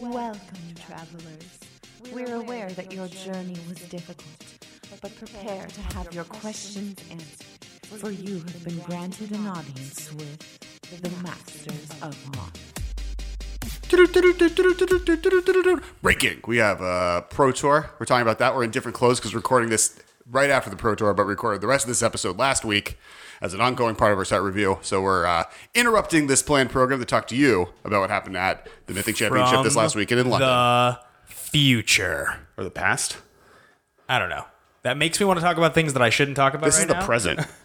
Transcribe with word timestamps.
Welcome, 0.00 0.40
travelers. 0.86 1.58
We're 2.12 2.34
aware 2.34 2.70
that 2.70 2.92
your 2.92 3.06
journey 3.08 3.56
was 3.68 3.78
difficult, 3.88 4.26
but 5.00 5.14
prepare 5.16 5.66
to 5.66 5.80
have 5.94 6.12
your 6.12 6.24
questions 6.24 6.98
answered, 7.10 7.64
for 8.00 8.10
you 8.10 8.36
have 8.36 8.64
been 8.64 8.78
granted 8.80 9.30
an 9.32 9.46
audience 9.46 10.12
with 10.14 11.00
the 11.00 11.10
Masters 11.22 11.88
of 12.02 12.36
Mod. 12.36 12.58
Breaking. 16.02 16.40
We 16.46 16.56
have 16.56 16.80
a 16.80 17.24
Pro 17.30 17.52
Tour. 17.52 17.90
We're 17.98 18.06
talking 18.06 18.22
about 18.22 18.40
that. 18.40 18.54
We're 18.54 18.64
in 18.64 18.70
different 18.70 18.96
clothes 18.96 19.20
because 19.20 19.32
we're 19.32 19.38
recording 19.38 19.70
this 19.70 19.98
right 20.30 20.50
after 20.50 20.70
the 20.70 20.76
Pro 20.76 20.94
Tour, 20.94 21.12
but 21.14 21.24
recorded 21.24 21.60
the 21.60 21.66
rest 21.66 21.84
of 21.84 21.88
this 21.88 22.02
episode 22.02 22.38
last 22.38 22.64
week 22.64 22.98
as 23.40 23.52
an 23.54 23.60
ongoing 23.60 23.94
part 23.96 24.12
of 24.12 24.18
our 24.18 24.24
set 24.24 24.40
review. 24.42 24.78
So 24.82 25.02
we're 25.02 25.26
uh, 25.26 25.44
interrupting 25.74 26.26
this 26.28 26.42
planned 26.42 26.70
program 26.70 26.98
to 27.00 27.04
talk 27.04 27.26
to 27.28 27.36
you 27.36 27.68
about 27.84 28.00
what 28.00 28.10
happened 28.10 28.36
at 28.36 28.66
the 28.86 28.94
Mythic 28.94 29.16
Championship 29.16 29.62
this 29.62 29.76
last 29.76 29.94
weekend 29.96 30.20
in 30.20 30.30
London. 30.30 30.48
The 30.48 30.98
future. 31.26 32.38
or 32.56 32.64
the 32.64 32.70
past. 32.70 33.18
I 34.08 34.18
don't 34.18 34.28
know. 34.30 34.44
That 34.82 34.96
makes 34.96 35.18
me 35.18 35.26
want 35.26 35.38
to 35.38 35.44
talk 35.44 35.56
about 35.56 35.74
things 35.74 35.92
that 35.94 36.02
I 36.02 36.10
shouldn't 36.10 36.36
talk 36.36 36.54
about 36.54 36.66
This 36.66 36.76
right 36.76 36.82
is 36.82 36.88
the 36.88 36.94
now. 36.94 37.06
present. 37.06 37.40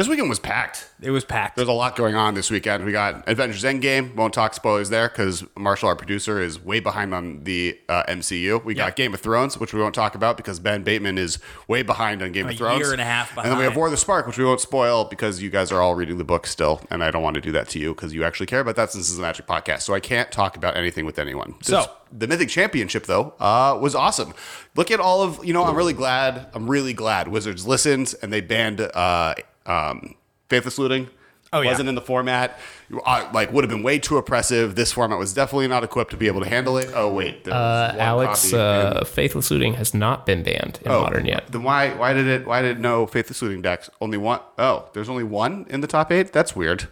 this 0.00 0.08
weekend 0.08 0.30
was 0.30 0.38
packed. 0.38 0.88
It 1.02 1.10
was 1.10 1.26
packed. 1.26 1.56
There's 1.56 1.68
a 1.68 1.72
lot 1.72 1.94
going 1.94 2.14
on 2.14 2.32
this 2.32 2.50
weekend. 2.50 2.86
We 2.86 2.92
got 2.92 3.28
Avengers 3.28 3.64
Endgame. 3.64 4.14
Won't 4.14 4.32
talk 4.32 4.54
spoilers 4.54 4.88
there 4.88 5.10
because 5.10 5.44
Marshall, 5.58 5.90
our 5.90 5.94
producer, 5.96 6.40
is 6.40 6.58
way 6.58 6.80
behind 6.80 7.12
on 7.12 7.44
the 7.44 7.78
uh, 7.86 8.04
MCU. 8.08 8.64
We 8.64 8.72
got. 8.72 8.96
Game 8.96 9.12
of 9.12 9.20
Thrones, 9.20 9.58
which 9.58 9.74
we 9.74 9.80
won't 9.80 9.94
talk 9.94 10.14
about 10.14 10.38
because 10.38 10.58
Ben 10.58 10.82
Bateman 10.82 11.18
is 11.18 11.38
way 11.68 11.82
behind 11.82 12.22
on 12.22 12.32
Game 12.32 12.46
A 12.46 12.50
of 12.52 12.56
Thrones. 12.56 12.80
year 12.80 12.92
and 12.92 13.00
a 13.00 13.04
half 13.04 13.36
And 13.36 13.44
then 13.50 13.58
we 13.58 13.64
have. 13.64 13.76
War 13.76 13.86
of 13.88 13.90
the 13.90 13.98
Spark, 13.98 14.26
which 14.26 14.38
we 14.38 14.44
won't 14.44 14.60
spoil 14.60 15.04
because 15.04 15.42
you 15.42 15.50
guys 15.50 15.70
are 15.70 15.82
all 15.82 15.94
reading 15.94 16.16
the 16.16 16.24
book 16.24 16.46
still, 16.46 16.80
and 16.90 17.04
I 17.04 17.10
don't 17.10 17.22
want 17.22 17.34
to 17.34 17.42
do 17.42 17.52
that 17.52 17.68
to 17.70 17.78
you 17.78 17.94
because 17.94 18.14
you 18.14 18.24
actually 18.24 18.46
care 18.46 18.60
about 18.60 18.76
that 18.76 18.90
since 18.90 19.04
this 19.04 19.12
is 19.12 19.18
a 19.18 19.22
Magic 19.22 19.46
podcast. 19.46 19.82
So 19.82 19.92
I 19.92 20.00
can't 20.00 20.32
talk 20.32 20.56
about 20.56 20.78
anything 20.78 21.04
with 21.04 21.18
anyone. 21.18 21.56
So- 21.60 21.76
This- 21.76 21.88
the 22.12 22.26
Mythic 22.26 22.48
Championship 22.48 23.06
though 23.06 23.34
uh, 23.38 23.78
was 23.80 23.94
awesome. 23.94 24.34
Look 24.74 24.90
at 24.90 24.98
all 24.98 25.22
of 25.22 25.44
you 25.44 25.52
know. 25.52 25.64
I'm 25.64 25.76
really 25.76 25.92
glad. 25.92 26.48
I'm 26.54 26.68
really 26.68 26.92
glad 26.92 27.28
Wizards 27.28 27.66
listened 27.68 28.14
and 28.20 28.32
they 28.32 28.40
banned 28.40 28.80
uh, 28.80 29.34
um, 29.66 30.14
Faithless 30.48 30.78
Looting. 30.78 31.08
Oh, 31.52 31.62
yeah. 31.62 31.70
wasn't 31.70 31.88
in 31.88 31.96
the 31.96 32.00
format. 32.00 32.56
Uh, 33.04 33.28
like 33.34 33.52
would 33.52 33.64
have 33.64 33.68
been 33.70 33.82
way 33.82 33.98
too 33.98 34.16
oppressive. 34.18 34.76
This 34.76 34.92
format 34.92 35.18
was 35.18 35.34
definitely 35.34 35.66
not 35.66 35.82
equipped 35.82 36.12
to 36.12 36.16
be 36.16 36.28
able 36.28 36.40
to 36.42 36.48
handle 36.48 36.78
it. 36.78 36.88
Oh 36.94 37.12
wait, 37.12 37.48
Uh, 37.48 37.92
Alex, 37.98 38.52
copy 38.52 38.56
uh, 38.62 39.04
Faithless 39.04 39.50
Looting 39.50 39.74
has 39.74 39.92
not 39.92 40.24
been 40.26 40.44
banned 40.44 40.78
in 40.84 40.92
Oh, 40.92 41.00
Modern 41.02 41.26
yet. 41.26 41.48
Then 41.50 41.64
why 41.64 41.90
why 41.94 42.12
did 42.12 42.28
it 42.28 42.46
why 42.46 42.62
did 42.62 42.78
no 42.78 43.04
Faithless 43.04 43.42
Looting 43.42 43.62
decks 43.62 43.90
only 44.00 44.16
one? 44.16 44.38
Oh, 44.58 44.88
there's 44.92 45.08
only 45.08 45.24
one 45.24 45.66
in 45.68 45.80
the 45.80 45.88
top 45.88 46.12
eight. 46.12 46.32
That's 46.32 46.54
weird. 46.54 46.86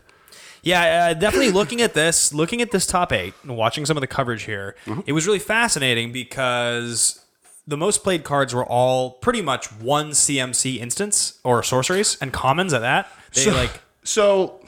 Yeah, 0.61 1.11
uh, 1.11 1.14
definitely 1.14 1.52
looking 1.52 1.80
at 1.80 1.94
this, 1.94 2.34
looking 2.34 2.61
at 2.61 2.72
this 2.72 2.84
top 2.84 3.12
eight, 3.12 3.34
and 3.44 3.56
watching 3.56 3.86
some 3.86 3.96
of 3.96 4.00
the 4.00 4.08
coverage 4.08 4.42
here, 4.42 4.74
Mm-hmm. 4.86 5.02
it 5.06 5.12
was 5.12 5.24
really 5.24 5.39
fascinating 5.39 6.11
because 6.11 7.24
the 7.69 7.77
most 7.77 8.02
played 8.02 8.24
cards 8.24 8.55
were 8.55 8.64
all 8.66 9.11
pretty 9.12 9.42
much 9.42 9.70
one 9.72 10.11
CMC 10.11 10.80
instants 10.80 11.38
or 11.44 11.62
sorceries 11.62 12.16
and 12.20 12.33
commons 12.33 12.72
at 12.72 12.80
that. 12.80 13.08
They 13.34 13.42
So- 13.44 13.50
like 13.52 13.70
So 14.02 14.61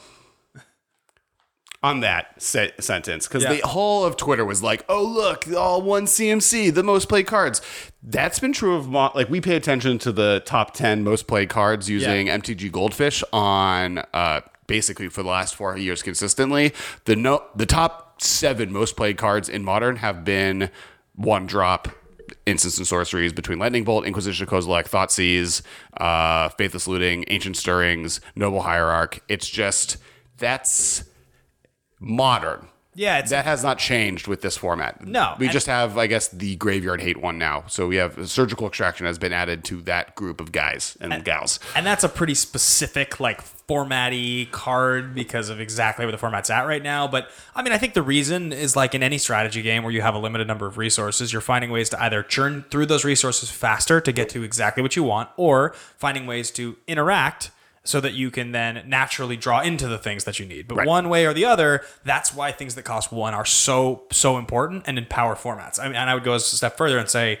on 1.83 2.01
that 2.01 2.27
se- 2.39 2.73
sentence, 2.79 3.27
because 3.27 3.41
Yeah. 3.43 3.53
the 3.53 3.67
whole 3.67 4.05
of 4.05 4.15
Twitter 4.15 4.45
was 4.45 4.61
like, 4.61 4.83
"Oh 4.87 5.01
look, 5.03 5.45
all 5.57 5.81
one 5.81 6.05
CMC, 6.05 6.69
the 6.69 6.83
most 6.83 7.09
played 7.09 7.25
cards." 7.25 7.59
That's 8.03 8.37
been 8.37 8.53
true 8.53 8.75
of 8.75 8.87
mo- 8.87 9.11
like 9.15 9.29
we 9.31 9.41
pay 9.41 9.55
attention 9.55 9.97
to 9.99 10.11
the 10.11 10.43
top 10.45 10.75
ten 10.75 11.03
most 11.03 11.25
played 11.25 11.49
cards 11.49 11.89
using 11.89 12.29
MTG 12.29 12.69
Goldfish 12.69 13.23
on 13.33 14.03
uh, 14.13 14.41
basically 14.67 15.07
for 15.09 15.23
the 15.23 15.29
last 15.29 15.55
four 15.55 15.75
years 15.75 16.03
consistently. 16.03 16.71
The 17.05 17.15
no 17.15 17.43
the 17.55 17.65
top 17.65 18.21
seven 18.21 18.71
most 18.71 18.95
played 18.95 19.17
cards 19.17 19.49
in 19.49 19.63
Modern 19.63 19.95
have 19.97 20.23
been 20.23 20.69
one 21.15 21.47
drop. 21.47 21.89
Instants 22.51 22.77
and 22.77 22.85
sorceries 22.85 23.33
between 23.33 23.57
Lightning 23.57 23.83
Bolt, 23.83 24.05
Inquisition 24.05 24.45
Kozilek, 24.45 24.89
Thoughtseize, 24.89 25.61
uh, 25.97 26.49
Faithless 26.49 26.87
Looting, 26.87 27.23
Ancient 27.29 27.55
Stirrings, 27.55 28.19
Noble 28.35 28.61
Hierarch. 28.61 29.21
It's 29.27 29.49
just 29.49 29.97
that's 30.37 31.05
modern. 31.99 32.67
Yeah, 32.93 33.15
it's- 33.15 33.29
that 33.29 33.45
has 33.45 33.63
not 33.63 33.77
changed 33.77 34.27
with 34.27 34.41
this 34.41 34.57
format. 34.57 35.05
No, 35.05 35.35
we 35.39 35.47
just 35.47 35.67
have, 35.67 35.97
I 35.97 36.07
guess, 36.07 36.27
the 36.27 36.55
graveyard 36.57 37.01
hate 37.01 37.17
one 37.17 37.37
now. 37.37 37.63
So 37.67 37.87
we 37.87 37.95
have 37.95 38.29
surgical 38.29 38.67
extraction 38.67 39.05
has 39.05 39.17
been 39.17 39.31
added 39.31 39.63
to 39.65 39.81
that 39.83 40.15
group 40.15 40.41
of 40.41 40.51
guys 40.51 40.97
and, 40.99 41.23
gals. 41.23 41.59
And 41.75 41.85
that's 41.85 42.03
a 42.03 42.09
pretty 42.09 42.35
specific, 42.35 43.19
like, 43.19 43.41
formatty 43.67 44.51
card 44.51 45.15
because 45.15 45.47
of 45.47 45.61
exactly 45.61 46.03
where 46.05 46.11
the 46.11 46.17
format's 46.17 46.49
at 46.49 46.67
right 46.67 46.83
now. 46.83 47.07
But 47.07 47.29
I 47.55 47.63
mean, 47.63 47.71
I 47.71 47.77
think 47.77 47.93
the 47.93 48.01
reason 48.01 48.51
is 48.51 48.75
like 48.75 48.93
in 48.93 49.01
any 49.01 49.17
strategy 49.17 49.61
game 49.61 49.83
where 49.83 49.93
you 49.93 50.01
have 50.01 50.13
a 50.13 50.19
limited 50.19 50.45
number 50.47 50.65
of 50.67 50.77
resources, 50.77 51.31
you're 51.31 51.41
finding 51.41 51.71
ways 51.71 51.87
to 51.91 52.03
either 52.03 52.21
churn 52.21 52.65
through 52.69 52.87
those 52.87 53.05
resources 53.05 53.49
faster 53.49 54.01
to 54.01 54.11
get 54.11 54.27
to 54.29 54.43
exactly 54.43 54.83
what 54.83 54.97
you 54.97 55.03
want, 55.03 55.29
or 55.37 55.73
finding 55.97 56.25
ways 56.25 56.51
to 56.51 56.75
interact 56.85 57.51
so 57.83 57.99
that 57.99 58.13
you 58.13 58.29
can 58.29 58.51
then 58.51 58.83
naturally 58.85 59.35
draw 59.35 59.59
into 59.61 59.87
the 59.87 59.97
things 59.97 60.23
that 60.25 60.39
you 60.39 60.45
need. 60.45 60.67
But 60.67 60.75
Right. 60.77 60.87
one 60.87 61.09
way 61.09 61.25
or 61.25 61.33
the 61.33 61.45
other, 61.45 61.83
that's 62.03 62.33
why 62.33 62.51
things 62.51 62.75
that 62.75 62.83
cost 62.83 63.11
one 63.11 63.33
are 63.33 63.45
so 63.45 64.03
so 64.11 64.37
important 64.37 64.83
and 64.85 64.97
in 64.97 65.05
power 65.05 65.35
formats. 65.35 65.79
I 65.79 65.85
mean, 65.87 65.95
and 65.95 66.09
I 66.09 66.13
would 66.13 66.23
go 66.23 66.33
a 66.33 66.39
step 66.39 66.77
further 66.77 66.97
and 66.99 67.09
say, 67.09 67.33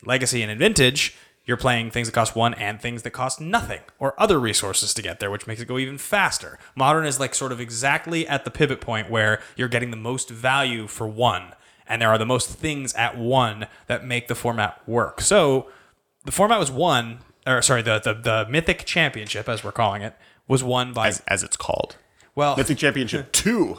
in 0.00 0.06
Legacy 0.06 0.42
and 0.42 0.50
in 0.50 0.58
Vintage, 0.58 1.14
you're 1.44 1.56
playing 1.56 1.92
things 1.92 2.08
that 2.08 2.12
cost 2.12 2.34
one 2.34 2.54
and 2.54 2.80
things 2.80 3.02
that 3.02 3.10
cost 3.10 3.40
nothing 3.40 3.80
or 4.00 4.20
other 4.20 4.40
resources 4.40 4.92
to 4.94 5.00
get 5.02 5.20
there, 5.20 5.30
which 5.30 5.46
makes 5.46 5.60
it 5.60 5.68
go 5.68 5.78
even 5.78 5.96
faster. 5.98 6.58
Modern 6.74 7.06
is 7.06 7.20
like 7.20 7.36
sort 7.36 7.52
of 7.52 7.60
exactly 7.60 8.26
at 8.26 8.44
the 8.44 8.50
pivot 8.50 8.80
point 8.80 9.08
where 9.08 9.40
you're 9.54 9.68
getting 9.68 9.92
the 9.92 9.96
most 9.96 10.28
value 10.28 10.88
for 10.88 11.06
one, 11.06 11.52
and 11.86 12.02
there 12.02 12.08
are 12.08 12.18
the 12.18 12.26
most 12.26 12.48
things 12.48 12.92
at 12.94 13.16
one 13.16 13.68
that 13.86 14.04
make 14.04 14.26
the 14.26 14.34
format 14.34 14.80
work. 14.88 15.20
So 15.20 15.68
the 16.24 16.32
format 16.32 16.58
was 16.58 16.72
won, 16.72 17.20
or 17.46 17.62
sorry, 17.62 17.82
the 17.82 17.98
the, 18.00 18.14
the 18.14 18.46
Mythic 18.50 18.84
Championship, 18.84 19.48
as 19.48 19.62
we're 19.64 19.72
calling 19.72 20.02
it, 20.02 20.14
was 20.48 20.62
won 20.64 20.92
by 20.92 21.08
As, 21.08 21.22
as 21.28 21.42
it's 21.42 21.56
called. 21.56 21.96
well 22.34 22.56
Mythic 22.56 22.78
Championship 22.78 23.32
2. 23.32 23.78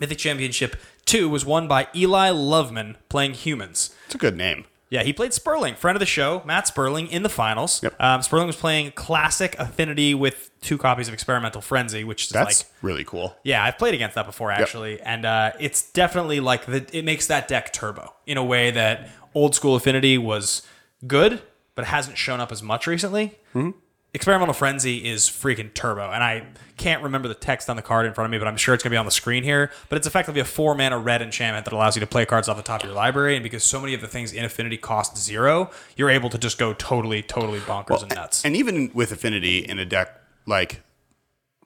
Mythic 0.00 0.18
Championship 0.18 0.76
two 1.06 1.28
was 1.28 1.44
won 1.44 1.66
by 1.66 1.88
Eli 1.94 2.30
Loveman 2.30 2.96
playing 3.08 3.34
humans. 3.34 3.94
It's 4.06 4.14
a 4.14 4.18
good 4.18 4.36
name. 4.36 4.64
Yeah, 4.90 5.02
he 5.02 5.12
played 5.12 5.34
Sperling, 5.34 5.74
friend 5.74 5.96
of 5.96 6.00
the 6.00 6.06
show, 6.06 6.40
Matt 6.46 6.66
Sperling, 6.66 7.08
in 7.08 7.22
the 7.22 7.28
finals. 7.28 7.82
Yep. 7.82 7.94
Um, 8.00 8.22
Sperling 8.22 8.46
was 8.46 8.56
playing 8.56 8.92
Classic 8.92 9.54
Affinity 9.58 10.14
with 10.14 10.50
two 10.62 10.78
copies 10.78 11.08
of 11.08 11.14
Experimental 11.14 11.60
Frenzy, 11.60 12.04
which 12.04 12.24
is 12.24 12.30
That's 12.30 12.62
like, 12.62 12.70
really 12.80 13.04
cool. 13.04 13.36
yeah, 13.44 13.62
I've 13.62 13.76
played 13.76 13.92
against 13.92 14.14
that 14.14 14.24
before 14.24 14.50
actually, 14.50 14.98
and 15.02 15.26
uh, 15.26 15.52
it's 15.60 15.90
definitely 15.90 16.40
like 16.40 16.64
the 16.64 16.86
it 16.96 17.04
makes 17.04 17.26
that 17.26 17.48
deck 17.48 17.72
turbo 17.74 18.14
in 18.24 18.38
a 18.38 18.44
way 18.44 18.70
that 18.70 19.10
old 19.34 19.54
school 19.54 19.74
Affinity 19.76 20.16
was 20.16 20.62
good, 21.06 21.42
but 21.78 21.84
hasn't 21.84 22.18
shown 22.18 22.40
up 22.40 22.50
as 22.50 22.60
much 22.60 22.88
recently. 22.88 23.38
Mm-hmm. 23.54 23.70
Experimental 24.12 24.52
Frenzy 24.52 25.08
is 25.08 25.28
freaking 25.28 25.72
turbo, 25.72 26.10
and 26.10 26.24
I 26.24 26.44
can't 26.76 27.04
remember 27.04 27.28
the 27.28 27.36
text 27.36 27.70
on 27.70 27.76
the 27.76 27.82
card 27.82 28.04
in 28.04 28.14
front 28.14 28.24
of 28.24 28.32
me, 28.32 28.38
but 28.38 28.48
I'm 28.48 28.56
sure 28.56 28.74
it's 28.74 28.82
gonna 28.82 28.94
be 28.94 28.96
on 28.96 29.04
the 29.04 29.12
screen 29.12 29.44
here. 29.44 29.70
But 29.88 29.94
it's 29.94 30.06
effectively 30.08 30.40
a 30.40 30.44
four 30.44 30.74
mana 30.74 30.98
red 30.98 31.22
enchantment 31.22 31.66
that 31.66 31.72
allows 31.72 31.94
you 31.94 32.00
to 32.00 32.06
play 32.08 32.26
cards 32.26 32.48
off 32.48 32.56
the 32.56 32.64
top 32.64 32.80
of 32.80 32.88
your 32.88 32.96
library, 32.96 33.36
and 33.36 33.44
because 33.44 33.62
so 33.62 33.80
many 33.80 33.94
of 33.94 34.00
the 34.00 34.08
things 34.08 34.32
in 34.32 34.44
Affinity 34.44 34.76
cost 34.76 35.16
zero, 35.16 35.70
you're 35.94 36.10
able 36.10 36.30
to 36.30 36.36
just 36.36 36.58
go 36.58 36.74
totally, 36.74 37.22
totally 37.22 37.60
bonkers 37.60 38.02
and 38.02 38.12
nuts. 38.12 38.44
And 38.44 38.56
even 38.56 38.90
with 38.92 39.12
Affinity 39.12 39.58
in 39.58 39.78
a 39.78 39.84
deck, 39.84 40.20
like 40.46 40.80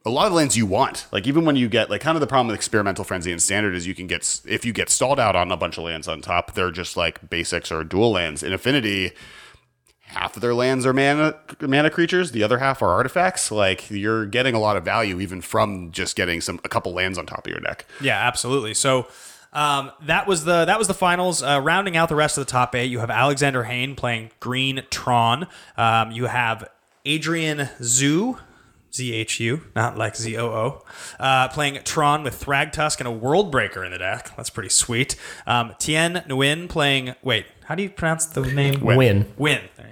a 0.04 0.10
lot 0.10 0.26
of 0.26 0.34
lands 0.34 0.54
you 0.54 0.66
want. 0.66 1.06
Like 1.10 1.26
even 1.26 1.46
when 1.46 1.56
you 1.56 1.70
get 1.70 1.88
like 1.88 2.02
kind 2.02 2.16
of 2.16 2.20
the 2.20 2.26
problem 2.26 2.48
with 2.48 2.56
experimental 2.56 3.04
frenzy 3.04 3.32
and 3.32 3.40
standard 3.40 3.74
is 3.74 3.86
you 3.86 3.94
can 3.94 4.06
get 4.06 4.42
if 4.46 4.66
you 4.66 4.74
get 4.74 4.90
stalled 4.90 5.18
out 5.18 5.36
on 5.36 5.50
a 5.50 5.56
bunch 5.56 5.78
of 5.78 5.84
lands 5.84 6.06
on 6.06 6.20
top, 6.20 6.52
they're 6.52 6.70
just 6.70 6.98
like 6.98 7.30
basics 7.30 7.72
or 7.72 7.82
dual 7.82 8.10
lands. 8.10 8.42
In 8.42 8.52
Affinity, 8.52 9.12
half 10.12 10.36
of 10.36 10.42
their 10.42 10.54
lands 10.54 10.86
are 10.86 10.92
mana 10.92 11.34
mana 11.60 11.90
creatures, 11.90 12.32
the 12.32 12.42
other 12.42 12.58
half 12.58 12.82
are 12.82 12.90
artifacts. 12.90 13.50
Like 13.50 13.90
you're 13.90 14.26
getting 14.26 14.54
a 14.54 14.60
lot 14.60 14.76
of 14.76 14.84
value 14.84 15.20
even 15.20 15.40
from 15.40 15.90
just 15.90 16.16
getting 16.16 16.40
some 16.40 16.60
a 16.64 16.68
couple 16.68 16.92
lands 16.92 17.18
on 17.18 17.26
top 17.26 17.46
of 17.46 17.50
your 17.50 17.60
deck. 17.60 17.86
Yeah, 18.00 18.18
absolutely. 18.26 18.74
So 18.74 19.08
um, 19.52 19.90
that 20.02 20.26
was 20.26 20.44
the 20.44 20.64
that 20.64 20.78
was 20.78 20.88
the 20.88 20.94
finals. 20.94 21.42
Uh, 21.42 21.60
rounding 21.62 21.96
out 21.96 22.08
the 22.08 22.16
rest 22.16 22.38
of 22.38 22.46
the 22.46 22.50
top 22.50 22.75
eight, 22.75 22.90
you 22.90 23.00
have 23.00 23.10
Alexander 23.10 23.64
Hayne 23.64 23.94
playing 23.94 24.31
Green 24.40 24.84
Tron. 24.90 25.46
Um, 25.76 26.10
you 26.12 26.26
have 26.26 26.69
Adrian 27.04 27.69
Zhu. 27.81 28.38
Z 28.94 29.10
H 29.14 29.40
U, 29.40 29.62
not 29.75 29.96
like 29.96 30.14
Z 30.14 30.37
O 30.37 30.48
O, 30.48 30.84
uh, 31.19 31.48
playing 31.48 31.82
Tron 31.82 32.22
with 32.22 32.44
Thragtusk 32.44 32.98
and 32.98 33.08
a 33.08 33.10
World 33.10 33.50
Breaker 33.50 33.82
in 33.82 33.90
the 33.90 33.96
deck. 33.96 34.37
That's 34.37 34.50
pretty 34.50 34.69
sweet. 34.69 35.16
Um, 35.46 35.70
Thien 35.81 36.26
Nguyen 36.26 36.69
playing. 36.69 37.14
Wait, 37.22 37.46
how 37.64 37.75
do 37.75 37.82
you 37.82 37.88
pronounce 37.88 38.26
the 38.26 38.42
name? 38.42 38.82
Win. 38.82 39.32
Win. 39.38 39.62
There 39.78 39.87
you 39.87 39.87
go. 39.87 39.91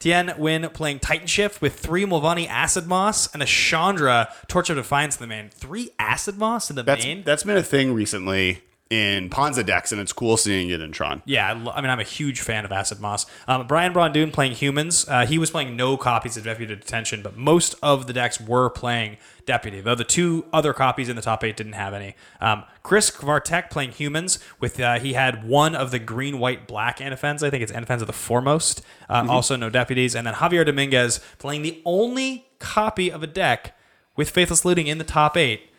Thien 0.00 0.32
Win 0.38 0.66
playing 0.70 1.00
Titan 1.00 1.26
Shift 1.26 1.60
with 1.60 1.78
three 1.78 2.04
Mwonvuli 2.06 2.48
Acid 2.48 2.86
Moss 2.86 3.32
and 3.34 3.42
a 3.42 3.46
Chandra 3.46 4.32
Torch 4.48 4.70
of 4.70 4.76
Defiance 4.76 5.16
in 5.16 5.20
the 5.22 5.26
main. 5.26 5.50
Three 5.50 5.90
Acid 5.98 6.38
Moss 6.38 6.70
in 6.70 6.76
the 6.76 6.82
That's 6.82 7.04
main. 7.04 7.22
that's 7.22 7.42
been 7.44 7.58
a 7.58 7.62
thing 7.62 7.92
recently. 7.92 8.62
In 8.90 9.30
Ponza 9.30 9.62
decks, 9.62 9.92
and 9.92 10.00
it's 10.00 10.12
cool 10.12 10.36
seeing 10.36 10.68
it 10.68 10.80
in 10.80 10.90
Tron. 10.90 11.22
Yeah, 11.24 11.50
I, 11.50 11.52
lo- 11.52 11.70
I 11.72 11.80
mean, 11.80 11.90
I'm 11.90 12.00
a 12.00 12.02
huge 12.02 12.40
fan 12.40 12.64
of 12.64 12.72
Acid 12.72 12.98
Moss. 12.98 13.24
Um, 13.46 13.64
Brian 13.68 13.92
Braun-Duin 13.92 14.32
playing 14.32 14.54
humans. 14.54 15.06
Uh, 15.08 15.24
he 15.26 15.38
was 15.38 15.48
playing 15.48 15.76
no 15.76 15.96
copies 15.96 16.36
of 16.36 16.42
Deputy 16.42 16.74
Detention, 16.74 17.22
but 17.22 17.36
most 17.36 17.76
of 17.84 18.08
the 18.08 18.12
decks 18.12 18.40
were 18.40 18.68
playing 18.68 19.16
Deputy, 19.46 19.80
though 19.80 19.94
the 19.94 20.02
two 20.02 20.44
other 20.52 20.72
copies 20.72 21.08
in 21.08 21.14
the 21.14 21.22
top 21.22 21.44
eight 21.44 21.56
didn't 21.56 21.74
have 21.74 21.94
any. 21.94 22.16
Um, 22.40 22.64
Chris 22.82 23.12
Kvartek 23.12 23.70
playing 23.70 23.92
humans 23.92 24.40
with 24.58 24.80
uh, 24.80 24.98
he 24.98 25.12
had 25.12 25.46
one 25.46 25.76
of 25.76 25.92
the 25.92 26.00
green, 26.00 26.40
white, 26.40 26.66
black 26.66 26.98
Anafenzas. 26.98 27.46
I 27.46 27.50
think 27.50 27.62
it's 27.62 27.70
Anafenza 27.70 28.00
of 28.00 28.06
the 28.08 28.12
foremost. 28.12 28.82
Uh, 29.08 29.24
Also 29.28 29.54
no 29.54 29.70
deputies, 29.70 30.16
and 30.16 30.26
then 30.26 30.34
Javier 30.34 30.66
Dominguez 30.66 31.20
playing 31.38 31.62
the 31.62 31.80
only 31.84 32.46
copy 32.58 33.08
of 33.12 33.22
a 33.22 33.28
deck 33.28 33.76
with 34.16 34.30
Faithless 34.30 34.64
Looting 34.64 34.88
in 34.88 34.98
the 34.98 35.04
top 35.04 35.36
eight. 35.36 35.69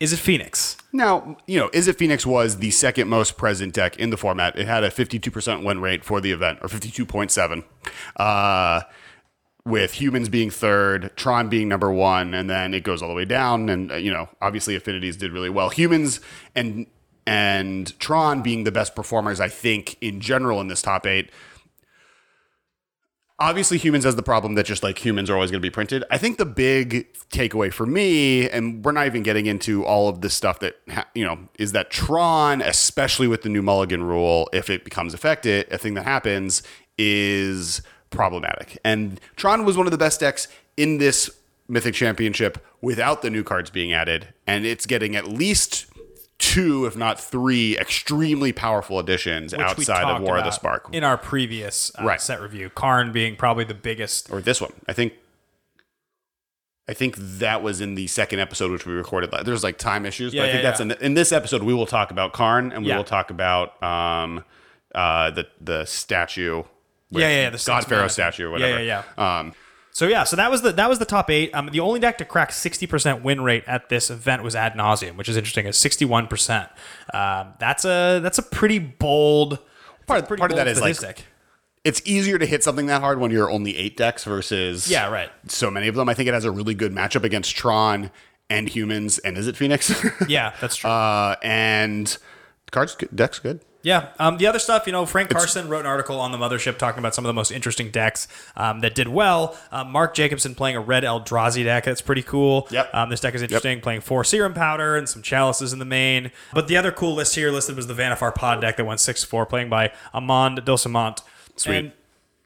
Is 0.00 0.12
it 0.12 0.18
Phoenix? 0.18 0.76
Now, 0.92 1.36
you 1.46 1.58
know, 1.58 1.70
Is 1.72 1.88
It 1.88 1.98
Phoenix 1.98 2.24
was 2.24 2.58
the 2.58 2.70
second 2.70 3.08
most 3.08 3.36
present 3.36 3.74
deck 3.74 3.96
in 3.96 4.10
the 4.10 4.16
format. 4.16 4.56
It 4.56 4.68
had 4.68 4.84
a 4.84 4.90
52% 4.90 5.64
win 5.64 5.80
rate 5.80 6.04
for 6.04 6.20
the 6.20 6.30
event, 6.30 6.60
or 6.62 6.68
52.7, 6.68 7.64
uh, 8.16 8.82
with 9.64 9.94
humans 9.94 10.28
being 10.28 10.50
third, 10.50 11.10
Tron 11.16 11.48
being 11.48 11.68
number 11.68 11.90
one, 11.90 12.32
and 12.32 12.48
then 12.48 12.74
it 12.74 12.84
goes 12.84 13.02
all 13.02 13.08
the 13.08 13.14
way 13.14 13.24
down. 13.24 13.68
And, 13.68 13.90
uh, 13.90 13.96
you 13.96 14.12
know, 14.12 14.28
obviously 14.40 14.76
Affinities 14.76 15.16
did 15.16 15.32
really 15.32 15.50
well. 15.50 15.68
Humans 15.70 16.20
and 16.54 16.86
and 17.26 17.98
Tron 17.98 18.40
being 18.40 18.64
the 18.64 18.72
best 18.72 18.96
performers, 18.96 19.38
I 19.38 19.48
think, 19.48 19.98
in 20.00 20.18
general 20.18 20.62
in 20.62 20.68
this 20.68 20.80
top 20.80 21.06
eight. 21.06 21.30
Obviously, 23.40 23.78
humans 23.78 24.04
has 24.04 24.16
the 24.16 24.22
problem 24.22 24.54
that 24.54 24.66
just 24.66 24.82
like 24.82 25.04
humans 25.04 25.30
are 25.30 25.34
always 25.34 25.50
going 25.50 25.62
to 25.62 25.66
be 25.66 25.70
printed. 25.70 26.02
I 26.10 26.18
think 26.18 26.38
the 26.38 26.44
big 26.44 27.06
takeaway 27.30 27.72
for 27.72 27.86
me, 27.86 28.50
and 28.50 28.84
we're 28.84 28.90
not 28.90 29.06
even 29.06 29.22
getting 29.22 29.46
into 29.46 29.84
all 29.84 30.08
of 30.08 30.22
this 30.22 30.34
stuff 30.34 30.58
that 30.58 30.74
ha- 30.90 31.06
you 31.14 31.24
know, 31.24 31.38
is 31.56 31.70
that 31.70 31.90
Tron, 31.90 32.60
especially 32.60 33.28
with 33.28 33.42
the 33.42 33.48
new 33.48 33.62
Mulligan 33.62 34.02
rule, 34.02 34.50
if 34.52 34.68
it 34.68 34.82
becomes 34.82 35.14
effective, 35.14 35.68
a 35.70 35.78
thing 35.78 35.94
that 35.94 36.02
happens 36.02 36.64
is 36.98 37.80
problematic. 38.10 38.76
And 38.84 39.20
Tron 39.36 39.64
was 39.64 39.76
one 39.76 39.86
of 39.86 39.92
the 39.92 39.98
best 39.98 40.18
decks 40.18 40.48
in 40.76 40.98
this 40.98 41.30
Mythic 41.68 41.94
Championship 41.94 42.58
without 42.80 43.22
the 43.22 43.30
new 43.30 43.44
cards 43.44 43.70
being 43.70 43.92
added, 43.92 44.32
and 44.46 44.64
it's 44.66 44.86
getting 44.86 45.14
at 45.14 45.28
least 45.28 45.86
two, 46.38 46.86
if 46.86 46.96
not 46.96 47.18
three, 47.20 47.76
extremely 47.78 48.52
powerful 48.52 48.98
additions 48.98 49.52
which 49.52 49.60
outside 49.60 50.04
of 50.04 50.22
War 50.22 50.38
of 50.38 50.44
the 50.44 50.50
Spark. 50.52 50.88
in 50.92 51.02
our 51.04 51.16
previous 51.18 51.90
uh, 51.98 52.04
Right. 52.04 52.20
set 52.20 52.40
review. 52.40 52.70
Karn 52.70 53.10
being 53.12 53.34
probably 53.36 53.64
the 53.64 53.74
biggest. 53.74 54.30
or 54.30 54.40
this 54.40 54.60
one. 54.60 54.72
I 54.86 54.92
think 54.92 55.14
I 56.90 56.94
think 56.94 57.16
that 57.18 57.62
was 57.62 57.80
in 57.82 57.96
the 57.96 58.06
second 58.06 58.38
episode 58.40 58.70
which 58.70 58.86
we 58.86 58.94
recorded. 58.94 59.30
There's 59.44 59.62
like 59.62 59.76
time 59.78 60.06
issues, 60.06 60.32
Yeah, 60.32 60.42
but 60.42 60.48
I 60.48 60.52
think 60.52 60.62
yeah, 60.62 60.70
that's 60.70 60.80
yeah. 60.80 60.86
in, 60.86 60.92
in 61.06 61.14
this 61.14 61.32
episode 61.32 61.62
we 61.62 61.74
will 61.74 61.86
talk 61.86 62.10
about 62.10 62.32
Karn 62.32 62.72
and 62.72 62.82
we 62.82 62.88
Yeah. 62.88 62.96
will 62.96 63.04
talk 63.04 63.30
about 63.30 63.80
um 63.82 64.42
uh 64.94 65.30
the 65.30 65.46
the 65.60 65.84
statue. 65.84 66.62
Yeah, 67.10 67.20
yeah, 67.20 67.28
yeah, 67.42 67.50
the 67.50 67.62
God 67.66 67.84
Pharaoh 67.86 68.08
statue 68.08 68.46
or 68.46 68.50
whatever. 68.50 68.82
Yeah, 68.82 68.98
whatever. 69.00 69.14
yeah, 69.18 69.38
Um 69.40 69.52
So 69.98 70.06
yeah, 70.06 70.22
so 70.22 70.36
that 70.36 70.48
was 70.48 70.62
the 70.62 70.70
that 70.70 70.88
was 70.88 71.00
the 71.00 71.04
top 71.04 71.28
eight. 71.28 71.52
Um, 71.52 71.70
the 71.72 71.80
only 71.80 71.98
deck 71.98 72.18
to 72.18 72.24
crack 72.24 72.52
sixty 72.52 72.86
percent 72.86 73.24
win 73.24 73.40
rate 73.40 73.64
at 73.66 73.88
this 73.88 74.10
event 74.10 74.44
was 74.44 74.54
Ad 74.54 74.76
Nauseam, 74.76 75.16
which 75.16 75.28
is 75.28 75.36
interesting. 75.36 75.66
Is 75.66 75.76
sixty 75.76 76.04
one 76.04 76.28
percent. 76.28 76.68
Um, 77.12 77.54
that's 77.58 77.84
a 77.84 78.20
that's 78.22 78.38
a 78.38 78.44
pretty 78.44 78.78
bold. 78.78 79.58
part, 80.06 80.28
pretty 80.28 80.38
part 80.38 80.52
of 80.52 80.56
that 80.56 80.66
bold 80.66 80.76
is 80.76 80.80
like 80.80 80.94
statistic. 80.94 81.26
it's 81.82 82.00
easier 82.04 82.38
to 82.38 82.46
hit 82.46 82.62
something 82.62 82.86
that 82.86 83.00
hard 83.00 83.18
when 83.18 83.32
you're 83.32 83.50
only 83.50 83.76
eight 83.76 83.96
decks 83.96 84.22
versus 84.22 84.88
Yeah, 84.88 85.10
right. 85.10 85.30
so 85.48 85.68
many 85.68 85.88
of 85.88 85.96
them. 85.96 86.08
I 86.08 86.14
think 86.14 86.28
it 86.28 86.32
has 86.34 86.44
a 86.44 86.52
really 86.52 86.74
good 86.74 86.92
matchup 86.92 87.24
against 87.24 87.56
Tron 87.56 88.12
and 88.48 88.68
humans 88.68 89.18
and 89.18 89.36
is 89.36 89.48
it 89.48 89.56
Phoenix? 89.56 89.92
Yeah, 90.28 90.54
that's 90.60 90.76
true. 90.76 90.88
uh 90.90 91.34
and 91.42 92.16
cards 92.70 92.96
deck's 93.12 93.40
good. 93.40 93.62
Yeah. 93.88 94.10
Um, 94.18 94.36
the 94.36 94.46
other 94.46 94.58
stuff, 94.58 94.86
you 94.86 94.92
know, 94.92 95.06
Frank 95.06 95.30
Karsten 95.30 95.66
wrote 95.66 95.80
an 95.80 95.86
article 95.86 96.20
on 96.20 96.30
the 96.30 96.36
Mothership 96.36 96.76
talking 96.76 96.98
about 96.98 97.14
some 97.14 97.24
of 97.24 97.28
the 97.28 97.32
most 97.32 97.50
interesting 97.50 97.90
decks 97.90 98.28
um, 98.54 98.80
that 98.80 98.94
did 98.94 99.08
well. 99.08 99.56
Um, 99.72 99.90
Mark 99.90 100.14
Jacobson 100.14 100.54
playing 100.54 100.76
a 100.76 100.80
red 100.80 101.04
Eldrazi 101.04 101.64
deck. 101.64 101.84
That's 101.84 102.02
pretty 102.02 102.22
cool. 102.22 102.68
Yep. 102.70 102.90
Um, 102.94 103.08
this 103.08 103.20
deck 103.20 103.34
is 103.34 103.40
interesting, 103.40 103.80
playing 103.80 104.02
four 104.02 104.24
Serum 104.24 104.52
Powder 104.52 104.94
and 104.96 105.08
some 105.08 105.22
Chalices 105.22 105.72
in 105.72 105.78
the 105.78 105.86
main. 105.86 106.32
But 106.52 106.68
the 106.68 106.76
other 106.76 106.92
cool 106.92 107.14
list 107.14 107.34
here 107.34 107.50
listed 107.50 107.76
was 107.76 107.86
the 107.86 107.94
Vannifar 107.94 108.34
Pod 108.34 108.60
deck 108.60 108.76
that 108.76 108.84
went 108.84 109.00
6 109.00 109.24
4, 109.24 109.46
playing 109.46 109.70
by 109.70 109.92
Amand 110.12 110.58
Dosimont. 110.66 111.22
Sweet. 111.56 111.76
And 111.76 111.92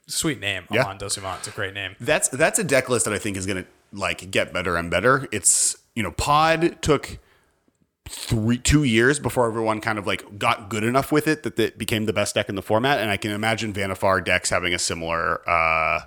sweet 0.07 0.39
name, 0.39 0.63
Yeah. 0.71 0.83
Amand 0.85 1.01
Dosimont. 1.01 1.39
It's 1.39 1.49
a 1.49 1.51
great 1.51 1.73
name. 1.73 1.97
That's 1.99 2.29
that's 2.29 2.57
a 2.57 2.63
deck 2.63 2.87
list 2.87 3.03
that 3.03 3.13
I 3.13 3.17
think 3.19 3.35
is 3.35 3.45
gonna 3.45 3.65
like 3.91 4.31
get 4.31 4.53
better 4.53 4.77
and 4.77 4.89
better. 4.89 5.27
It's 5.33 5.75
you 5.93 6.03
know, 6.03 6.11
Pod 6.11 6.81
took 6.81 7.19
three 8.07 8.57
two 8.57 8.83
years 8.83 9.19
before 9.19 9.47
everyone 9.47 9.79
kind 9.79 9.97
of 9.97 10.05
like 10.05 10.37
got 10.37 10.69
good 10.69 10.83
enough 10.83 11.11
with 11.11 11.27
it 11.27 11.43
that 11.43 11.57
it 11.57 11.77
became 11.77 12.05
the 12.05 12.13
best 12.13 12.35
deck 12.35 12.49
in 12.49 12.55
the 12.55 12.61
format, 12.61 12.99
and 12.99 13.09
I 13.09 13.17
can 13.17 13.31
imagine 13.31 13.73
Vannifar 13.73 14.23
decks 14.23 14.49
having 14.49 14.73
a 14.73 14.79
similar 14.79 15.47
uh 15.49 16.01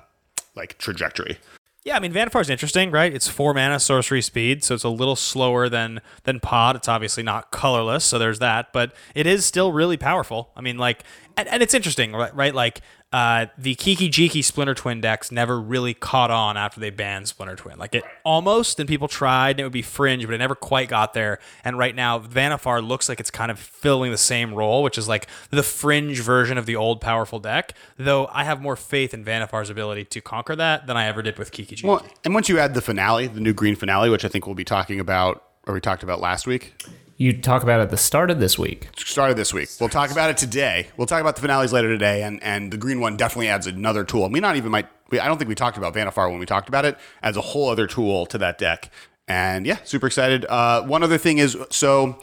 like 0.55 0.79
trajectory. 0.79 1.39
Yeah, 1.87 1.95
I 1.95 2.01
mean 2.01 2.13
Vannifar's 2.13 2.51
interesting, 2.51 2.91
right? 2.91 3.15
It's 3.15 3.29
four 3.29 3.55
mana, 3.55 3.79
sorcery 3.79 4.21
speed, 4.21 4.65
so 4.65 4.75
it's 4.75 4.83
a 4.83 4.89
little 4.89 5.15
slower 5.15 5.69
than 5.69 6.01
than 6.25 6.41
Pod. 6.41 6.75
It's 6.75 6.89
obviously 6.89 7.23
not 7.23 7.53
colorless, 7.53 8.05
so 8.05 8.19
there's 8.19 8.41
that, 8.41 8.73
but 8.73 8.93
it 9.15 9.25
is 9.25 9.47
still 9.47 9.73
really 9.73 9.97
powerful. 9.97 10.51
I 10.57 10.63
mean, 10.63 10.79
like, 10.79 11.05
and, 11.37 11.49
and 11.49 11.63
it's 11.63 11.75
interesting, 11.75 12.13
right? 12.13 12.35
right? 12.35 12.55
Like, 12.55 12.81
uh, 13.13 13.47
the 13.57 13.75
Kiki 13.77 14.11
Jiki 14.11 14.43
Splinter 14.43 14.75
Twin 14.75 15.01
decks 15.01 15.31
never 15.31 15.61
really 15.61 15.95
caught 15.95 16.31
on 16.31 16.57
after 16.57 16.81
they 16.81 16.91
banned 16.91 17.29
Splinter 17.29 17.57
Twin. 17.57 17.79
Like, 17.79 17.95
it 17.95 18.05
almost, 18.25 18.81
and 18.81 18.89
people 18.89 19.07
tried, 19.07 19.53
and 19.53 19.61
it 19.61 19.63
would 19.65 19.73
be 19.73 19.83
fringe, 19.83 20.25
but 20.27 20.35
it 20.35 20.39
never 20.39 20.55
quite 20.55 20.89
got 20.89 21.15
there. 21.15 21.39
And 21.65 21.79
right 21.79 21.95
now, 21.95 22.19
Vannifar 22.19 22.87
looks 22.87 23.09
like 23.09 23.21
it's 23.21 23.31
kind 23.31 23.51
of 23.51 23.59
filling 23.59 24.11
the 24.11 24.19
same 24.19 24.55
role, 24.55 24.83
which 24.83 24.99
is 24.99 25.09
like 25.09 25.29
the 25.51 25.63
fringe 25.63 26.21
version 26.21 26.59
of 26.59 26.67
the 26.67 26.77
old 26.77 27.01
powerful 27.01 27.39
deck. 27.39 27.75
Though 27.97 28.29
I 28.33 28.45
have 28.45 28.61
more 28.61 28.77
faith 28.77 29.15
in 29.15 29.25
Vannifar's 29.25 29.71
ability 29.71 30.07
to 30.07 30.21
conquer 30.21 30.57
that 30.57 30.87
than 30.87 30.97
I 30.97 31.07
ever 31.07 31.23
did 31.23 31.39
with 31.39 31.53
Kiki 31.53 31.77
Jiki. 31.77 31.85
Well, 31.85 32.05
and 32.25 32.35
once 32.35 32.49
you 32.49 32.59
add 32.59 32.75
the 32.75 32.83
finale, 32.83 33.27
the 33.29 33.41
new 33.41 33.53
green 33.53 33.77
finale, 33.77 34.11
which 34.11 34.25
I 34.25 34.29
think 34.29 34.47
we'll 34.47 34.55
be 34.55 34.65
talking 34.65 35.01
about 35.01 35.43
or 35.67 35.75
we 35.75 35.81
talked 35.81 36.03
about 36.03 36.21
last 36.21 36.47
week, 36.47 36.75
You 37.19 37.33
talk 37.41 37.63
about 37.63 37.81
it 37.81 37.85
at 37.85 37.91
the 37.91 37.97
start 37.97 38.31
of 38.31 38.41
this 38.41 38.59
week. 38.59 38.89
started 38.97 39.37
this 39.39 39.55
week. 39.55 39.71
We'll 39.81 39.89
talk 39.89 40.11
about 40.11 40.29
it 40.29 40.37
today. 40.37 40.89
We'll 40.99 41.07
talk 41.07 41.21
about 41.23 41.37
the 41.37 41.41
finales 41.43 41.73
later 41.73 41.89
today, 41.89 42.23
and 42.23 42.43
and 42.43 42.71
the 42.71 42.77
green 42.77 43.01
one 43.01 43.17
definitely 43.17 43.49
adds 43.49 43.67
another 43.67 44.05
tool. 44.05 44.25
I 44.25 44.29
mean, 44.29 44.43
not 44.43 44.57
even 44.57 44.71
might. 44.71 44.87
We, 45.11 45.19
I 45.19 45.27
don't 45.27 45.39
think 45.39 45.49
we 45.49 45.55
talked 45.55 45.79
about 45.79 45.95
Vannifar 45.95 46.29
when 46.31 46.39
we 46.39 46.47
talked 46.47 46.69
about 46.69 46.85
it 46.85 46.99
as 47.23 47.37
a 47.37 47.41
whole 47.41 47.71
other 47.71 47.87
tool 47.87 48.27
to 48.27 48.39
that 48.39 48.59
deck. 48.59 48.91
And 49.29 49.67
yeah, 49.67 49.79
super 49.85 50.07
excited. 50.07 50.45
Uh, 50.47 50.83
one 50.83 51.03
other 51.03 51.19
thing 51.19 51.39
is 51.39 51.57
so. 51.71 52.21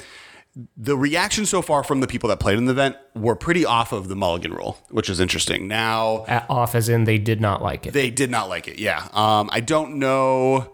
The 0.77 0.95
reaction 0.95 1.47
so 1.47 1.63
far 1.63 1.83
from 1.83 1.99
the 1.99 2.05
people 2.05 2.29
that 2.29 2.39
played 2.39 2.59
in 2.59 2.65
the 2.65 2.73
event 2.73 2.95
were 3.15 3.35
pretty 3.35 3.65
off 3.65 3.91
of 3.91 4.07
the 4.07 4.15
Mulligan 4.15 4.53
rule, 4.53 4.77
which 4.91 5.09
is 5.09 5.19
interesting. 5.19 5.67
Now, 5.67 6.25
At, 6.27 6.45
off 6.47 6.75
as 6.75 6.89
in 6.89 7.05
they 7.05 7.17
did 7.17 7.41
not 7.41 7.63
like 7.63 7.87
it. 7.87 7.93
they 7.93 8.11
did 8.11 8.29
not 8.29 8.49
like 8.49 8.67
it. 8.67 8.77
Yeah. 8.77 9.07
Um, 9.13 9.49
I 9.51 9.61
don't 9.61 9.95
know. 9.97 10.71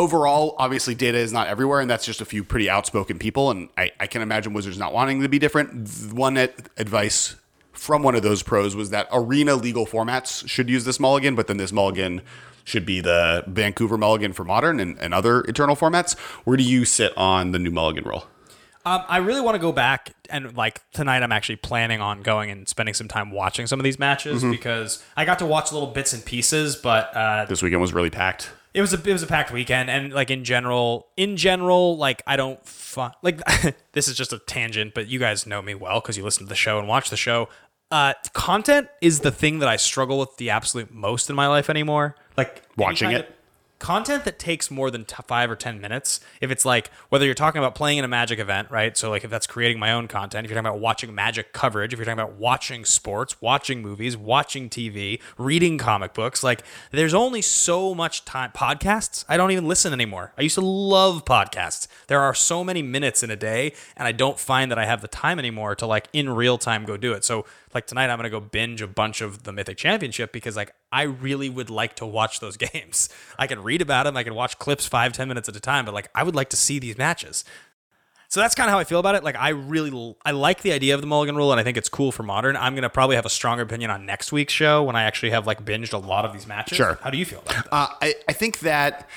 Overall, 0.00 0.54
obviously, 0.56 0.94
data 0.94 1.18
is 1.18 1.30
not 1.30 1.46
everywhere, 1.46 1.80
and 1.80 1.90
that's 1.90 2.06
just 2.06 2.22
a 2.22 2.24
few 2.24 2.42
pretty 2.42 2.70
outspoken 2.70 3.18
people. 3.18 3.50
And 3.50 3.68
I, 3.76 3.90
I 4.00 4.06
can 4.06 4.22
imagine 4.22 4.54
Wizards 4.54 4.78
not 4.78 4.94
wanting 4.94 5.20
to 5.20 5.28
be 5.28 5.38
different. 5.38 5.86
One 6.10 6.38
ad- 6.38 6.54
advice 6.78 7.36
from 7.72 8.02
one 8.02 8.14
of 8.14 8.22
those 8.22 8.42
pros 8.42 8.74
was 8.74 8.88
that 8.90 9.08
arena 9.12 9.56
legal 9.56 9.84
formats 9.84 10.48
should 10.48 10.70
use 10.70 10.86
this 10.86 10.98
mulligan, 10.98 11.34
but 11.34 11.48
then 11.48 11.58
this 11.58 11.70
mulligan 11.70 12.22
should 12.64 12.86
be 12.86 13.00
the 13.02 13.44
Vancouver 13.46 13.98
mulligan 13.98 14.32
for 14.32 14.42
modern 14.42 14.80
and, 14.80 14.98
and 14.98 15.12
other 15.12 15.40
eternal 15.42 15.76
formats. 15.76 16.18
Where 16.44 16.56
do 16.56 16.62
you 16.62 16.86
sit 16.86 17.12
on 17.18 17.52
the 17.52 17.58
new 17.58 17.70
mulligan 17.70 18.04
rule? 18.04 18.26
Um, 18.86 19.02
I 19.06 19.18
really 19.18 19.42
want 19.42 19.56
to 19.56 19.58
go 19.58 19.70
back 19.72 20.14
and 20.30 20.56
like 20.56 20.80
tonight. 20.92 21.22
I'm 21.22 21.32
actually 21.32 21.56
planning 21.56 22.00
on 22.00 22.22
going 22.22 22.50
and 22.50 22.66
spending 22.66 22.94
some 22.94 23.06
time 23.08 23.30
watching 23.32 23.66
some 23.66 23.78
of 23.78 23.84
these 23.84 23.98
matches 23.98 24.40
Mm-hmm. 24.42 24.50
because 24.52 25.04
I 25.14 25.26
got 25.26 25.38
to 25.40 25.46
watch 25.46 25.72
little 25.72 25.88
bits 25.90 26.14
and 26.14 26.24
pieces, 26.24 26.74
but 26.76 27.14
uh, 27.14 27.44
This 27.44 27.62
weekend 27.62 27.82
was 27.82 27.92
really 27.92 28.08
packed. 28.08 28.50
It 28.74 28.80
was 28.80 28.92
a 28.94 28.96
it 28.96 29.12
was 29.12 29.22
a 29.22 29.26
packed 29.26 29.52
weekend, 29.52 29.90
and 29.90 30.12
like 30.12 30.30
in 30.30 30.44
general, 30.44 31.08
in 31.16 31.36
general, 31.36 31.96
like 31.96 32.22
I 32.26 32.36
don't 32.36 32.64
fu- 32.66 33.08
like 33.22 33.40
this 33.92 34.08
is 34.08 34.16
just 34.16 34.32
a 34.32 34.38
tangent, 34.38 34.94
but 34.94 35.08
you 35.08 35.18
guys 35.18 35.46
know 35.46 35.60
me 35.62 35.74
well 35.74 36.00
because 36.00 36.16
you 36.16 36.24
listen 36.24 36.44
to 36.44 36.48
the 36.48 36.54
show 36.54 36.78
and 36.78 36.86
watch 36.88 37.10
the 37.10 37.16
show. 37.16 37.48
Uh, 37.90 38.14
content 38.34 38.88
is 39.00 39.20
the 39.20 39.32
thing 39.32 39.58
that 39.58 39.68
I 39.68 39.74
struggle 39.76 40.18
with 40.20 40.36
the 40.36 40.50
absolute 40.50 40.92
most 40.92 41.28
in 41.28 41.34
my 41.36 41.48
life 41.48 41.68
anymore. 41.68 42.14
Like 42.36 42.62
Watching 42.76 43.10
it? 43.10 43.28
of- 43.28 43.34
content 43.80 44.24
that 44.24 44.38
takes 44.38 44.70
more 44.70 44.90
than 44.90 45.04
t- 45.04 45.16
five 45.26 45.50
or 45.50 45.56
ten 45.56 45.80
minutes 45.80 46.20
if 46.40 46.50
it's 46.50 46.64
like 46.64 46.90
whether 47.08 47.24
you're 47.24 47.34
talking 47.34 47.58
about 47.58 47.74
playing 47.74 47.98
in 47.98 48.04
a 48.04 48.08
magic 48.08 48.38
event 48.38 48.70
right? 48.70 48.96
So 48.96 49.10
like 49.10 49.24
if 49.24 49.30
that's 49.30 49.46
creating 49.46 49.80
my 49.80 49.90
own 49.92 50.06
content 50.06 50.44
if 50.44 50.50
you're 50.50 50.60
talking 50.60 50.70
about 50.70 50.80
watching 50.80 51.14
magic 51.14 51.52
coverage 51.52 51.92
if 51.92 51.98
you're 51.98 52.04
talking 52.04 52.20
about 52.20 52.34
watching 52.34 52.84
sports 52.84 53.40
watching 53.40 53.82
movies 53.82 54.16
watching 54.16 54.68
tv 54.68 55.20
reading 55.38 55.78
comic 55.78 56.12
books 56.12 56.44
like 56.44 56.62
there's 56.92 57.14
only 57.14 57.42
so 57.42 57.94
much 57.94 58.24
time 58.24 58.52
podcasts 58.52 59.24
i 59.28 59.36
don't 59.36 59.50
even 59.50 59.66
listen 59.66 59.92
anymore. 59.92 60.32
I 60.36 60.42
used 60.42 60.56
to 60.56 60.60
love 60.60 61.24
podcasts. 61.24 61.88
There 62.06 62.20
are 62.20 62.34
so 62.34 62.62
many 62.62 62.82
minutes 62.82 63.22
in 63.22 63.30
a 63.30 63.36
day 63.36 63.72
and 63.96 64.06
i 64.06 64.12
don't 64.12 64.38
find 64.38 64.70
that 64.70 64.78
i 64.78 64.84
have 64.84 65.00
the 65.00 65.08
time 65.08 65.38
anymore 65.38 65.74
to 65.76 65.86
like 65.86 66.08
in 66.12 66.28
real 66.28 66.58
time 66.58 66.84
go 66.84 66.96
do 66.96 67.12
it. 67.12 67.24
So 67.24 67.46
like 67.74 67.86
tonight 67.86 68.10
i'm 68.10 68.18
gonna 68.18 68.30
go 68.30 68.40
binge 68.40 68.82
a 68.82 68.86
bunch 68.86 69.20
of 69.20 69.42
the 69.44 69.52
mythic 69.52 69.76
championship 69.76 70.32
because 70.32 70.56
like 70.56 70.74
i 70.92 71.02
really 71.02 71.48
would 71.48 71.70
like 71.70 71.94
to 71.96 72.06
watch 72.06 72.40
those 72.40 72.56
games 72.72 73.08
i 73.38 73.46
can 73.46 73.62
read 73.62 73.82
about 73.82 74.04
them 74.04 74.16
i 74.16 74.22
can 74.22 74.34
watch 74.34 74.58
clips 74.58 74.86
five 74.86 75.12
ten 75.12 75.28
minutes 75.28 75.48
at 75.48 75.56
a 75.56 75.60
time 75.60 75.84
but 75.84 75.94
like 75.94 76.08
i 76.14 76.22
would 76.22 76.34
like 76.34 76.48
to 76.50 76.56
see 76.56 76.78
these 76.78 76.98
matches 76.98 77.44
So 78.32 78.38
that's 78.38 78.54
kind 78.54 78.68
of 78.68 78.72
how 78.72 78.78
I 78.78 78.84
feel 78.84 79.00
about 79.00 79.16
it. 79.16 79.24
Like 79.24 79.34
I 79.34 79.48
really 79.48 79.90
I 80.24 80.30
like 80.30 80.62
the 80.62 80.70
idea 80.70 80.94
of 80.94 81.00
the 81.00 81.08
mulligan 81.08 81.34
rule, 81.34 81.50
and 81.50 81.58
I 81.60 81.64
think 81.64 81.76
it's 81.76 81.88
cool 81.88 82.12
for 82.12 82.22
modern. 82.22 82.54
I'm 82.56 82.76
gonna 82.76 82.88
probably 82.88 83.16
have 83.16 83.26
a 83.26 83.28
stronger 83.28 83.64
opinion 83.64 83.90
on 83.90 84.06
next 84.06 84.30
week's 84.30 84.52
show 84.52 84.84
when 84.84 84.94
I 84.94 85.02
actually 85.02 85.30
have 85.30 85.48
like 85.48 85.64
binged 85.64 85.92
a 85.92 85.98
lot 85.98 86.24
of 86.24 86.32
these 86.32 86.46
matches. 86.46 86.76
Sure. 86.76 86.96
How 87.02 87.10
do 87.10 87.18
you 87.18 87.26
feel 87.26 87.40
about 87.40 87.56
that? 87.56 87.68
Uh, 87.72 87.88
I, 88.00 88.14
I 88.28 88.32
think 88.32 88.60
that 88.60 89.08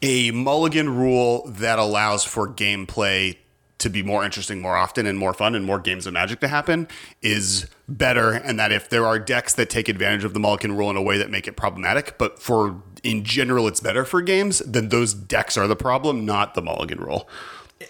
a 0.00 0.30
mulligan 0.30 0.94
rule 0.94 1.42
that 1.48 1.80
allows 1.80 2.22
for 2.22 2.46
gameplay 2.46 3.36
to 3.80 3.90
be 3.90 4.02
more 4.02 4.24
interesting 4.24 4.60
more 4.60 4.76
often 4.76 5.06
and 5.06 5.18
more 5.18 5.34
fun 5.34 5.54
and 5.54 5.64
more 5.64 5.78
games 5.78 6.06
of 6.06 6.12
magic 6.12 6.40
to 6.40 6.48
happen 6.48 6.86
is 7.22 7.66
better 7.88 8.32
and 8.32 8.58
that 8.58 8.70
if 8.72 8.88
there 8.88 9.06
are 9.06 9.18
decks 9.18 9.54
that 9.54 9.68
take 9.68 9.88
advantage 9.88 10.24
of 10.24 10.34
the 10.34 10.40
mulligan 10.40 10.76
rule 10.76 10.90
in 10.90 10.96
a 10.96 11.02
way 11.02 11.18
that 11.18 11.30
make 11.30 11.48
it 11.48 11.56
problematic 11.56 12.16
but 12.18 12.40
for 12.40 12.82
in 13.02 13.24
general 13.24 13.66
it's 13.66 13.80
better 13.80 14.04
for 14.04 14.22
games 14.22 14.60
then 14.60 14.88
those 14.90 15.12
decks 15.14 15.56
are 15.56 15.66
the 15.66 15.76
problem 15.76 16.24
not 16.24 16.54
the 16.54 16.62
mulligan 16.62 16.98
rule 16.98 17.28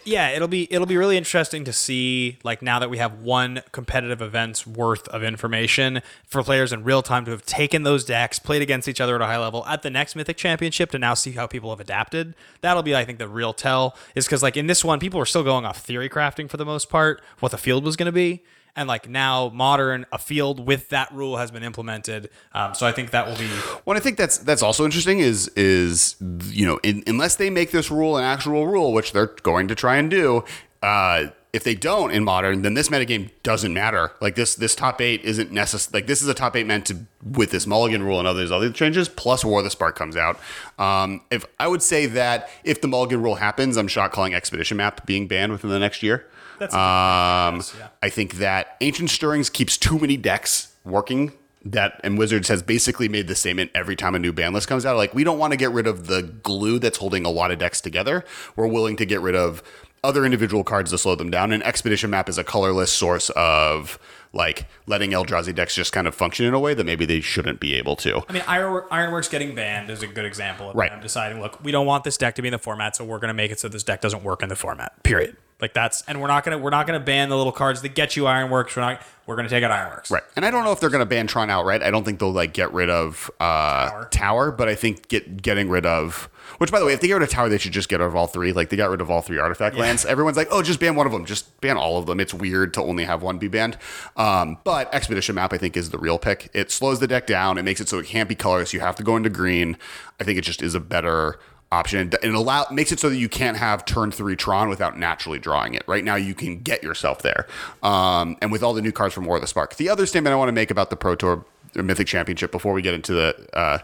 yeah, 0.04 0.30
it'll 0.30 0.48
be 0.48 0.72
it'll 0.72 0.86
be 0.86 0.96
really 0.96 1.16
interesting 1.16 1.64
to 1.64 1.72
see 1.72 2.38
like 2.44 2.62
now 2.62 2.78
that 2.78 2.90
we 2.90 2.98
have 2.98 3.20
one 3.20 3.62
competitive 3.72 4.22
event's 4.22 4.66
worth 4.66 5.08
of 5.08 5.24
information 5.24 6.00
for 6.26 6.42
players 6.42 6.72
in 6.72 6.84
real 6.84 7.02
time 7.02 7.24
to 7.24 7.32
have 7.32 7.44
taken 7.44 7.82
those 7.82 8.04
decks, 8.04 8.38
played 8.38 8.62
against 8.62 8.86
each 8.88 9.00
other 9.00 9.16
at 9.16 9.20
a 9.20 9.26
high 9.26 9.38
level 9.38 9.66
at 9.66 9.82
the 9.82 9.90
next 9.90 10.14
Mythic 10.14 10.36
Championship 10.36 10.90
to 10.92 10.98
now 10.98 11.14
see 11.14 11.32
how 11.32 11.46
people 11.46 11.70
have 11.70 11.80
adapted. 11.80 12.34
That'll 12.60 12.84
be 12.84 12.94
I 12.94 13.04
think 13.04 13.18
the 13.18 13.28
real 13.28 13.52
tell 13.52 13.96
is 14.14 14.26
because 14.26 14.42
like 14.42 14.56
in 14.56 14.68
this 14.68 14.84
one 14.84 15.00
people 15.00 15.18
were 15.18 15.26
still 15.26 15.44
going 15.44 15.64
off 15.64 15.78
theory 15.78 16.08
crafting 16.08 16.48
for 16.48 16.56
the 16.56 16.64
most 16.64 16.88
part 16.88 17.20
what 17.40 17.50
the 17.50 17.58
field 17.58 17.84
was 17.84 17.96
going 17.96 18.06
to 18.06 18.12
be. 18.12 18.42
And 18.76 18.88
like 18.88 19.08
now, 19.08 19.50
modern 19.52 20.06
a 20.12 20.18
field 20.18 20.66
with 20.66 20.88
that 20.90 21.12
rule 21.12 21.36
has 21.36 21.50
been 21.50 21.62
implemented. 21.62 22.30
Um, 22.52 22.74
so 22.74 22.86
I 22.86 22.92
think 22.92 23.10
that 23.10 23.26
will 23.26 23.36
be 23.36 23.46
What 23.84 23.96
I 23.96 24.00
think 24.00 24.16
that's 24.16 24.38
that's 24.38 24.62
also 24.62 24.84
interesting 24.84 25.20
is 25.20 25.48
is 25.56 26.16
you 26.46 26.66
know 26.66 26.78
in, 26.82 27.02
unless 27.06 27.36
they 27.36 27.50
make 27.50 27.70
this 27.70 27.90
rule 27.90 28.16
an 28.16 28.24
actual 28.24 28.66
rule, 28.66 28.92
which 28.92 29.12
they're 29.12 29.34
going 29.42 29.68
to 29.68 29.74
try 29.74 29.96
and 29.96 30.10
do, 30.10 30.44
uh, 30.82 31.26
if 31.52 31.64
they 31.64 31.74
don't 31.74 32.12
in 32.12 32.22
modern, 32.22 32.62
then 32.62 32.74
this 32.74 32.88
metagame 32.88 33.30
doesn't 33.42 33.74
matter. 33.74 34.12
Like 34.20 34.36
this 34.36 34.54
this 34.54 34.74
top 34.74 35.00
eight 35.00 35.22
isn't 35.22 35.50
necessary. 35.50 36.00
Like 36.00 36.06
this 36.06 36.22
is 36.22 36.28
a 36.28 36.34
top 36.34 36.54
eight 36.54 36.66
meant 36.66 36.86
to 36.86 36.98
with 37.24 37.50
this 37.50 37.66
mulligan 37.66 38.02
rule 38.02 38.18
and 38.18 38.28
others 38.28 38.52
other 38.52 38.70
changes. 38.70 39.08
Plus, 39.08 39.44
War 39.44 39.62
the 39.62 39.70
Spark 39.70 39.96
comes 39.96 40.16
out. 40.16 40.38
Um, 40.78 41.22
if 41.30 41.44
I 41.58 41.66
would 41.66 41.82
say 41.82 42.06
that 42.06 42.50
if 42.64 42.80
the 42.80 42.88
mulligan 42.88 43.22
rule 43.22 43.36
happens, 43.36 43.76
I'm 43.76 43.88
shot 43.88 44.12
calling 44.12 44.32
Expedition 44.32 44.76
Map 44.76 45.04
being 45.06 45.26
banned 45.26 45.52
within 45.52 45.70
the 45.70 45.78
next 45.78 46.02
year. 46.02 46.26
That's 46.60 46.74
um, 46.74 47.62
I 48.02 48.08
think 48.10 48.34
that 48.34 48.76
Ancient 48.80 49.10
Stirrings 49.10 49.50
keeps 49.50 49.76
too 49.76 49.98
many 49.98 50.16
decks 50.16 50.72
working. 50.84 51.32
That 51.62 52.00
and 52.04 52.16
Wizards 52.16 52.48
has 52.48 52.62
basically 52.62 53.08
made 53.08 53.26
the 53.28 53.34
statement 53.34 53.70
every 53.74 53.94
time 53.96 54.14
a 54.14 54.18
new 54.18 54.32
ban 54.32 54.52
list 54.54 54.68
comes 54.68 54.86
out. 54.86 54.96
Like 54.96 55.12
we 55.14 55.24
don't 55.24 55.38
want 55.38 55.52
to 55.52 55.58
get 55.58 55.70
rid 55.72 55.86
of 55.86 56.06
the 56.06 56.22
glue 56.22 56.78
that's 56.78 56.96
holding 56.98 57.26
a 57.26 57.30
lot 57.30 57.50
of 57.50 57.58
decks 57.58 57.80
together. 57.82 58.24
We're 58.56 58.66
willing 58.68 58.96
to 58.96 59.04
get 59.04 59.20
rid 59.20 59.34
of 59.34 59.62
other 60.02 60.24
individual 60.24 60.64
cards 60.64 60.90
to 60.92 60.96
slow 60.98 61.14
them 61.14 61.30
down. 61.30 61.52
And 61.52 61.62
Expedition 61.62 62.08
Map 62.08 62.30
is 62.30 62.38
a 62.38 62.44
colorless 62.44 62.90
source 62.90 63.28
of 63.36 63.98
like 64.32 64.66
letting 64.86 65.10
Eldrazi 65.10 65.54
decks 65.54 65.74
just 65.74 65.92
kind 65.92 66.06
of 66.06 66.14
function 66.14 66.46
in 66.46 66.54
a 66.54 66.60
way 66.60 66.72
that 66.72 66.84
maybe 66.84 67.04
they 67.04 67.20
shouldn't 67.20 67.60
be 67.60 67.74
able 67.74 67.96
to. 67.96 68.22
I 68.26 68.32
mean, 68.32 68.44
Iron, 68.46 68.84
Ironworks 68.90 69.28
getting 69.28 69.54
banned 69.54 69.90
is 69.90 70.02
a 70.02 70.06
good 70.06 70.24
example 70.24 70.70
of 70.70 70.76
Right. 70.76 70.90
them 70.90 71.00
deciding, 71.02 71.42
look, 71.42 71.62
we 71.62 71.72
don't 71.72 71.84
want 71.84 72.04
this 72.04 72.16
deck 72.16 72.36
to 72.36 72.42
be 72.42 72.48
in 72.48 72.52
the 72.52 72.58
format, 72.58 72.96
so 72.96 73.04
we're 73.04 73.18
going 73.18 73.28
to 73.28 73.34
make 73.34 73.50
it 73.50 73.60
so 73.60 73.68
this 73.68 73.82
deck 73.82 74.00
doesn't 74.00 74.22
work 74.22 74.42
in 74.42 74.48
the 74.48 74.56
format. 74.56 75.02
Period. 75.02 75.36
Like 75.60 75.74
that's, 75.74 76.02
and 76.08 76.20
we're 76.20 76.28
not 76.28 76.44
gonna 76.44 76.58
we're 76.58 76.70
not 76.70 76.86
gonna 76.86 77.00
ban 77.00 77.28
the 77.28 77.36
little 77.36 77.52
cards 77.52 77.82
that 77.82 77.94
get 77.94 78.16
you 78.16 78.26
Ironworks. 78.26 78.76
We're 78.76 78.82
not. 78.82 79.02
We're 79.26 79.36
gonna 79.36 79.48
take 79.48 79.62
out 79.62 79.70
Ironworks. 79.70 80.10
Right. 80.10 80.22
And 80.34 80.44
I 80.44 80.50
don't 80.50 80.64
know 80.64 80.72
if 80.72 80.80
they're 80.80 80.90
to 80.90 81.06
ban 81.06 81.26
Tron 81.26 81.50
outright. 81.50 81.82
I 81.82 81.90
don't 81.90 82.04
think 82.04 82.18
they'll 82.18 82.32
like 82.32 82.52
get 82.52 82.72
rid 82.72 82.90
of 82.90 83.30
uh, 83.38 84.04
Tower. 84.06 84.50
but 84.50 84.68
I 84.68 84.74
think 84.74 85.08
get 85.08 85.40
getting 85.42 85.68
rid 85.68 85.86
of. 85.86 86.28
Which, 86.58 86.72
by 86.72 86.80
the 86.80 86.84
way, 86.84 86.92
if 86.92 87.00
they 87.00 87.06
get 87.06 87.14
rid 87.14 87.22
of 87.22 87.30
Tower, 87.30 87.48
they 87.48 87.58
should 87.58 87.72
just 87.72 87.88
get 87.88 88.00
rid 88.00 88.06
of 88.06 88.16
all 88.16 88.26
three. 88.26 88.52
Like 88.52 88.70
they 88.70 88.76
got 88.76 88.90
rid 88.90 89.00
of 89.00 89.10
all 89.10 89.22
three 89.22 89.38
artifact 89.38 89.76
lands. 89.76 90.04
Everyone's 90.04 90.36
like, 90.36 90.48
oh, 90.50 90.62
just 90.62 90.80
ban 90.80 90.96
one 90.96 91.06
of 91.06 91.12
them. 91.12 91.24
Just 91.24 91.60
ban 91.60 91.76
all 91.76 91.96
of 91.96 92.06
them. 92.06 92.18
It's 92.18 92.34
weird 92.34 92.74
to 92.74 92.82
only 92.82 93.04
have 93.04 93.22
one 93.22 93.38
be 93.38 93.48
banned. 93.48 93.78
Um, 94.16 94.58
but 94.64 94.92
Expedition 94.92 95.36
Map, 95.36 95.52
I 95.52 95.58
think, 95.58 95.76
is 95.76 95.90
the 95.90 95.98
real 95.98 96.18
pick. 96.18 96.50
It 96.52 96.70
slows 96.70 96.98
the 96.98 97.06
deck 97.06 97.26
down. 97.26 97.56
It 97.56 97.62
makes 97.62 97.80
it 97.80 97.88
so 97.88 97.98
it 97.98 98.06
can't 98.06 98.28
be 98.28 98.34
colorless. 98.34 98.74
You 98.74 98.80
have 98.80 98.96
to 98.96 99.02
go 99.04 99.16
into 99.16 99.30
green. 99.30 99.78
I 100.20 100.24
think 100.24 100.38
it 100.38 100.42
just 100.42 100.60
is 100.60 100.74
a 100.74 100.80
better 100.80 101.38
option 101.72 102.00
and 102.00 102.14
it 102.14 102.34
allow 102.34 102.66
makes 102.70 102.90
it 102.90 102.98
so 102.98 103.08
that 103.08 103.16
you 103.16 103.28
can't 103.28 103.56
have 103.56 103.84
turn 103.84 104.10
three 104.10 104.36
Tron 104.36 104.68
without 104.68 104.98
naturally 104.98 105.38
drawing 105.38 105.74
it. 105.74 105.82
Right 105.86 106.04
now, 106.04 106.16
you 106.16 106.34
can 106.34 106.58
get 106.58 106.82
yourself 106.82 107.22
there, 107.22 107.46
um, 107.82 108.36
and 108.42 108.50
with 108.50 108.62
all 108.62 108.74
the 108.74 108.82
new 108.82 108.92
cards 108.92 109.14
from 109.14 109.24
War 109.24 109.36
of 109.36 109.42
the 109.42 109.46
Spark. 109.46 109.76
The 109.76 109.88
other 109.88 110.06
statement 110.06 110.32
I 110.32 110.36
want 110.36 110.48
to 110.48 110.52
make 110.52 110.70
about 110.70 110.90
the 110.90 110.96
Pro 110.96 111.14
Tour 111.14 111.44
or 111.76 111.82
Mythic 111.82 112.06
Championship 112.06 112.50
before 112.50 112.72
we 112.72 112.82
get 112.82 112.94
into 112.94 113.12
the 113.12 113.48
uh, 113.56 113.78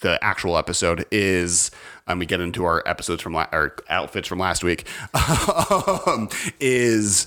the 0.00 0.22
actual 0.22 0.56
episode 0.56 1.06
is, 1.10 1.70
and 2.06 2.18
we 2.18 2.26
get 2.26 2.40
into 2.40 2.64
our 2.64 2.82
episodes 2.86 3.22
from 3.22 3.34
la- 3.34 3.46
our 3.52 3.74
outfits 3.88 4.26
from 4.26 4.38
last 4.38 4.64
week, 4.64 4.86
um, 6.06 6.28
is 6.60 7.26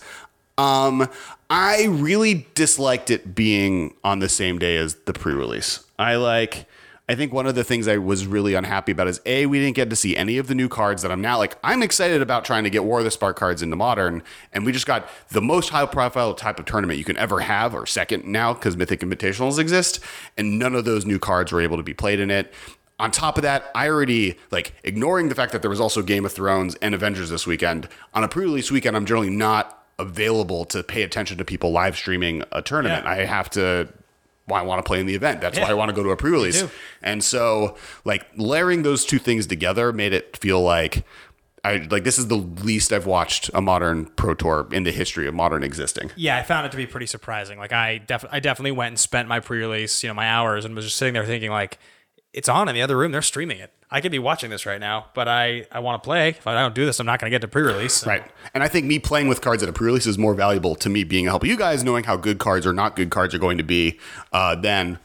um, 0.57 1.07
I 1.49 1.85
really 1.85 2.47
disliked 2.55 3.11
it 3.11 3.35
being 3.35 3.95
on 4.03 4.19
the 4.19 4.29
same 4.29 4.59
day 4.59 4.77
as 4.77 4.95
the 5.05 5.13
pre-release. 5.13 5.83
I 5.99 6.15
like. 6.15 6.67
I 7.07 7.13
think 7.13 7.31
one 7.31 7.45
of 7.45 7.53
the 7.53 7.63
things 7.63 7.87
I 7.87 7.97
was 7.97 8.25
really 8.25 8.55
unhappy 8.55 8.91
about 8.91 9.07
is 9.07 9.21
a 9.27 9.45
we 9.45 9.59
didn't 9.59 9.75
get 9.75 9.91
to 9.91 9.95
see 9.95 10.17
any 10.17 10.39
of 10.39 10.47
the 10.47 10.55
new 10.55 10.67
cards 10.67 11.03
that 11.03 11.11
I'm 11.11 11.21
now 11.21 11.37
like 11.37 11.55
I'm 11.63 11.83
excited 11.83 12.21
about 12.21 12.45
trying 12.45 12.63
to 12.63 12.69
get 12.71 12.83
War 12.83 12.99
of 12.99 13.05
the 13.05 13.11
Spark 13.11 13.37
cards 13.37 13.61
into 13.61 13.75
Modern, 13.75 14.23
and 14.51 14.65
we 14.65 14.71
just 14.71 14.87
got 14.87 15.07
the 15.29 15.41
most 15.41 15.69
high 15.69 15.85
profile 15.85 16.33
type 16.33 16.59
of 16.59 16.65
tournament 16.65 16.97
you 16.97 17.05
can 17.05 17.17
ever 17.17 17.41
have, 17.41 17.75
or 17.75 17.85
second 17.85 18.25
now 18.25 18.53
because 18.53 18.75
Mythic 18.75 19.01
Invitationals 19.01 19.59
exist, 19.59 19.99
and 20.35 20.57
none 20.57 20.73
of 20.73 20.85
those 20.85 21.05
new 21.05 21.19
cards 21.19 21.51
were 21.51 21.61
able 21.61 21.77
to 21.77 21.83
be 21.83 21.93
played 21.93 22.19
in 22.19 22.31
it. 22.31 22.51
On 22.97 23.11
top 23.11 23.37
of 23.37 23.43
that, 23.43 23.69
I 23.75 23.89
already 23.89 24.37
like 24.51 24.73
ignoring 24.83 25.29
the 25.29 25.35
fact 25.35 25.51
that 25.51 25.61
there 25.61 25.69
was 25.69 25.81
also 25.81 26.01
Game 26.01 26.25
of 26.25 26.31
Thrones 26.31 26.75
and 26.75 26.95
Avengers 26.95 27.29
this 27.29 27.45
weekend. 27.45 27.87
On 28.13 28.23
a 28.23 28.27
pre-release 28.27 28.71
weekend, 28.71 28.95
I'm 28.95 29.05
generally 29.05 29.29
not 29.29 29.85
available 29.99 30.65
to 30.65 30.81
pay 30.81 31.03
attention 31.03 31.37
to 31.37 31.45
people 31.45 31.71
live 31.71 31.95
streaming 31.95 32.43
a 32.51 32.61
tournament. 32.61 33.05
Yeah. 33.05 33.11
I 33.11 33.15
have 33.25 33.49
to 33.51 33.89
why 34.45 34.59
I 34.59 34.63
want 34.63 34.79
to 34.79 34.87
play 34.87 34.99
in 34.99 35.05
the 35.05 35.15
event. 35.15 35.41
That's 35.41 35.57
why 35.57 35.69
I 35.69 35.73
want 35.73 35.89
to 35.89 35.95
go 35.95 36.03
to 36.03 36.09
a 36.09 36.17
pre-release. 36.17 36.63
And 37.01 37.23
so 37.23 37.75
like 38.03 38.25
layering 38.35 38.83
those 38.83 39.05
two 39.05 39.19
things 39.19 39.47
together 39.47 39.91
made 39.91 40.13
it 40.13 40.37
feel 40.37 40.61
like 40.61 41.03
I 41.63 41.77
like 41.89 42.03
this 42.03 42.19
is 42.19 42.27
the 42.27 42.35
least 42.37 42.93
I've 42.93 43.07
watched 43.07 43.49
a 43.55 43.61
modern 43.61 44.05
pro 44.05 44.35
tour 44.35 44.67
in 44.71 44.83
the 44.83 44.91
history 44.91 45.27
of 45.27 45.33
modern 45.33 45.63
existing. 45.63 46.11
Yeah, 46.15 46.37
I 46.37 46.43
found 46.43 46.67
it 46.67 46.71
to 46.71 46.77
be 46.77 46.85
pretty 46.85 47.07
surprising. 47.07 47.57
Like 47.57 47.73
I 47.73 47.97
def- 47.97 48.25
I 48.31 48.39
definitely 48.39 48.73
went 48.73 48.89
and 48.89 48.99
spent 48.99 49.27
my 49.27 49.39
pre-release, 49.39 50.03
you 50.03 50.09
know, 50.09 50.13
my 50.13 50.29
hours, 50.29 50.63
and 50.63 50.75
was 50.75 50.85
just 50.85 50.97
sitting 50.97 51.15
there 51.15 51.25
thinking 51.25 51.49
like, 51.49 51.79
it's 52.35 52.49
on 52.49 52.67
in 52.67 52.75
the 52.75 52.81
other 52.81 52.97
room. 52.97 53.13
They're 53.13 53.21
streaming 53.21 53.59
it. 53.59 53.71
I 53.89 54.01
could 54.01 54.11
be 54.11 54.19
watching 54.19 54.49
this 54.49 54.65
right 54.65 54.79
now, 54.79 55.07
but 55.13 55.27
I 55.27 55.65
I 55.71 55.79
want 55.79 56.03
to 56.03 56.05
play. 56.05 56.29
If 56.29 56.45
I 56.45 56.53
don't 56.53 56.75
do 56.75 56.85
this, 56.85 56.99
I'm 56.99 57.05
not 57.05 57.19
going 57.19 57.31
to 57.31 57.33
get 57.33 57.41
to 57.41 57.47
pre-release. 57.47 58.05
Right. 58.05 58.23
And 58.53 58.61
I 58.61 58.67
think 58.67 58.85
me 58.85 58.99
playing 58.99 59.29
with 59.29 59.39
cards 59.41 59.63
at 59.63 59.69
a 59.69 59.73
pre-release 59.73 60.05
is 60.05 60.17
more 60.17 60.35
valuable 60.35 60.75
to 60.75 60.89
me 60.89 61.05
being 61.05 61.27
a 61.27 61.29
help 61.29 61.45
you 61.45 61.55
guys 61.55 61.83
knowing 61.83 62.03
how 62.03 62.17
good 62.17 62.37
cards 62.37 62.67
or 62.67 62.73
not 62.73 62.95
good 62.95 63.09
cards 63.09 63.33
are 63.33 63.39
going 63.39 63.57
to 63.57 63.63
be 63.63 63.99
uh, 64.33 64.55
than 64.55 64.99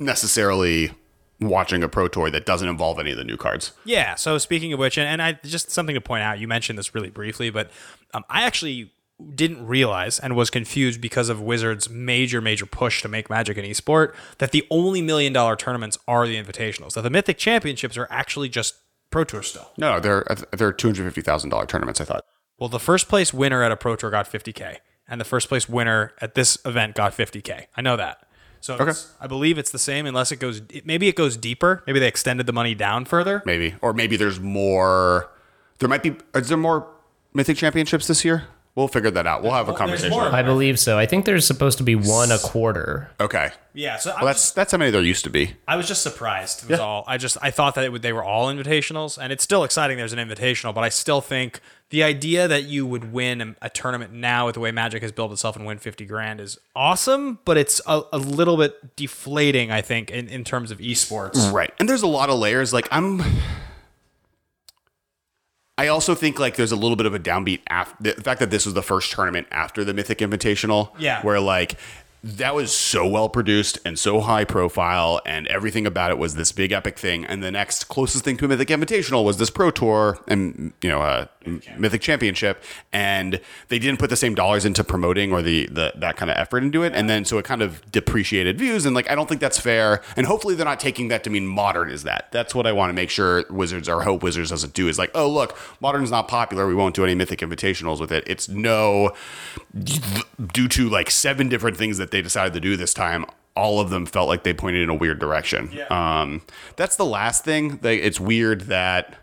necessarily 0.00 0.92
watching 1.40 1.82
a 1.82 1.88
pro 1.88 2.08
tour 2.08 2.30
that 2.30 2.46
doesn't 2.46 2.68
involve 2.68 2.98
any 2.98 3.10
of 3.10 3.18
the 3.18 3.24
new 3.24 3.36
cards. 3.36 3.72
Yeah. 3.84 4.14
So 4.14 4.38
speaking 4.38 4.72
of 4.72 4.78
which, 4.78 4.96
and, 4.96 5.06
and 5.06 5.20
I 5.20 5.38
just 5.44 5.70
something 5.70 5.94
to 5.94 6.00
point 6.00 6.22
out. 6.22 6.38
You 6.38 6.48
mentioned 6.48 6.78
this 6.78 6.94
really 6.94 7.10
briefly, 7.10 7.50
but 7.50 7.70
um, 8.14 8.24
I 8.30 8.44
actually 8.44 8.92
didn't 9.34 9.66
realize 9.66 10.18
and 10.18 10.36
was 10.36 10.50
confused 10.50 11.00
because 11.00 11.28
of 11.28 11.40
Wizards' 11.40 11.88
major, 11.88 12.40
major 12.40 12.66
push 12.66 13.00
to 13.02 13.08
make 13.08 13.30
Magic 13.30 13.56
an 13.56 13.64
esport 13.64 14.14
that 14.38 14.52
the 14.52 14.66
only 14.70 15.00
million 15.00 15.32
dollar 15.32 15.56
tournaments 15.56 15.98
are 16.06 16.26
the 16.26 16.40
invitationals. 16.42 16.94
That 16.94 17.02
the 17.02 17.10
Mythic 17.10 17.38
Championships 17.38 17.96
are 17.96 18.06
actually 18.10 18.48
just 18.48 18.76
Pro 19.10 19.24
Tour 19.24 19.42
still. 19.42 19.70
No, 19.78 20.00
they're 20.00 20.30
uh, 20.30 20.36
they're 20.52 20.72
two 20.72 20.88
hundred 20.88 21.04
fifty 21.04 21.22
thousand 21.22 21.50
dollar 21.50 21.66
tournaments. 21.66 22.00
I 22.00 22.04
thought. 22.04 22.24
Well, 22.58 22.68
the 22.68 22.80
first 22.80 23.08
place 23.08 23.32
winner 23.32 23.62
at 23.62 23.72
a 23.72 23.76
Pro 23.76 23.96
Tour 23.96 24.10
got 24.10 24.30
50k, 24.30 24.78
and 25.08 25.20
the 25.20 25.24
first 25.24 25.48
place 25.48 25.68
winner 25.68 26.12
at 26.22 26.34
this 26.34 26.58
event 26.64 26.94
got 26.94 27.12
50k. 27.12 27.66
I 27.76 27.82
know 27.82 27.96
that. 27.98 28.26
So 28.60 28.76
it's, 28.76 29.12
I 29.20 29.26
believe 29.26 29.58
it's 29.58 29.70
the 29.70 29.78
same, 29.78 30.06
unless 30.06 30.32
it 30.32 30.40
goes. 30.40 30.62
Maybe 30.84 31.06
it 31.06 31.16
goes 31.16 31.36
deeper. 31.36 31.84
Maybe 31.86 32.00
they 32.00 32.08
extended 32.08 32.46
the 32.46 32.52
money 32.52 32.74
down 32.74 33.04
further. 33.04 33.42
Maybe, 33.44 33.74
or 33.80 33.92
maybe 33.92 34.16
there's 34.16 34.40
more. 34.40 35.30
There 35.78 35.88
might 35.88 36.02
be. 36.02 36.16
Is 36.34 36.48
there 36.48 36.56
more 36.56 36.88
Mythic 37.32 37.58
Championships 37.58 38.06
this 38.06 38.24
year? 38.24 38.44
We'll 38.76 38.88
figure 38.88 39.10
that 39.10 39.26
out. 39.26 39.42
We'll 39.42 39.52
have 39.54 39.70
a 39.70 39.72
conversation. 39.72 40.10
more. 40.10 40.24
I 40.24 40.42
believe 40.42 40.78
so. 40.78 40.98
I 40.98 41.06
think 41.06 41.24
there's 41.24 41.46
supposed 41.46 41.78
to 41.78 41.84
be 41.84 41.94
one 41.94 42.30
a 42.30 42.36
quarter. 42.38 43.10
Okay. 43.18 43.50
Yeah. 43.72 43.96
So 43.96 44.10
I 44.10 44.16
Well, 44.16 44.24
was, 44.26 44.34
that's 44.36 44.50
that's 44.52 44.72
how 44.72 44.76
many 44.78 44.90
there 44.90 45.00
used 45.02 45.24
to 45.24 45.30
be. 45.30 45.54
I 45.66 45.76
was 45.76 45.88
just 45.88 46.02
surprised. 46.02 46.64
It 46.64 46.68
was 46.70 46.80
all. 46.80 47.02
I 47.06 47.16
just 47.16 47.38
I 47.40 47.50
thought 47.50 47.74
that 47.76 47.84
it 47.84 47.90
would, 47.90 48.02
they 48.02 48.12
were 48.12 48.22
all 48.22 48.52
invitationals, 48.52 49.16
and 49.16 49.32
it's 49.32 49.42
still 49.42 49.64
exciting. 49.64 49.96
There's 49.96 50.12
an 50.12 50.18
invitational, 50.18 50.74
but 50.74 50.84
I 50.84 50.90
still 50.90 51.22
think 51.22 51.60
the 51.88 52.02
idea 52.02 52.46
that 52.48 52.64
you 52.64 52.84
would 52.86 53.12
win 53.14 53.40
a, 53.40 53.56
a 53.62 53.70
tournament 53.70 54.12
now 54.12 54.44
with 54.44 54.54
the 54.56 54.60
way 54.60 54.72
Magic 54.72 55.00
has 55.00 55.10
built 55.12 55.32
itself 55.32 55.56
and 55.56 55.64
win 55.64 55.78
50 55.78 56.04
grand 56.04 56.40
is 56.42 56.58
awesome, 56.74 57.38
but 57.46 57.56
it's 57.56 57.80
a, 57.86 58.02
a 58.12 58.18
little 58.18 58.58
bit 58.58 58.94
deflating. 58.94 59.70
I 59.70 59.80
think 59.80 60.10
in, 60.10 60.28
in 60.28 60.44
terms 60.44 60.70
of 60.70 60.80
esports. 60.80 61.50
Right. 61.50 61.72
And 61.80 61.88
there's 61.88 62.02
a 62.02 62.06
lot 62.06 62.28
of 62.28 62.38
layers. 62.38 62.74
Like 62.74 62.88
I'm 62.90 63.22
I 65.78 65.88
also 65.88 66.14
think 66.14 66.38
like 66.38 66.56
there's 66.56 66.72
a 66.72 66.76
little 66.76 66.96
bit 66.96 67.06
of 67.06 67.14
a 67.14 67.18
downbeat 67.18 67.60
after 67.68 68.14
the 68.14 68.22
fact 68.22 68.40
that 68.40 68.50
this 68.50 68.64
was 68.64 68.74
the 68.74 68.82
first 68.82 69.12
tournament 69.12 69.46
after 69.50 69.84
the 69.84 69.92
Mythic 69.92 70.18
Invitational. 70.18 70.90
Yeah. 70.98 71.22
Where 71.22 71.40
like 71.40 71.78
that 72.24 72.54
was 72.54 72.74
so 72.74 73.06
well 73.06 73.28
produced 73.28 73.78
and 73.84 73.98
so 73.98 74.20
high 74.20 74.44
profile, 74.44 75.20
and 75.26 75.46
everything 75.48 75.86
about 75.86 76.10
it 76.10 76.18
was 76.18 76.34
this 76.34 76.50
big 76.50 76.72
epic 76.72 76.98
thing. 76.98 77.24
And 77.24 77.42
the 77.42 77.52
next 77.52 77.84
closest 77.84 78.24
thing 78.24 78.36
to 78.38 78.46
a 78.46 78.48
Mythic 78.48 78.68
Invitational 78.68 79.24
was 79.24 79.36
this 79.36 79.50
Pro 79.50 79.70
Tour 79.70 80.18
and 80.26 80.72
you 80.82 80.88
know 80.88 81.02
a 81.02 81.28
Mythic 81.76 82.00
Championship, 82.00 82.62
and 82.92 83.40
they 83.68 83.78
didn't 83.78 83.98
put 83.98 84.10
the 84.10 84.16
same 84.16 84.34
dollars 84.34 84.64
into 84.64 84.84
promoting 84.84 85.32
or 85.32 85.42
the, 85.42 85.66
the 85.66 85.92
that 85.96 86.16
kind 86.16 86.30
of 86.30 86.36
effort 86.36 86.62
into 86.62 86.82
it, 86.82 86.92
and 86.94 87.08
then 87.08 87.24
so 87.24 87.38
it 87.38 87.44
kind 87.44 87.62
of 87.62 87.90
depreciated 87.90 88.58
views. 88.58 88.86
And 88.86 88.94
like 88.94 89.10
I 89.10 89.14
don't 89.14 89.28
think 89.28 89.40
that's 89.40 89.58
fair. 89.58 90.02
And 90.16 90.26
hopefully 90.26 90.54
they're 90.54 90.64
not 90.64 90.80
taking 90.80 91.08
that 91.08 91.24
to 91.24 91.30
mean 91.30 91.46
modern 91.46 91.90
is 91.90 92.02
that. 92.04 92.28
That's 92.32 92.54
what 92.54 92.66
I 92.66 92.72
want 92.72 92.90
to 92.90 92.94
make 92.94 93.10
sure 93.10 93.44
Wizards 93.50 93.88
or 93.88 94.02
hope 94.02 94.22
Wizards 94.22 94.50
doesn't 94.50 94.74
do 94.74 94.88
is 94.88 94.98
like, 94.98 95.10
oh 95.14 95.28
look, 95.28 95.56
modern's 95.80 96.10
not 96.10 96.28
popular. 96.28 96.66
We 96.66 96.74
won't 96.74 96.94
do 96.94 97.04
any 97.04 97.14
Mythic 97.14 97.40
Invitationals 97.40 98.00
with 98.00 98.12
it. 98.12 98.24
It's 98.26 98.48
no 98.48 99.12
due 100.52 100.68
to 100.68 100.88
like 100.88 101.10
seven 101.10 101.48
different 101.48 101.76
things 101.76 101.98
that 101.98 102.10
they 102.10 102.22
decided 102.22 102.52
to 102.54 102.60
do 102.60 102.76
this 102.76 102.94
time 102.94 103.24
all 103.54 103.80
of 103.80 103.88
them 103.88 104.04
felt 104.04 104.28
like 104.28 104.42
they 104.42 104.52
pointed 104.52 104.82
in 104.82 104.90
a 104.90 104.94
weird 104.94 105.18
direction 105.18 105.70
um, 105.90 106.42
that's 106.76 106.96
the 106.96 107.04
last 107.04 107.44
thing 107.44 107.70
Like, 107.82 108.00
it's 108.00 108.20
weird 108.20 108.62
that 108.62 109.16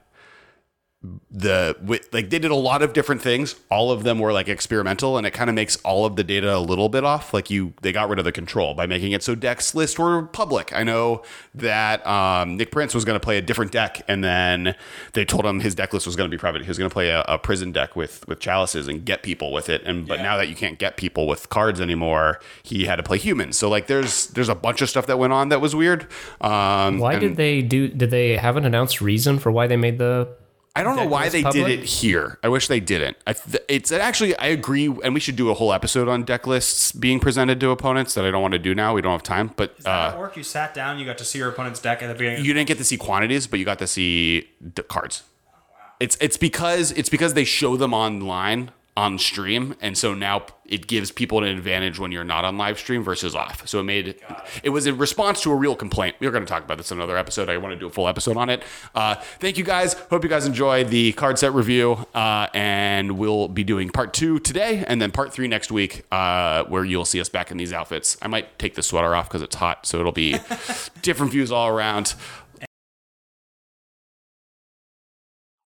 the 1.30 1.76
like 2.14 2.30
they 2.30 2.40
did 2.40 2.46
a 2.46 2.56
lot 2.56 2.82
of 2.82 2.94
different 2.94 3.22
things 3.22 3.56
all 3.70 3.92
of 3.92 4.04
them 4.04 4.20
were 4.20 4.32
like 4.32 4.48
experimental 4.48 5.18
and 5.18 5.28
it 5.28 5.32
kind 5.32 5.50
of 5.50 5.54
makes 5.54 5.76
all 5.84 6.06
of 6.06 6.16
the 6.16 6.24
data 6.24 6.56
a 6.56 6.60
little 6.60 6.88
bit 6.88 7.04
off 7.04 7.34
like 7.34 7.50
you 7.50 7.74
they 7.82 7.92
got 7.92 8.08
rid 8.08 8.20
of 8.20 8.26
the 8.26 8.32
control 8.32 8.74
by 8.74 8.86
making 8.86 9.12
it 9.12 9.22
so 9.22 9.36
decks 9.36 9.76
list 9.76 10.00
were 10.00 10.24
public 10.24 10.72
i 10.74 10.82
know 10.82 11.22
that 11.54 12.06
um, 12.08 12.56
nick 12.56 12.72
prince 12.72 12.96
was 12.96 13.04
going 13.04 13.20
to 13.20 13.24
play 13.24 13.38
a 13.38 13.42
different 13.42 13.70
deck 13.74 14.02
and 14.08 14.24
then 14.24 14.76
they 15.12 15.26
told 15.26 15.46
him 15.46 15.60
his 15.60 15.76
deck 15.76 15.92
list 15.92 16.06
was 16.06 16.16
going 16.16 16.30
to 16.30 16.34
be 16.34 16.40
private 16.40 16.62
he 16.62 16.70
was 16.70 16.78
going 16.78 16.90
to 16.90 16.94
play 16.94 17.10
a, 17.10 17.22
a 17.28 17.38
prison 17.38 17.74
deck 17.74 17.98
with 17.98 18.26
with 18.30 18.40
chalices 18.40 18.88
and 18.88 19.04
get 19.04 19.24
people 19.24 19.52
with 19.52 19.68
it 19.68 19.82
and 19.84 20.08
but 20.08 20.22
now 20.22 20.38
that 20.38 20.48
you 20.48 20.56
can't 20.56 20.80
get 20.80 20.96
people 20.96 21.28
with 21.28 21.50
cards 21.50 21.82
anymore 21.82 22.40
he 22.64 22.86
had 22.86 22.96
to 22.96 23.04
play 23.04 23.18
humans 23.18 23.58
so 23.58 23.68
like 23.68 23.88
there's 23.88 24.28
there's 24.28 24.50
a 24.50 24.56
bunch 24.56 24.82
of 24.82 24.90
stuff 24.90 25.06
that 25.08 25.20
went 25.20 25.34
on 25.34 25.50
that 25.50 25.60
was 25.60 25.76
weird 25.76 26.04
um 26.40 27.00
Why 27.00 27.14
and- 27.14 27.22
did 27.22 27.36
they 27.36 27.62
do? 27.62 27.90
Did 27.90 28.10
they 28.12 28.38
have 28.38 28.56
an 28.56 28.64
announced 28.66 29.02
reason 29.02 29.40
for 29.40 29.52
why 29.52 29.68
they 29.68 29.76
made 29.78 29.98
the? 29.98 30.30
I 30.76 30.82
don't 30.82 30.96
know 30.96 31.06
why 31.06 31.30
they 31.30 31.44
public? 31.44 31.66
did 31.68 31.80
it 31.82 31.86
here. 31.86 32.40
I 32.42 32.50
wish 32.50 32.68
they 32.68 32.80
didn't. 32.80 33.18
I 33.28 33.34
th- 33.34 33.64
it's 33.70 33.92
actually 33.92 34.36
I 34.38 34.48
agree, 34.48 34.88
and 35.04 35.14
we 35.14 35.20
should 35.20 35.36
do 35.36 35.52
a 35.52 35.54
whole 35.54 35.72
episode 35.72 36.08
on 36.08 36.24
deck 36.24 36.48
lists 36.48 36.92
being 36.92 37.20
presented 37.20 37.60
to 37.60 37.70
opponents 37.70 38.16
that 38.16 38.26
I 38.26 38.32
don't 38.32 38.42
want 38.42 38.54
to 38.54 38.60
do 38.60 38.74
now. 38.74 38.96
We 38.96 39.02
don't 39.02 39.12
have 39.12 39.22
time, 39.22 39.52
but 39.56 39.76
Does 39.76 39.86
that 39.86 40.16
uh, 40.16 40.18
work? 40.20 40.36
You 40.36 40.42
sat 40.42 40.74
down, 40.74 40.98
you 40.98 41.06
got 41.06 41.20
to 41.20 41.26
see 41.26 41.38
your 41.38 41.50
opponent's 41.50 41.80
deck 41.80 42.02
at 42.02 42.08
the 42.08 42.16
beginning. 42.16 42.44
you 42.44 42.54
didn't 42.56 42.68
get 42.68 42.80
to 42.80 42.84
see 42.84 42.98
quantities, 42.98 43.46
but 43.46 43.60
you 43.60 43.66
got 43.66 43.78
to 43.80 43.88
see 43.88 44.50
d- 44.74 44.82
cards. 44.84 45.22
It's 46.00 46.18
it's 46.20 46.38
because 46.38 46.92
it's 46.94 47.10
because 47.10 47.36
they 47.36 47.44
show 47.44 47.78
them 47.78 47.94
online 47.94 48.72
on 48.96 49.18
stream, 49.18 49.76
and 49.82 49.98
so 49.98 50.14
now 50.14 50.46
it 50.66 50.88
gives 50.88 51.12
people 51.12 51.40
an 51.40 51.46
advantage 51.46 52.00
when 52.00 52.12
you're 52.12 52.24
not 52.24 52.46
on 52.46 52.58
live 52.58 52.78
stream 52.78 53.04
versus 53.04 53.36
off. 53.36 53.68
So 53.68 53.80
it 53.80 53.84
made 53.84 54.16
it 54.64 54.70
was 54.70 54.86
in 54.86 54.98
response 54.98 55.42
to 55.44 55.52
a 55.52 55.56
real 55.56 55.76
complaint. 55.76 56.16
We 56.20 56.28
are 56.28 56.32
going 56.32 56.46
to 56.46 56.50
talk 56.50 56.64
about 56.64 56.78
this 56.78 56.92
in 56.92 56.98
another 57.00 57.18
episode. 57.18 57.50
I 57.50 57.58
want 57.58 57.74
to 57.74 57.80
do 57.80 57.88
a 57.88 57.90
full 57.90 58.08
episode 58.08 58.38
on 58.38 58.50
it. 58.50 58.64
Uh, 58.94 59.16
thank 59.40 59.58
you 59.58 59.64
guys. 59.64 59.94
Hope 59.94 60.24
you 60.24 60.30
guys 60.30 60.46
enjoy 60.46 60.84
the 60.84 61.12
card 61.14 61.40
set 61.40 61.54
review, 61.54 62.06
uh, 62.14 62.48
and 62.54 63.18
we'll 63.18 63.48
be 63.48 63.64
doing 63.64 63.90
part 63.90 64.14
two 64.14 64.40
today, 64.40 64.84
and 64.88 65.02
then 65.02 65.12
part 65.12 65.34
three 65.34 65.48
next 65.48 65.72
week, 65.72 66.06
uh, 66.12 66.64
where 66.66 66.86
you'll 66.86 67.06
see 67.06 67.20
us 67.20 67.30
back 67.30 67.50
in 67.52 67.58
these 67.58 67.74
outfits. 67.74 68.18
I 68.22 68.28
might 68.28 68.60
take 68.60 68.76
the 68.76 68.84
sweater 68.84 69.16
off 69.16 69.28
because 69.28 69.42
it's 69.42 69.56
hot, 69.56 69.86
so 69.86 70.00
it'll 70.00 70.12
be 70.12 70.38
different 71.02 71.32
views 71.32 71.52
all 71.52 71.68
around. 71.68 72.14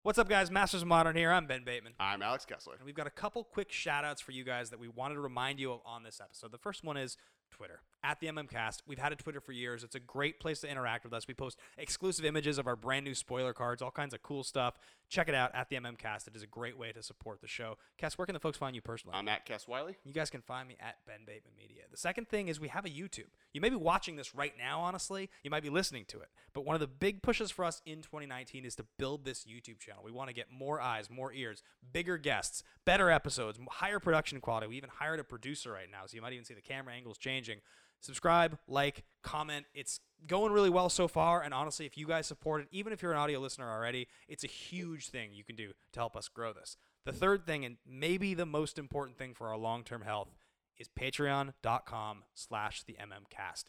What's 0.05 0.19
up, 0.19 0.29
guys? 0.29 0.51
Masters 0.51 0.83
of 0.83 0.87
Modern 0.87 1.15
here. 1.15 1.31
I'm 1.31 1.47
Ben 1.47 1.63
Bateman. 1.63 1.93
I'm 1.99 2.21
Alex 2.21 2.45
Kessler. 2.45 2.75
And 2.75 2.85
we've 2.85 2.93
got 2.93 3.07
a 3.07 3.09
couple 3.09 3.43
quick 3.43 3.71
shout 3.71 4.05
outs 4.05 4.21
for 4.21 4.33
you 4.33 4.43
guys 4.43 4.69
that 4.69 4.77
we 4.79 4.87
wanted 4.87 5.15
to 5.15 5.21
remind 5.21 5.59
you 5.59 5.71
of 5.71 5.79
on 5.83 6.03
this 6.03 6.21
episode. 6.21 6.51
The 6.51 6.59
first 6.59 6.83
one 6.83 6.95
is 6.95 7.17
Twitter 7.49 7.81
at 8.03 8.19
the 8.19 8.27
MMCast. 8.27 8.83
We've 8.85 8.99
had 8.99 9.13
a 9.13 9.15
Twitter 9.15 9.41
for 9.41 9.51
years. 9.51 9.83
It's 9.83 9.95
a 9.95 9.99
great 9.99 10.39
place 10.39 10.59
to 10.59 10.69
interact 10.69 11.05
with 11.05 11.13
us. 11.13 11.27
We 11.27 11.33
post 11.33 11.57
exclusive 11.75 12.23
images 12.23 12.59
of 12.59 12.67
our 12.67 12.75
brand 12.75 13.03
new 13.03 13.15
spoiler 13.15 13.51
cards, 13.51 13.81
all 13.81 13.89
kinds 13.89 14.13
of 14.13 14.21
cool 14.21 14.43
stuff. 14.43 14.77
Check 15.09 15.29
it 15.29 15.35
out 15.35 15.51
at 15.53 15.69
the 15.69 15.75
MMCast. 15.75 16.27
It 16.27 16.35
is 16.35 16.43
a 16.43 16.47
great 16.47 16.77
way 16.77 16.91
to 16.91 17.03
support 17.03 17.41
the 17.41 17.47
show. 17.47 17.77
Kess, 18.01 18.13
where 18.17 18.25
can 18.25 18.33
the 18.33 18.39
folks 18.39 18.57
find 18.57 18.75
you 18.75 18.81
personally? 18.81 19.15
I'm 19.17 19.27
at 19.27 19.45
Kess 19.45 19.67
Wylie. 19.67 19.97
You 20.03 20.13
guys 20.13 20.29
can 20.29 20.41
find 20.41 20.67
me 20.67 20.77
at 20.79 20.97
Ben 21.05 21.19
Bateman 21.25 21.53
Media. 21.57 21.83
The 21.91 21.97
second 21.97 22.27
thing 22.27 22.47
is 22.47 22.59
we 22.59 22.69
have 22.69 22.85
a 22.85 22.89
YouTube. 22.89 23.29
You 23.53 23.61
may 23.61 23.69
be 23.69 23.75
watching 23.75 24.15
this 24.15 24.33
right 24.33 24.53
now, 24.57 24.79
honestly. 24.81 25.29
You 25.43 25.51
might 25.51 25.63
be 25.63 25.69
listening 25.69 26.05
to 26.09 26.19
it. 26.19 26.29
But 26.53 26.65
one 26.65 26.75
of 26.75 26.79
the 26.79 26.87
big 26.87 27.21
pushes 27.21 27.51
for 27.51 27.65
us 27.65 27.81
in 27.85 28.01
2019 28.01 28.65
is 28.65 28.75
to 28.75 28.85
build 28.97 29.25
this 29.25 29.45
YouTube 29.45 29.79
channel. 29.79 30.01
We 30.03 30.11
want 30.11 30.29
to 30.29 30.35
get 30.35 30.47
more 30.51 30.81
eyes, 30.81 31.09
more 31.09 31.31
ears, 31.31 31.61
bigger 31.93 32.17
guests, 32.17 32.63
better 32.85 33.11
episodes, 33.11 33.59
higher 33.69 33.99
production 33.99 34.41
quality. 34.41 34.67
We 34.67 34.77
even 34.77 34.89
hired 34.89 35.19
a 35.19 35.23
producer 35.23 35.71
right 35.71 35.89
now, 35.91 36.05
so 36.07 36.15
you 36.15 36.21
might 36.21 36.33
even 36.33 36.45
see 36.45 36.53
the 36.53 36.61
camera 36.61 36.93
angles 36.93 37.17
changing. 37.17 37.59
Subscribe, 38.05 38.59
like, 38.67 39.03
comment. 39.23 39.65
It's 39.73 39.99
going 40.27 40.51
really 40.51 40.69
well 40.69 40.89
so 40.89 41.07
far. 41.07 41.41
And 41.41 41.55
honestly, 41.55 41.87
if 41.87 41.97
you 41.97 42.05
guys 42.05 42.27
support 42.27 42.61
it, 42.61 42.67
even 42.71 42.93
if 42.93 43.01
you're 43.01 43.11
an 43.11 43.17
audio 43.17 43.39
listener 43.39 43.67
already, 43.67 44.07
it's 44.27 44.43
a 44.43 44.47
huge 44.47 45.09
thing 45.09 45.31
you 45.33 45.43
can 45.43 45.55
do 45.55 45.71
to 45.93 45.99
help 45.99 46.15
us 46.15 46.27
grow 46.27 46.53
this. 46.53 46.77
The 47.05 47.11
third 47.11 47.47
thing, 47.47 47.65
and 47.65 47.77
maybe 47.85 48.35
the 48.35 48.45
most 48.45 48.77
important 48.77 49.17
thing 49.17 49.33
for 49.33 49.47
our 49.47 49.57
long-term 49.57 50.03
health, 50.03 50.35
is 50.77 50.87
patreon.com 50.87 52.23
slash 52.35 52.83
the 52.83 52.95
mmcast. 53.01 53.65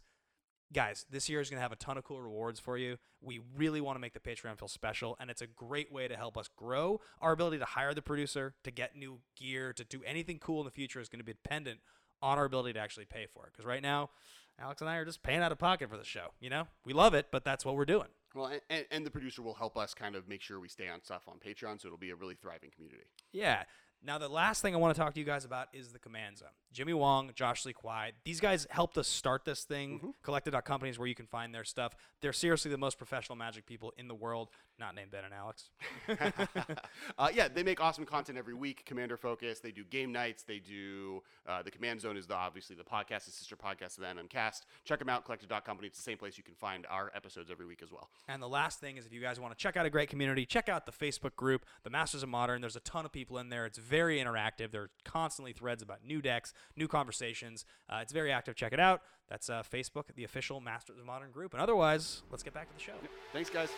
Guys, 0.71 1.07
this 1.09 1.31
year 1.31 1.41
is 1.41 1.49
going 1.49 1.59
to 1.59 1.63
have 1.63 1.73
a 1.73 1.77
ton 1.77 1.97
of 1.97 2.05
cool 2.05 2.21
rewards 2.21 2.61
for 2.61 2.77
you. 2.77 2.99
We 3.23 3.41
really 3.57 3.81
want 3.81 3.97
to 3.97 4.01
make 4.01 4.15
the 4.15 4.21
Patreon 4.21 4.59
feel 4.59 4.69
special, 4.69 5.17
and 5.21 5.31
it's 5.31 5.41
a 5.41 5.47
great 5.47 5.93
way 5.93 6.09
to 6.09 6.17
help 6.17 6.37
us 6.37 6.51
grow. 6.57 7.01
Our 7.23 7.33
ability 7.33 7.59
to 7.59 7.65
hire 7.65 7.95
the 7.95 8.03
producer, 8.03 8.55
to 8.65 8.71
get 8.73 8.97
new 8.97 9.21
gear, 9.39 9.73
to 9.73 9.85
do 9.85 10.03
anything 10.05 10.41
cool 10.41 10.61
in 10.61 10.65
the 10.65 10.73
future 10.73 11.01
is 11.01 11.09
going 11.09 11.21
to 11.21 11.25
be 11.25 11.33
dependent 11.33 11.81
on 12.23 12.39
our 12.39 12.45
ability 12.45 12.75
to 12.75 12.81
actually 12.81 13.05
pay 13.05 13.27
for 13.33 13.47
it. 13.47 13.53
Because 13.53 13.67
right 13.67 13.83
now, 13.83 14.11
Alex 14.59 14.81
and 14.81 14.89
I 14.89 14.97
are 14.97 15.05
just 15.05 15.23
paying 15.23 15.41
out 15.41 15.53
of 15.53 15.59
pocket 15.59 15.91
for 15.91 15.97
the 15.97 16.05
show. 16.05 16.29
You 16.41 16.51
know, 16.51 16.67
we 16.85 16.93
love 16.93 17.15
it, 17.15 17.27
but 17.31 17.45
that's 17.45 17.65
what 17.65 17.77
we're 17.77 17.85
doing. 17.85 18.09
Well, 18.35 18.53
and, 18.69 18.85
and 18.91 19.07
the 19.07 19.11
producer 19.11 19.43
will 19.43 19.55
help 19.55 19.77
us 19.77 19.95
kind 19.95 20.15
of 20.15 20.29
make 20.29 20.43
sure 20.43 20.61
we 20.61 20.69
stay 20.69 20.89
on 20.89 21.03
stuff 21.03 21.23
on 21.27 21.39
Patreon, 21.39 21.81
so 21.81 21.89
it'll 21.89 21.99
be 21.99 22.11
a 22.11 22.17
really 22.17 22.35
thriving 22.35 22.71
community. 22.71 23.05
Yeah. 23.33 23.63
Now, 24.03 24.19
the 24.19 24.29
last 24.29 24.61
thing 24.61 24.75
I 24.75 24.79
want 24.79 24.95
to 24.95 25.01
talk 25.01 25.15
to 25.15 25.21
you 25.21 25.25
guys 25.25 25.47
about 25.47 25.69
is 25.73 25.93
the 25.93 25.99
Command 25.99 26.39
Zone. 26.39 26.51
Jimmy 26.71 26.93
Wong, 26.93 27.31
Josh 27.35 27.65
Lee 27.65 27.73
Kwai, 27.73 28.13
these 28.25 28.41
guys 28.41 28.67
helped 28.71 28.99
us 28.99 29.09
start 29.09 29.45
this 29.47 29.65
thing. 29.65 29.97
Mm-hmm. 29.97 30.11
Collected.company 30.23 30.91
is 30.91 30.99
where 30.99 31.09
you 31.09 31.15
can 31.15 31.27
find 31.27 31.55
their 31.55 31.65
stuff. 31.65 31.97
They're 32.21 32.35
seriously 32.35 32.71
the 32.71 32.79
most 32.79 32.99
professional 32.99 33.37
magic 33.37 33.67
people 33.67 33.95
in 33.97 34.07
the 34.07 34.15
world, 34.15 34.51
not 34.79 34.95
named 34.95 35.11
Ben 35.11 35.25
and 35.25 35.35
Alex. 35.35 35.71
uh, 37.19 37.29
yeah, 37.35 37.49
they 37.49 37.63
make 37.63 37.81
awesome 37.81 38.05
content 38.05 38.39
every 38.39 38.55
week. 38.55 38.85
Commander 38.85 39.17
Focus. 39.17 39.61
They 39.61 39.71
do 39.71 39.85
game 39.85 40.13
nights. 40.13 40.43
They 40.43 40.59
do 40.59 41.23
uh, 41.47 41.63
the 41.63 41.71
Command 41.71 42.01
Zone 42.01 42.17
is 42.17 42.27
the 42.27 42.35
obviously 42.35 42.77
the 42.77 42.85
podcast, 42.85 43.25
the 43.25 43.31
sister 43.31 43.57
podcast 43.57 43.99
of 43.99 44.05
the 44.05 44.23
MMCast. 44.23 44.63
Check 44.85 44.99
them 44.99 45.09
out. 45.09 45.25
Collected.company. 45.25 45.89
It's 45.89 45.99
the 45.99 46.03
same 46.03 46.19
place 46.19 46.37
you 46.37 46.45
can 46.45 46.55
find 46.55 46.87
our 46.91 47.11
episodes 47.15 47.51
every 47.51 47.67
week 47.67 47.81
as 47.83 47.91
well. 47.91 48.11
And 48.29 48.43
the 48.43 48.49
last 48.49 48.81
thing 48.81 48.97
is 48.97 49.07
if 49.07 49.13
you 49.13 49.21
guys 49.21 49.41
want 49.41 49.57
to 49.57 49.63
check 49.63 49.77
out 49.77 49.87
a 49.87 49.91
great 49.91 50.11
community, 50.11 50.45
check 50.45 50.69
out 50.69 50.87
the 50.87 50.93
Facebook 50.93 51.37
group, 51.37 51.65
The 51.83 51.91
Masters 51.91 52.23
of 52.23 52.29
Modern. 52.29 52.61
There's 52.61 52.77
a 52.77 52.81
ton 52.81 53.05
of 53.05 53.13
people 53.13 53.39
in 53.39 53.49
there. 53.49 53.67
It's 53.67 53.79
very 53.79 54.19
interactive. 54.19 54.71
There 54.71 54.83
are 54.83 54.91
constantly 55.05 55.53
threads 55.53 55.83
about 55.83 56.05
new 56.05 56.21
decks, 56.21 56.53
new 56.77 56.89
conversations. 56.89 57.65
Uh, 57.89 58.01
it's 58.03 58.13
very 58.13 58.33
active. 58.33 58.55
Check 58.57 58.73
it 58.73 58.81
out. 58.81 59.03
That's 59.29 59.51
uh, 59.51 59.63
Facebook, 59.63 60.05
the 60.15 60.25
official 60.25 60.61
Masters 60.61 60.99
of 60.99 61.05
Modern 61.05 61.31
group. 61.33 61.53
And 61.53 61.61
otherwise, 61.61 62.23
let's 62.31 62.43
get 62.43 62.55
back 62.55 62.69
to 62.69 62.75
the 62.77 62.81
show. 62.83 62.93
Thanks, 63.33 63.51
guys. 63.51 63.69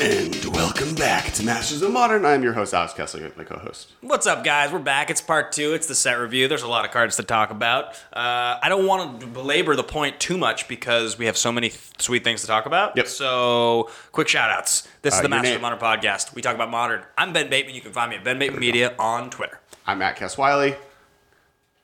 And 0.00 0.54
welcome 0.54 0.94
back 0.94 1.32
to 1.34 1.44
Masters 1.44 1.82
of 1.82 1.90
Modern. 1.90 2.24
I'm 2.24 2.42
your 2.44 2.52
host, 2.52 2.72
Alex 2.72 2.94
Kessler, 2.94 3.32
my 3.36 3.42
co-host. 3.42 3.92
What's 4.00 4.28
up, 4.28 4.44
guys? 4.44 4.70
We're 4.72 4.78
back. 4.78 5.10
It's 5.10 5.20
part 5.20 5.50
two. 5.52 5.74
It's 5.74 5.88
the 5.88 5.94
set 5.94 6.14
review. 6.20 6.46
There's 6.46 6.62
a 6.62 6.68
lot 6.68 6.84
of 6.84 6.92
cards 6.92 7.16
to 7.16 7.24
talk 7.24 7.50
about. 7.50 7.88
Uh, 8.12 8.58
I 8.62 8.68
don't 8.68 8.86
want 8.86 9.20
to 9.20 9.26
belabor 9.26 9.74
the 9.74 9.82
point 9.82 10.20
too 10.20 10.38
much 10.38 10.68
because 10.68 11.18
we 11.18 11.26
have 11.26 11.36
so 11.36 11.50
many 11.50 11.70
th- 11.70 11.80
sweet 11.98 12.22
things 12.22 12.42
to 12.42 12.46
talk 12.46 12.64
about. 12.66 12.96
Yep. 12.96 13.08
So, 13.08 13.90
quick 14.12 14.28
shout 14.28 14.50
outs. 14.50 14.86
This 15.02 15.14
is 15.14 15.20
Uh, 15.20 15.22
the 15.24 15.28
Masters 15.30 15.48
name. 15.50 15.56
of 15.56 15.62
Modern 15.62 15.78
podcast. 15.80 16.32
We 16.32 16.42
talk 16.42 16.54
about 16.54 16.70
modern. 16.70 17.02
I'm 17.18 17.32
Ben 17.32 17.50
Bateman. 17.50 17.74
You 17.74 17.80
can 17.80 17.92
find 17.92 18.08
me 18.10 18.16
at 18.16 18.24
Ben 18.24 18.38
Bateman 18.38 18.60
Media 18.60 18.94
on 19.00 19.30
Twitter. 19.30 19.58
I'm 19.84 20.00
at 20.00 20.16
Kess 20.16 20.38
Wylie. 20.38 20.76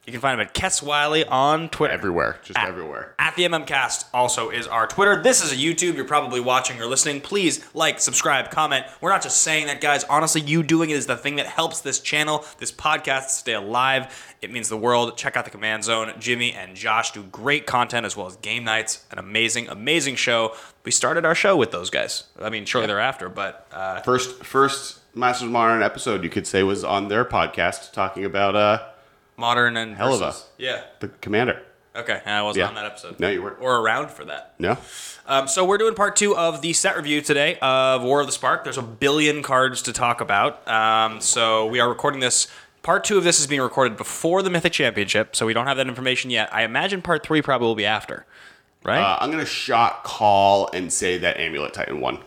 You 0.07 0.12
can 0.12 0.21
find 0.21 0.38
him 0.38 0.47
at 0.47 0.53
Kess 0.53 0.83
Wylie 0.83 1.25
on 1.25 1.71
Twitter. 1.71 1.95
Everywhere, 1.95 2.38
just 2.43 2.59
At- 2.59 2.69
everywhere. 2.69 3.14
At 3.19 3.37
the 3.37 3.45
MMCast 3.45 4.05
also 4.12 4.51
is 4.51 4.67
our 4.67 4.87
Twitter. 4.87 5.23
This 5.23 5.43
is 5.43 5.51
a 5.51 5.57
YouTube. 5.57 5.95
You're 5.97 6.05
probably 6.05 6.40
watching 6.40 6.79
or 6.79 6.85
listening. 6.87 7.23
Please 7.23 7.64
like, 7.73 8.01
subscribe, 8.01 8.51
comment. 8.51 8.85
We're 9.01 9.09
not 9.11 9.23
just 9.23 9.40
saying 9.40 9.67
that, 9.69 9.81
guys. 9.81 10.05
Honestly, 10.05 10.43
you 10.43 10.62
doing 10.62 10.90
it 10.90 10.97
is 10.97 11.07
the 11.07 11.17
thing 11.17 11.37
that 11.37 11.47
helps 11.47 11.81
this 11.81 12.01
channel, 12.01 12.45
this 12.59 12.71
podcast 12.71 13.31
stay 13.31 13.55
alive. 13.55 14.35
It 14.43 14.53
means 14.53 14.69
the 14.69 14.77
world. 14.77 15.17
Check 15.17 15.38
out 15.38 15.47
the 15.47 15.51
Command 15.51 15.85
Zone. 15.85 16.12
Jimmy 16.19 16.53
and 16.53 16.77
Josh 16.77 17.12
do 17.12 17.23
great 17.23 17.64
content 17.67 18.05
as 18.05 18.14
well 18.14 18.27
as 18.27 18.37
game 18.37 18.64
nights. 18.64 19.07
An 19.11 19.19
amazing, 19.19 19.69
amazing 19.69 20.17
show. 20.17 20.55
We 20.85 20.90
started 20.90 21.25
our 21.25 21.35
show 21.35 21.57
with 21.57 21.71
those 21.71 21.88
guys. 21.88 22.25
I 22.38 22.51
mean, 22.51 22.67
shortly 22.67 22.88
thereafter, 22.88 23.31
but 23.31 23.67
uh, 23.73 24.03
First, 24.03 24.45
first 24.45 25.01
Masters 25.17 25.47
of 25.47 25.53
Modern 25.53 25.83
episode 25.83 26.23
you 26.25 26.29
could 26.29 26.47
say 26.47 26.62
was 26.62 26.85
on 26.85 27.09
their 27.09 27.25
podcast 27.25 27.93
talking 27.93 28.27
about 28.27 28.55
uh 28.55 28.83
modern 29.37 29.77
and 29.77 29.97
Hell 29.97 30.14
of 30.14 30.23
a- 30.23 30.35
yeah. 30.59 30.83
the 31.01 31.09
Commander. 31.09 31.62
Okay, 31.97 32.20
I 32.27 32.42
wasn't 32.42 32.62
Yeah. 32.62 32.68
on 32.68 32.75
that 32.75 32.87
episode. 32.87 33.20
No, 33.20 33.31
you 33.31 33.40
weren't. 33.40 33.59
Or 33.61 33.77
around 33.77 34.11
for 34.11 34.25
that. 34.25 34.55
No, 34.59 34.77
Um, 35.27 35.47
so 35.47 35.64
we're 35.64 35.79
doing 35.79 35.94
part 35.94 36.16
two 36.16 36.37
of 36.37 36.61
the 36.61 36.73
set 36.73 36.97
review 36.97 37.20
today 37.20 37.57
of 37.62 38.03
War 38.03 38.20
of 38.20 38.27
the 38.27 38.33
Spark. 38.33 38.64
There's 38.64 38.77
a 38.79 38.83
billion 38.83 39.42
cards 39.44 39.81
to 39.83 39.92
talk 39.92 40.20
about. 40.20 40.66
Um, 40.68 41.20
so 41.20 41.66
we 41.66 41.79
are 41.81 41.88
recording 41.88 42.20
this 42.20 42.49
Part 42.83 43.05
two 43.05 43.16
of 43.16 43.25
this 43.25 43.40
is 43.40 43.47
being 43.47 43.62
recorded 43.62 43.97
before 43.97 44.42
the 44.42 44.51
Mythic 44.51 44.75
Championship, 44.75 45.35
so 45.35 45.47
we 45.47 45.55
don't 45.55 45.66
have 45.66 45.79
that 45.79 45.87
information 45.88 46.29
yet. 46.31 46.53
I 46.53 46.64
imagine 46.64 47.01
part 47.01 47.23
three 47.25 47.40
probably 47.40 47.66
will 47.66 47.75
be 47.75 47.87
after, 47.87 48.27
right? 48.83 49.01
Uh, 49.01 49.16
I'm 49.23 49.31
gonna 49.31 49.47
shot 49.47 50.05
call 50.05 50.68
and 50.75 50.92
say 50.92 51.16
that 51.16 51.38
Amulet 51.40 51.73
Titan 51.73 51.99
won. 52.03 52.18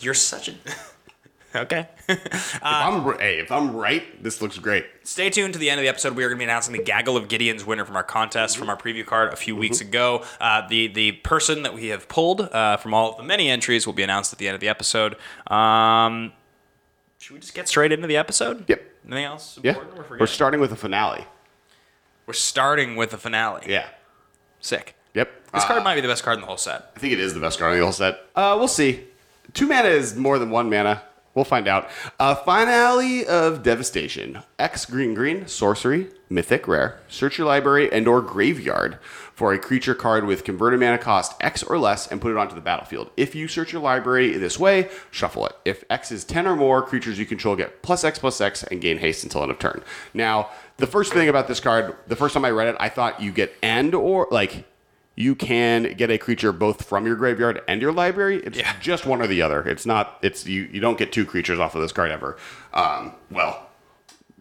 You're 0.00 0.14
such 0.14 0.48
a. 0.48 0.54
okay. 1.56 1.88
if 2.08 2.58
I'm 2.62 3.18
hey, 3.18 3.38
if 3.40 3.50
I'm 3.50 3.74
right, 3.74 4.22
this 4.22 4.40
looks 4.42 4.58
great. 4.58 4.86
Stay 5.02 5.30
tuned 5.30 5.52
to 5.54 5.58
the 5.58 5.70
end 5.70 5.80
of 5.80 5.82
the 5.82 5.88
episode. 5.88 6.14
We 6.14 6.24
are 6.24 6.28
going 6.28 6.38
to 6.38 6.40
be 6.40 6.44
announcing 6.44 6.72
the 6.76 6.82
Gaggle 6.82 7.16
of 7.16 7.28
Gideon's 7.28 7.64
winner 7.64 7.84
from 7.84 7.96
our 7.96 8.02
contest 8.02 8.56
from 8.56 8.68
our 8.68 8.76
preview 8.76 9.04
card 9.04 9.32
a 9.32 9.36
few 9.36 9.56
weeks 9.56 9.80
ago. 9.80 10.24
Uh, 10.40 10.66
the 10.68 10.88
the 10.88 11.12
person 11.12 11.62
that 11.62 11.74
we 11.74 11.88
have 11.88 12.08
pulled 12.08 12.40
uh, 12.42 12.76
from 12.76 12.94
all 12.94 13.12
of 13.12 13.16
the 13.16 13.22
many 13.22 13.48
entries 13.48 13.86
will 13.86 13.92
be 13.94 14.02
announced 14.02 14.32
at 14.32 14.38
the 14.38 14.46
end 14.48 14.54
of 14.54 14.60
the 14.60 14.68
episode. 14.68 15.16
Um, 15.48 16.32
should 17.18 17.34
we 17.34 17.40
just 17.40 17.54
get 17.54 17.68
straight 17.68 17.92
into 17.92 18.06
the 18.06 18.16
episode? 18.16 18.68
Yep. 18.68 18.82
Anything 19.06 19.24
else 19.24 19.58
Yeah. 19.62 19.76
We're, 20.10 20.18
we're 20.20 20.26
starting 20.26 20.60
with 20.60 20.70
the 20.70 20.76
finale. 20.76 21.24
We're 22.26 22.32
starting 22.34 22.96
with 22.96 23.10
the 23.10 23.18
finale. 23.18 23.62
Yeah. 23.68 23.86
Sick. 24.60 24.94
Yep. 25.14 25.30
This 25.54 25.62
Uh, 25.62 25.66
card 25.68 25.84
might 25.84 25.94
be 25.94 26.00
the 26.00 26.08
best 26.08 26.24
card 26.24 26.34
in 26.36 26.40
the 26.40 26.46
whole 26.46 26.56
set. 26.56 26.90
I 26.96 26.98
think 26.98 27.12
it 27.12 27.20
is 27.20 27.32
the 27.32 27.40
best 27.40 27.58
card 27.58 27.72
in 27.72 27.78
the 27.78 27.84
whole 27.84 27.92
set. 27.92 28.18
Uh, 28.34 28.56
we'll 28.58 28.68
see. 28.68 29.04
Two 29.54 29.66
mana 29.68 29.88
is 29.88 30.16
more 30.16 30.38
than 30.38 30.50
one 30.50 30.68
mana. 30.68 31.02
We'll 31.36 31.44
find 31.44 31.68
out. 31.68 31.88
Uh, 32.18 32.34
finale 32.34 33.26
of 33.26 33.62
Devastation. 33.62 34.42
X 34.58 34.86
green 34.86 35.12
green 35.12 35.46
sorcery 35.46 36.08
mythic 36.30 36.66
rare. 36.66 36.98
Search 37.08 37.36
your 37.36 37.46
library 37.46 37.92
and 37.92 38.08
or 38.08 38.22
graveyard 38.22 38.98
for 39.34 39.52
a 39.52 39.58
creature 39.58 39.94
card 39.94 40.24
with 40.24 40.44
converted 40.44 40.80
mana 40.80 40.96
cost 40.96 41.34
X 41.42 41.62
or 41.62 41.78
less 41.78 42.10
and 42.10 42.22
put 42.22 42.30
it 42.30 42.38
onto 42.38 42.54
the 42.54 42.60
battlefield. 42.62 43.10
If 43.18 43.34
you 43.34 43.48
search 43.48 43.70
your 43.70 43.82
library 43.82 44.38
this 44.38 44.58
way, 44.58 44.88
shuffle 45.10 45.46
it. 45.46 45.52
If 45.66 45.84
X 45.90 46.10
is 46.10 46.24
10 46.24 46.46
or 46.46 46.56
more, 46.56 46.80
creatures 46.80 47.18
you 47.18 47.26
control 47.26 47.54
get 47.54 47.82
plus 47.82 48.02
X 48.02 48.18
plus 48.18 48.40
X 48.40 48.64
and 48.64 48.80
gain 48.80 48.96
haste 48.96 49.22
until 49.22 49.42
end 49.42 49.50
of 49.50 49.58
turn. 49.58 49.82
Now, 50.14 50.48
the 50.78 50.86
first 50.86 51.12
thing 51.12 51.28
about 51.28 51.48
this 51.48 51.60
card, 51.60 51.94
the 52.06 52.16
first 52.16 52.32
time 52.32 52.46
I 52.46 52.50
read 52.50 52.68
it, 52.68 52.76
I 52.80 52.88
thought 52.88 53.20
you 53.20 53.30
get 53.30 53.54
and 53.62 53.94
or 53.94 54.26
like 54.30 54.64
you 55.18 55.34
can 55.34 55.94
get 55.94 56.10
a 56.10 56.18
creature 56.18 56.52
both 56.52 56.84
from 56.84 57.06
your 57.06 57.16
graveyard 57.16 57.62
and 57.66 57.80
your 57.80 57.90
library. 57.90 58.42
It's 58.44 58.58
Yeah. 58.58 58.72
just 58.80 59.06
one 59.06 59.22
or 59.22 59.26
the 59.26 59.40
other. 59.42 59.62
It's 59.66 59.86
not. 59.86 60.18
It's 60.22 60.46
you. 60.46 60.68
You 60.70 60.78
don't 60.80 60.98
get 60.98 61.10
two 61.10 61.24
creatures 61.24 61.58
off 61.58 61.74
of 61.74 61.80
this 61.80 61.90
card 61.92 62.10
ever. 62.10 62.36
Um, 62.74 63.12
well, 63.30 63.66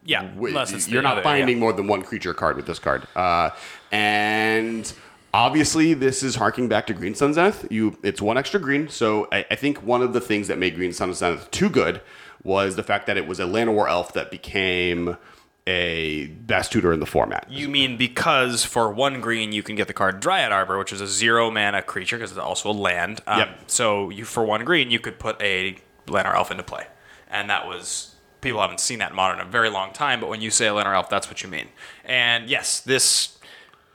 Yeah. 0.04 0.30
it's 0.38 0.88
you're 0.90 1.02
not 1.02 1.14
other, 1.14 1.24
finding 1.24 1.56
yeah. 1.58 1.62
more 1.62 1.72
than 1.74 1.88
one 1.88 2.02
creature 2.04 2.34
card 2.34 2.58
with 2.58 2.68
this 2.68 2.78
card. 2.80 3.08
Uh, 3.16 3.52
and 3.90 4.92
obviously, 5.34 5.94
this 5.94 6.22
is 6.24 6.36
harking 6.36 6.68
back 6.68 6.88
to 6.88 6.94
Green 6.94 7.16
Sun 7.16 7.34
Zenith. 7.34 7.66
You, 7.70 7.98
it's 8.04 8.22
one 8.22 8.38
extra 8.38 8.60
green. 8.60 8.90
So 8.90 9.28
I, 9.32 9.46
I 9.50 9.56
think 9.56 9.82
one 9.82 10.02
of 10.02 10.12
the 10.12 10.22
things 10.22 10.50
that 10.50 10.58
made 10.58 10.76
Green 10.76 10.92
Sun 10.94 11.14
Zenith 11.14 11.50
too 11.52 11.70
good 11.70 12.02
was 12.44 12.76
the 12.76 12.84
fact 12.84 13.08
that 13.08 13.16
it 13.18 13.28
was 13.28 13.40
a 13.40 13.44
Llanowar 13.46 13.88
elf 13.90 14.12
that 14.14 14.30
became 14.30 15.18
a 15.68 16.28
best 16.28 16.72
tutor 16.72 16.94
in 16.94 17.00
the 17.00 17.06
format. 17.06 17.48
You 17.50 17.68
mean 17.68 17.98
because 17.98 18.64
for 18.64 18.92
one 18.92 19.20
green 19.20 19.52
you 19.52 19.64
can 19.64 19.76
get 19.76 19.88
the 19.88 19.94
card 19.94 20.20
Dryad 20.20 20.52
Arbor, 20.52 20.78
which 20.78 20.94
is 20.94 21.02
a 21.02 21.08
zero 21.08 21.50
mana 21.50 21.82
creature 21.82 22.18
because 22.18 22.32
it's 22.32 22.40
also 22.40 22.70
a 22.70 22.74
land. 22.74 23.22
Um, 23.26 23.40
Yep. 23.40 23.60
So 23.68 24.10
you 24.10 24.26
for 24.26 24.44
one 24.44 24.64
green 24.64 24.92
you 24.92 25.00
could 25.00 25.18
put 25.20 25.42
a 25.42 25.78
Llanowar 26.08 26.36
Elf 26.36 26.52
into 26.52 26.64
play, 26.64 26.86
and 27.30 27.50
that 27.50 27.68
was 27.68 28.16
people 28.42 28.62
haven't 28.62 28.80
seen 28.80 29.00
that 29.00 29.10
in 29.10 29.16
modern 29.16 29.40
in 29.40 29.48
a 29.48 29.50
very 29.50 29.72
long 29.72 29.92
time. 29.92 30.20
But 30.20 30.30
when 30.30 30.40
you 30.40 30.52
say 30.52 30.68
a 30.68 30.72
Llanowar 30.72 30.94
Elf, 30.94 31.10
that's 31.10 31.28
what 31.28 31.42
you 31.42 31.50
mean. 31.50 31.70
And 32.04 32.48
yes, 32.48 32.80
this 32.80 33.35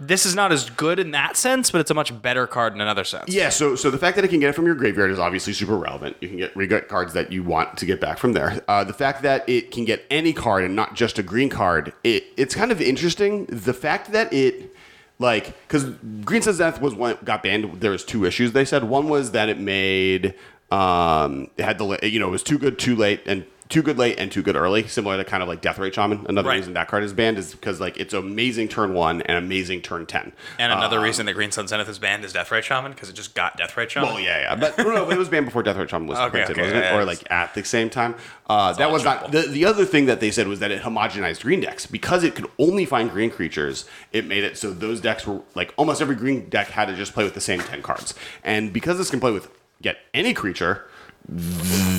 this 0.01 0.25
is 0.25 0.35
not 0.35 0.51
as 0.51 0.71
good 0.71 0.99
in 0.99 1.11
that 1.11 1.37
sense, 1.37 1.71
but 1.71 1.81
it's 1.81 1.91
a 1.91 1.95
much 1.95 2.21
better 2.23 2.47
card 2.47 2.75
in 2.75 2.81
another 2.81 3.05
sense. 3.05 3.29
Yeah, 3.29 3.51
so 3.51 3.77
so 3.77 3.91
the 3.91 3.99
fact 3.99 4.17
that 4.17 4.25
it 4.25 4.29
can 4.29 4.41
get 4.41 4.49
it 4.49 4.55
from 4.55 4.65
your 4.65 4.75
graveyard 4.75 5.11
is 5.11 5.19
obviously 5.19 5.53
super 5.53 5.77
relevant. 5.77 6.17
You 6.21 6.29
can 6.29 6.39
get 6.39 6.57
re-get 6.57 6.89
cards 6.89 7.13
that 7.13 7.31
you 7.31 7.43
want 7.43 7.77
to 7.77 7.87
get 7.87 8.01
back 8.01 8.19
from 8.19 8.33
there. 8.33 8.65
Uh, 8.67 8.83
the 8.83 8.95
fact 8.95 9.23
that 9.23 9.47
it 9.49 9.71
can 9.71 9.85
get 9.85 10.05
any 10.11 10.33
card 10.33 10.65
and 10.65 10.75
not 10.75 10.95
just 10.95 11.19
a 11.19 11.23
green 11.23 11.51
card, 11.51 11.93
it, 12.03 12.25
it's 12.39 12.55
kind 12.55 12.73
of 12.73 12.81
interesting. 12.81 13.45
The 13.47 13.75
fact 13.75 14.13
that 14.13 14.33
it 14.33 14.75
like 15.19 15.55
because 15.69 15.85
Green 16.25 16.41
Sun's 16.41 16.59
Death 16.59 16.81
was 16.81 16.95
one 16.95 17.19
got 17.23 17.43
banned. 17.43 17.81
There 17.81 17.91
was 17.91 18.05
two 18.05 18.25
issues. 18.25 18.53
They 18.53 18.65
said 18.65 18.85
one 18.85 19.09
was 19.09 19.33
that 19.33 19.49
it 19.51 19.61
made 19.61 20.35
um 20.71 21.51
it 21.59 21.65
had 21.65 21.79
the 21.79 21.99
you 22.03 22.19
know 22.19 22.29
it 22.29 22.33
was 22.33 22.43
too 22.43 22.59
good 22.59 22.79
too 22.79 22.97
late 22.97 23.21
and 23.27 23.45
too 23.71 23.83
good 23.83 23.97
late 23.97 24.19
and 24.19 24.31
too 24.31 24.43
good 24.43 24.57
early, 24.57 24.87
similar 24.89 25.17
to 25.17 25.25
kind 25.25 25.43
of 25.43 25.49
like 25.49 25.63
Deathrite 25.63 25.95
Shaman. 25.95 26.27
Another 26.29 26.49
Right. 26.49 26.57
reason 26.57 26.75
that 26.75 26.89
card 26.89 27.05
is 27.05 27.13
banned 27.13 27.39
is 27.39 27.53
because 27.55 27.81
like 27.81 27.97
it's 27.97 28.13
amazing 28.13 28.69
turn 28.69 28.93
one 28.93 29.23
and 29.23 29.39
amazing 29.39 29.81
turn 29.81 30.05
ten. 30.07 30.33
And 30.59 30.73
another 30.73 30.99
Uh, 30.99 31.03
reason 31.05 31.25
that 31.27 31.33
Green 31.35 31.53
Sun 31.53 31.69
Zenith 31.69 31.89
is 31.89 31.99
banned 31.99 32.25
is 32.25 32.35
Deathrite 32.35 32.65
Shaman 32.65 32.93
because 32.93 33.09
it 33.09 33.15
just 33.15 33.35
got 33.35 33.57
Deathrite 33.57 33.89
Shaman. 33.91 34.09
well, 34.11 34.21
yeah, 34.21 34.41
yeah, 34.41 34.57
but 34.57 34.77
no, 34.77 35.05
but 35.07 35.15
it 35.15 35.19
was 35.19 35.29
banned 35.29 35.47
before 35.47 35.63
Deathrite 35.63 35.89
Shaman 35.89 36.09
was 36.09 36.19
Okay, 36.19 36.31
printed, 36.31 36.51
okay, 36.53 36.63
wasn't 36.63 36.79
it? 36.79 36.85
yeah, 36.87 36.97
Or 36.99 37.05
like 37.05 37.23
at 37.31 37.55
the 37.55 37.65
same 37.65 37.89
time. 37.89 38.17
Uh, 38.49 38.73
that 38.73 38.91
was 38.91 39.05
not 39.05 39.31
the, 39.31 39.43
the 39.43 39.65
other 39.65 39.85
thing 39.85 40.07
that 40.07 40.19
they 40.19 40.33
said 40.33 40.49
was 40.49 40.59
that 40.59 40.73
it 40.73 40.83
homogenized 40.83 41.43
green 41.43 41.61
decks 41.61 41.87
because 41.87 42.25
it 42.25 42.35
could 42.35 42.47
only 42.59 42.85
find 42.85 43.11
green 43.11 43.31
creatures. 43.31 43.85
It 44.13 44.27
made 44.27 44.43
it 44.43 44.59
so 44.59 44.73
those 44.73 45.01
decks 45.01 45.25
were 45.27 45.43
like 45.55 45.73
almost 45.77 46.03
every 46.03 46.17
green 46.17 46.49
deck 46.49 46.69
had 46.71 46.87
to 46.87 46.97
just 46.97 47.15
play 47.15 47.23
with 47.23 47.35
the 47.35 47.41
same 47.41 47.61
ten 47.61 47.83
cards, 47.83 48.15
and 48.43 48.73
because 48.73 48.99
this 48.99 49.11
can 49.11 49.21
play 49.21 49.31
with 49.31 49.49
get 49.81 49.99
any 50.13 50.35
creature. 50.35 50.87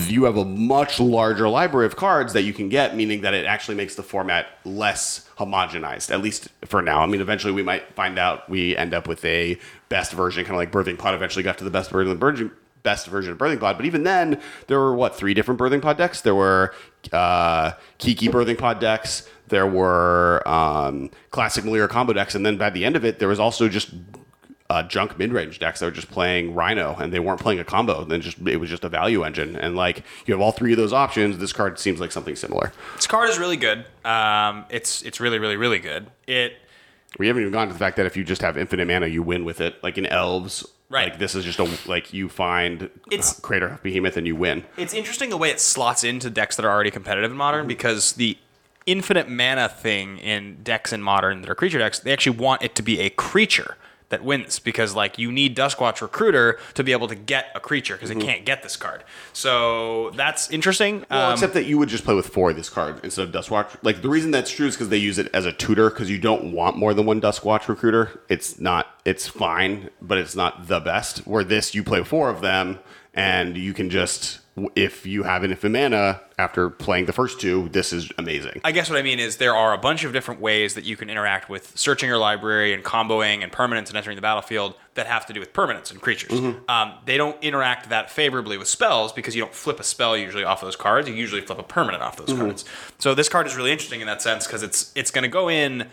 You 0.08 0.26
have 0.26 0.36
a 0.36 0.44
much 0.44 1.00
larger 1.00 1.48
library 1.48 1.86
of 1.86 1.96
cards 1.96 2.34
that 2.34 2.42
you 2.42 2.52
can 2.52 2.68
get, 2.68 2.98
meaning 2.98 3.22
that 3.22 3.34
it 3.34 3.46
actually 3.46 3.76
makes 3.76 3.96
the 3.96 4.04
format 4.04 4.48
less 4.66 5.30
homogenized, 5.38 6.12
at 6.12 6.22
least 6.22 6.50
for 6.66 6.82
now. 6.82 7.02
I 7.02 7.06
mean, 7.06 7.22
eventually 7.22 7.54
we 7.54 7.64
might 7.64 7.94
find 7.94 8.20
out 8.20 8.50
we 8.50 8.76
end 8.76 8.94
up 8.94 9.08
with 9.08 9.24
a 9.24 9.58
best 9.88 10.12
version, 10.12 10.44
kind 10.44 10.56
of 10.56 10.58
like 10.58 10.72
Birthing 10.72 11.00
Pod 11.00 11.14
eventually 11.14 11.44
got 11.44 11.58
to 11.60 11.64
the 11.64 11.72
best 11.72 11.92
version 11.92 12.12
of 12.12 12.20
Birthing, 12.20 12.52
best 12.84 13.08
version 13.08 13.32
of 13.32 13.38
Birthing 13.38 13.60
Pod. 13.60 13.78
But 13.78 13.86
even 13.86 14.04
then, 14.04 14.42
there 14.68 14.80
were 14.80 14.94
what 14.94 15.16
three 15.16 15.34
different 15.34 15.60
Birthing 15.60 15.82
Pod 15.82 15.98
decks? 15.98 16.20
There 16.20 16.36
were 16.36 16.74
uh, 17.14 17.72
Kiki 18.00 18.28
Birthing 18.28 18.58
Pod 18.58 18.82
decks. 18.82 19.30
There 19.48 19.68
were 19.68 20.46
um, 20.46 21.10
classic 21.30 21.64
Melira 21.64 21.88
combo 21.88 22.12
decks, 22.12 22.36
and 22.36 22.46
then 22.46 22.58
by 22.58 22.70
the 22.70 22.84
end 22.84 22.98
of 22.98 23.06
it, 23.06 23.20
there 23.20 23.30
was 23.30 23.40
also 23.40 23.70
just 23.70 23.94
uh, 24.72 24.84
junk 24.84 25.20
mid 25.20 25.34
range 25.34 25.60
decks 25.60 25.80
that 25.82 25.86
were 25.86 25.92
just 25.92 26.10
playing 26.10 26.54
Rhino, 26.56 26.96
and 27.00 27.12
they 27.12 27.20
weren't 27.20 27.42
playing 27.42 27.60
a 27.60 27.66
combo. 27.66 28.06
Then 28.06 28.22
just 28.22 28.40
it 28.48 28.58
was 28.58 28.70
just 28.70 28.86
a 28.86 28.90
value 28.90 29.24
engine, 29.24 29.56
and 29.58 29.76
like 29.76 30.04
you 30.26 30.34
have 30.34 30.40
all 30.40 30.54
three 30.54 30.72
of 30.72 30.78
those 30.78 30.94
options. 30.94 31.38
This 31.40 31.52
card 31.52 31.78
seems 31.78 32.00
like 32.00 32.12
something 32.12 32.36
similar. 32.38 32.72
This 32.96 33.06
card 33.08 33.30
is 33.30 33.38
really 33.38 33.58
good. 33.58 33.86
Um, 34.06 34.66
it's 34.70 35.02
it's 35.02 35.20
really 35.20 35.40
really 35.40 35.58
really 35.58 35.80
good. 35.80 36.08
It 36.26 36.54
We 37.20 37.28
haven't 37.28 37.42
even 37.42 37.52
gone 37.52 37.68
to 37.68 37.74
the 37.74 37.80
fact 37.80 37.98
that 37.98 38.06
if 38.06 38.16
you 38.16 38.24
just 38.24 38.42
have 38.42 38.58
infinite 38.58 38.88
mana, 38.88 39.08
you 39.08 39.22
win 39.22 39.44
with 39.44 39.60
it. 39.60 39.84
Like 39.84 39.98
in 39.98 40.06
Elves, 40.06 40.66
Right. 40.90 41.10
Like 41.12 41.20
this 41.20 41.36
is 41.36 41.46
just 41.46 41.60
a 41.60 41.68
like 41.90 42.14
you 42.14 42.28
find 42.30 42.84
It's- 43.10 43.40
Craterhoof 43.40 43.82
Behemoth 43.82 44.18
and 44.18 44.28
you 44.28 44.36
win. 44.36 44.66
It's 44.78 44.94
interesting 44.94 45.30
the 45.30 45.38
way 45.38 45.50
it 45.50 45.60
slots 45.62 46.04
into 46.04 46.30
decks 46.30 46.56
that 46.58 46.66
are 46.66 46.72
already 46.72 46.92
competitive 46.92 47.32
in 47.32 47.38
modern 47.38 47.66
because 47.68 48.14
the 48.14 48.38
infinite 48.86 49.30
mana 49.30 49.70
thing 49.70 50.18
in 50.18 50.58
decks 50.64 50.92
in 50.92 51.02
modern 51.02 51.42
that 51.42 51.50
are 51.50 51.56
creature 51.56 51.78
decks, 51.80 52.00
they 52.00 52.12
actually 52.12 52.38
want 52.38 52.62
it 52.62 52.76
to 52.76 52.82
be 52.82 53.00
a 53.00 53.10
creature 53.10 53.78
that 54.12 54.24
wins 54.24 54.60
because 54.60 54.96
like 54.96 55.18
you 55.18 55.32
need 55.32 55.58
Duskwatch 55.58 56.02
Recruiter 56.02 56.60
to 56.76 56.84
be 56.84 56.92
able 56.92 57.08
to 57.08 57.16
get 57.16 57.48
a 57.56 57.60
creature 57.60 57.96
because 57.96 58.12
it 58.12 58.20
can't 58.20 58.46
get 58.46 58.62
this 58.62 58.78
card. 58.78 59.04
So 59.34 60.12
that's 60.12 60.52
interesting. 60.52 61.06
Well, 61.10 61.28
Um, 61.30 61.34
except 61.34 61.54
that 61.56 61.66
you 61.66 61.78
would 61.80 61.90
just 61.90 62.04
play 62.04 62.14
with 62.14 62.28
four 62.28 62.52
of 62.52 62.56
this 62.56 62.70
card 62.70 63.00
instead 63.04 63.28
of 63.28 63.34
Duskwatch. 63.34 63.76
Like 63.82 64.02
the 64.04 64.10
reason 64.10 64.30
that's 64.32 64.52
true 64.52 64.68
is 64.68 64.76
because 64.76 64.90
they 64.90 64.98
use 64.98 65.18
it 65.18 65.30
as 65.34 65.46
a 65.48 65.52
tutor 65.52 65.90
because 65.90 66.12
you 66.12 66.20
don't 66.20 66.52
want 66.52 66.78
more 66.78 66.94
than 66.94 67.06
one 67.08 67.20
Duskwatch 67.20 67.68
recruiter. 67.68 68.22
It's 68.30 68.60
not. 68.60 68.88
It's 69.04 69.28
fine, 69.28 69.90
but 70.02 70.20
it's 70.20 70.36
not 70.36 70.68
the 70.68 70.80
best. 70.80 71.20
Where 71.26 71.44
this, 71.44 71.74
you 71.74 71.84
play 71.84 72.04
four 72.04 72.30
of 72.30 72.42
them, 72.42 72.78
and 73.16 73.58
you 73.58 73.74
can 73.74 73.90
just 73.90 74.41
if 74.76 75.06
you 75.06 75.24
have 75.24 75.44
an 75.44 75.52
infinite 75.52 75.90
mana 75.90 76.22
after 76.38 76.70
playing 76.70 77.06
the 77.06 77.14
first 77.14 77.40
two, 77.40 77.70
this 77.70 77.94
is 77.94 78.12
amazing. 78.18 78.60
I 78.66 78.72
guess 78.72 78.90
what 78.90 79.00
I 79.00 79.02
mean 79.02 79.20
is 79.20 79.38
there 79.38 79.56
are 79.56 79.74
a 79.74 79.78
bunch 79.78 80.04
of 80.04 80.12
different 80.12 80.42
ways 80.42 80.74
that 80.74 80.84
you 80.84 80.98
can 80.98 81.10
interact 81.10 81.50
with 81.50 81.78
searching 81.78 82.10
your 82.10 82.18
library 82.18 82.74
and 82.74 82.84
comboing 82.84 83.44
and 83.44 83.52
permanents 83.52 83.88
and 83.88 83.96
entering 83.96 84.18
the 84.18 84.22
battlefield 84.22 84.76
that 84.96 85.08
have 85.08 85.26
to 85.28 85.34
do 85.34 85.40
with 85.40 85.54
permanents 85.54 85.90
and 85.92 86.02
creatures. 86.02 86.32
Um, 86.68 86.94
they 87.06 87.16
don't 87.16 87.42
interact 87.42 87.90
that 87.90 88.12
favorably 88.12 88.58
with 88.58 88.68
spells 88.68 89.14
because 89.14 89.36
you 89.36 89.42
don't 89.42 89.54
flip 89.54 89.80
a 89.80 89.84
spell 89.84 90.18
usually 90.18 90.44
off 90.44 90.60
those 90.60 90.76
cards. 90.76 91.08
You 91.08 91.14
usually 91.14 91.42
flip 91.42 91.60
a 91.60 91.64
permanent 91.64 92.04
off 92.04 92.18
those 92.18 92.38
cards. 92.38 92.66
So 92.98 93.16
this 93.16 93.30
card 93.30 93.48
is 93.48 93.56
really 93.56 93.72
interesting 93.72 94.02
in 94.02 94.08
that 94.08 94.22
sense 94.22 94.46
because 94.48 94.64
it's 94.64 94.92
it's 94.96 95.12
going 95.12 95.24
to 95.24 95.30
go 95.30 95.50
in. 95.50 95.88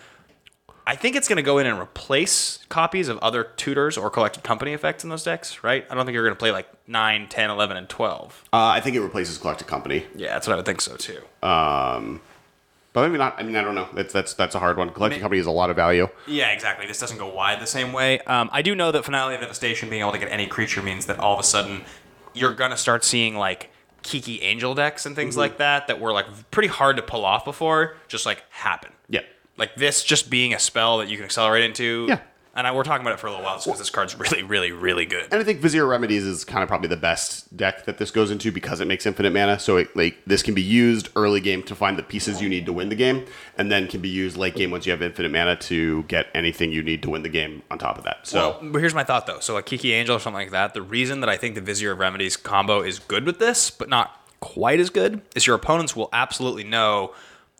I 0.88 0.96
think 0.96 1.16
it's 1.16 1.28
going 1.28 1.36
to 1.36 1.42
go 1.42 1.58
in 1.58 1.66
and 1.66 1.78
replace 1.78 2.60
copies 2.70 3.08
of 3.08 3.18
other 3.18 3.44
tutors 3.44 3.98
or 3.98 4.08
collected 4.08 4.42
company 4.42 4.72
effects 4.72 5.04
in 5.04 5.10
those 5.10 5.22
decks, 5.22 5.62
right? 5.62 5.86
I 5.90 5.94
don't 5.94 6.06
think 6.06 6.14
you're 6.14 6.24
going 6.24 6.34
to 6.34 6.38
play 6.38 6.50
like 6.50 6.66
9, 6.88 7.28
10, 7.28 7.50
11, 7.50 7.76
and 7.76 7.86
12. 7.90 8.44
Uh, 8.50 8.56
I 8.56 8.80
think 8.80 8.96
it 8.96 9.02
replaces 9.02 9.36
Collected 9.36 9.66
Company. 9.66 10.06
Yeah, 10.16 10.32
that's 10.32 10.46
what 10.46 10.54
I 10.54 10.56
would 10.56 10.64
think 10.64 10.80
so 10.80 10.96
too. 10.96 11.20
Um, 11.46 12.22
but 12.94 13.06
maybe 13.06 13.18
not. 13.18 13.38
I 13.38 13.42
mean, 13.42 13.56
I 13.56 13.62
don't 13.62 13.74
know. 13.74 13.86
That's 13.92 14.14
that's 14.14 14.32
that's 14.32 14.54
a 14.54 14.58
hard 14.58 14.78
one. 14.78 14.88
Collected 14.88 15.20
Company 15.20 15.36
has 15.36 15.46
a 15.46 15.50
lot 15.50 15.68
of 15.68 15.76
value. 15.76 16.08
Yeah, 16.26 16.52
exactly. 16.52 16.86
This 16.86 16.98
doesn't 16.98 17.18
go 17.18 17.28
wide 17.34 17.60
the 17.60 17.66
same 17.66 17.92
way. 17.92 18.20
Um, 18.20 18.48
I 18.50 18.62
do 18.62 18.74
know 18.74 18.90
that 18.90 19.04
Finale 19.04 19.34
of 19.34 19.42
Devastation 19.42 19.90
being 19.90 20.00
able 20.00 20.12
to 20.12 20.18
get 20.18 20.32
any 20.32 20.46
creature 20.46 20.82
means 20.82 21.04
that 21.04 21.18
all 21.18 21.34
of 21.34 21.40
a 21.40 21.44
sudden 21.44 21.82
you're 22.32 22.54
gonna 22.54 22.78
start 22.78 23.04
seeing 23.04 23.36
like 23.36 23.68
Kiki 24.02 24.40
Angel 24.40 24.74
decks 24.74 25.04
and 25.04 25.14
things 25.14 25.36
like 25.36 25.58
that 25.58 25.88
that 25.88 26.00
were 26.00 26.12
like 26.12 26.50
pretty 26.50 26.68
hard 26.68 26.96
to 26.96 27.02
pull 27.02 27.26
off 27.26 27.44
before, 27.44 27.94
just 28.08 28.24
like 28.24 28.42
happen. 28.48 28.92
Yeah. 29.10 29.20
Like 29.58 29.74
this 29.74 30.02
just 30.02 30.30
being 30.30 30.54
a 30.54 30.58
spell 30.58 30.98
that 30.98 31.08
you 31.08 31.16
can 31.16 31.24
accelerate 31.24 31.64
into. 31.64 32.06
Yeah. 32.08 32.20
And 32.54 32.66
I, 32.66 32.72
we're 32.72 32.82
talking 32.82 33.06
about 33.06 33.14
it 33.14 33.20
for 33.20 33.28
a 33.28 33.30
little 33.30 33.44
while 33.44 33.60
because 33.62 33.78
this 33.78 33.90
card's 33.90 34.18
really, 34.18 34.42
really, 34.42 34.72
really 34.72 35.06
good. 35.06 35.28
And 35.30 35.34
I 35.34 35.44
think 35.44 35.60
Vizier 35.60 35.86
Remedies 35.86 36.24
is 36.24 36.44
kind 36.44 36.64
of 36.64 36.68
probably 36.68 36.88
the 36.88 36.96
best 36.96 37.56
deck 37.56 37.84
that 37.84 37.98
this 37.98 38.10
goes 38.10 38.32
into 38.32 38.50
because 38.50 38.80
it 38.80 38.86
makes 38.86 39.06
infinite 39.06 39.32
mana. 39.32 39.60
So 39.60 39.76
it, 39.76 39.94
like 39.94 40.18
this 40.26 40.42
can 40.42 40.54
be 40.54 40.62
used 40.62 41.08
early 41.14 41.40
game 41.40 41.62
to 41.64 41.76
find 41.76 41.96
the 41.96 42.02
pieces 42.02 42.42
you 42.42 42.48
need 42.48 42.66
to 42.66 42.72
win 42.72 42.88
the 42.88 42.96
game, 42.96 43.26
and 43.56 43.70
then 43.70 43.86
can 43.86 44.00
be 44.00 44.08
used 44.08 44.36
late 44.36 44.56
game 44.56 44.72
once 44.72 44.86
you 44.86 44.90
have 44.90 45.02
infinite 45.02 45.30
mana 45.30 45.54
to 45.54 46.02
get 46.04 46.26
anything 46.34 46.72
you 46.72 46.82
need 46.82 47.00
to 47.04 47.10
win 47.10 47.22
the 47.22 47.28
game 47.28 47.62
on 47.70 47.78
top 47.78 47.96
of 47.96 48.02
that. 48.04 48.26
So 48.26 48.58
Well, 48.60 48.70
but 48.72 48.78
here's 48.80 48.94
my 48.94 49.04
thought 49.04 49.28
though. 49.28 49.38
So 49.38 49.54
like 49.54 49.66
Kiki 49.66 49.92
Angel 49.92 50.16
or 50.16 50.18
something 50.18 50.40
like 50.42 50.50
that. 50.50 50.74
The 50.74 50.82
reason 50.82 51.20
that 51.20 51.28
I 51.28 51.36
think 51.36 51.54
the 51.54 51.60
Vizier 51.60 51.92
of 51.92 52.00
Remedies 52.00 52.36
combo 52.36 52.82
is 52.82 52.98
good 52.98 53.24
with 53.24 53.38
this, 53.38 53.70
but 53.70 53.88
not 53.88 54.20
quite 54.40 54.80
as 54.80 54.90
good, 54.90 55.20
is 55.36 55.46
your 55.46 55.54
opponents 55.54 55.94
will 55.94 56.08
absolutely 56.12 56.64
know. 56.64 57.14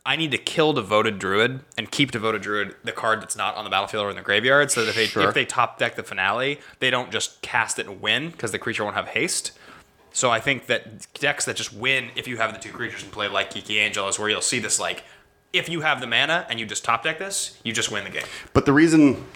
I 0.09 0.17
need 0.17 0.31
to 0.31 0.39
kill 0.39 0.73
Devoted 0.73 1.19
Druid 1.19 1.61
and 1.77 1.91
keep 1.91 2.13
Devoted 2.13 2.41
Druid 2.41 2.75
the 2.83 2.93
card 2.93 3.21
that's 3.21 3.37
not 3.37 3.57
on 3.57 3.65
the 3.65 3.71
battlefield 3.71 4.07
or 4.07 4.09
in 4.11 4.17
the 4.17 4.23
graveyard, 4.23 4.71
so 4.71 4.81
that 4.83 4.89
if 4.89 4.95
they 4.97 5.05
Sure. 5.05 5.29
if 5.29 5.35
they 5.35 5.45
top 5.45 5.79
deck 5.79 5.97
the 5.97 6.03
finale, 6.03 6.61
they 6.79 6.89
don't 6.89 7.13
just 7.13 7.43
cast 7.43 7.79
it 7.79 7.87
and 7.87 8.01
win 8.01 8.31
because 8.31 8.51
the 8.51 8.59
creature 8.59 8.85
won't 8.85 8.97
have 8.97 9.09
haste. 9.09 9.53
So 10.11 10.31
I 10.31 10.41
think 10.41 10.65
that 10.67 11.13
decks 11.13 11.45
that 11.45 11.57
just 11.57 11.75
win 11.75 12.09
if 12.17 12.27
you 12.27 12.39
have 12.39 12.55
the 12.55 12.59
two 12.59 12.73
creatures 12.73 13.03
in 13.03 13.11
play, 13.11 13.29
like 13.29 13.51
Kiki 13.51 13.79
Angel, 13.79 14.09
is 14.09 14.19
where 14.19 14.31
you'll 14.31 14.41
see 14.41 14.59
this 14.59 14.81
like. 14.81 15.05
If 15.53 15.69
you 15.69 15.83
have 15.83 16.01
the 16.01 16.07
mana 16.07 16.47
and 16.49 16.59
you 16.59 16.65
just 16.65 16.85
top 16.85 17.05
deck 17.05 17.19
this, 17.19 17.59
you 17.63 17.75
just 17.75 17.91
win 17.91 18.05
the 18.05 18.11
game. 18.11 18.25
But 18.55 18.65
the 18.65 18.73
reason, 18.73 19.27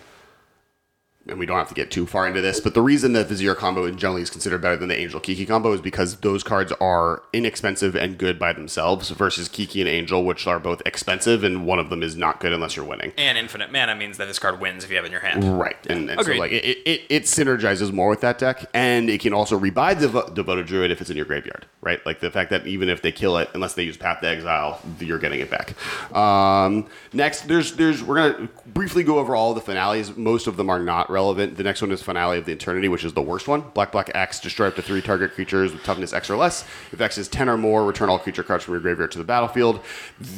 and 1.29 1.39
we 1.39 1.47
don't 1.47 1.57
have 1.57 1.69
to 1.69 1.75
get 1.75 1.91
too 1.91 2.07
far 2.07 2.27
into 2.27 2.41
this, 2.41 2.59
but 2.59 2.75
the 2.75 2.83
reason 2.83 3.13
that 3.13 3.29
Vizier 3.29 3.55
combo 3.55 3.89
generally 3.93 4.23
is 4.23 4.31
considered 4.31 4.61
better 4.61 4.77
than 4.77 4.89
the 4.89 4.99
Angel 4.99 5.21
Kiki 5.21 5.47
combo 5.47 5.73
is 5.73 5.81
because 5.81 6.17
those 6.17 6.43
cards 6.43 6.73
are 6.81 7.23
inexpensive 7.33 7.95
and 7.95 8.19
good 8.19 8.39
by 8.39 8.53
themselves 8.53 9.11
versus 9.11 9.49
Kiki 9.49 9.81
and 9.81 9.89
Angel, 9.89 10.25
which 10.25 10.47
are 10.47 10.59
both 10.59 10.83
expensive 10.85 11.45
and 11.45 11.65
one 11.65 11.79
of 11.79 11.91
them 11.91 12.03
is 12.03 12.17
not 12.17 12.41
good 12.41 12.53
unless 12.53 12.75
you're 12.75 12.85
winning. 12.85 13.13
And 13.17 13.39
infinite 13.39 13.71
mana 13.71 13.95
means 13.95 14.19
that 14.19 14.27
this 14.27 14.39
card 14.39 14.61
wins 14.61 14.83
if 14.83 14.91
you 14.91 14.97
have 14.97 15.05
it 15.05 15.09
in 15.09 15.13
your 15.13 15.21
hand. 15.21 15.59
Right, 15.59 15.77
and, 15.89 16.11
and 16.11 16.25
so 16.25 16.33
like 16.33 16.51
it, 16.51 16.65
it, 16.65 17.03
it 17.09 17.23
synergizes 17.25 17.93
more 17.93 18.09
with 18.09 18.21
that 18.23 18.39
deck, 18.39 18.69
and 18.75 19.09
it 19.09 19.21
can 19.21 19.33
also 19.33 19.59
rebuy 19.59 19.95
Devo- 19.95 20.35
Devoted 20.35 20.67
Druid 20.67 20.91
if 20.91 21.01
it's 21.01 21.11
in 21.11 21.17
your 21.17 21.27
graveyard, 21.27 21.67
right? 21.83 22.05
Like 22.05 22.19
the 22.21 22.31
fact 22.31 22.51
that 22.51 22.67
even 22.67 22.89
if 22.89 23.03
they 23.03 23.13
kill 23.13 23.37
it, 23.37 23.49
unless 23.55 23.75
they 23.75 23.85
use 23.85 23.97
Path 23.97 24.21
to 24.23 24.29
Exile, 24.29 24.81
you're 24.99 25.19
getting 25.19 25.41
it 25.41 25.51
back. 25.51 25.75
Um, 26.17 26.89
next, 27.13 27.43
there's 27.43 27.75
there's 27.75 28.03
we're 28.03 28.33
gonna 28.33 28.49
briefly 28.67 29.05
go 29.05 29.19
over 29.19 29.37
all 29.37 29.55
the 29.55 29.61
finales. 29.61 30.17
Most 30.17 30.49
of 30.49 30.57
them 30.57 30.69
are 30.69 30.81
not 30.81 31.11
relevant. 31.13 31.57
The 31.57 31.63
next 31.63 31.81
one 31.83 31.93
is 31.93 32.03
Finale 32.03 32.39
of 32.39 32.47
the 32.47 32.53
Eternity, 32.53 32.89
which 32.89 33.05
is 33.05 33.13
the 33.13 33.23
worst 33.23 33.47
one. 33.47 33.61
Black 33.75 33.93
Black 33.93 34.11
X 34.15 34.41
destroy 34.41 34.69
up 34.69 34.75
to 34.77 34.83
three 34.83 35.01
target 35.03 35.33
creatures 35.35 35.73
with 35.73 35.85
toughness 35.85 36.13
X 36.13 36.29
or 36.31 36.37
less. 36.37 36.65
If 36.91 37.01
X 37.01 37.19
is 37.19 37.29
ten 37.29 37.49
or 37.49 37.57
more, 37.57 37.85
return 37.85 38.09
all 38.09 38.19
creature 38.19 38.43
cards 38.43 38.65
from 38.65 38.75
your 38.75 38.81
graveyard 38.81 39.13
to 39.13 39.19
the 39.19 39.25
battlefield. 39.25 39.81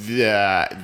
The 0.07 0.77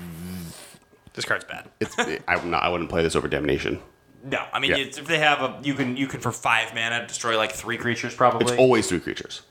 This 1.12 1.24
card's 1.24 1.44
bad. 1.44 1.68
it's 1.80 1.94
I, 1.98 2.36
would 2.36 2.46
not, 2.46 2.62
I 2.62 2.68
wouldn't 2.68 2.88
play 2.88 3.02
this 3.02 3.16
over 3.16 3.28
Damnation. 3.28 3.80
No, 4.24 4.44
I 4.52 4.58
mean 4.58 4.70
Yeah. 4.72 4.76
it's, 4.78 4.98
if 4.98 5.06
they 5.06 5.18
have 5.18 5.40
a, 5.40 5.58
you 5.62 5.74
can 5.74 5.96
you 5.96 6.06
can 6.06 6.20
for 6.20 6.30
five 6.32 6.74
mana 6.74 7.06
destroy 7.06 7.36
like 7.36 7.52
three 7.52 7.76
creatures 7.78 8.14
probably. 8.14 8.52
It's 8.52 8.58
always 8.60 8.86
three 8.88 9.00
creatures. 9.00 9.42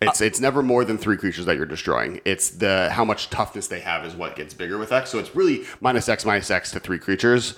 It's 0.00 0.20
it's 0.20 0.38
never 0.40 0.62
more 0.62 0.84
than 0.84 0.98
three 0.98 1.16
creatures 1.16 1.46
that 1.46 1.56
you're 1.56 1.66
destroying. 1.66 2.20
It's 2.24 2.50
the 2.50 2.90
how 2.90 3.04
much 3.04 3.30
toughness 3.30 3.68
they 3.68 3.80
have 3.80 4.04
is 4.04 4.14
what 4.14 4.36
gets 4.36 4.52
bigger 4.54 4.76
with 4.78 4.92
X. 4.92 5.10
So 5.10 5.18
it's 5.18 5.34
really 5.34 5.64
minus 5.80 6.08
X 6.08 6.24
minus 6.24 6.50
X 6.50 6.70
to 6.72 6.80
three 6.80 6.98
creatures. 6.98 7.54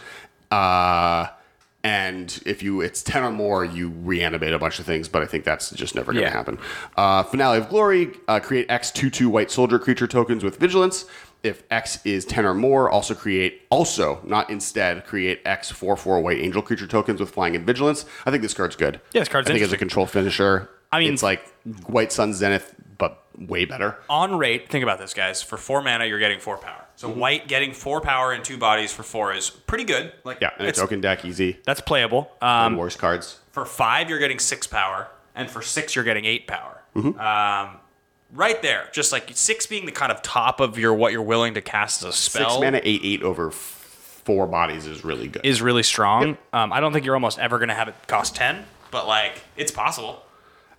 Uh, 0.50 1.26
and 1.86 2.42
if 2.44 2.64
you 2.64 2.80
it's 2.80 3.00
ten 3.00 3.22
or 3.22 3.30
more, 3.30 3.64
you 3.64 3.90
reanimate 4.02 4.52
a 4.52 4.58
bunch 4.58 4.80
of 4.80 4.86
things. 4.86 5.08
But 5.08 5.22
I 5.22 5.26
think 5.26 5.44
that's 5.44 5.70
just 5.70 5.94
never 5.94 6.12
going 6.12 6.24
to 6.24 6.28
Yeah. 6.30 6.36
happen. 6.36 6.58
Uh, 6.96 7.22
Finale 7.22 7.58
of 7.58 7.68
Glory: 7.68 8.10
uh, 8.26 8.40
create 8.40 8.66
X 8.68 8.90
two 8.90 9.08
two 9.08 9.30
white 9.30 9.52
soldier 9.52 9.78
creature 9.78 10.08
tokens 10.08 10.42
with 10.42 10.56
vigilance. 10.58 11.04
If 11.44 11.62
X 11.70 12.00
is 12.04 12.24
ten 12.24 12.44
or 12.44 12.54
more, 12.54 12.90
also 12.90 13.14
create 13.14 13.62
also 13.70 14.20
not 14.24 14.50
instead 14.50 15.06
create 15.06 15.40
X 15.44 15.70
four 15.70 15.96
four 15.96 16.20
white 16.20 16.38
angel 16.38 16.60
creature 16.60 16.88
tokens 16.88 17.20
with 17.20 17.30
flying 17.30 17.54
and 17.54 17.64
vigilance. 17.64 18.04
I 18.26 18.32
think 18.32 18.42
this 18.42 18.54
card's 18.54 18.74
good. 18.74 19.00
Yeah, 19.12 19.20
this 19.20 19.28
card's 19.28 19.48
I 19.48 19.52
think 19.52 19.62
as 19.64 19.72
a 19.72 19.76
control 19.78 20.06
finisher. 20.06 20.68
I 20.92 21.00
mean- 21.00 21.12
it's 21.12 21.22
like 21.22 21.42
White 21.86 22.10
Sun 22.12 22.32
Zenith, 22.34 22.74
but 22.98 23.22
way 23.38 23.64
better. 23.64 23.98
on 24.08 24.38
rate. 24.38 24.68
Think 24.70 24.82
about 24.82 24.98
this, 24.98 25.12
guys. 25.14 25.42
For 25.42 25.56
four 25.56 25.82
mana, 25.82 26.06
you're 26.06 26.18
getting 26.18 26.40
four 26.40 26.56
power. 26.56 26.84
So 26.96 27.08
white 27.10 27.46
getting 27.48 27.72
four 27.74 28.00
power 28.00 28.32
and 28.32 28.42
two 28.42 28.56
bodies 28.56 28.92
for 28.92 29.02
four 29.02 29.34
is 29.34 29.50
pretty 29.50 29.84
good. 29.84 30.12
Like 30.24 30.36
Mm-hmm. 30.40 30.44
Yeah, 30.44 30.50
and 30.58 30.66
a 30.66 30.68
it's- 30.70 30.78
token 30.80 31.00
deck, 31.00 31.24
easy. 31.24 31.58
that's 31.64 31.80
playable. 31.80 32.30
Um, 32.40 32.76
worse 32.76 32.96
cards. 32.96 33.40
for 33.52 33.64
five, 33.66 34.08
you're 34.08 34.18
getting 34.18 34.38
six 34.38 34.66
power, 34.66 35.08
and 35.34 35.50
for 35.50 35.60
six, 35.62 35.94
you're 35.94 36.04
getting 36.04 36.24
eight 36.24 36.46
power. 36.46 36.80
Mm-hmm. 36.94 37.20
Um, 37.20 37.76
right 38.32 38.60
there, 38.62 38.88
just 38.92 39.12
like 39.12 39.30
six 39.34 39.66
being 39.66 39.84
the 39.84 39.92
kind 39.92 40.10
of 40.10 40.22
top 40.22 40.60
of 40.60 40.78
your 40.78 40.94
what 40.94 41.12
you're 41.12 41.20
willing 41.22 41.52
to 41.54 41.60
cast 41.60 42.02
as 42.02 42.08
a 42.08 42.12
spell. 42.16 42.50
Six 42.50 42.60
mana, 42.62 42.80
eight 42.82 43.02
eight 43.04 43.22
over 43.22 43.50
four 43.50 44.46
bodies 44.46 44.86
is 44.86 45.04
really 45.04 45.28
good. 45.28 45.44
is 45.44 45.60
really 45.60 45.82
strong. 45.82 46.38
Um, 46.54 46.72
I 46.72 46.80
don't 46.80 46.92
think 46.94 47.04
you're 47.04 47.14
almost 47.14 47.38
ever 47.38 47.58
going 47.58 47.68
to 47.68 47.74
have 47.74 47.88
it 47.88 47.94
cost 48.08 48.34
10, 48.34 48.64
but 48.90 49.06
like 49.06 49.42
it's 49.56 49.70
possible. 49.70 50.22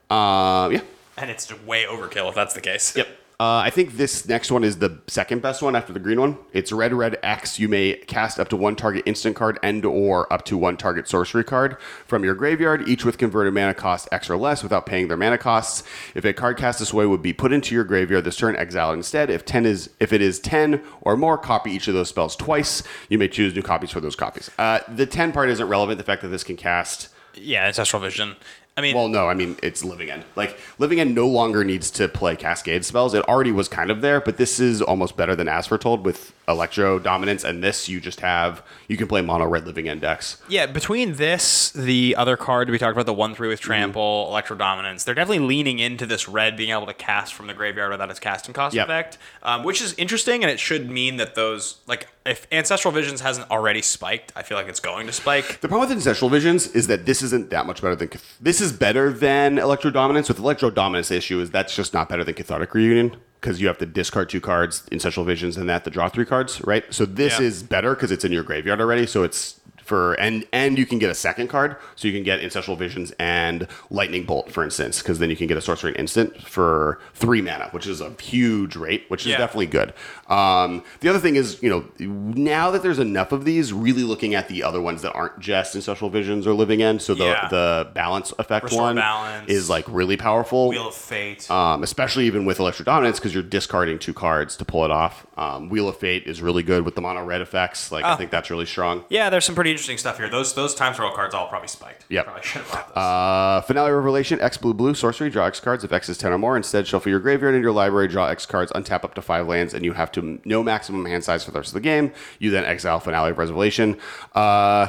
uh, 0.09 0.69
yeah. 0.71 0.81
And 1.17 1.31
it's 1.31 1.51
way 1.63 1.85
overkill 1.85 2.29
if 2.29 2.35
that's 2.35 2.53
the 2.53 2.61
case. 2.61 2.95
Yep. 2.95 3.07
Uh, 3.39 3.61
I 3.63 3.69
think 3.69 3.97
this 3.97 4.27
next 4.27 4.49
one 4.49 4.63
is 4.63 4.79
the 4.79 4.99
second 5.05 5.43
best 5.43 5.61
one 5.61 5.75
after 5.75 5.93
the 5.93 5.99
green 5.99 6.19
one. 6.19 6.39
It's 6.53 6.71
red, 6.71 6.91
red 6.91 7.19
X. 7.21 7.59
You 7.59 7.67
may 7.67 7.93
cast 7.93 8.39
up 8.39 8.49
to 8.49 8.55
one 8.55 8.75
target 8.75 9.03
instant 9.05 9.35
card 9.35 9.59
and 9.61 9.85
or 9.85 10.31
up 10.33 10.43
to 10.45 10.57
one 10.57 10.75
target 10.75 11.07
sorcery 11.07 11.43
card 11.43 11.77
from 12.07 12.23
your 12.23 12.33
graveyard, 12.33 12.89
each 12.89 13.05
with 13.05 13.19
converted 13.19 13.53
mana 13.53 13.75
cost 13.75 14.09
X 14.11 14.27
or 14.27 14.37
less 14.37 14.63
without 14.63 14.87
paying 14.87 15.07
their 15.07 15.17
mana 15.17 15.37
costs. 15.37 15.83
If 16.15 16.25
a 16.25 16.33
card 16.33 16.57
cast 16.57 16.79
this 16.79 16.91
way 16.91 17.05
would 17.05 17.21
be 17.21 17.31
put 17.31 17.53
into 17.53 17.75
your 17.75 17.83
graveyard 17.83 18.23
this 18.23 18.37
turn, 18.37 18.55
exile 18.55 18.91
instead. 18.91 19.29
If 19.29 19.45
ten 19.45 19.67
is 19.67 19.91
if 19.99 20.13
it 20.13 20.21
is 20.21 20.39
ten 20.39 20.81
or 21.01 21.15
more, 21.15 21.37
copy 21.37 21.69
each 21.69 21.87
of 21.87 21.93
those 21.93 22.09
spells 22.09 22.35
twice. 22.35 22.81
You 23.07 23.19
may 23.19 23.27
choose 23.27 23.53
new 23.53 23.61
copies 23.61 23.91
for 23.91 23.99
those 23.99 24.15
copies. 24.15 24.49
Uh, 24.57 24.79
the 24.87 25.05
ten 25.05 25.31
part 25.31 25.49
isn't 25.49 25.67
relevant. 25.67 25.99
The 25.99 26.03
fact 26.03 26.23
that 26.23 26.29
this 26.29 26.43
can 26.43 26.57
cast 26.57 27.09
Yeah, 27.35 27.65
Ancestral 27.67 28.01
Vision. 28.01 28.35
I 28.77 28.81
mean, 28.81 28.95
well, 28.95 29.07
no, 29.07 29.27
I 29.27 29.33
mean 29.33 29.57
it's 29.63 29.83
Living 29.83 30.11
End. 30.11 30.23
Like 30.35 30.57
Living 30.77 30.99
End 30.99 31.15
no 31.15 31.27
longer 31.27 31.63
needs 31.63 31.89
to 31.91 32.07
play 32.07 32.35
Cascade 32.35 32.85
spells. 32.85 33.13
It 33.15 33.27
already 33.27 33.51
was 33.51 33.67
kind 33.67 33.89
of 33.89 34.01
there, 34.01 34.21
but 34.21 34.37
this 34.37 34.59
is 34.59 34.81
almost 34.81 35.17
better 35.17 35.35
than 35.35 35.47
As 35.47 35.65
Foretold 35.67 36.05
with 36.05 36.31
Electro 36.47 36.97
Dominance, 36.99 37.43
and 37.43 37.61
this 37.63 37.89
you 37.89 37.99
just 37.99 38.21
have 38.21 38.61
you 38.87 38.95
can 38.95 39.07
play 39.07 39.21
mono 39.21 39.45
red 39.45 39.65
Living 39.65 39.89
End 39.89 39.99
decks. 40.01 40.41
yeah, 40.47 40.65
between 40.67 41.15
this, 41.15 41.71
the 41.71 42.15
other 42.17 42.37
card 42.37 42.69
we 42.69 42.77
talked 42.77 42.93
about, 42.93 43.05
the 43.05 43.13
1 43.13 43.35
3 43.35 43.47
with 43.49 43.59
Trample, 43.59 44.27
Electro 44.29 44.55
Dominance, 44.55 45.03
they're 45.03 45.15
definitely 45.15 45.45
leaning 45.45 45.79
into 45.79 46.05
this 46.05 46.29
red 46.29 46.55
being 46.55 46.69
able 46.69 46.85
to 46.85 46.93
cast 46.93 47.33
from 47.33 47.47
the 47.47 47.53
graveyard 47.53 47.91
without 47.91 48.09
its 48.09 48.19
casting 48.19 48.53
cost 48.53 48.75
Yep. 48.75 48.85
effect, 48.85 49.17
um, 49.43 49.63
which 49.63 49.81
is 49.81 49.93
interesting, 49.95 50.43
and 50.43 50.51
it 50.51 50.59
should 50.59 50.89
mean 50.89 51.17
that 51.17 51.35
those, 51.35 51.77
like, 51.87 52.07
if 52.25 52.45
Ancestral 52.51 52.93
Visions 52.93 53.21
hasn't 53.21 53.49
already 53.51 53.81
spiked, 53.81 54.31
I 54.35 54.43
feel 54.43 54.57
like 54.57 54.67
it's 54.67 54.79
going 54.81 55.07
to 55.07 55.13
spike. 55.13 55.59
The 55.61 55.67
problem 55.67 55.89
with 55.89 55.97
Ancestral 55.97 56.29
Visions 56.29 56.67
is 56.67 56.87
that 56.87 57.05
this 57.05 57.21
isn't 57.23 57.49
that 57.49 57.65
much 57.65 57.81
better 57.81 57.95
than 57.95 58.09
this 58.39 58.61
is 58.61 58.66
better 58.71 59.11
than 59.11 59.57
Electro 59.57 59.91
Dominance. 59.91 60.27
With 60.27 60.39
Electro 60.39 60.69
Dominance, 60.69 61.11
issue 61.11 61.39
is 61.41 61.51
that's 61.51 61.75
just 61.75 61.93
not 61.93 62.09
better 62.09 62.23
than 62.23 62.33
Cathartic 62.35 62.73
Reunion 62.73 63.15
because 63.39 63.61
you 63.61 63.67
have 63.67 63.77
to 63.77 63.85
discard 63.85 64.29
two 64.29 64.41
cards, 64.41 64.83
Ancestral 64.91 65.25
Visions, 65.25 65.57
and 65.57 65.69
that 65.69 65.83
to 65.83 65.89
draw 65.89 66.09
three 66.09 66.25
cards, 66.25 66.61
right? 66.65 66.83
So 66.89 67.05
this 67.05 67.39
Yeah. 67.39 67.45
is 67.45 67.63
better 67.63 67.93
because 67.93 68.11
it's 68.11 68.25
in 68.25 68.31
your 68.31 68.43
graveyard 68.43 68.81
already. 68.81 69.05
So 69.05 69.23
it's 69.23 69.59
for 69.83 70.15
and 70.15 70.43
and 70.51 70.77
you 70.77 70.85
can 70.85 70.99
get 70.99 71.09
a 71.09 71.13
second 71.15 71.47
card, 71.47 71.77
so 71.95 72.09
you 72.09 72.13
can 72.13 72.23
get 72.23 72.41
Ancestral 72.41 72.75
Visions 72.75 73.13
and 73.19 73.67
Lightning 73.89 74.25
Bolt, 74.25 74.51
for 74.51 74.61
instance, 74.65 75.01
because 75.01 75.19
then 75.19 75.29
you 75.29 75.37
can 75.37 75.47
get 75.47 75.55
a 75.55 75.61
Sorcery 75.61 75.93
Instant 75.93 76.41
for 76.41 76.99
three 77.13 77.41
mana, 77.41 77.69
which 77.71 77.87
is 77.87 78.01
a 78.01 78.11
huge 78.21 78.75
rate, 78.75 79.05
which 79.07 79.21
is 79.21 79.27
Yeah. 79.27 79.37
definitely 79.37 79.67
good. 79.67 79.93
Um, 80.29 80.83
the 80.99 81.09
other 81.09 81.19
thing 81.19 81.35
is, 81.35 81.61
you 81.63 81.69
know, 81.69 81.85
now 81.99 82.71
that 82.71 82.83
there's 82.83 82.99
enough 82.99 83.31
of 83.31 83.45
these, 83.45 83.71
really 83.73 84.03
looking 84.03 84.35
at 84.35 84.47
the 84.49 84.63
other 84.63 84.81
ones 84.81 85.01
that 85.03 85.13
aren't 85.13 85.39
just 85.39 85.75
Ancestral 85.75 86.09
Visions 86.09 86.45
or 86.45 86.53
Living 86.53 86.81
End, 86.81 87.01
so 87.01 87.13
the 87.13 87.25
Yeah. 87.25 87.47
the 87.49 87.89
balance 87.93 88.33
effect 88.39 88.65
Restore 88.65 88.81
one 88.81 88.95
balance. 88.95 89.49
is 89.49 89.69
like 89.69 89.85
really 89.87 90.17
powerful. 90.17 90.69
Wheel 90.69 90.89
of 90.89 90.95
Fate. 90.95 91.49
Um, 91.49 91.83
especially 91.83 92.25
even 92.25 92.45
with 92.45 92.59
Electro 92.59 92.83
Dominance, 92.83 93.19
because 93.19 93.33
you're 93.33 93.43
discarding 93.43 93.99
two 93.99 94.13
cards 94.13 94.57
to 94.57 94.65
pull 94.65 94.83
it 94.85 94.91
off. 94.91 95.25
Um, 95.37 95.69
Wheel 95.69 95.87
of 95.87 95.97
Fate 95.97 96.23
is 96.25 96.41
really 96.41 96.63
good 96.63 96.83
with 96.83 96.95
the 96.95 97.01
mono 97.01 97.23
red 97.23 97.41
effects. 97.41 97.91
Like 97.91 98.03
I 98.05 98.13
Oh. 98.13 98.15
think 98.15 98.31
that's 98.31 98.49
really 98.49 98.65
strong. 98.65 99.03
yeah, 99.09 99.29
there's 99.29 99.45
some 99.45 99.55
pretty 99.55 99.71
interesting 99.71 99.97
stuff 99.97 100.17
here. 100.17 100.29
Those 100.29 100.53
those 100.53 100.75
time 100.75 100.93
scroll 100.93 101.11
cards 101.11 101.33
all 101.33 101.47
probably 101.47 101.67
spiked. 101.67 102.05
Yep. 102.09 102.25
Probably 102.25 102.43
should 102.43 102.61
have 102.63 102.71
bought 102.71 102.87
those. 102.95 102.97
Uh, 103.03 103.61
Finale 103.67 103.91
Revelation, 103.91 104.39
X 104.41 104.57
blue 104.57 104.73
blue 104.73 104.93
sorcery, 104.93 105.29
draw 105.29 105.45
X 105.45 105.59
cards. 105.59 105.83
If 105.83 105.91
X 105.93 106.09
is 106.09 106.17
ten 106.17 106.31
or 106.33 106.37
more, 106.37 106.57
instead 106.57 106.87
shuffle 106.87 107.09
your 107.09 107.19
graveyard 107.19 107.53
into 107.55 107.63
your 107.63 107.71
library, 107.73 108.07
draw 108.07 108.27
X 108.27 108.45
cards, 108.45 108.71
untap 108.73 109.03
up 109.03 109.13
to 109.15 109.21
five 109.21 109.47
lands, 109.47 109.73
and 109.73 109.85
you 109.85 109.93
have 109.93 110.11
to 110.11 110.16
no 110.21 110.63
maximum 110.63 111.05
hand 111.05 111.23
size 111.23 111.43
for 111.43 111.51
the 111.51 111.59
rest 111.59 111.69
of 111.69 111.73
the 111.75 111.79
game. 111.81 112.11
You 112.39 112.51
then 112.51 112.65
exile 112.65 112.99
Finale 112.99 113.31
of 113.31 113.37
Revelation. 113.37 113.97
Uh, 114.33 114.87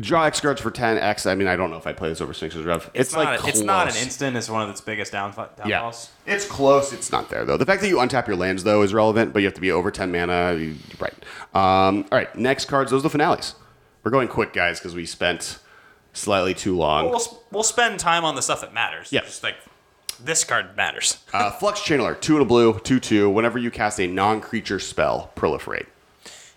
draw 0.00 0.24
X 0.24 0.40
cards 0.40 0.60
for 0.60 0.70
ten 0.70 0.96
X. 0.98 1.26
I 1.26 1.34
mean, 1.34 1.48
I 1.48 1.56
don't 1.56 1.70
know 1.70 1.76
if 1.76 1.86
I 1.86 1.92
play 1.92 2.08
this 2.08 2.20
over 2.20 2.32
Sphinx's 2.32 2.64
Rev. 2.64 2.90
It's, 2.94 3.12
not, 3.12 3.24
like 3.40 3.48
it's 3.48 3.60
not 3.60 3.90
an 3.90 3.96
instant. 3.96 4.36
It's 4.36 4.48
one 4.48 4.62
of 4.62 4.70
its 4.70 4.80
biggest 4.80 5.12
downfall, 5.12 5.48
Yeah, 5.66 5.92
it's 6.26 6.46
close. 6.46 6.92
It's 6.92 7.10
not 7.10 7.30
there 7.30 7.44
though. 7.44 7.56
The 7.56 7.66
fact 7.66 7.80
that 7.82 7.88
you 7.88 7.96
untap 7.96 8.26
your 8.26 8.36
lands 8.36 8.64
though 8.64 8.82
is 8.82 8.94
relevant, 8.94 9.32
but 9.32 9.40
you 9.40 9.46
have 9.46 9.54
to 9.54 9.60
be 9.60 9.72
over 9.72 9.90
ten 9.90 10.12
mana. 10.12 10.54
You- 10.54 10.76
Right. 11.00 11.14
Um, 11.54 12.06
all 12.10 12.18
right. 12.18 12.34
Next 12.36 12.66
cards. 12.66 12.90
Those 12.90 13.00
are 13.00 13.02
the 13.04 13.10
finales. 13.10 13.54
We're 14.04 14.10
going 14.10 14.28
quick, 14.28 14.52
guys, 14.52 14.78
because 14.78 14.94
we 14.94 15.06
spent 15.06 15.58
slightly 16.12 16.54
too 16.54 16.76
long. 16.76 17.10
We'll, 17.10 17.42
we'll 17.50 17.62
spend 17.62 17.98
time 18.00 18.24
on 18.24 18.34
the 18.34 18.42
stuff 18.42 18.60
that 18.62 18.72
matters. 18.74 19.12
Yeah. 19.12 19.20
Just 19.22 19.42
like 19.42 19.56
this 20.18 20.44
card 20.44 20.76
matters. 20.76 21.18
Uh, 21.32 21.50
Flux 21.50 21.80
Channeler, 21.80 22.18
two 22.20 22.34
and 22.34 22.42
a 22.42 22.44
blue, 22.44 22.78
two 22.80 22.98
two. 23.00 23.28
Whenever 23.30 23.58
you 23.58 23.70
cast 23.70 24.00
a 24.00 24.06
non-creature 24.06 24.78
spell, 24.78 25.30
proliferate. 25.36 25.86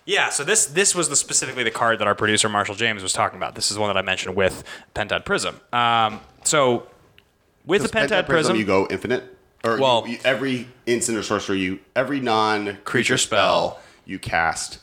Yeah, 0.04 0.30
so 0.30 0.42
this 0.44 0.66
this 0.66 0.94
was 0.94 1.08
the 1.08 1.16
specifically 1.16 1.62
the 1.62 1.70
card 1.70 1.98
that 2.00 2.08
our 2.08 2.14
producer 2.14 2.48
Marshall 2.48 2.74
James 2.74 3.02
was 3.02 3.12
talking 3.12 3.36
about. 3.36 3.54
This 3.54 3.70
is 3.70 3.78
one 3.78 3.88
that 3.88 3.96
I 3.96 4.02
mentioned 4.02 4.34
with 4.34 4.64
Pentad 4.94 5.24
Prism. 5.24 5.60
Um, 5.72 6.20
so 6.42 6.88
with 7.64 7.82
the 7.82 7.88
Pentad, 7.88 8.26
Prism, 8.26 8.56
you 8.56 8.64
go 8.64 8.86
infinite. 8.90 9.36
Or 9.64 9.78
Well- 9.78 10.04
you- 10.06 10.14
you- 10.14 10.18
every 10.24 10.68
instant 10.86 11.16
or 11.18 11.22
sorcery, 11.22 11.60
you 11.60 11.78
every 11.94 12.18
non 12.18 12.78
Creature 12.84 13.18
spell. 13.18 13.80
you 14.04 14.18
cast 14.18 14.78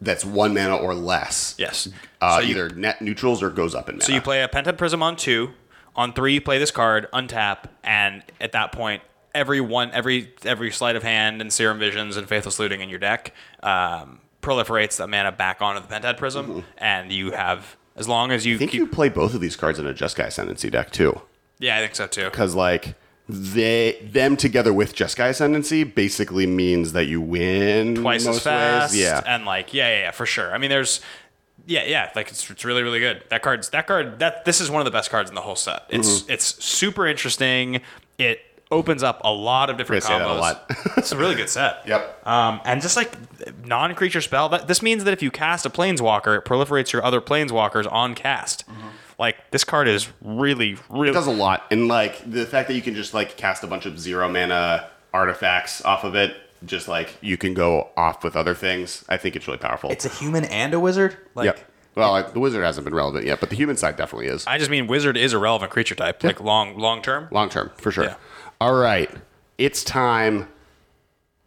that's 0.00 0.24
one 0.24 0.54
mana 0.54 0.76
or 0.76 0.94
less. 0.94 1.54
yes. 1.58 1.88
Uh, 2.20 2.36
so 2.36 2.40
you, 2.40 2.50
either 2.50 2.70
net 2.70 3.00
neutrals 3.02 3.42
or 3.42 3.50
goes 3.50 3.74
up 3.74 3.88
in 3.88 3.96
mana. 3.96 4.04
so 4.04 4.12
you 4.12 4.20
play 4.20 4.42
a 4.42 4.48
Pentad 4.48 4.78
Prism 4.78 5.02
on 5.02 5.16
two. 5.16 5.50
On 5.96 6.12
three, 6.12 6.34
you 6.34 6.40
play 6.40 6.58
this 6.58 6.70
card, 6.70 7.08
untap, 7.12 7.64
and 7.82 8.22
at 8.40 8.52
that 8.52 8.70
point, 8.72 9.02
every 9.34 9.60
one, 9.60 9.90
every 9.92 10.32
every 10.44 10.70
sleight 10.70 10.94
of 10.96 11.02
hand 11.02 11.40
and 11.40 11.52
Serum 11.52 11.78
Visions 11.78 12.16
and 12.16 12.28
Faithless 12.28 12.58
Looting 12.58 12.80
in 12.82 12.88
your 12.88 12.98
deck 12.98 13.32
um, 13.62 14.20
proliferates 14.42 14.98
that 14.98 15.08
mana 15.08 15.32
back 15.32 15.60
onto 15.62 15.80
the 15.86 15.88
Pentad 15.92 16.16
Prism, 16.18 16.64
and 16.78 17.10
you 17.10 17.32
have 17.32 17.76
as 17.96 18.06
long 18.08 18.30
as 18.30 18.44
you 18.44 18.54
Mm-hmm. 18.54 18.58
I 18.58 18.58
think 18.60 18.70
keep. 18.72 18.78
you 18.78 18.86
play 18.86 19.08
both 19.08 19.34
of 19.34 19.40
these 19.40 19.56
cards 19.56 19.78
in 19.78 19.86
a 19.86 19.94
Jeskai 19.94 20.26
Ascendancy 20.26 20.68
deck 20.70 20.90
too. 20.90 21.20
yeah, 21.58 21.76
I 21.78 21.80
think 21.80 21.94
so 21.96 22.06
too. 22.06 22.24
because 22.26 22.54
like 22.54 22.94
they 23.28 23.98
them 24.02 24.36
together 24.36 24.72
with 24.72 24.94
Jeskai 24.94 25.30
Ascendancy 25.30 25.82
basically 25.82 26.46
means 26.46 26.92
that 26.92 27.06
you 27.06 27.20
win 27.20 27.96
twice 27.96 28.24
most 28.24 28.36
as 28.36 28.42
fast. 28.42 28.92
Ways. 28.92 29.00
Yeah, 29.02 29.22
and 29.26 29.44
like 29.44 29.72
yeah, 29.74 29.88
yeah, 29.88 29.98
yeah, 30.02 30.10
for 30.12 30.26
sure. 30.26 30.54
I 30.54 30.58
mean, 30.58 30.70
there's 30.70 31.00
yeah, 31.66 31.84
yeah, 31.84 32.10
like 32.16 32.28
it's, 32.30 32.48
it's 32.50 32.64
really 32.64 32.82
really 32.82 33.00
good. 33.00 33.22
That 33.30 33.42
card's 33.42 33.68
that 33.70 33.86
card 33.86 34.18
that 34.20 34.44
this 34.44 34.60
is 34.60 34.70
one 34.70 34.80
of 34.80 34.84
the 34.84 34.90
best 34.90 35.10
cards 35.10 35.28
in 35.30 35.34
the 35.34 35.40
whole 35.42 35.56
set. 35.56 35.82
It's 35.88 36.22
Mm-hmm. 36.22 36.30
it's 36.32 36.64
super 36.64 37.06
interesting. 37.06 37.80
It 38.18 38.40
opens 38.70 39.02
up 39.02 39.20
a 39.22 39.30
lot 39.32 39.70
of 39.70 39.76
different 39.76 40.02
combos. 40.02 40.08
gonna 40.08 40.24
say 40.24 40.28
that 40.28 40.36
a 40.36 40.40
lot. 40.40 40.96
it's 40.96 41.12
a 41.12 41.16
really 41.16 41.34
good 41.36 41.48
set. 41.48 41.86
Yep. 41.86 42.26
Um, 42.26 42.60
and 42.64 42.82
just 42.82 42.96
like 42.96 43.12
non-creature 43.64 44.20
spell, 44.20 44.48
that 44.48 44.66
this 44.66 44.82
means 44.82 45.04
that 45.04 45.12
if 45.12 45.22
you 45.22 45.30
cast 45.30 45.64
a 45.66 45.70
planeswalker, 45.70 46.36
it 46.38 46.44
proliferates 46.44 46.92
your 46.92 47.04
other 47.04 47.20
planeswalkers 47.20 47.90
on 47.92 48.14
cast. 48.14 48.64
Like 49.18 49.50
this 49.50 49.64
card 49.64 49.88
is 49.88 50.08
really 50.20 50.76
really 50.90 51.10
it 51.10 51.14
does 51.14 51.26
a 51.26 51.30
lot, 51.30 51.64
and 51.70 51.88
like 51.88 52.28
the 52.30 52.44
fact 52.44 52.68
that 52.68 52.74
you 52.74 52.82
can 52.82 52.94
just 52.94 53.14
like 53.14 53.36
cast 53.36 53.62
a 53.64 53.66
bunch 53.66 53.86
of 53.86 53.98
zero 53.98 54.28
mana 54.28 54.88
artifacts 55.14 55.82
off 55.84 56.04
of 56.04 56.14
it, 56.14 56.36
just 56.64 56.88
like 56.88 57.16
you 57.20 57.36
can 57.36 57.54
go 57.54 57.88
off 57.96 58.24
with 58.24 58.36
other 58.36 58.54
things. 58.54 59.04
I 59.08 59.16
think 59.16 59.36
it's 59.36 59.46
really 59.46 59.58
powerful. 59.58 59.90
It's 59.90 60.04
a 60.04 60.08
human 60.08 60.44
and 60.44 60.74
a 60.74 60.80
wizard. 60.80 61.16
Like, 61.34 61.46
yep. 61.46 61.70
Well, 61.94 62.12
like, 62.12 62.34
the 62.34 62.40
wizard 62.40 62.62
hasn't 62.62 62.84
been 62.84 62.94
relevant 62.94 63.24
yet, 63.24 63.40
but 63.40 63.48
the 63.48 63.56
human 63.56 63.76
side 63.76 63.96
definitely 63.96 64.26
is. 64.26 64.46
I 64.46 64.58
just 64.58 64.70
mean 64.70 64.86
wizard 64.86 65.16
is 65.16 65.32
a 65.32 65.38
relevant 65.38 65.70
creature 65.70 65.94
type, 65.94 66.22
like 66.22 66.40
long 66.40 66.78
long 66.78 67.02
term. 67.02 67.28
Long 67.30 67.48
term, 67.48 67.70
for 67.78 67.90
sure. 67.90 68.04
Yeah. 68.04 68.16
All 68.60 68.74
right, 68.74 69.10
it's 69.58 69.82
time. 69.82 70.48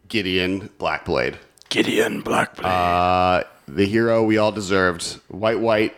Gideon 0.07 0.69
Blackblade. 0.79 1.35
Gideon 1.69 2.23
Blackblade. 2.23 2.65
Uh, 2.65 3.43
the 3.67 3.85
hero 3.85 4.23
we 4.23 4.39
all 4.39 4.51
deserved. 4.51 5.19
White, 5.27 5.59
white, 5.59 5.95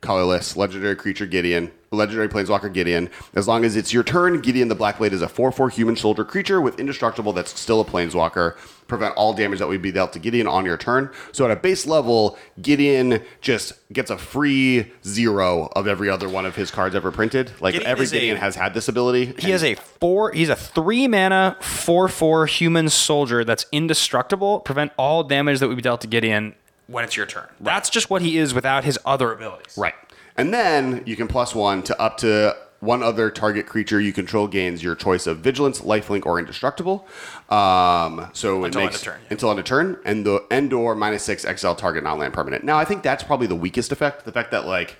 colorless, 0.00 0.56
legendary 0.56 0.96
creature 0.96 1.26
Gideon, 1.26 1.70
legendary 1.94 2.28
planeswalker 2.28 2.72
Gideon. 2.72 3.08
As 3.34 3.48
long 3.48 3.64
as 3.64 3.76
it's 3.76 3.92
your 3.92 4.02
turn, 4.02 4.40
Gideon 4.40 4.68
the 4.68 4.76
Blackblade 4.76 5.12
is 5.12 5.22
a 5.22 5.28
4 5.28 5.52
4 5.52 5.70
human 5.70 5.96
soldier 5.96 6.24
creature 6.24 6.60
with 6.60 6.78
indestructible 6.78 7.32
that's 7.32 7.58
still 7.58 7.80
a 7.80 7.84
planeswalker. 7.84 8.56
Prevent 8.86 9.14
all 9.16 9.32
damage 9.32 9.60
that 9.60 9.66
would 9.68 9.80
be 9.80 9.90
dealt 9.92 10.12
to 10.12 10.18
Gideon 10.18 10.46
on 10.46 10.66
your 10.66 10.76
turn. 10.76 11.10
So 11.32 11.46
at 11.46 11.50
a 11.50 11.56
base 11.56 11.86
level, 11.86 12.36
Gideon 12.60 13.22
just 13.40 13.72
gets 13.92 14.10
a 14.10 14.18
free 14.18 14.92
zero 15.04 15.70
of 15.74 15.86
every 15.88 16.10
other 16.10 16.28
one 16.28 16.44
of 16.44 16.54
his 16.56 16.70
cards 16.70 16.94
ever 16.94 17.10
printed. 17.10 17.50
Like 17.60 17.72
Gideon 17.72 17.90
every 17.90 18.04
is 18.04 18.12
a- 18.12 18.16
Gideon 18.16 18.36
has 18.36 18.56
had 18.56 18.74
this 18.74 18.88
ability. 18.88 19.34
He 19.38 19.50
has 19.52 19.64
a 19.64 19.74
four. 19.74 20.32
He's 20.32 20.50
a 20.50 20.56
three 20.56 21.08
mana 21.08 21.56
four 21.60 22.08
four 22.08 22.44
human 22.46 22.88
soldier 22.90 23.42
that's 23.44 23.64
indestructible. 23.72 24.60
Prevent 24.60 24.92
all 24.98 25.24
damage 25.24 25.60
that 25.60 25.68
would 25.68 25.76
be 25.76 25.82
dealt 25.82 26.02
to 26.02 26.06
Gideon 26.06 26.54
when 26.86 27.04
it's 27.04 27.16
your 27.16 27.24
turn. 27.26 27.46
That's 27.60 27.88
just 27.88 28.10
what 28.10 28.20
he 28.20 28.36
is 28.36 28.52
without 28.52 28.84
his 28.84 28.98
other 29.06 29.32
abilities. 29.32 29.78
Right. 29.78 29.94
And 30.36 30.52
then 30.52 31.02
you 31.06 31.16
can 31.16 31.28
plus 31.28 31.54
one 31.54 31.82
to 31.84 32.00
up 32.00 32.16
to 32.18 32.56
one 32.80 33.02
other 33.02 33.30
target 33.30 33.66
creature 33.66 34.00
you 34.00 34.12
control 34.12 34.46
gains 34.46 34.82
your 34.82 34.94
choice 34.94 35.26
of 35.26 35.38
vigilance, 35.38 35.80
lifelink, 35.80 36.26
or 36.26 36.38
indestructible. 36.38 37.06
Um, 37.48 38.28
so 38.32 38.64
Until 38.64 38.64
it 38.64 38.64
end 38.64 38.74
makes 38.76 38.96
of 38.96 39.02
turn, 39.02 39.20
yeah. 39.22 39.28
until 39.30 39.50
end 39.50 39.58
of 39.58 39.64
turn, 39.64 39.98
and 40.04 40.26
the 40.26 40.44
end 40.50 40.72
or 40.72 40.94
minus 40.94 41.22
six 41.22 41.44
exile 41.44 41.74
target 41.74 42.04
non-land 42.04 42.34
permanent. 42.34 42.64
Now 42.64 42.78
I 42.78 42.84
think 42.84 43.02
that's 43.02 43.22
probably 43.22 43.46
the 43.46 43.56
weakest 43.56 43.90
effect. 43.90 44.24
The 44.24 44.32
fact 44.32 44.50
that 44.50 44.66
like 44.66 44.96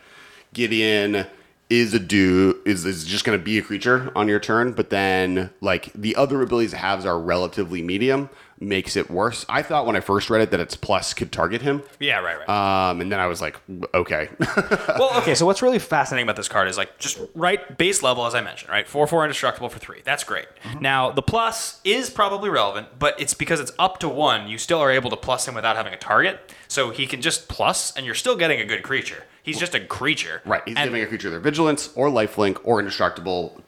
Gideon 0.55 1.27
is 1.71 1.95
a 1.95 1.99
do 1.99 2.61
is, 2.67 2.85
is 2.85 3.05
just 3.05 3.25
going 3.25 3.39
to 3.39 3.43
be 3.43 3.59
a 3.59 3.63
creature 3.63 4.13
on 4.15 4.29
your 4.29 4.39
turn, 4.41 4.73
but 4.73 4.91
then 4.91 5.51
like 5.61 5.93
the 5.95 6.15
other 6.17 6.43
abilities 6.43 6.73
it 6.73 6.79
has 6.79 7.07
are 7.07 7.19
relatively 7.19 7.83
medium, 7.83 8.29
makes 8.69 8.97
it 8.97 9.11
worse. 9.11 9.45
I 9.49 9.63
thought 9.63 9.87
when 9.87 9.97
I 9.97 10.01
first 10.01 10.31
read 10.31 10.41
it 10.43 10.51
that 10.53 10.61
its 10.61 10.77
plus 10.77 11.15
could 11.15 11.31
target 11.33 11.63
him. 11.63 11.83
Yeah, 12.01 12.19
right, 12.21 12.39
right. 12.39 12.49
Um, 12.91 13.01
and 13.01 13.11
then 13.13 13.21
I 13.21 13.27
was 13.27 13.41
like, 13.41 13.57
okay. 13.95 14.29
well, 14.99 15.11
okay. 15.19 15.35
So 15.35 15.47
what's 15.47 15.63
really 15.63 15.79
fascinating 15.79 16.25
about 16.27 16.37
this 16.37 16.49
card 16.49 16.69
is 16.69 16.77
like 16.77 16.99
just 16.99 17.21
right 17.35 17.77
base 17.79 18.03
level, 18.03 18.27
as 18.27 18.35
I 18.35 18.41
mentioned, 18.41 18.71
right? 18.71 18.87
Four 18.89 19.07
four 19.07 19.25
indestructible 19.25 19.69
for 19.69 19.79
three. 19.79 20.01
That's 20.05 20.25
great. 20.25 20.47
Now 20.81 21.11
the 21.11 21.23
plus 21.23 21.81
is 21.85 22.11
probably 22.11 22.51
relevant, 22.51 22.99
but 22.99 23.19
it's 23.21 23.35
because 23.35 23.61
it's 23.61 23.73
up 23.79 23.99
to 24.01 24.09
one. 24.09 24.49
You 24.49 24.59
still 24.59 24.79
are 24.81 24.91
able 24.91 25.11
to 25.11 25.17
plus 25.17 25.47
him 25.47 25.55
without 25.55 25.77
having 25.77 25.93
a 25.95 25.99
target, 25.99 26.53
so 26.69 26.91
he 26.91 27.07
can 27.07 27.21
just 27.21 27.49
plus, 27.49 27.95
and 27.97 28.07
you're 28.07 28.15
still 28.15 28.37
getting 28.37 28.61
a 28.61 28.65
good 28.65 28.83
creature. 28.83 29.25
He's 29.43 29.59
just 29.59 29.75
a 29.75 29.81
creature, 29.81 30.41
Right. 30.47 30.63
He's 30.65 30.77
And- 30.77 30.87
giving 30.87 31.03
a 31.03 31.07
creature 31.07 31.29
their 31.29 31.39
vigilance 31.41 31.91
or 31.95 32.09
lifelink 32.09 32.59
or 32.65 32.79
indestructible. 32.79 33.61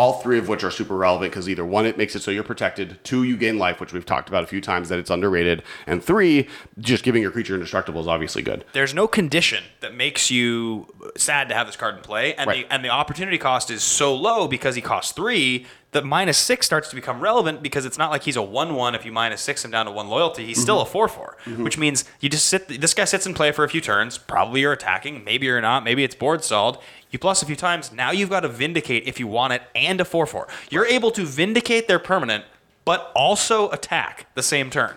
All 0.00 0.14
three 0.14 0.38
of 0.38 0.48
which 0.48 0.64
are 0.64 0.70
super 0.70 0.96
relevant 0.96 1.30
because 1.30 1.46
either 1.46 1.62
one, 1.62 1.84
it 1.84 1.98
makes 1.98 2.16
it 2.16 2.22
so 2.22 2.30
you're 2.30 2.42
protected. 2.42 2.96
Two, 3.04 3.22
you 3.22 3.36
gain 3.36 3.58
life, 3.58 3.80
which 3.80 3.92
we've 3.92 4.06
talked 4.06 4.30
about 4.30 4.42
a 4.42 4.46
few 4.46 4.62
times 4.62 4.88
that 4.88 4.98
it's 4.98 5.10
underrated. 5.10 5.62
And 5.86 6.02
three, 6.02 6.48
just 6.78 7.04
giving 7.04 7.20
your 7.20 7.30
creature 7.30 7.52
indestructible 7.52 8.00
is 8.00 8.08
obviously 8.08 8.40
good. 8.40 8.64
there's 8.72 8.94
no 8.94 9.06
condition 9.06 9.62
that 9.80 9.94
makes 9.94 10.30
you 10.30 10.86
sad 11.18 11.50
to 11.50 11.54
have 11.54 11.66
this 11.66 11.76
card 11.76 11.96
in 11.96 12.00
play, 12.02 12.34
and 12.34 12.48
Right. 12.48 12.66
the 12.66 12.72
and 12.74 12.82
the 12.82 12.88
opportunity 12.88 13.36
cost 13.36 13.70
is 13.70 13.82
so 13.82 14.16
low 14.16 14.48
because 14.48 14.74
he 14.74 14.80
costs 14.80 15.12
three. 15.12 15.66
The 15.92 16.02
minus 16.02 16.38
six 16.38 16.66
starts 16.66 16.88
to 16.90 16.94
become 16.94 17.20
relevant 17.20 17.64
because 17.64 17.84
it's 17.84 17.98
not 17.98 18.12
like 18.12 18.22
he's 18.22 18.36
a 18.36 18.42
one-one. 18.42 18.94
If 18.94 19.04
you 19.04 19.10
minus 19.10 19.40
six 19.40 19.64
him 19.64 19.72
down 19.72 19.86
to 19.86 19.92
one 19.92 20.08
loyalty, 20.08 20.46
he's 20.46 20.60
still 20.60 20.76
mm-hmm. 20.76 20.88
a 20.88 20.92
four-four, 20.92 21.36
mm-hmm. 21.44 21.64
which 21.64 21.78
means 21.78 22.04
you 22.20 22.28
just 22.28 22.46
sit. 22.46 22.68
This 22.80 22.94
guy 22.94 23.04
sits 23.04 23.26
in 23.26 23.34
play 23.34 23.50
for 23.50 23.64
a 23.64 23.68
few 23.68 23.80
turns. 23.80 24.16
Probably 24.16 24.60
you're 24.60 24.72
attacking, 24.72 25.24
maybe 25.24 25.46
you're 25.46 25.60
not. 25.60 25.82
Maybe 25.82 26.04
it's 26.04 26.14
board 26.14 26.44
stalled. 26.44 26.78
You 27.10 27.18
plus 27.18 27.42
a 27.42 27.46
few 27.46 27.56
times. 27.56 27.90
Now 27.90 28.12
you've 28.12 28.30
got 28.30 28.40
to 28.40 28.48
vindicate 28.48 29.08
if 29.08 29.18
you 29.18 29.26
want 29.26 29.52
it, 29.52 29.62
and 29.74 30.00
a 30.00 30.04
four-four. 30.04 30.46
You're 30.70 30.86
able 30.86 31.10
to 31.10 31.24
vindicate 31.24 31.88
their 31.88 31.98
permanent, 31.98 32.44
but 32.84 33.10
also 33.16 33.68
attack 33.70 34.26
the 34.34 34.44
same 34.44 34.70
turn. 34.70 34.94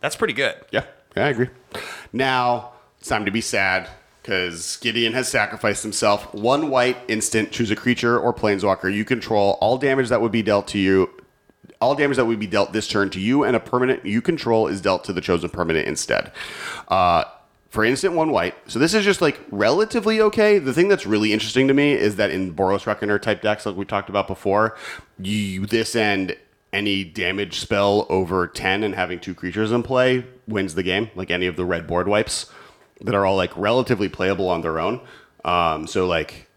That's 0.00 0.16
pretty 0.16 0.34
good. 0.34 0.54
Yeah, 0.70 0.84
yeah, 1.14 1.26
I 1.26 1.28
agree. 1.28 1.48
Now 2.14 2.72
it's 2.98 3.08
time 3.08 3.26
to 3.26 3.30
be 3.30 3.42
sad 3.42 3.90
because 4.26 4.76
Gideon 4.78 5.12
has 5.12 5.28
sacrificed 5.28 5.84
himself. 5.84 6.34
One 6.34 6.68
white 6.68 6.96
instant, 7.06 7.52
choose 7.52 7.70
a 7.70 7.76
creature 7.76 8.18
or 8.18 8.34
planeswalker 8.34 8.92
you 8.92 9.04
control. 9.04 9.56
All 9.60 9.78
damage 9.78 10.08
that 10.08 10.20
would 10.20 10.32
be 10.32 10.42
dealt 10.42 10.66
to 10.68 10.80
you, 10.80 11.08
all 11.80 11.94
damage 11.94 12.16
that 12.16 12.24
would 12.24 12.40
be 12.40 12.48
dealt 12.48 12.72
this 12.72 12.88
turn 12.88 13.08
to 13.10 13.20
you 13.20 13.44
and 13.44 13.54
a 13.54 13.60
permanent 13.60 14.04
you 14.04 14.20
control 14.20 14.66
is 14.66 14.80
dealt 14.80 15.04
to 15.04 15.12
the 15.12 15.20
chosen 15.20 15.48
permanent 15.48 15.86
instead. 15.86 16.32
Uh, 16.88 17.22
for 17.68 17.84
instant 17.84 18.14
one 18.14 18.32
white. 18.32 18.56
So 18.66 18.80
this 18.80 18.94
is 18.94 19.04
just 19.04 19.20
like 19.20 19.38
relatively 19.52 20.20
okay. 20.20 20.58
The 20.58 20.72
thing 20.74 20.88
that's 20.88 21.06
really 21.06 21.32
interesting 21.32 21.68
to 21.68 21.74
me 21.74 21.92
is 21.92 22.16
that 22.16 22.30
in 22.30 22.52
Boros 22.52 22.84
Reckoner 22.84 23.20
type 23.20 23.42
decks, 23.42 23.64
like 23.64 23.76
we 23.76 23.84
talked 23.84 24.08
about 24.08 24.26
before, 24.26 24.76
you 25.20 25.66
this 25.66 25.94
end 25.94 26.36
any 26.72 27.04
damage 27.04 27.60
spell 27.60 28.06
over 28.08 28.48
10 28.48 28.82
and 28.82 28.96
having 28.96 29.20
two 29.20 29.34
creatures 29.34 29.70
in 29.70 29.84
play 29.84 30.26
wins 30.48 30.74
the 30.74 30.82
game, 30.82 31.10
like 31.14 31.30
any 31.30 31.46
of 31.46 31.54
the 31.54 31.64
red 31.64 31.86
board 31.86 32.08
wipes 32.08 32.46
that 33.02 33.14
are 33.14 33.26
all 33.26 33.36
like 33.36 33.56
relatively 33.56 34.08
playable 34.08 34.48
on 34.48 34.60
their 34.62 34.78
own. 34.78 35.00
Um, 35.44 35.86
so 35.86 36.06
like 36.06 36.48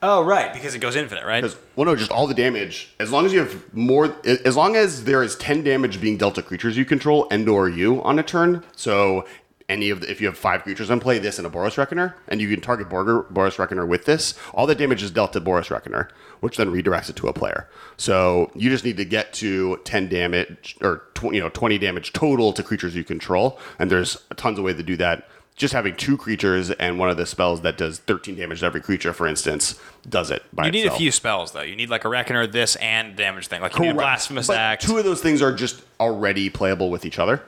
Oh, 0.00 0.22
right, 0.22 0.52
because 0.52 0.76
it 0.76 0.78
goes 0.78 0.94
infinite, 0.94 1.24
right? 1.26 1.42
because 1.42 1.58
well, 1.74 1.84
no, 1.86 1.96
just 1.96 2.12
all 2.12 2.28
the 2.28 2.34
damage. 2.34 2.94
As 3.00 3.10
long 3.10 3.26
as 3.26 3.32
you 3.32 3.40
have 3.40 3.74
more, 3.74 4.14
as 4.24 4.56
long 4.56 4.76
as 4.76 5.04
there 5.04 5.24
is 5.24 5.34
ten 5.36 5.64
damage 5.64 6.00
being 6.00 6.16
dealt 6.16 6.36
to 6.36 6.42
creatures 6.42 6.76
you 6.76 6.84
control 6.84 7.26
and 7.32 7.48
or 7.48 7.68
you 7.68 8.00
on 8.04 8.18
a 8.18 8.22
turn. 8.22 8.62
So 8.76 9.26
any 9.68 9.90
of 9.90 10.00
the, 10.00 10.10
if 10.10 10.20
you 10.20 10.28
have 10.28 10.38
five 10.38 10.62
creatures 10.62 10.88
in 10.88 11.00
play, 11.00 11.18
this 11.18 11.36
and 11.38 11.46
a 11.46 11.50
Boros 11.50 11.76
Reckoner, 11.76 12.14
and 12.28 12.40
you 12.40 12.48
can 12.48 12.60
target 12.60 12.88
Borger, 12.88 13.30
Boros 13.32 13.58
Reckoner 13.58 13.84
with 13.84 14.04
this, 14.04 14.34
all 14.54 14.66
the 14.66 14.74
damage 14.76 15.02
is 15.02 15.10
dealt 15.10 15.32
to 15.34 15.40
Boros 15.40 15.68
Reckoner, 15.68 16.08
which 16.40 16.56
then 16.56 16.72
redirects 16.72 17.10
it 17.10 17.16
to 17.16 17.26
a 17.28 17.32
player. 17.32 17.68
So 17.96 18.50
you 18.54 18.70
just 18.70 18.84
need 18.84 18.96
to 18.98 19.04
get 19.04 19.32
to 19.34 19.78
ten 19.84 20.08
damage 20.08 20.76
or 20.80 21.02
tw- 21.14 21.34
you 21.34 21.40
know 21.40 21.48
twenty 21.48 21.76
damage 21.76 22.12
total 22.12 22.52
to 22.52 22.62
creatures 22.62 22.94
you 22.94 23.02
control, 23.02 23.58
and 23.80 23.90
there's 23.90 24.16
tons 24.36 24.58
of 24.60 24.64
ways 24.64 24.76
to 24.76 24.84
do 24.84 24.96
that. 24.98 25.28
Just 25.58 25.74
having 25.74 25.96
two 25.96 26.16
creatures 26.16 26.70
and 26.70 26.98
one 27.00 27.10
of 27.10 27.16
the 27.16 27.26
spells 27.26 27.62
that 27.62 27.76
does 27.76 27.98
13 27.98 28.36
damage 28.36 28.60
to 28.60 28.66
every 28.66 28.80
creature, 28.80 29.12
for 29.12 29.26
instance, 29.26 29.78
does 30.08 30.30
it 30.30 30.44
by 30.52 30.66
You 30.66 30.70
need 30.70 30.86
a 30.86 30.92
few 30.92 31.10
spells 31.10 31.50
though. 31.52 31.62
You 31.62 31.74
need 31.74 31.90
like 31.90 32.04
a 32.04 32.08
reckoner, 32.08 32.46
this, 32.46 32.76
and 32.76 33.16
damage 33.16 33.48
thing. 33.48 33.60
Like 33.60 33.74
you 33.74 33.80
need 33.80 33.90
a 33.90 33.94
blasphemous 33.94 34.46
But 34.46 34.56
act. 34.56 34.82
Two 34.86 34.96
of 34.98 35.04
those 35.04 35.20
things 35.20 35.42
are 35.42 35.52
just 35.52 35.82
already 35.98 36.48
playable 36.48 36.90
with 36.90 37.04
each 37.04 37.18
other. 37.18 37.42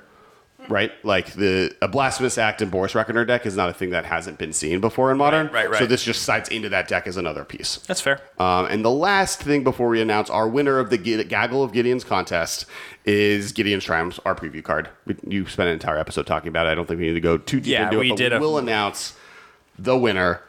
Right? 0.70 0.92
Like 1.04 1.33
the 1.35 1.74
a 1.83 1.88
blasphemous 1.88 2.38
act 2.38 2.62
in 2.62 2.70
Boros 2.70 2.94
Reckoner 2.94 3.24
deck 3.24 3.44
is 3.44 3.56
not 3.56 3.68
a 3.68 3.72
thing 3.74 3.90
that 3.90 4.04
hasn't 4.06 4.38
been 4.38 4.52
seen 4.52 4.80
before 4.80 5.10
in 5.12 5.18
modern. 5.18 5.46
Right, 5.48 5.54
right, 5.54 5.71
right. 5.71 5.79
So 5.81 5.87
this 5.87 6.02
just 6.04 6.23
slides 6.23 6.48
into 6.48 6.68
that 6.71 6.87
deck 6.88 7.06
as 7.08 7.16
another 7.16 7.44
piece. 7.44 7.79
That's 7.88 8.00
fair. 8.00 8.21
Um, 8.38 8.66
and 8.66 8.85
the 8.85 8.90
last 8.90 9.42
thing 9.42 9.64
before 9.64 9.88
we 9.88 10.00
announce 10.00 10.31
our 10.31 10.48
winner 10.48 10.79
of 10.79 10.88
the 10.90 10.96
G- 10.98 11.23
Gaggle 11.25 11.62
of 11.62 11.73
Gideon's 11.73 12.04
contest 12.04 12.66
is 13.04 13.52
Gideon's 13.52 13.85
Triumphs, 13.85 14.21
our 14.25 14.35
preview 14.35 14.62
card. 14.62 14.88
We, 15.06 15.16
you 15.27 15.46
spent 15.46 15.66
an 15.66 15.73
entire 15.75 15.98
episode 15.98 16.27
talking 16.27 16.48
about 16.48 16.66
it. 16.66 16.71
I 16.71 16.75
don't 16.77 16.87
think 16.87 17.00
we 17.00 17.08
need 17.08 17.14
to 17.14 17.21
go 17.21 17.37
too 17.37 17.58
deep 17.60 17.73
Yeah, 17.73 17.87
into 17.87 17.98
we 17.98 18.06
it, 18.06 18.10
but 18.10 18.16
did 18.18 18.33
we 18.33 18.38
a- 18.38 18.40
will 18.40 18.58
announce 18.58 19.16
the 19.79 19.96
winner. 19.98 20.40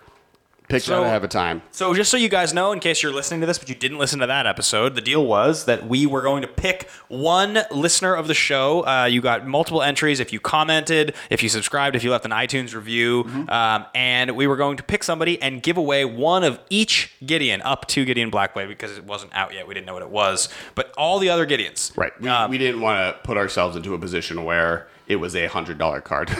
Picked 0.71 0.85
So- 0.85 1.01
out 1.01 1.05
ahead 1.07 1.23
of 1.23 1.29
time. 1.29 1.61
So 1.71 1.93
just 1.93 2.09
so 2.09 2.17
you 2.17 2.29
guys 2.29 2.53
know, 2.53 2.71
in 2.71 2.79
case 2.79 3.03
you're 3.03 3.11
listening 3.13 3.41
to 3.41 3.47
this 3.47 3.57
but 3.59 3.69
you 3.69 3.75
didn't 3.75 3.97
listen 3.99 4.19
to 4.19 4.27
that 4.27 4.47
episode, 4.47 4.95
the 4.95 5.01
deal 5.01 5.25
was 5.25 5.65
that 5.65 5.87
we 5.87 6.05
were 6.05 6.21
going 6.21 6.41
to 6.41 6.47
pick 6.47 6.89
one 7.09 7.59
listener 7.71 8.15
of 8.15 8.27
the 8.27 8.33
show. 8.33 8.85
Uh, 8.87 9.05
you 9.05 9.21
got 9.21 9.45
multiple 9.47 9.81
entries 9.81 10.19
if 10.19 10.31
you 10.33 10.39
commented, 10.39 11.13
if 11.29 11.43
you 11.43 11.49
subscribed, 11.49 11.95
if 11.95 12.03
you 12.03 12.11
left 12.11 12.25
an 12.25 12.31
iTunes 12.31 12.73
review, 12.73 13.25
um, 13.49 13.85
and 13.93 14.35
we 14.35 14.47
were 14.47 14.55
going 14.57 14.77
to 14.77 14.83
pick 14.83 15.03
somebody 15.03 15.41
and 15.41 15.61
give 15.61 15.77
away 15.77 16.05
one 16.05 16.43
of 16.43 16.59
each 16.69 17.13
Gideon 17.25 17.61
up 17.63 17.87
to 17.89 18.05
Gideon 18.05 18.31
Blackblade 18.31 18.67
because 18.67 18.97
it 18.97 19.03
wasn't 19.05 19.33
out 19.35 19.53
yet. 19.53 19.67
We 19.67 19.73
didn't 19.73 19.87
know 19.87 19.93
what 19.93 20.03
it 20.03 20.09
was, 20.09 20.49
but 20.75 20.93
all 20.97 21.19
the 21.19 21.29
other 21.29 21.45
Gideons. 21.45 21.95
Right. 21.97 22.11
We, 22.21 22.29
Um, 22.29 22.49
we 22.49 22.57
didn't 22.57 22.81
want 22.81 23.15
to 23.15 23.21
put 23.23 23.37
ourselves 23.37 23.75
into 23.75 23.93
a 23.93 23.99
position 23.99 24.43
where 24.45 24.87
it 25.07 25.17
was 25.17 25.35
a 25.35 25.47
hundred 25.47 25.77
dollar 25.77 25.99
card. 25.99 26.29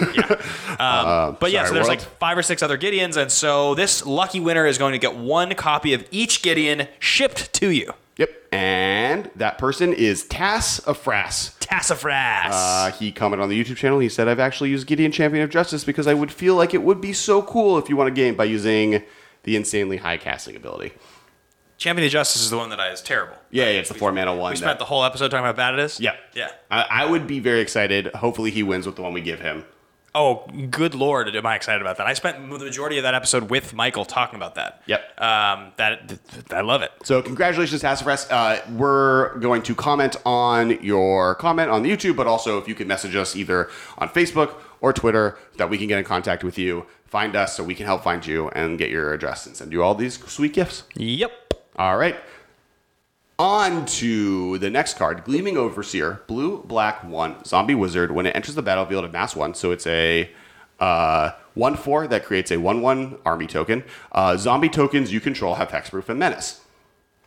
But 0.79 1.51
yeah, 1.51 1.59
Sorry, 1.59 1.67
so 1.67 1.73
there's 1.73 1.87
world. 1.87 1.87
like 1.89 2.01
five 2.19 2.37
or 2.37 2.43
six 2.43 2.63
other 2.63 2.77
Gideons, 2.77 3.17
and 3.17 3.31
so 3.31 3.75
this 3.75 4.05
lucky 4.21 4.39
winner 4.39 4.67
is 4.67 4.77
going 4.77 4.91
to 4.91 4.99
get 4.99 5.15
one 5.15 5.55
copy 5.55 5.93
of 5.95 6.05
each 6.11 6.43
Gideon 6.43 6.87
shipped 6.99 7.51
to 7.53 7.71
you. 7.71 7.91
yep. 8.17 8.29
And 8.51 9.31
that 9.35 9.57
person 9.57 9.93
is 9.93 10.25
Tass 10.25 10.77
of 10.79 11.01
Frass. 11.03 11.55
Tassafras. 11.59 12.53
Uh, 12.53 12.91
he 12.99 13.11
commented 13.11 13.41
on 13.43 13.49
the 13.49 13.59
YouTube 13.63 13.77
channel. 13.77 13.97
He 13.97 14.09
said, 14.09 14.27
"I've 14.27 14.39
actually 14.39 14.69
used 14.69 14.85
Gideon 14.85 15.11
Champion 15.11 15.43
of 15.43 15.49
Justice 15.49 15.83
because 15.83 16.05
I 16.05 16.13
would 16.13 16.31
feel 16.31 16.55
like 16.55 16.73
it 16.75 16.83
would 16.83 17.01
be 17.01 17.13
so 17.13 17.41
cool 17.41 17.79
if 17.79 17.89
you 17.89 17.95
won 17.95 18.07
a 18.07 18.11
game 18.11 18.35
by 18.35 18.43
using 18.43 19.01
the 19.43 19.55
insanely 19.55 19.97
high 19.97 20.17
casting 20.17 20.55
ability." 20.55 20.91
Champion 21.79 22.05
of 22.05 22.11
Justice 22.11 22.43
is 22.43 22.51
the 22.51 22.57
one 22.57 22.69
that 22.69 22.79
I 22.79 22.91
is 22.91 23.01
terrible. 23.01 23.37
Yeah, 23.49 23.63
yeah 23.63 23.79
it's 23.79 23.89
the 23.89 23.95
four 23.95 24.11
mana 24.11 24.35
one. 24.35 24.51
We 24.51 24.55
that- 24.55 24.65
spent 24.65 24.79
the 24.79 24.85
whole 24.85 25.03
episode 25.03 25.31
talking 25.31 25.45
about 25.45 25.55
how 25.55 25.71
bad 25.71 25.79
it 25.79 25.83
is. 25.85 25.99
yeah, 25.99 26.15
yeah. 26.35 26.51
I, 26.69 26.85
I 26.91 27.05
would 27.05 27.25
be 27.25 27.39
very 27.39 27.61
excited. 27.61 28.07
Hopefully, 28.13 28.51
he 28.51 28.61
wins 28.61 28.85
with 28.85 28.97
the 28.97 29.01
one 29.01 29.13
we 29.13 29.21
give 29.21 29.39
him. 29.39 29.65
Oh, 30.13 30.45
good 30.69 30.93
lord, 30.93 31.33
am 31.33 31.45
I 31.45 31.55
excited 31.55 31.81
about 31.81 31.95
that? 31.97 32.05
I 32.05 32.13
spent 32.13 32.37
the 32.37 32.59
majority 32.59 32.97
of 32.97 33.03
that 33.03 33.13
episode 33.13 33.49
with 33.49 33.73
Michael 33.73 34.03
talking 34.03 34.35
about 34.35 34.55
that. 34.55 34.81
Yep. 34.85 35.21
Um, 35.21 35.71
that 35.77 36.09
th- 36.09 36.19
th- 36.31 36.51
I 36.51 36.59
love 36.61 36.81
it. 36.81 36.91
So 37.03 37.21
congratulations, 37.21 37.81
Tassifras. 37.81 38.29
Uh, 38.29 38.59
we're 38.73 39.37
going 39.39 39.61
to 39.63 39.73
comment 39.73 40.17
on 40.25 40.83
your 40.83 41.35
comment 41.35 41.69
on 41.69 41.83
the 41.83 41.89
YouTube, 41.89 42.17
but 42.17 42.27
also 42.27 42.57
if 42.57 42.67
you 42.67 42.75
could 42.75 42.87
message 42.87 43.15
us 43.15 43.37
either 43.37 43.69
on 43.99 44.09
Facebook 44.09 44.55
or 44.81 44.91
Twitter 44.91 45.37
that 45.55 45.69
we 45.69 45.77
can 45.77 45.87
get 45.87 45.97
in 45.97 46.03
contact 46.03 46.43
with 46.43 46.57
you, 46.57 46.85
find 47.05 47.33
us 47.37 47.55
so 47.55 47.63
we 47.63 47.73
can 47.73 47.85
help 47.85 48.03
find 48.03 48.25
you 48.25 48.49
and 48.49 48.77
get 48.77 48.89
your 48.89 49.13
address 49.13 49.45
and 49.45 49.55
send 49.55 49.71
you 49.71 49.81
all 49.81 49.95
these 49.95 50.19
sweet 50.27 50.51
gifts. 50.53 50.83
Yep. 50.95 51.31
All 51.77 51.95
right. 51.97 52.17
On 53.41 53.87
to 53.87 54.59
the 54.59 54.69
next 54.69 54.97
card, 54.97 55.23
Gleaming 55.23 55.57
Overseer, 55.57 56.21
blue, 56.27 56.61
black, 56.63 57.03
one, 57.03 57.43
zombie 57.43 57.73
wizard. 57.73 58.11
When 58.11 58.27
it 58.27 58.35
enters 58.35 58.53
the 58.53 58.61
battlefield 58.61 59.03
amass 59.03 59.35
one, 59.35 59.55
so 59.55 59.71
it's 59.71 59.87
a 59.87 60.29
uh, 60.79 61.31
1 61.55 61.75
4 61.75 62.07
that 62.09 62.23
creates 62.23 62.51
a 62.51 62.57
1 62.57 62.81
1 62.83 63.17
army 63.25 63.47
token. 63.47 63.83
Uh, 64.11 64.37
zombie 64.37 64.69
tokens 64.69 65.11
you 65.11 65.19
control 65.19 65.55
have 65.55 65.69
hexproof 65.69 66.07
and 66.07 66.19
menace. 66.19 66.61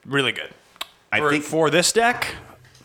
Really 0.06 0.30
good. 0.30 0.54
I 1.10 1.18
for, 1.18 1.30
think 1.32 1.42
for 1.42 1.68
this 1.68 1.90
deck, 1.90 2.36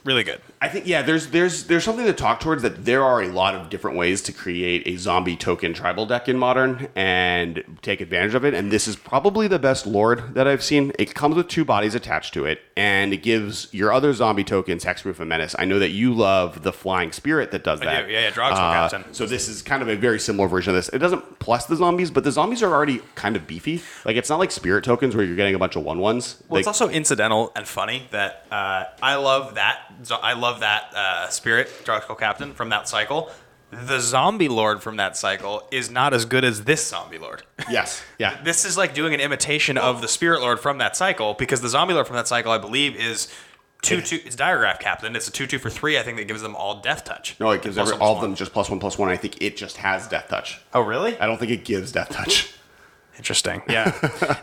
really 0.04 0.24
good. 0.24 0.42
I 0.62 0.68
think 0.68 0.88
yeah, 0.88 1.02
there's 1.02 1.28
there's 1.28 1.66
there's 1.68 1.86
something 1.86 2.06
to 2.06 2.12
talk 2.12 2.42
towards 2.42 2.64
that 2.64 2.84
there 2.84 3.02
are 3.02 3.22
a 3.22 3.30
lot 3.30 3.56
of 3.56 3.70
different 3.70 3.96
ways 3.96 4.22
to 4.24 4.34
create 4.34 4.86
a 4.88 4.98
zombie 4.98 5.38
token 5.38 5.74
tribal 5.74 6.06
deck 6.06 6.28
in 6.28 6.38
modern 6.38 6.90
and 6.98 7.64
take 7.82 8.02
advantage 8.02 8.36
of 8.36 8.44
it. 8.44 8.54
And 8.54 8.70
this 8.70 8.86
is 8.86 8.98
probably 8.98 9.48
the 9.48 9.58
best 9.60 9.88
lord 9.88 10.34
that 10.36 10.50
I've 10.50 10.62
seen. 10.62 10.92
It 11.00 11.16
comes 11.16 11.36
with 11.36 11.48
two 11.48 11.64
bodies 11.64 11.96
attached 11.96 12.34
to 12.34 12.44
it, 12.44 12.60
and 12.76 13.14
it 13.14 13.24
gives 13.24 13.74
your 13.74 13.94
other 13.94 14.12
zombie 14.12 14.44
tokens 14.44 14.84
hexproof 14.84 15.20
and 15.22 15.30
menace. 15.30 15.56
I 15.58 15.64
know 15.64 15.80
that 15.80 15.92
you 15.92 16.14
love 16.14 16.64
the 16.64 16.74
flying 16.74 17.14
spirit 17.14 17.52
that 17.52 17.64
does 17.64 17.80
that. 17.80 18.08
do. 18.08 18.12
Yeah, 18.12 18.20
yeah, 18.24 18.32
Drogskull 18.32 18.52
Uh, 18.52 18.90
Captain. 18.90 19.14
So 19.14 19.26
this 19.26 19.48
is 19.48 19.62
kind 19.62 19.82
of 19.82 19.88
a 19.88 19.96
very 19.96 20.20
similar 20.20 20.50
version 20.50 20.72
of 20.72 20.76
this. 20.76 20.90
It 20.90 20.98
doesn't 20.98 21.40
plus 21.40 21.68
the 21.68 21.78
zombies, 21.78 22.12
but 22.12 22.26
the 22.26 22.34
zombies 22.34 22.62
are 22.64 22.74
already 22.74 23.02
kind 23.16 23.38
of 23.38 23.48
beefy. 23.48 23.82
Like 24.04 24.18
it's 24.18 24.30
not 24.30 24.40
like 24.40 24.52
spirit 24.52 24.84
tokens 24.84 25.16
where 25.16 25.24
you're 25.24 25.38
getting 25.38 25.56
a 25.56 25.60
bunch 25.60 25.78
of 25.78 25.84
one 25.84 26.00
ones. 26.00 26.44
Well, 26.50 26.60
it's 26.60 26.68
also 26.68 26.90
incidental 26.90 27.54
and 27.56 27.66
funny 27.66 28.08
that 28.12 28.46
uh, 28.52 28.84
I 29.02 29.16
love 29.16 29.56
that. 29.56 29.86
I 30.22 30.34
love 30.34 30.49
that 30.60 30.92
uh, 30.96 31.30
spirit, 31.30 31.70
Drogskull 31.84 32.18
Captain, 32.18 32.54
from 32.54 32.70
that 32.70 32.88
cycle. 32.88 33.30
The 33.72 34.00
zombie 34.00 34.50
lord 34.50 34.82
from 34.82 34.98
that 34.98 35.16
cycle 35.16 35.62
is 35.72 35.92
not 35.92 36.12
as 36.16 36.26
good 36.26 36.44
as 36.44 36.64
this 36.64 36.88
zombie 36.88 37.20
lord. 37.20 37.44
yes, 37.70 38.02
yeah. 38.18 38.42
This 38.42 38.66
is 38.66 38.76
like 38.78 38.96
doing 38.96 39.14
an 39.14 39.20
imitation 39.20 39.78
of 39.78 40.02
the 40.02 40.08
Spirit 40.08 40.42
Lord 40.42 40.60
from 40.60 40.80
that 40.80 40.96
cycle 40.96 41.36
because 41.36 41.62
the 41.62 41.70
Zombie 41.70 41.94
Lord 41.94 42.08
from 42.08 42.16
that 42.16 42.28
cycle, 42.28 42.52
I 42.52 42.58
believe, 42.58 42.96
is 42.96 43.32
two 43.84 44.02
two. 44.02 44.20
It's 44.26 44.36
Diregraf 44.36 44.80
Captain. 44.80 45.16
It's 45.16 45.28
a 45.28 45.32
two 45.32 45.46
two 45.46 45.60
for 45.60 45.70
three. 45.70 46.00
I 46.00 46.02
think 46.02 46.18
that 46.18 46.28
gives 46.28 46.42
them 46.42 46.56
all 46.56 46.82
Death 46.82 47.04
Touch. 47.04 47.36
No, 47.40 47.52
it 47.52 47.62
gives 47.62 47.76
Plus 47.76 47.90
every, 47.90 48.00
one, 48.00 48.08
all 48.08 48.16
of 48.16 48.22
them 48.22 48.34
just 48.34 48.54
plus 48.54 48.72
one 48.72 48.80
plus 48.80 48.98
one. 48.98 49.10
I 49.10 49.18
think 49.18 49.40
it 49.42 49.56
just 49.56 49.78
has 49.78 50.08
death 50.08 50.30
touch. 50.30 50.60
Oh, 50.74 50.82
really? 50.82 51.16
I 51.20 51.28
don't 51.28 51.38
think 51.38 51.52
it 51.52 51.64
gives 51.64 51.92
death 51.92 52.10
touch. 52.10 52.54
Interesting. 53.20 53.62
Yeah, 53.70 53.92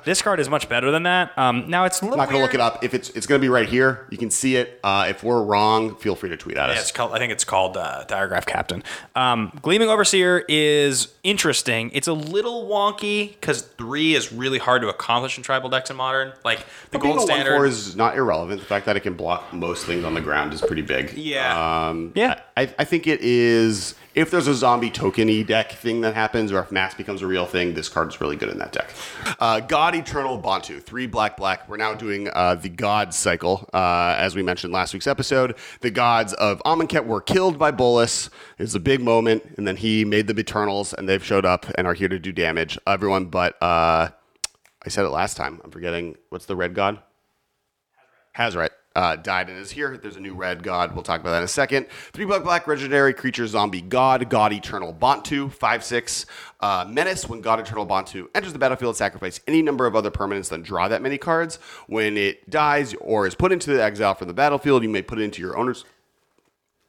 this 0.05 0.23
card 0.23 0.39
is 0.39 0.49
much 0.49 0.69
better 0.69 0.91
than 0.93 1.03
that. 1.05 1.37
Um, 1.37 1.69
now 1.69 1.85
it's 1.87 2.03
a 2.03 2.05
little 2.05 2.15
I'm 2.15 2.19
not 2.19 2.27
gonna 2.29 2.39
weird. 2.41 2.49
look 2.51 2.55
it 2.55 2.61
up. 2.61 2.85
If 2.85 2.93
it's 2.95 3.09
it's 3.11 3.27
gonna 3.27 3.41
be 3.41 3.49
right 3.49 3.69
here, 3.69 4.07
you 4.11 4.19
can 4.19 4.31
see 4.31 4.55
it. 4.57 4.79
Uh, 4.85 5.07
if 5.09 5.25
we're 5.25 5.43
wrong, 5.43 5.97
feel 5.97 6.15
free 6.15 6.29
to 6.29 6.37
tweet 6.37 6.57
at 6.59 6.69
Yeah, 6.69 6.75
us. 6.77 6.83
it's 6.83 6.93
called. 6.93 7.13
I 7.15 7.19
think 7.19 7.33
it's 7.33 7.43
called 7.45 7.77
uh, 7.77 8.05
Diregraf 8.07 8.47
Captain. 8.47 8.85
Um, 9.17 9.51
Gleaming 9.63 9.89
Overseer 9.89 10.45
is 10.47 11.09
interesting. 11.25 11.91
It's 11.95 12.07
a 12.07 12.13
little 12.13 12.69
wonky 12.69 13.31
because 13.33 13.63
three 13.63 14.15
is 14.15 14.31
really 14.33 14.59
hard 14.59 14.83
to 14.83 14.89
accomplish 14.89 15.39
in 15.39 15.43
tribal 15.43 15.71
decks 15.71 15.89
in 15.91 15.97
modern. 15.97 16.35
Like 16.45 16.59
the 16.91 16.99
But 16.99 17.03
being 17.03 17.17
gold 17.17 17.29
a 17.31 17.33
one 17.33 17.39
standard 17.41 17.57
four 17.57 17.67
is 17.67 17.97
not 17.97 18.17
irrelevant. 18.17 18.61
The 18.61 18.67
fact 18.67 18.85
that 18.87 18.97
it 18.97 19.01
can 19.01 19.15
block 19.15 19.53
most 19.55 19.87
things 19.87 20.05
on 20.05 20.13
the 20.15 20.21
ground 20.21 20.53
is 20.53 20.61
pretty 20.61 20.83
big. 20.83 21.15
Yeah. 21.15 21.89
Um, 21.89 22.13
Yeah. 22.15 22.41
I, 22.59 22.63
I 22.79 22.85
think 22.85 23.07
it 23.07 23.23
is. 23.23 23.95
If 24.15 24.31
there's 24.31 24.47
a 24.49 24.55
zombie 24.55 24.91
tokeny 24.91 25.47
deck 25.47 25.73
thing 25.73 26.01
that 26.01 26.15
happens, 26.15 26.51
or 26.51 26.59
if 26.61 26.73
mass 26.73 26.95
becomes 26.95 27.21
a 27.21 27.27
real 27.27 27.45
thing, 27.45 27.75
this 27.75 27.91
card's 27.91 28.19
really 28.19 28.35
good 28.37 28.49
in 28.49 28.57
that 28.59 28.66
deck. 28.73 28.91
Uh, 29.41 29.61
God 29.61 29.95
Eternal 29.95 30.41
Bontu, 30.41 30.83
three 30.83 31.07
black 31.07 31.37
black. 31.37 31.69
We're 31.69 31.77
now 31.77 31.95
doing 31.95 32.29
uh, 32.33 32.55
the 32.55 32.69
God 32.69 33.13
cycle, 33.15 33.69
uh, 33.73 34.15
as 34.19 34.35
we 34.35 34.43
mentioned 34.43 34.73
last 34.73 34.93
week's 34.93 35.07
episode. 35.07 35.57
The 35.81 35.91
gods 35.91 36.33
of 36.35 36.63
Amonkhet 36.65 37.07
were 37.07 37.21
killed 37.21 37.59
by 37.59 37.71
Bolas. 37.71 38.31
It 38.59 38.63
was 38.63 38.75
a 38.75 38.81
big 38.81 39.01
moment, 39.01 39.55
and 39.57 39.67
then 39.67 39.77
he 39.77 40.05
made 40.05 40.27
them 40.27 40.39
Eternals, 40.39 40.93
and 40.93 41.09
they've 41.09 41.25
showed 41.25 41.45
up 41.45 41.67
and 41.77 41.87
are 41.87 41.95
here 41.95 42.09
to 42.09 42.19
do 42.19 42.33
damage. 42.33 42.79
Everyone, 42.87 43.27
but 43.27 43.61
uh, 43.63 44.09
I 44.85 44.89
said 44.89 45.05
it 45.05 45.11
last 45.11 45.37
time. 45.37 45.61
I'm 45.65 45.71
forgetting 45.71 46.17
what's 46.31 46.47
the 46.47 46.57
red 46.57 46.75
god. 46.75 47.01
Hazoret 48.37 48.71
uh, 48.97 49.15
died 49.15 49.51
and 49.51 49.59
is 49.59 49.71
here. 49.71 49.99
There's 49.99 50.17
a 50.17 50.21
new 50.21 50.35
red 50.35 50.63
god. 50.63 50.95
We'll 50.95 51.03
talk 51.03 51.21
about 51.21 51.33
that 51.33 51.39
in 51.39 51.45
a 51.45 51.49
second. 51.49 51.87
Three 52.15 52.25
black 52.25 52.43
black 52.43 52.67
legendary 52.67 53.13
creature 53.13 53.47
zombie 53.47 53.83
god 53.83 54.31
god 54.31 54.55
eternal 54.55 54.95
Bontu 54.95 55.53
five 55.53 55.85
six 55.85 56.25
uh, 56.61 56.87
menace. 56.89 57.29
When 57.29 57.43
god 57.43 57.61
eternal 57.61 57.87
Bontu 57.87 58.29
enters 58.35 58.55
the 58.55 58.59
battlefield, 58.59 58.97
sacrifice 58.97 59.39
any 59.47 59.61
number 59.61 59.87
of 59.87 59.95
other 59.95 60.11
permanents, 60.11 60.49
then 60.49 60.63
draw 60.63 60.89
that 60.89 61.03
many 61.03 61.19
cards. 61.19 61.59
When 61.89 62.17
it 62.17 62.49
dies 62.49 62.95
or 62.95 63.27
is 63.27 63.35
put 63.35 63.53
into 63.53 63.71
the 63.71 63.83
exile 63.83 64.15
from 64.15 64.29
the 64.29 64.35
battlefield, 64.35 64.83
you 64.83 64.89
may 64.89 65.03
put 65.03 65.19
it 65.19 65.23
into 65.23 65.43
your 65.43 65.59
owner's 65.59 65.85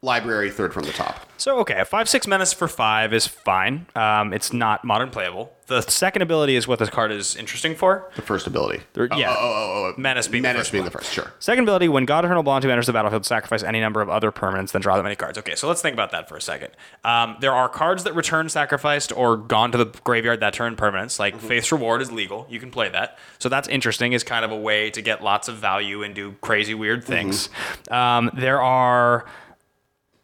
library, 0.03 0.51
third 0.51 0.73
from 0.73 0.83
the 0.83 0.91
top. 0.93 1.25
So 1.37 1.59
okay, 1.59 1.79
a 1.79 1.85
five 1.85 2.07
six 2.09 2.27
menace 2.27 2.53
for 2.53 2.67
five 2.67 3.13
is 3.13 3.27
fine. 3.27 3.87
Um, 3.95 4.33
it's 4.33 4.53
not 4.53 4.83
modern 4.83 5.09
playable. 5.09 5.53
The 5.67 5.81
second 5.81 6.21
ability 6.21 6.55
is 6.55 6.65
what 6.67 6.79
this 6.79 6.89
card 6.89 7.11
is 7.11 7.35
interesting 7.35 7.75
for. 7.75 8.09
The 8.15 8.21
first 8.21 8.47
ability. 8.47 8.83
There- 8.93 9.09
yeah. 9.17 9.31
Oh, 9.31 9.35
oh, 9.37 9.73
oh, 9.87 9.93
oh. 9.97 9.99
Menace 10.01 10.27
being 10.27 10.41
the 10.41 10.47
menace 10.49 10.61
first 10.61 10.71
being 10.71 10.83
one. 10.83 10.91
the 10.91 10.97
first. 10.97 11.11
Sure. 11.11 11.33
Second 11.39 11.63
ability, 11.65 11.89
when 11.89 12.05
God 12.05 12.23
Eternal 12.23 12.43
Bontu 12.43 12.69
enters 12.69 12.87
the 12.87 12.93
battlefield, 12.93 13.25
sacrifice 13.25 13.63
any 13.63 13.81
number 13.81 14.01
of 14.01 14.09
other 14.09 14.31
permanents, 14.31 14.71
then 14.71 14.81
draw 14.81 14.95
that 14.95 15.03
many 15.03 15.15
cards. 15.17 15.37
Okay, 15.37 15.55
so 15.55 15.67
let's 15.67 15.81
think 15.81 15.93
about 15.93 16.11
that 16.11 16.29
for 16.29 16.37
a 16.37 16.41
second. 16.41 16.69
Um, 17.03 17.35
there 17.41 17.53
are 17.53 17.67
cards 17.67 18.05
that 18.05 18.15
return 18.15 18.47
sacrificed 18.47 19.11
or 19.11 19.35
gone 19.35 19.71
to 19.73 19.77
the 19.77 19.85
graveyard 20.05 20.39
that 20.39 20.53
turn 20.53 20.75
permanents, 20.77 21.19
like 21.19 21.37
Faith's 21.37 21.71
Reward 21.71 22.01
is 22.01 22.11
legal. 22.11 22.47
You 22.49 22.59
can 22.61 22.71
play 22.71 22.87
that. 22.89 23.17
So 23.37 23.49
that's 23.49 23.67
interesting, 23.67 24.13
is 24.13 24.23
kind 24.23 24.45
of 24.45 24.51
a 24.51 24.57
way 24.57 24.89
to 24.91 25.01
get 25.01 25.21
lots 25.21 25.49
of 25.49 25.57
value 25.57 26.01
and 26.01 26.15
do 26.15 26.35
crazy, 26.41 26.75
weird 26.75 27.03
things. 27.03 27.49
Um, 27.91 28.31
there 28.33 28.61
are. 28.61 29.25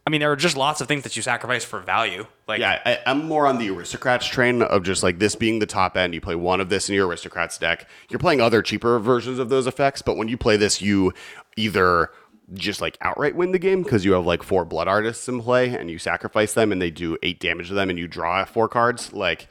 I 0.05 0.09
mean, 0.09 0.19
there 0.19 0.31
are 0.31 0.35
just 0.35 0.57
lots 0.57 0.81
of 0.81 0.87
things 0.87 1.03
that 1.03 1.15
you 1.15 1.21
sacrifice 1.21 1.63
for 1.63 1.79
value. 1.79 2.25
Like, 2.45 2.59
Yeah, 2.59 2.81
I, 2.85 2.99
I'm 3.05 3.25
more 3.25 3.47
on 3.47 3.57
the 3.57 3.69
aristocrats 3.69 4.27
train 4.27 4.61
of 4.61 4.83
just 4.83 5.01
like 5.01 5.17
this 5.19 5.35
being 5.35 5.59
the 5.59 5.65
top 5.65 5.95
end. 5.95 6.13
You 6.13 6.19
play 6.19 6.35
one 6.35 6.59
of 6.59 6.67
this 6.67 6.89
in 6.89 6.95
your 6.95 7.07
aristocrats 7.07 7.57
deck. 7.57 7.87
You're 8.09 8.19
playing 8.19 8.41
other 8.41 8.61
cheaper 8.61 8.99
versions 8.99 9.39
of 9.39 9.47
those 9.47 9.65
effects, 9.65 10.01
but 10.01 10.17
when 10.17 10.27
you 10.27 10.37
play 10.37 10.57
this, 10.57 10.81
you 10.81 11.13
either 11.55 12.09
just 12.53 12.81
like 12.81 12.97
outright 12.99 13.35
win 13.35 13.53
the 13.53 13.59
game 13.59 13.81
because 13.81 14.03
you 14.03 14.11
have 14.11 14.25
like 14.25 14.43
four 14.43 14.65
blood 14.65 14.89
artists 14.89 15.29
in 15.29 15.41
play 15.41 15.69
and 15.69 15.89
you 15.89 15.97
sacrifice 15.97 16.53
them 16.53 16.73
and 16.73 16.81
they 16.81 16.91
do 16.91 17.17
eight 17.23 17.39
damage 17.39 17.69
to 17.69 17.73
them 17.73 17.89
and 17.89 17.97
you 17.97 18.07
draw 18.07 18.43
four 18.43 18.67
cards, 18.67 19.13
like, 19.13 19.47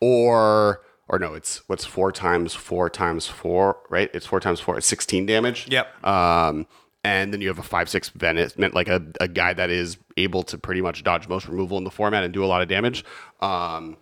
or 0.00 0.82
or 1.08 1.18
no, 1.18 1.34
it's 1.34 1.66
what's 1.68 1.84
four 1.84 2.10
times 2.10 2.54
four 2.54 2.90
times 2.90 3.26
four, 3.26 3.78
right? 3.88 4.10
It's 4.12 4.26
four 4.26 4.40
times 4.40 4.58
four, 4.60 4.78
it's 4.78 4.86
sixteen 4.86 5.26
damage. 5.26 5.68
Yep. 5.70 6.04
Um, 6.04 6.66
and 7.04 7.32
then 7.32 7.40
you 7.40 7.48
have 7.48 7.58
a 7.58 7.62
five 7.62 7.88
six 7.88 8.08
Venice, 8.10 8.56
meant 8.56 8.74
like 8.74 8.88
a, 8.88 9.02
a 9.20 9.28
guy 9.28 9.52
that 9.52 9.70
is 9.70 9.96
able 10.16 10.42
to 10.44 10.58
pretty 10.58 10.80
much 10.80 11.02
dodge 11.02 11.28
most 11.28 11.48
removal 11.48 11.78
in 11.78 11.84
the 11.84 11.90
format 11.90 12.24
and 12.24 12.32
do 12.32 12.44
a 12.44 12.46
lot 12.46 12.62
of 12.62 12.68
damage. 12.68 13.04
Um, 13.40 13.96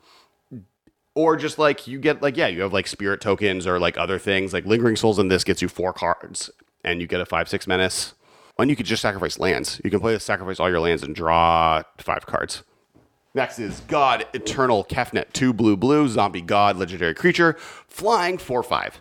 or 1.15 1.37
just 1.37 1.59
like 1.59 1.87
you 1.87 1.99
get 1.99 2.23
like 2.23 2.37
yeah, 2.37 2.47
you 2.47 2.63
have 2.63 2.73
like 2.73 2.87
spirit 2.87 3.21
tokens 3.21 3.67
or 3.67 3.79
like 3.79 3.99
other 3.99 4.19
things 4.19 4.53
like 4.53 4.65
lingering 4.67 4.97
souls 4.97 5.19
in 5.19 5.29
this 5.29 5.45
gets 5.45 5.63
you 5.63 5.69
four 5.69 5.93
cards 5.93 6.51
and 6.85 7.01
you 7.01 7.07
get 7.07 7.21
a 7.21 7.27
five 7.27 7.49
six 7.49 7.67
menace. 7.67 8.15
And 8.59 8.69
you 8.69 8.77
could 8.77 8.87
just 8.87 9.01
sacrifice 9.01 9.39
lands. 9.39 9.81
You 9.83 9.91
can 9.91 10.01
play 10.01 10.13
this 10.13 10.25
sacrifice 10.25 10.61
all 10.61 10.69
your 10.69 10.81
lands 10.81 11.03
and 11.03 11.15
draw 11.15 11.83
five 11.97 12.27
cards. 12.27 12.63
Next 13.33 13.59
is 13.59 13.81
God 13.89 14.27
Eternal 14.35 14.85
Kefnet 14.85 15.33
2 15.33 15.55
blue 15.55 15.77
blue 15.77 16.09
zombie 16.09 16.43
god 16.43 16.77
legendary 16.77 17.15
creature 17.15 17.57
flying 17.89 18.37
4 18.37 18.63
5. 18.63 19.01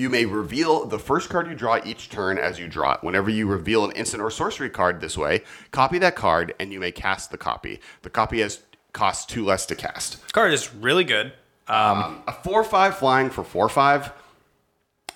You 0.00 0.08
may 0.08 0.24
reveal 0.24 0.86
the 0.86 0.98
first 0.98 1.28
card 1.28 1.46
you 1.46 1.54
draw 1.54 1.78
each 1.84 2.08
turn 2.08 2.38
as 2.38 2.58
you 2.58 2.68
draw 2.68 2.94
it. 2.94 3.02
Whenever 3.02 3.28
you 3.28 3.46
reveal 3.46 3.84
an 3.84 3.92
instant 3.92 4.22
or 4.22 4.30
sorcery 4.30 4.70
card 4.70 5.02
this 5.02 5.18
way, 5.18 5.42
copy 5.72 5.98
that 5.98 6.16
card 6.16 6.54
and 6.58 6.72
you 6.72 6.80
may 6.80 6.90
cast 6.90 7.30
the 7.30 7.36
copy. 7.36 7.80
The 8.00 8.08
copy 8.08 8.40
has 8.40 8.60
costs 8.94 9.26
2 9.26 9.44
less 9.44 9.66
to 9.66 9.74
cast. 9.74 10.22
This 10.22 10.32
card 10.32 10.54
is 10.54 10.72
really 10.72 11.04
good. 11.04 11.34
Um, 11.68 12.22
A 12.26 12.32
4 12.32 12.64
5 12.64 12.96
flying 12.96 13.28
for 13.28 13.44
4 13.44 13.68
5 13.68 14.10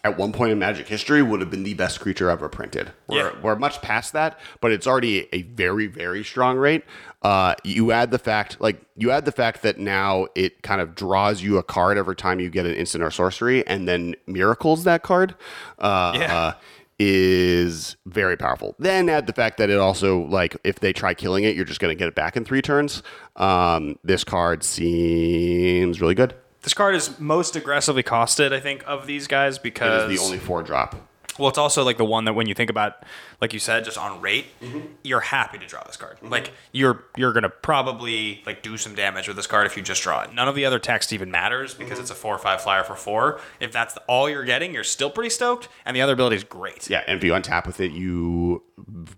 at 0.04 0.18
one 0.18 0.32
point 0.34 0.52
in 0.52 0.58
Magic 0.58 0.86
history 0.86 1.22
would 1.22 1.40
have 1.40 1.50
been 1.50 1.62
the 1.62 1.72
best 1.72 1.98
creature 1.98 2.28
ever 2.28 2.50
printed. 2.50 2.92
We're, 3.06 3.30
Yeah. 3.30 3.40
we're 3.40 3.56
much 3.56 3.80
past 3.80 4.12
that, 4.12 4.38
but 4.60 4.70
it's 4.70 4.86
already 4.86 5.30
a 5.32 5.40
very, 5.42 5.86
very 5.86 6.22
strong 6.22 6.58
rate. 6.58 6.84
Uh, 7.24 7.54
you 7.64 7.90
add 7.90 8.10
the 8.10 8.18
fact, 8.18 8.60
like, 8.60 8.80
you 8.96 9.10
add 9.10 9.24
the 9.24 9.32
fact 9.32 9.62
that 9.62 9.78
now 9.78 10.26
it 10.34 10.62
kind 10.62 10.80
of 10.80 10.94
draws 10.94 11.42
you 11.42 11.56
a 11.58 11.62
card 11.62 11.96
every 11.98 12.14
time 12.14 12.38
you 12.38 12.50
get 12.50 12.66
an 12.66 12.74
instant 12.74 13.02
or 13.02 13.10
sorcery 13.10 13.66
and 13.66 13.88
then 13.88 14.14
miracles 14.26 14.84
that 14.84 15.02
card. 15.02 15.34
Uh, 15.78 16.16
Yeah. 16.20 16.36
uh, 16.36 16.52
is 17.00 17.96
very 18.06 18.36
powerful. 18.36 18.76
Then 18.78 19.08
add 19.08 19.26
the 19.26 19.32
fact 19.32 19.58
that 19.58 19.68
it 19.68 19.78
also 19.78 20.20
like 20.26 20.56
if 20.62 20.78
they 20.78 20.92
try 20.92 21.12
killing 21.12 21.42
it, 21.42 21.56
you're 21.56 21.64
just 21.64 21.80
going 21.80 21.90
to 21.90 21.98
get 21.98 22.06
it 22.06 22.14
back 22.14 22.36
in 22.36 22.44
three 22.44 22.62
turns. 22.62 23.02
Um, 23.34 23.98
this 24.04 24.22
card 24.22 24.62
seems 24.62 26.00
really 26.00 26.14
good. 26.14 26.34
this 26.62 26.72
card 26.72 26.94
is 26.94 27.18
most 27.18 27.56
aggressively 27.56 28.02
costed, 28.04 28.52
I 28.52 28.60
think, 28.60 28.84
of 28.86 29.06
these 29.06 29.26
guys 29.26 29.58
because 29.58 30.04
it 30.04 30.12
is 30.12 30.20
the 30.20 30.24
only 30.24 30.38
four 30.38 30.62
drop. 30.62 30.94
Well, 31.38 31.48
it's 31.48 31.58
also 31.58 31.82
like 31.84 31.96
the 31.96 32.04
one 32.04 32.24
that 32.26 32.34
when 32.34 32.46
you 32.46 32.54
think 32.54 32.70
about, 32.70 33.02
like 33.40 33.52
you 33.52 33.58
said, 33.58 33.84
just 33.84 33.98
on 33.98 34.20
rate, 34.20 34.46
Mm-hmm. 34.62 34.80
you're 35.02 35.20
happy 35.20 35.58
to 35.58 35.66
draw 35.66 35.82
this 35.84 35.96
card. 35.96 36.16
Like 36.22 36.52
you're 36.72 37.04
you're 37.16 37.32
gonna 37.32 37.48
probably 37.50 38.42
like 38.46 38.62
do 38.62 38.76
some 38.76 38.94
damage 38.94 39.26
with 39.26 39.36
this 39.36 39.46
card 39.46 39.66
if 39.66 39.76
you 39.76 39.82
just 39.82 40.02
draw 40.02 40.22
it. 40.22 40.32
None 40.32 40.46
of 40.48 40.54
the 40.54 40.64
other 40.64 40.78
text 40.78 41.12
even 41.12 41.30
matters 41.30 41.74
Mm-hmm. 41.74 41.82
because 41.84 41.98
it's 41.98 42.10
a 42.10 42.14
four 42.14 42.34
or 42.34 42.38
five 42.38 42.60
flyer 42.62 42.84
for 42.84 42.94
four. 42.94 43.40
If 43.60 43.72
that's 43.72 43.96
all 44.06 44.28
you're 44.30 44.44
getting, 44.44 44.72
you're 44.72 44.84
still 44.84 45.10
pretty 45.10 45.30
stoked, 45.30 45.68
and 45.84 45.96
the 45.96 46.02
other 46.02 46.12
ability 46.12 46.36
is 46.36 46.44
great. 46.44 46.88
Yeah, 46.88 47.02
and 47.06 47.16
if 47.16 47.24
you 47.24 47.32
untap 47.32 47.66
with 47.66 47.80
it, 47.80 47.92
you 47.92 48.62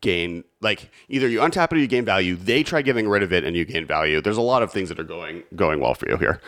gain 0.00 0.44
like 0.60 0.90
either 1.08 1.28
you 1.28 1.40
untap 1.40 1.66
it 1.66 1.72
or 1.74 1.78
you 1.78 1.86
gain 1.86 2.04
value. 2.04 2.34
They 2.36 2.62
try 2.62 2.82
getting 2.82 3.08
rid 3.08 3.22
of 3.22 3.32
it 3.32 3.44
and 3.44 3.54
you 3.56 3.64
gain 3.64 3.86
value. 3.86 4.20
There's 4.20 4.36
a 4.36 4.42
lot 4.42 4.62
of 4.62 4.72
things 4.72 4.88
that 4.88 4.98
are 4.98 5.04
going 5.04 5.42
going 5.54 5.80
well 5.80 5.94
for 5.94 6.08
you 6.08 6.16
here. 6.16 6.40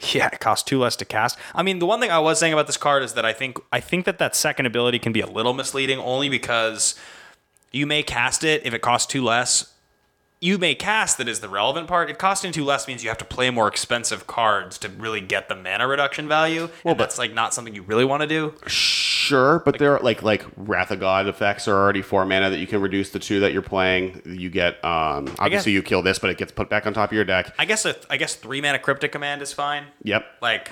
Yeah, 0.14 0.28
it 0.32 0.40
costs 0.40 0.64
two 0.64 0.78
less 0.78 0.96
to 0.96 1.04
cast. 1.04 1.38
I 1.54 1.62
mean, 1.62 1.80
the 1.80 1.86
one 1.86 2.00
thing 2.00 2.10
I 2.10 2.20
was 2.20 2.38
saying 2.38 2.52
about 2.52 2.66
this 2.66 2.76
card 2.76 3.02
is 3.02 3.14
that 3.14 3.24
I 3.24 3.32
think 3.32 3.58
I 3.72 3.80
think 3.80 4.04
that 4.04 4.18
that 4.18 4.36
second 4.36 4.66
ability 4.66 4.98
can 4.98 5.12
be 5.12 5.20
a 5.20 5.26
little 5.26 5.54
misleading, 5.54 5.98
only 5.98 6.28
because 6.28 6.94
you 7.72 7.86
may 7.86 8.02
cast 8.02 8.44
it 8.44 8.64
if 8.64 8.72
it 8.72 8.80
costs 8.80 9.10
two 9.10 9.24
less. 9.24 9.72
You 10.40 10.56
may 10.56 10.76
cast 10.76 11.18
that 11.18 11.26
is 11.28 11.40
the 11.40 11.48
relevant 11.48 11.88
part. 11.88 12.10
It 12.10 12.18
costing 12.18 12.52
two 12.52 12.64
less 12.64 12.86
means 12.86 13.02
you 13.02 13.08
have 13.08 13.18
to 13.18 13.24
play 13.24 13.50
more 13.50 13.66
expensive 13.66 14.28
cards 14.28 14.78
to 14.78 14.88
really 14.88 15.20
get 15.20 15.48
the 15.48 15.56
mana 15.56 15.88
reduction 15.88 16.28
value. 16.28 16.68
Well, 16.84 16.94
but- 16.94 16.98
that's 16.98 17.18
like 17.18 17.34
not 17.34 17.54
something 17.54 17.74
you 17.74 17.82
really 17.82 18.04
want 18.04 18.20
to 18.22 18.28
do. 18.28 18.54
Sure, 18.66 19.58
but 19.58 19.78
there 19.78 19.96
are 19.96 20.00
like 20.02 20.22
like 20.22 20.44
Wrath 20.56 20.90
of 20.90 21.00
God 21.00 21.26
effects 21.26 21.66
are 21.68 21.74
already 21.74 22.02
four 22.02 22.24
mana 22.24 22.50
that 22.50 22.58
you 22.58 22.66
can 22.66 22.80
reduce 22.80 23.10
the 23.10 23.18
two 23.18 23.40
that 23.40 23.52
you're 23.52 23.62
playing. 23.62 24.22
You 24.24 24.48
get 24.48 24.82
um 24.84 25.34
obviously 25.38 25.72
you 25.72 25.82
kill 25.82 26.02
this, 26.02 26.18
but 26.18 26.30
it 26.30 26.38
gets 26.38 26.52
put 26.52 26.70
back 26.70 26.86
on 26.86 26.94
top 26.94 27.10
of 27.10 27.14
your 27.14 27.24
deck. 27.24 27.52
I 27.58 27.64
guess 27.64 27.84
a, 27.84 27.96
I 28.08 28.16
guess 28.16 28.36
three 28.36 28.60
mana 28.60 28.78
cryptic 28.78 29.12
command 29.12 29.42
is 29.42 29.52
fine. 29.52 29.84
Yep. 30.04 30.24
Like, 30.40 30.70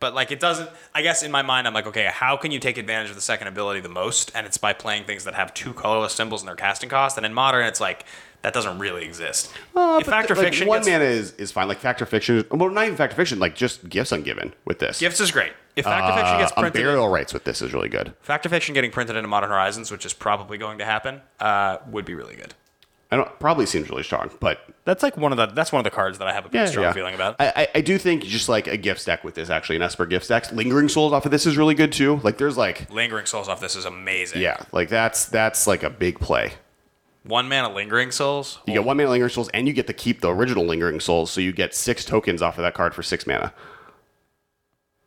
but 0.00 0.14
like 0.14 0.32
it 0.32 0.40
doesn't. 0.40 0.70
I 0.94 1.02
guess 1.02 1.22
in 1.22 1.30
my 1.30 1.42
mind, 1.42 1.66
I'm 1.66 1.74
like, 1.74 1.86
okay, 1.86 2.08
how 2.12 2.36
can 2.36 2.50
you 2.50 2.58
take 2.58 2.78
advantage 2.78 3.10
of 3.10 3.16
the 3.16 3.22
second 3.22 3.48
ability 3.48 3.80
the 3.80 3.88
most? 3.90 4.32
And 4.34 4.46
it's 4.46 4.58
by 4.58 4.72
playing 4.72 5.04
things 5.04 5.24
that 5.24 5.34
have 5.34 5.52
two 5.54 5.72
colorless 5.74 6.14
symbols 6.14 6.40
in 6.42 6.46
their 6.46 6.56
casting 6.56 6.88
cost. 6.88 7.16
And 7.16 7.24
in 7.24 7.34
modern, 7.34 7.66
it's 7.66 7.80
like 7.80 8.04
that 8.44 8.52
doesn't 8.52 8.78
really 8.78 9.04
exist. 9.04 9.50
if 9.74 10.06
Fact 10.06 10.30
or 10.30 10.34
Fiction 10.34 10.68
one 10.68 10.80
gets, 10.80 10.88
mana 10.88 11.04
is, 11.04 11.32
is 11.32 11.50
fine. 11.50 11.66
Like 11.66 11.78
Fact 11.78 12.02
or 12.02 12.06
Fiction, 12.06 12.44
well, 12.50 12.68
not 12.68 12.84
even 12.84 12.94
Fact 12.96 13.14
or 13.14 13.16
Fiction. 13.16 13.38
Like 13.38 13.54
just 13.56 13.88
gifts 13.88 14.12
ungiven 14.12 14.52
with 14.66 14.78
this. 14.78 15.00
gifts 15.00 15.18
is 15.18 15.30
great. 15.30 15.52
If 15.76 15.86
Fact 15.86 16.08
or 16.10 16.14
Fiction 16.14 16.38
gets 16.38 16.52
Uh, 16.52 16.60
printed, 16.60 16.82
burial 16.82 17.08
rights 17.08 17.32
with 17.32 17.44
this 17.44 17.62
is 17.62 17.72
really 17.72 17.88
good. 17.88 18.12
Fact 18.20 18.44
or 18.44 18.50
Fiction 18.50 18.74
getting 18.74 18.90
printed 18.90 19.16
into 19.16 19.28
Modern 19.28 19.48
Horizons, 19.48 19.90
which 19.90 20.04
is 20.04 20.12
probably 20.12 20.58
going 20.58 20.76
to 20.78 20.84
happen, 20.84 21.22
uh, 21.40 21.78
would 21.90 22.04
be 22.04 22.14
really 22.14 22.36
good. 22.36 22.52
I 23.10 23.16
don't 23.16 23.38
probably 23.38 23.64
seems 23.64 23.88
really 23.88 24.02
strong, 24.02 24.30
but 24.40 24.60
That's 24.84 25.02
like 25.02 25.16
one 25.16 25.32
of 25.32 25.38
the 25.38 25.46
that's 25.46 25.72
one 25.72 25.78
of 25.80 25.84
the 25.84 25.90
cards 25.90 26.18
that 26.18 26.26
I 26.28 26.32
have 26.34 26.44
a 26.44 26.48
pretty 26.50 26.66
strong 26.66 26.92
feeling 26.92 27.14
about. 27.14 27.36
I, 27.38 27.52
I, 27.56 27.68
I 27.76 27.80
do 27.80 27.96
think 27.96 28.24
just 28.24 28.48
like 28.48 28.66
a 28.66 28.76
gift 28.76 29.00
stack 29.00 29.24
with 29.24 29.34
this, 29.36 29.48
actually, 29.50 29.76
an 29.76 29.82
Esper 29.82 30.04
gift 30.04 30.24
stack. 30.26 30.50
Lingering 30.52 30.88
Souls 30.88 31.12
off 31.14 31.24
of 31.24 31.30
this 31.30 31.46
is 31.46 31.56
really 31.56 31.74
good 31.74 31.92
too. 31.92 32.20
Like 32.24 32.36
there's 32.38 32.56
like, 32.58 32.90
Lingering 32.90 33.24
Souls 33.26 33.48
off 33.48 33.60
this 33.60 33.76
is 33.76 33.84
amazing. 33.84 34.42
yeah, 34.42 34.56
like 34.72 34.88
that's 34.90 35.26
that's 35.26 35.66
like 35.66 35.82
a 35.82 35.90
big 35.90 36.18
play. 36.20 36.52
One 37.24 37.48
mana 37.48 37.72
Lingering 37.74 38.10
Souls. 38.10 38.58
You 38.66 38.74
get 38.74 38.84
one 38.84 38.96
mana 38.98 39.10
Lingering 39.10 39.30
Souls, 39.30 39.48
and 39.54 39.66
you 39.66 39.72
get 39.72 39.86
to 39.86 39.92
keep 39.94 40.20
the 40.20 40.28
original 40.30 40.64
Lingering 40.66 41.00
Souls, 41.00 41.30
so 41.30 41.40
you 41.40 41.52
get 41.52 41.74
six 41.74 42.04
tokens 42.04 42.42
off 42.42 42.58
of 42.58 42.62
that 42.62 42.74
card 42.74 42.94
for 42.94 43.02
six 43.02 43.26
mana. 43.26 43.52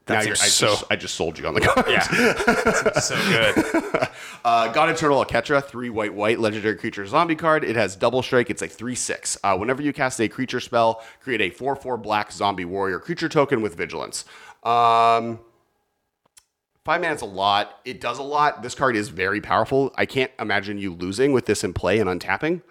That 0.08 0.14
now 0.14 0.22
you're, 0.22 0.32
I, 0.32 0.48
so- 0.48 0.68
just, 0.68 0.84
I 0.90 0.96
just 0.96 1.16
sold 1.16 1.38
you 1.38 1.46
on 1.48 1.54
the 1.54 1.62
card. 1.62 1.86
Yeah, 1.90 2.02
so 3.00 3.16
good. 3.30 4.08
Uh, 4.44 4.72
God 4.72 4.90
Eternal 4.90 5.24
Oketra, 5.24 5.62
three 5.64 5.90
white 5.90 6.14
white 6.14 6.40
legendary 6.40 6.78
creature 6.78 7.06
zombie 7.06 7.36
card. 7.36 7.64
It 7.66 7.76
has 7.76 7.96
double 7.98 8.24
strike. 8.24 8.50
It's 8.50 8.62
a 8.62 8.68
three 8.68 8.96
six. 8.96 9.38
Uh, 9.44 9.58
whenever 9.58 9.82
you 9.82 9.92
cast 9.92 10.22
a 10.22 10.30
creature 10.30 10.62
spell, 10.62 11.04
create 11.20 11.42
a 11.42 11.50
four 11.50 11.76
four 11.76 11.98
black 11.98 12.32
zombie 12.32 12.64
warrior 12.66 13.00
creature 13.00 13.28
token 13.28 13.62
with 13.62 13.76
vigilance. 13.76 14.24
Um, 14.64 15.40
five 16.88 17.04
is 17.04 17.22
a 17.22 17.26
lot. 17.26 17.82
It 17.84 18.00
does 18.00 18.18
a 18.18 18.24
lot. 18.24 18.64
This 18.64 18.74
card 18.74 18.96
is 18.96 19.10
very 19.10 19.42
powerful. 19.42 19.94
I 19.98 20.06
can't 20.06 20.32
imagine 20.40 20.78
you 20.78 20.94
losing 20.94 21.34
with 21.34 21.46
this 21.46 21.66
in 21.66 21.74
play 21.74 22.00
and 22.00 22.10
untapping. 22.10 22.62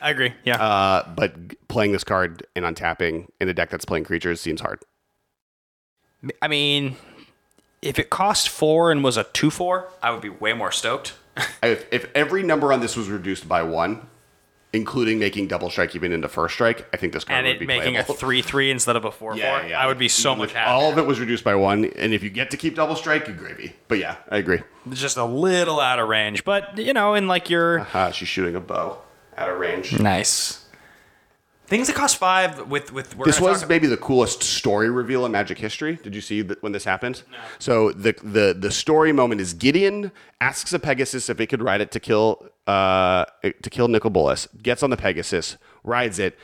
I 0.00 0.10
agree. 0.10 0.32
Yeah. 0.44 0.56
Uh, 0.56 1.06
but 1.14 1.68
playing 1.68 1.92
this 1.92 2.02
card 2.02 2.46
and 2.56 2.64
untapping 2.64 3.26
in 3.38 3.50
a 3.50 3.54
deck 3.54 3.68
that's 3.68 3.84
playing 3.84 4.04
creatures 4.04 4.40
seems 4.40 4.62
hard. 4.62 4.80
I 6.40 6.48
mean, 6.48 6.96
if 7.82 7.98
it 7.98 8.08
cost 8.08 8.48
four 8.48 8.90
and 8.90 9.04
was 9.04 9.18
a 9.18 9.24
two 9.24 9.50
four, 9.50 9.90
I 10.02 10.10
would 10.10 10.22
be 10.22 10.30
way 10.30 10.54
more 10.54 10.72
stoked. 10.72 11.14
If, 11.62 11.84
if 11.92 12.10
every 12.14 12.42
number 12.42 12.72
on 12.72 12.80
this 12.80 12.96
was 12.96 13.10
reduced 13.10 13.46
by 13.46 13.62
one, 13.62 14.08
including 14.76 15.18
making 15.18 15.48
double 15.48 15.70
strike 15.70 15.96
even 15.96 16.12
into 16.12 16.28
first 16.28 16.54
strike, 16.54 16.86
I 16.92 16.96
think 16.96 17.12
this 17.12 17.24
card 17.24 17.38
and 17.38 17.46
would 17.48 17.58
be 17.58 17.66
making 17.66 17.94
playable. 17.94 18.14
a 18.14 18.18
three 18.18 18.42
three 18.42 18.70
instead 18.70 18.94
of 18.94 19.04
a 19.04 19.10
four 19.10 19.32
four, 19.32 19.38
Yeah, 19.38 19.80
I 19.80 19.86
would 19.86 19.98
be 19.98 20.08
so 20.08 20.36
much 20.36 20.52
happier. 20.52 20.72
All 20.72 20.92
of 20.92 20.98
it 20.98 21.06
was 21.06 21.18
reduced 21.18 21.42
by 21.42 21.54
one, 21.54 21.86
and 21.96 22.12
if 22.14 22.22
you 22.22 22.30
get 22.30 22.50
to 22.52 22.56
keep 22.56 22.76
double 22.76 22.94
strike, 22.94 23.26
you 23.26 23.34
gravy. 23.34 23.74
But 23.88 23.98
yeah, 23.98 24.16
I 24.28 24.36
agree. 24.36 24.60
It's 24.90 25.00
just 25.00 25.16
a 25.16 25.24
little 25.24 25.80
out 25.80 25.98
of 25.98 26.08
range, 26.08 26.44
but 26.44 26.78
you 26.78 26.92
know, 26.92 27.14
in 27.14 27.26
like 27.26 27.50
your 27.50 27.86
Ah, 27.94 28.10
she's 28.12 28.28
shooting 28.28 28.54
a 28.54 28.60
bow 28.60 28.98
out 29.36 29.48
of 29.48 29.58
range. 29.58 29.98
nice 29.98 30.65
things 31.66 31.86
that 31.88 31.96
cost 31.96 32.16
five 32.16 32.68
with 32.68 32.92
with 32.92 33.16
we're 33.16 33.24
This 33.26 33.40
was 33.40 33.60
talk- 33.60 33.68
maybe 33.68 33.86
the 33.86 33.96
coolest 33.96 34.42
story 34.42 34.90
reveal 34.90 35.26
in 35.26 35.32
Magic 35.32 35.58
history. 35.58 35.96
Did 36.02 36.14
you 36.14 36.20
see 36.20 36.42
that 36.42 36.62
when 36.62 36.72
this 36.72 36.84
happened? 36.84 37.22
No. 37.30 37.38
So 37.58 37.92
the 37.92 38.14
the 38.22 38.56
the 38.58 38.70
story 38.70 39.12
moment 39.12 39.40
is 39.40 39.52
Gideon 39.54 40.12
asks 40.40 40.72
a 40.72 40.78
Pegasus 40.78 41.28
if 41.28 41.40
it 41.40 41.46
could 41.48 41.62
ride 41.62 41.80
it 41.80 41.90
to 41.92 42.00
kill 42.00 42.48
uh 42.66 43.24
to 43.42 43.70
kill 43.70 43.88
Nicol 43.88 44.10
Bolas. 44.10 44.48
Gets 44.62 44.82
on 44.82 44.90
the 44.90 44.96
Pegasus, 44.96 45.56
rides 45.84 46.18
it. 46.18 46.38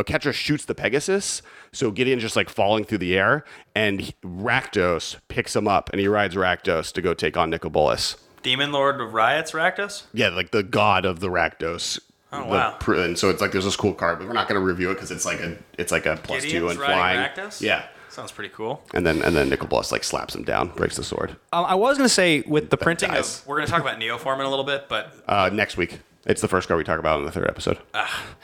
Oketra 0.00 0.32
shoots 0.32 0.64
the 0.64 0.74
Pegasus, 0.74 1.42
so 1.72 1.90
Gideon's 1.90 2.22
just 2.22 2.34
like 2.34 2.48
falling 2.48 2.84
through 2.84 2.98
the 2.98 3.16
air, 3.16 3.44
and 3.74 4.00
he- 4.00 4.14
Rakdos 4.24 5.16
picks 5.28 5.54
him 5.54 5.68
up, 5.68 5.90
and 5.92 6.00
he 6.00 6.08
rides 6.08 6.34
Rakdos 6.34 6.92
to 6.94 7.02
go 7.02 7.12
take 7.14 7.36
on 7.36 7.50
Nicol 7.50 7.70
Bolas. 7.70 8.16
Demon 8.42 8.72
Lord 8.72 9.00
of 9.00 9.12
Riots 9.14 9.52
Rakdos. 9.52 10.04
Yeah, 10.14 10.30
like 10.30 10.50
the 10.50 10.62
god 10.62 11.04
of 11.04 11.20
the 11.20 11.28
Rakdos. 11.28 12.00
Oh, 12.32 12.42
The 12.44 12.48
wow. 12.48 12.76
pr- 12.80 12.94
and 12.94 13.18
so 13.18 13.28
it's 13.30 13.40
like 13.40 13.52
there's 13.52 13.64
this 13.64 13.76
cool 13.76 13.92
card, 13.94 14.18
but 14.18 14.26
we're 14.26 14.32
not 14.34 14.48
going 14.48 14.60
to 14.60 14.64
review 14.66 14.90
it 14.90 14.94
because 14.94 15.10
it's 15.10 15.26
like 15.26 15.40
a 15.40 15.56
it's 15.78 15.92
like 15.92 16.06
a 16.06 16.16
plus 16.16 16.42
two 16.42 16.48
Gideon's 16.48 16.70
and 16.72 16.80
riding 16.80 16.96
flying. 16.96 17.18
Rakdos? 17.48 17.60
Yeah, 17.60 17.84
Sounds 18.08 18.32
pretty 18.32 18.52
cool. 18.54 18.82
and 18.94 19.06
then 19.06 19.22
and 19.22 19.34
then 19.36 19.48
Nicol 19.48 19.68
Bolas 19.68 19.92
like 19.92 20.04
slaps 20.04 20.34
him 20.34 20.42
down, 20.44 20.68
breaks 20.68 20.96
the 20.96 21.04
sword. 21.04 21.36
Um, 21.52 21.64
I 21.66 21.74
was 21.74 21.96
gonna 21.98 22.08
say 22.08 22.40
with 22.46 22.70
the 22.70 22.76
printing 22.76 23.10
dies. 23.10 23.40
of 23.40 23.46
we're 23.46 23.56
gonna 23.56 23.66
talk 23.68 23.80
about 23.82 23.98
Neoform 24.00 24.38
in 24.40 24.46
a 24.46 24.50
little 24.50 24.64
bit, 24.64 24.86
but 24.88 25.14
Uh, 25.28 25.50
next 25.52 25.76
week, 25.76 26.00
it's 26.26 26.40
the 26.40 26.48
first 26.48 26.68
card 26.68 26.78
we 26.78 26.84
talk 26.84 26.98
about 26.98 27.18
in 27.18 27.24
the 27.26 27.32
third 27.32 27.48
episode. 27.48 27.78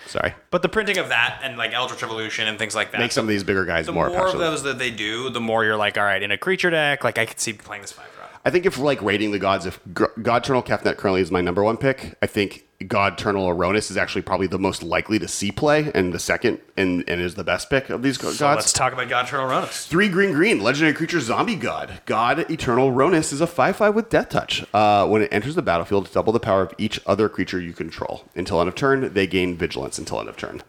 Sorry, 0.07 0.35
but 0.51 0.63
the 0.63 0.69
printing 0.69 0.99
of 0.99 1.09
that 1.11 1.41
and 1.43 1.57
like 1.59 1.73
Eldritch 1.73 2.03
Evolution 2.03 2.49
and 2.49 2.59
things 2.59 2.75
like 2.75 2.93
that. 2.93 3.01
make 3.01 3.13
some 3.13 3.25
of 3.25 3.29
these 3.29 3.45
bigger 3.45 3.65
guys 3.65 3.87
the 3.87 3.93
more, 3.93 4.09
more, 4.09 4.17
of 4.19 4.25
passionate. 4.25 4.41
those 4.41 4.63
that 4.65 4.79
they 4.79 4.91
do, 4.91 5.31
the 5.31 5.41
more 5.41 5.65
you're 5.65 5.77
like, 5.77 5.97
all 5.99 6.05
right, 6.05 6.23
in 6.23 6.31
a 6.31 6.39
creature 6.39 6.71
deck, 6.71 7.05
like 7.05 7.19
I 7.19 7.27
could 7.27 7.41
see 7.41 7.53
playing 7.53 7.83
this 7.83 7.93
five 7.93 8.07
drop. 8.17 8.31
I 8.45 8.51
think 8.51 8.65
if 8.67 8.79
like 8.79 9.01
rating 9.03 9.33
the 9.33 9.39
gods, 9.39 9.67
if 9.67 9.81
G- 9.97 10.05
God 10.23 10.45
Eternal 10.45 10.63
Kefnet 10.63 10.97
currently 10.97 11.21
is 11.21 11.31
my 11.31 11.41
number 11.43 11.63
one 11.63 11.77
pick, 11.77 12.15
I 12.23 12.27
think 12.27 12.65
God 12.87 13.15
Eternal 13.15 13.49
Rhonas 13.57 13.91
is 13.91 13.97
actually 13.97 14.23
probably 14.23 14.47
the 14.47 14.59
most 14.59 14.85
likely 14.85 15.19
to 15.19 15.27
see 15.27 15.51
play 15.51 15.91
and 15.97 16.13
the 16.13 16.21
second 16.21 16.61
and, 16.77 17.03
and 17.09 17.21
is 17.21 17.35
the 17.35 17.43
best 17.43 17.69
pick 17.69 17.91
of 17.91 18.03
these 18.03 18.21
So 18.21 18.29
gods. 18.29 18.41
let's 18.41 18.73
talk 18.73 18.93
about 18.93 19.09
God 19.09 19.27
Eternal 19.27 19.49
Rhonas. 19.49 19.89
Three 19.89 20.09
green 20.09 20.33
green 20.33 20.61
legendary 20.63 20.95
creature 20.95 21.19
zombie 21.19 21.57
god 21.57 22.01
God 22.07 22.49
Eternal 22.51 22.93
Rhonas 22.93 23.33
is 23.33 23.41
a 23.41 23.49
five 23.49 23.75
five 23.77 23.97
with 23.97 24.11
death 24.11 24.29
touch. 24.29 24.65
Uh, 24.73 25.09
when 25.09 25.23
it 25.23 25.33
enters 25.33 25.57
the 25.57 25.63
battlefield, 25.63 26.13
double 26.13 26.33
the 26.33 26.39
power 26.39 26.63
of 26.63 26.73
each 26.79 27.01
other 27.05 27.29
creature 27.29 27.59
you 27.61 27.73
control. 27.73 28.25
Until 28.37 28.61
end 28.61 28.69
of 28.69 28.77
turn, 28.77 29.13
they 29.13 29.27
gain 29.27 29.57
vigilance 29.57 29.99
until 29.99 30.21
end 30.21 30.29
of 30.29 30.37
turn. 30.37 30.63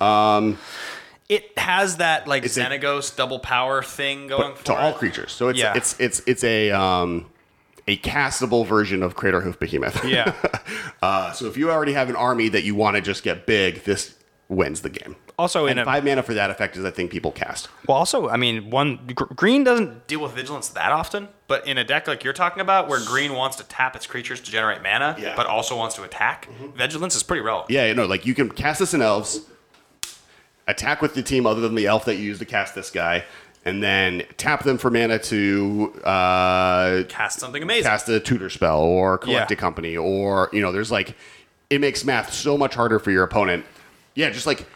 Um, 0.00 0.58
It 1.28 1.56
has 1.56 1.98
that 1.98 2.26
like 2.26 2.44
It's 2.44 2.56
a- 2.56 3.14
double 3.16 3.38
power 3.38 3.80
thing 3.80 4.26
going 4.26 4.56
for 4.56 4.64
to 4.64 4.74
all 4.74 4.92
creatures. 4.92 5.30
So 5.30 5.48
it's 5.48 5.58
Yeah. 5.60 5.74
it's 5.76 5.94
it's 6.00 6.20
it's 6.26 6.42
a 6.42 6.72
um 6.72 7.26
a 7.88 7.96
castable 7.98 8.66
version 8.66 9.02
of 9.02 9.16
Craterhoof 9.16 9.58
Behemoth. 9.58 10.04
Yeah. 10.04 10.34
uh, 11.02 11.32
so 11.32 11.46
if 11.46 11.56
you 11.56 11.70
already 11.70 11.92
have 11.94 12.08
an 12.08 12.16
army 12.16 12.48
that 12.48 12.62
you 12.64 12.74
want 12.74 12.96
to 12.96 13.02
just 13.02 13.22
get 13.22 13.46
big, 13.46 13.84
this 13.84 14.14
wins 14.48 14.82
the 14.82 14.90
game. 14.90 15.16
Also, 15.38 15.64
in 15.64 15.72
and 15.72 15.80
a 15.80 15.84
five 15.84 16.04
mana 16.04 16.22
for 16.22 16.34
that 16.34 16.50
effect 16.50 16.76
is 16.76 16.84
I 16.84 16.90
think 16.90 17.10
people 17.10 17.32
cast. 17.32 17.68
well, 17.88 17.96
also, 17.96 18.28
I 18.28 18.36
mean, 18.36 18.68
one 18.70 19.00
gr- 19.14 19.24
green 19.34 19.64
doesn't 19.64 20.06
deal 20.06 20.20
with 20.20 20.32
vigilance 20.32 20.68
that 20.68 20.92
often, 20.92 21.26
but 21.48 21.66
in 21.66 21.78
a 21.78 21.84
deck 21.84 22.06
like 22.06 22.22
you're 22.22 22.34
talking 22.34 22.60
about, 22.60 22.86
where 22.86 23.00
green 23.04 23.32
wants 23.32 23.56
to 23.56 23.64
tap 23.64 23.96
its 23.96 24.06
creatures 24.06 24.40
to 24.42 24.50
generate 24.50 24.82
mana, 24.82 25.16
Yeah. 25.18 25.34
but 25.34 25.46
also 25.46 25.74
wants 25.76 25.94
to 25.96 26.02
attack, 26.02 26.48
vigilance 26.76 27.16
is 27.16 27.22
pretty 27.22 27.40
relevant. 27.40 27.70
Yeah, 27.70 27.86
you 27.86 27.94
know, 27.94 28.04
like 28.06 28.26
you 28.26 28.34
can 28.34 28.50
cast 28.50 28.78
this 28.80 28.92
in 28.94 29.00
elves, 29.00 29.40
attack 30.68 31.02
with 31.02 31.14
the 31.14 31.22
team 31.22 31.46
other 31.46 31.60
than 31.62 31.74
the 31.74 31.86
elf 31.86 32.04
that 32.04 32.16
you 32.16 32.22
use 32.24 32.38
to 32.38 32.44
cast 32.44 32.74
this 32.74 32.90
guy, 32.90 33.24
and 33.64 33.82
then 33.82 34.24
tap 34.38 34.64
them 34.64 34.76
for 34.78 34.90
mana 34.90 35.18
to 35.18 35.92
uh, 36.04 37.04
Cast 37.08 37.38
something 37.40 37.62
amazing. 37.62 37.84
cast 37.84 38.08
a 38.08 38.18
tutor 38.20 38.50
spell 38.50 38.80
or 38.80 39.18
collect 39.18 39.50
Yeah. 39.50 39.54
a 39.56 39.58
company 39.58 39.96
or 39.96 40.48
you 40.52 40.60
know, 40.60 40.72
there's 40.72 40.90
like 40.90 41.14
it 41.70 41.80
makes 41.80 42.04
math 42.04 42.32
so 42.32 42.58
much 42.58 42.74
harder 42.74 42.98
for 42.98 43.10
your 43.10 43.22
opponent. 43.24 43.64
Yeah, 44.14 44.30
just 44.30 44.46
like 44.46 44.66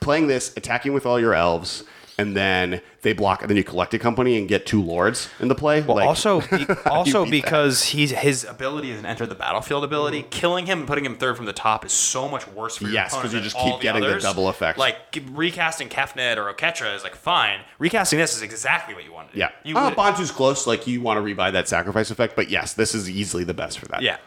playing 0.00 0.26
this, 0.26 0.52
attacking 0.56 0.92
with 0.94 1.06
all 1.06 1.20
your 1.20 1.34
elves. 1.34 1.84
And 2.20 2.36
then 2.36 2.82
they 3.02 3.14
block, 3.14 3.40
and 3.40 3.48
then 3.48 3.56
you 3.56 3.64
collect 3.64 3.94
a 3.94 3.98
company 3.98 4.36
and 4.36 4.46
get 4.46 4.66
two 4.66 4.82
lords 4.82 5.30
in 5.40 5.48
the 5.48 5.54
play. 5.54 5.80
Well, 5.80 5.96
like, 5.96 6.06
also, 6.06 6.40
be, 6.50 6.66
also 6.84 7.24
beat 7.24 7.30
that? 7.30 7.46
because 7.46 7.84
he's 7.84 8.10
his 8.10 8.44
ability 8.44 8.90
is 8.90 8.98
an 8.98 9.06
enter 9.06 9.26
the 9.26 9.34
battlefield 9.34 9.84
ability. 9.84 10.26
Killing 10.30 10.66
him 10.66 10.80
and 10.80 10.88
putting 10.88 11.06
him 11.06 11.16
third 11.16 11.36
from 11.36 11.46
the 11.46 11.52
top 11.52 11.84
is 11.86 11.92
so 11.92 12.28
much 12.28 12.46
worse 12.48 12.76
for 12.76 12.84
your 12.84 12.92
yes, 12.92 13.16
because 13.16 13.32
you 13.32 13.40
just 13.40 13.56
keep 13.56 13.80
getting 13.80 14.02
the 14.02 14.08
others. 14.08 14.22
double 14.22 14.48
effect. 14.48 14.78
Like 14.78 14.96
recasting 15.32 15.88
Kefnet 15.88 16.36
or 16.36 16.52
Oketra 16.52 16.94
is 16.94 17.02
like 17.02 17.16
fine. 17.16 17.60
Recasting 17.78 18.18
this 18.18 18.36
is 18.36 18.42
exactly 18.42 18.94
what 18.94 19.04
you 19.04 19.12
wanted. 19.12 19.34
yeah, 19.34 19.50
you 19.64 19.76
uh, 19.76 19.94
Bontu's 19.94 20.30
close. 20.30 20.66
Like 20.66 20.86
you 20.86 21.00
want 21.00 21.24
to 21.24 21.34
rebuy 21.34 21.52
that 21.52 21.68
sacrifice 21.68 22.10
effect, 22.10 22.36
but 22.36 22.50
yes, 22.50 22.74
this 22.74 22.94
is 22.94 23.08
easily 23.08 23.44
the 23.44 23.54
best 23.54 23.78
for 23.78 23.86
that. 23.86 24.02
yeah. 24.02 24.18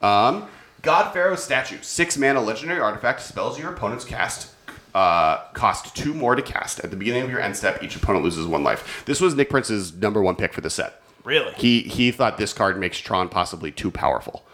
Um, 0.00 0.46
God 0.82 1.12
Pharaoh's 1.12 1.42
statue, 1.42 1.78
six 1.82 2.16
mana 2.16 2.40
legendary 2.40 2.80
artifact. 2.80 3.20
Spells 3.22 3.58
your 3.58 3.72
opponents 3.72 4.04
cast 4.04 4.52
uh, 4.96 5.42
cost 5.52 5.94
two 5.94 6.14
more 6.14 6.34
to 6.34 6.40
cast. 6.42 6.80
At 6.80 6.90
the 6.90 6.96
beginning 6.96 7.22
of 7.24 7.30
your 7.30 7.40
end 7.40 7.54
step, 7.56 7.82
each 7.82 7.96
opponent 7.96 8.24
loses 8.24 8.46
one 8.46 8.64
life. 8.64 9.02
This 9.04 9.20
was 9.20 9.34
Nick 9.34 9.50
Prince's 9.50 9.92
number 9.94 10.22
one 10.22 10.36
pick 10.36 10.54
for 10.54 10.62
the 10.62 10.70
set. 10.70 11.02
Really? 11.22 11.52
He 11.56 11.82
he 11.82 12.10
thought 12.12 12.38
this 12.38 12.52
card 12.52 12.78
makes 12.80 12.98
Tron 12.98 13.28
possibly 13.28 13.70
too 13.72 13.90
powerful 13.90 14.44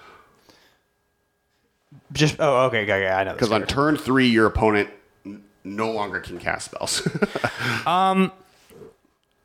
Just 2.12 2.36
oh 2.40 2.66
okay, 2.66 2.82
okay, 2.82 2.92
okay 3.06 3.10
I 3.10 3.24
know. 3.24 3.32
because 3.34 3.52
on 3.52 3.66
turn 3.66 3.96
three, 3.96 4.26
your 4.26 4.46
opponent 4.46 4.88
n- 5.24 5.44
no 5.64 5.92
longer 5.92 6.18
can 6.20 6.38
cast 6.38 6.70
spells. 6.70 7.06
um, 7.86 8.32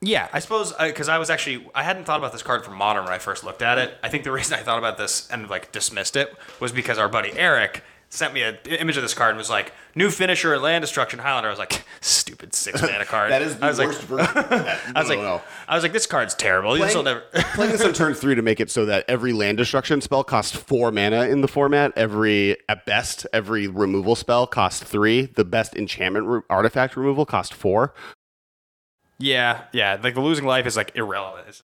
Yeah, 0.01 0.29
I 0.31 0.39
suppose 0.39 0.73
because 0.79 1.09
I 1.09 1.17
was 1.17 1.29
actually 1.29 1.67
I 1.75 1.83
hadn't 1.83 2.05
thought 2.05 2.19
about 2.19 2.31
this 2.31 2.43
card 2.43 2.63
for 2.63 2.71
modern 2.71 3.03
when 3.03 3.13
I 3.13 3.19
first 3.19 3.43
looked 3.43 3.61
at 3.61 3.77
it. 3.77 3.97
I 4.01 4.09
think 4.09 4.23
the 4.23 4.31
reason 4.31 4.57
I 4.57 4.63
thought 4.63 4.79
about 4.79 4.97
this 4.97 5.29
and 5.29 5.49
like 5.49 5.71
dismissed 5.71 6.15
it 6.15 6.33
was 6.59 6.71
because 6.71 6.97
our 6.97 7.09
buddy 7.09 7.31
Eric 7.37 7.83
sent 8.09 8.33
me 8.33 8.41
an 8.41 8.57
image 8.65 8.95
of 8.95 9.03
this 9.03 9.13
card 9.13 9.31
and 9.31 9.37
was 9.37 9.49
like 9.49 9.73
new 9.93 10.09
finisher 10.09 10.53
and 10.53 10.63
land 10.63 10.81
destruction 10.81 11.19
Highlander. 11.19 11.49
I 11.49 11.51
was 11.51 11.59
like 11.59 11.83
stupid 11.99 12.53
six 12.53 12.81
mana 12.81 13.03
card. 13.05 13.31
that 13.31 13.41
is 13.41 13.57
the 13.57 13.65
I 13.65 13.69
was 13.69 13.79
worst 13.79 14.09
like, 14.09 14.27
version. 14.29 14.37
Of 14.37 14.49
that. 14.49 14.79
I 14.95 14.99
was 15.01 15.09
No, 15.09 15.15
like, 15.15 15.23
no, 15.23 15.35
no. 15.37 15.41
I 15.67 15.75
was 15.75 15.83
like, 15.83 15.91
this 15.93 16.05
card's 16.05 16.33
terrible. 16.33 16.73
This 16.75 16.95
will 16.95 17.03
Playing, 17.03 17.21
never. 17.33 17.47
playing 17.55 17.71
this 17.73 17.81
on 17.83 17.93
turn 17.93 18.13
three 18.13 18.35
to 18.35 18.41
make 18.41 18.59
it 18.61 18.71
so 18.71 18.85
that 18.85 19.03
every 19.09 19.33
land 19.33 19.57
destruction 19.57 19.99
spell 20.01 20.23
costs 20.23 20.55
four 20.55 20.91
mana 20.91 21.23
in 21.27 21.41
the 21.41 21.47
format. 21.49 21.91
Every, 21.97 22.55
at 22.69 22.85
best, 22.85 23.27
every 23.33 23.67
removal 23.67 24.15
spell 24.15 24.47
costs 24.47 24.81
three. 24.83 25.25
The 25.25 25.43
best 25.45 25.75
enchantment 25.75 26.27
re- 26.27 26.41
artifact 26.49 26.95
removal 26.95 27.25
cost 27.25 27.53
four. 27.53 27.93
yeah, 29.19 29.63
yeah. 29.73 29.97
Like 30.01 30.13
the 30.15 30.21
losing 30.21 30.45
life 30.45 30.65
is 30.65 30.77
like 30.77 30.91
irrelevant. 30.95 31.61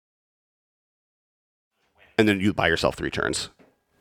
And 2.18 2.28
then 2.28 2.40
you 2.40 2.54
buy 2.54 2.68
yourself 2.68 2.96
three 2.96 3.10
turns 3.10 3.50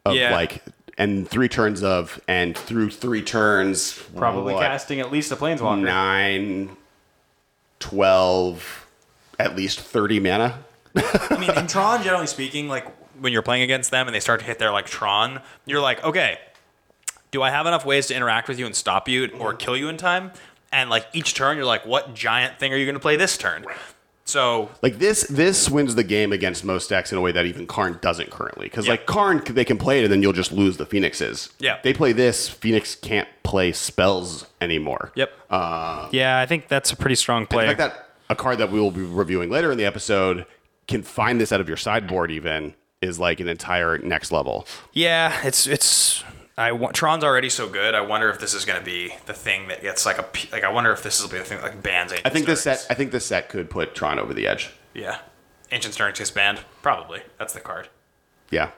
of 0.05 0.15
Yeah. 0.15 0.33
like, 0.33 0.63
and 0.99 1.29
three 1.29 1.49
turns 1.49 1.83
of, 1.83 2.21
and 2.29 2.57
through 2.57 2.91
three 2.91 3.23
turns, 3.23 4.01
Probably 4.17 4.55
what, 4.55 4.63
casting 4.63 5.01
at 5.01 5.11
least 5.13 5.33
a 5.33 5.37
planeswalker. 5.37 5.83
nine, 5.83 6.77
12, 7.81 8.87
at 9.39 9.57
least 9.57 9.81
30 9.81 10.21
mana. 10.21 10.59
I 10.95 11.37
mean, 11.39 11.51
in 11.51 11.67
Tron, 11.67 12.03
generally 12.03 12.27
speaking, 12.27 12.69
like 12.69 12.87
when 13.21 13.33
you're 13.33 13.43
playing 13.43 13.63
against 13.63 13.91
them 13.91 14.07
and 14.07 14.15
they 14.15 14.21
start 14.21 14.41
to 14.41 14.47
hit 14.47 14.59
their 14.59 14.73
like 14.73 14.87
Tron, 14.87 15.41
you're 15.65 15.81
like, 15.81 16.03
okay, 16.05 16.39
do 17.31 17.43
I 17.43 17.51
have 17.51 17.67
enough 17.67 17.85
ways 17.87 18.07
to 18.09 18.15
interact 18.15 18.49
with 18.49 18.59
you 18.59 18.67
and 18.67 18.77
stop 18.77 19.09
you 19.09 19.31
or 19.39 19.55
kill 19.55 19.77
you 19.77 19.89
in 19.89 19.97
time? 19.97 20.33
And 20.71 20.91
like 20.91 21.07
each 21.13 21.35
turn, 21.35 21.57
you're 21.57 21.67
like, 21.67 21.87
what 21.87 22.15
giant 22.15 22.59
thing 22.59 22.73
are 22.73 22.77
you 22.77 22.85
going 22.85 22.95
to 22.95 23.01
play 23.01 23.17
this 23.17 23.37
turn? 23.37 23.65
So 24.25 24.71
Like 24.83 24.99
this, 24.99 25.23
this 25.25 25.69
wins 25.69 25.95
the 25.95 26.05
game 26.05 26.33
against 26.33 26.65
most 26.65 26.89
decks 26.89 27.13
in 27.13 27.19
a 27.19 27.21
way 27.21 27.33
that 27.33 27.45
even 27.47 27.67
Karn 27.67 27.99
doesn't 28.01 28.31
currently. 28.31 28.67
Because 28.67 28.89
like 28.89 29.07
Karn, 29.07 29.43
they 29.45 29.65
can 29.65 29.79
play 29.79 30.01
it 30.01 30.05
and 30.05 30.13
then 30.13 30.23
you'll 30.23 30.33
just 30.33 30.53
lose 30.53 30.77
the 30.77 30.87
Phoenixes. 30.87 31.51
Yeah. 31.59 31.79
They 31.83 31.93
play 31.93 32.13
this, 32.13 32.49
Phoenix 32.49 32.95
can't 32.95 33.29
play 33.43 33.73
spells 33.73 34.47
anymore. 34.61 35.13
Yep. 35.17 35.33
Uh, 35.51 36.09
yeah, 36.13 36.39
I 36.39 36.47
think 36.47 36.69
that's 36.69 36.93
a 36.93 36.97
pretty 36.97 37.17
strong 37.17 37.43
in 37.43 37.47
play. 37.49 37.67
fact, 37.67 37.79
that 37.79 38.09
a 38.31 38.37
card 38.37 38.59
that 38.59 38.71
we 38.71 38.81
will 38.81 38.91
be 38.91 39.03
reviewing 39.03 39.51
later 39.51 39.71
in 39.73 39.79
the 39.79 39.85
episode 39.85 40.47
can 40.87 41.03
find 41.03 41.41
this 41.41 41.53
out 41.53 41.61
of 41.61 41.69
your 41.69 41.77
sideboard. 41.77 42.31
Even 42.31 42.75
is 43.01 43.19
like 43.19 43.41
an 43.41 43.49
entire 43.49 43.99
next 43.99 44.33
level. 44.33 44.67
yeah, 44.93 45.41
it's 45.45 45.67
it's. 45.67 46.25
I 46.57 46.77
Tron's 46.93 47.25
already 47.25 47.49
so 47.49 47.69
good. 47.69 47.95
I 47.95 48.03
wonder 48.03 48.29
if 48.29 48.39
this 48.39 48.53
is 48.55 48.65
going 48.65 48.79
to 48.79 48.85
be 48.85 49.15
the 49.27 49.33
thing 49.33 49.69
that 49.69 49.83
gets 49.83 50.05
like 50.05 50.19
a 50.19 50.27
like. 50.53 50.65
I 50.65 50.71
wonder 50.71 50.93
if 50.93 51.03
this 51.03 51.23
will 51.23 51.31
be 51.31 51.39
the 51.39 51.45
thing 51.45 51.59
that 51.59 51.65
like 51.65 51.83
bans. 51.83 52.13
I 52.25 52.29
think 52.29 52.47
this 52.47 52.63
set. 52.63 52.87
I 52.91 52.95
think 52.95 53.13
this 53.13 53.27
set 53.27 53.49
could 53.49 53.71
put 53.71 53.95
Tron 53.95 54.19
over 54.19 54.35
the 54.35 54.47
edge. 54.47 54.71
Yeah, 54.95 55.19
ancient 55.71 55.95
stirrings 55.95 56.19
gets 56.19 56.31
banned. 56.31 56.61
Probably 56.83 57.23
that's 57.39 57.55
the 57.55 57.61
card. 57.61 57.89
Yeah. 58.51 58.71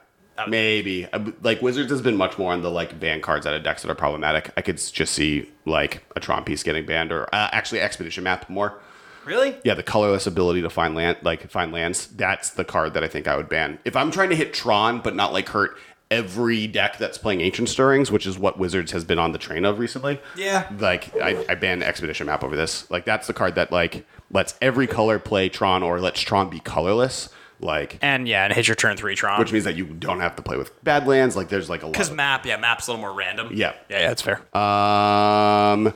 Maybe 0.48 1.06
like 1.42 1.62
Wizards 1.62 1.92
has 1.92 2.02
been 2.02 2.16
much 2.16 2.38
more 2.38 2.52
on 2.52 2.62
the 2.62 2.70
like 2.70 2.98
ban 2.98 3.20
cards 3.20 3.46
out 3.46 3.54
of 3.54 3.62
decks 3.62 3.82
that 3.82 3.90
are 3.90 3.94
problematic. 3.94 4.50
I 4.56 4.62
could 4.62 4.78
just 4.78 5.12
see 5.12 5.52
like 5.64 6.02
a 6.16 6.20
Tron 6.20 6.42
piece 6.42 6.64
getting 6.64 6.84
banned, 6.84 7.12
or 7.12 7.26
uh, 7.32 7.50
actually 7.52 7.80
Expedition 7.80 8.24
Map 8.24 8.48
more. 8.50 8.80
Really? 9.24 9.56
Yeah, 9.64 9.74
the 9.74 9.84
colorless 9.84 10.26
ability 10.26 10.62
to 10.62 10.70
find 10.70 10.96
land, 10.96 11.18
like 11.22 11.48
find 11.50 11.70
lands. 11.70 12.08
That's 12.08 12.50
the 12.50 12.64
card 12.64 12.94
that 12.94 13.04
I 13.04 13.08
think 13.08 13.28
I 13.28 13.36
would 13.36 13.48
ban 13.48 13.78
if 13.84 13.94
I'm 13.94 14.10
trying 14.10 14.30
to 14.30 14.36
hit 14.36 14.52
Tron, 14.52 15.00
but 15.00 15.14
not 15.14 15.32
like 15.32 15.48
hurt 15.50 15.76
every 16.10 16.66
deck 16.66 16.98
that's 16.98 17.18
playing 17.18 17.40
Ancient 17.40 17.68
Stirrings, 17.68 18.10
which 18.10 18.26
is 18.26 18.38
what 18.38 18.58
Wizards 18.58 18.92
has 18.92 19.04
been 19.04 19.18
on 19.18 19.32
the 19.32 19.38
train 19.38 19.64
of 19.64 19.78
recently. 19.78 20.20
Yeah. 20.36 20.68
like 20.78 21.14
I, 21.16 21.44
I 21.48 21.54
ban 21.54 21.82
Expedition 21.82 22.26
Map 22.26 22.44
over 22.44 22.56
this. 22.56 22.90
Like 22.90 23.04
that's 23.04 23.26
the 23.26 23.32
card 23.34 23.54
that 23.56 23.72
like 23.72 24.06
lets 24.30 24.54
every 24.60 24.86
color 24.86 25.18
play 25.18 25.48
Tron, 25.48 25.82
or 25.82 26.00
lets 26.00 26.20
Tron 26.20 26.50
be 26.50 26.60
colorless. 26.60 27.28
Like 27.60 27.98
And 28.02 28.26
yeah, 28.28 28.44
and 28.44 28.52
hit 28.52 28.66
your 28.68 28.74
turn 28.74 28.96
three 28.96 29.14
Tron. 29.14 29.38
which 29.38 29.52
means 29.52 29.64
that 29.64 29.76
you 29.76 29.86
don't 29.86 30.20
have 30.20 30.36
to 30.36 30.42
play 30.42 30.56
with 30.56 30.84
Badlands. 30.84 31.36
Like 31.36 31.48
there's 31.48 31.70
like 31.70 31.82
a 31.82 31.86
lot. 31.86 31.92
Because 31.92 32.10
Of, 32.10 32.16
map, 32.16 32.44
yeah, 32.44 32.56
map's 32.56 32.88
a 32.88 32.90
little 32.90 33.00
more 33.00 33.14
random. 33.16 33.50
Yeah. 33.52 33.72
Yeah, 33.88 34.00
yeah, 34.00 34.08
that's 34.08 34.22
fair. 34.22 34.38
um, 34.56 35.94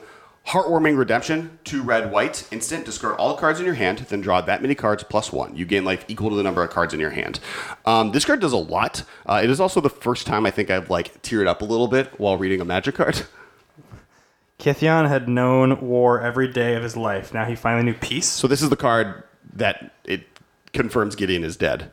heartwarming 0.49 0.97
redemption, 0.97 1.59
two 1.63 1.83
red, 1.83 2.11
white, 2.11 2.47
instant. 2.51 2.85
Discard 2.85 3.15
all 3.17 3.37
cards 3.37 3.59
in 3.59 3.65
your 3.65 3.75
hand, 3.75 3.99
then 3.99 4.19
draw 4.19 4.41
that 4.41 4.61
many 4.61 4.73
cards 4.73 5.03
plus 5.03 5.31
one. 5.31 5.55
You 5.55 5.65
gain 5.65 5.85
life 5.85 6.03
equal 6.07 6.31
to 6.31 6.35
the 6.35 6.43
number 6.43 6.63
of 6.63 6.71
cards 6.71 6.93
in 6.93 6.99
your 6.99 7.11
hand. 7.11 7.39
Um, 7.85 8.11
this 8.11 8.25
card 8.25 8.39
does 8.39 8.53
a 8.53 8.57
lot. 8.57 9.03
Uh, 9.27 9.41
it 9.43 9.49
is 9.49 9.59
also 9.59 9.79
the 9.79 9.89
first 9.89 10.25
time 10.25 10.45
I 10.45 10.51
think 10.51 10.71
I've 10.71 10.89
like 10.89 11.21
teared 11.21 11.47
up 11.47 11.61
a 11.61 11.65
little 11.65 11.87
bit 11.87 12.19
while 12.19 12.37
reading 12.37 12.61
a 12.61 12.65
Magic 12.65 12.95
card. 12.95 13.21
Kytheon 14.59 15.07
had 15.07 15.29
known 15.29 15.79
war 15.79 16.19
every 16.19 16.51
day 16.51 16.75
of 16.75 16.83
his 16.83 16.97
life. 16.97 17.33
Now 17.33 17.45
he 17.45 17.55
finally 17.55 17.83
knew 17.83 17.93
peace. 17.93 18.27
So 18.27 18.47
this 18.47 18.61
is 18.61 18.69
the 18.69 18.75
card 18.75 19.23
that 19.53 19.93
it 20.03 20.27
confirms 20.73 21.15
Gideon 21.15 21.43
is 21.43 21.55
dead. 21.55 21.91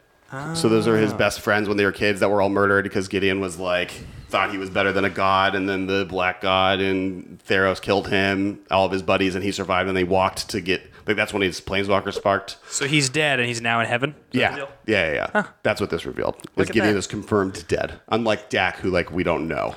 So 0.55 0.69
those 0.69 0.87
are 0.87 0.99
his 0.99 1.15
best 1.15 1.41
friends 1.41 1.67
when 1.67 1.79
they 1.79 1.85
were 1.87 1.93
kids 1.93 2.21
that 2.21 2.29
were 2.29 2.43
all 2.43 2.51
murdered 2.51 2.83
because 2.83 3.09
Gideon 3.09 3.41
was 3.41 3.59
like 3.59 3.93
thought 4.29 4.51
he 4.51 4.59
was 4.59 4.71
better 4.71 4.93
than 4.93 5.05
a 5.05 5.11
god, 5.11 5.55
and 5.55 5.69
then 5.69 5.87
the 5.87 6.05
black 6.09 6.41
god 6.41 6.81
and 6.81 7.41
Theros 7.47 7.81
killed 7.81 8.09
him, 8.09 8.61
all 8.71 8.85
of 8.87 8.93
his 8.93 9.03
buddies, 9.03 9.35
and 9.35 9.45
he 9.45 9.53
survived. 9.53 9.89
And 9.89 9.97
they 9.97 10.05
walked 10.05 10.49
to 10.51 10.61
get 10.61 10.83
like 11.07 11.17
that's 11.17 11.33
when 11.33 11.43
his 11.43 11.61
planeswalker 11.61 12.13
sparked. 12.13 12.57
So 12.69 12.87
he's 12.87 13.09
dead 13.09 13.39
and 13.39 13.49
he's 13.49 13.61
now 13.61 13.81
in 13.81 13.87
heaven? 13.87 14.15
Is 14.33 14.41
that 14.41 14.55
the 14.57 14.69
Yeah, 14.93 15.07
yeah, 15.07 15.13
yeah. 15.13 15.31
yeah. 15.35 15.47
That's 15.63 15.81
what 15.81 15.91
this 15.91 16.05
revealed. 16.05 16.37
Is 16.57 16.69
at 16.69 16.75
Gideon 16.75 16.95
that. 16.95 16.99
is 16.99 17.07
confirmed 17.07 17.65
dead, 17.69 18.01
unlike 18.09 18.51
Dak, 18.51 18.79
who 18.79 18.91
like 18.91 19.11
we 19.13 19.23
don't 19.23 19.47
know. 19.49 19.77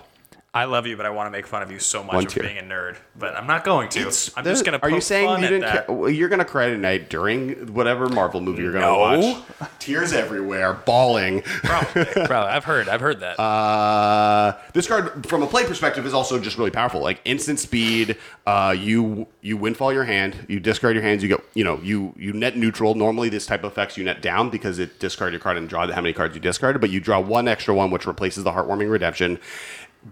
I 0.52 0.64
love 0.64 0.88
you, 0.88 0.98
but 0.98 1.06
I 1.06 1.12
want 1.12 1.28
to 1.28 1.32
make 1.32 1.46
fun 1.46 1.62
of 1.62 1.70
you 1.72 1.78
so 1.78 2.04
much 2.04 2.16
One 2.16 2.24
for 2.26 2.32
tier. 2.32 2.44
being 2.44 2.58
a 2.58 2.64
nerd. 2.64 2.98
But 3.16 3.36
I'm 3.36 3.46
not 3.46 3.64
going 3.64 3.88
to. 3.90 4.00
I'm 4.00 4.44
just 4.44 4.66
going 4.66 4.80
to 4.80 4.82
Are 4.82 4.90
you 4.90 4.96
poke 4.96 5.04
saying 5.04 5.28
fun 5.28 5.40
you 5.42 5.46
at 5.46 5.50
didn't? 5.50 5.62
that. 5.62 5.86
Cry, 5.86 5.96
well, 5.96 6.10
you're 6.10 6.28
gonna 6.30 6.44
cry 6.46 6.70
tonight 6.70 7.08
during 7.10 7.72
whatever 7.74 8.10
Marvel 8.10 8.42
movie 8.42 8.64
you're 8.64 8.72
gonna 8.72 8.86
No. 8.88 8.98
watch? 8.98 9.70
Tears 9.80 10.12
everywhere, 10.12 10.74
bawling. 10.74 11.42
Probably. 11.44 12.06
Probably. 12.06 12.34
I've 12.52 12.64
heard. 12.64 12.90
I've 12.90 13.00
heard 13.02 13.20
that. 13.20 13.40
Uh, 13.40 14.58
this 14.74 14.88
card, 14.88 15.28
from 15.28 15.44
a 15.44 15.48
play 15.48 15.66
perspective, 15.66 16.06
is 16.08 16.14
also 16.16 16.40
just 16.40 16.58
really 16.58 16.72
powerful. 16.72 17.00
Like 17.02 17.22
instant 17.26 17.60
speed, 17.60 18.18
uh, 18.48 18.76
you 18.78 19.28
you 19.42 19.56
windfall 19.56 19.94
your 19.94 20.04
hand, 20.06 20.36
you 20.48 20.60
discard 20.60 20.96
your 20.96 21.04
hands, 21.04 21.22
you 21.22 21.30
get 21.30 21.42
you 21.54 21.64
know 21.64 21.80
you 21.84 22.14
you 22.18 22.34
net 22.34 22.58
neutral. 22.58 22.96
Normally, 22.96 23.30
this 23.30 23.46
type 23.46 23.64
of 23.64 23.72
effects 23.72 23.98
you 23.98 24.04
net 24.04 24.22
down 24.24 24.50
because 24.50 24.80
it 24.80 24.98
discard 25.00 25.32
your 25.32 25.40
card 25.42 25.58
and 25.58 25.70
draw 25.70 25.86
how 25.92 26.02
many 26.02 26.14
cards 26.14 26.34
you 26.34 26.42
discarded, 26.42 26.82
but 26.82 26.90
you 26.90 27.00
draw 27.00 27.20
one 27.20 27.48
extra 27.48 27.76
one, 27.76 27.92
which 27.92 28.08
replaces 28.08 28.44
the 28.44 28.52
heartwarming 28.52 28.90
redemption. 28.90 29.40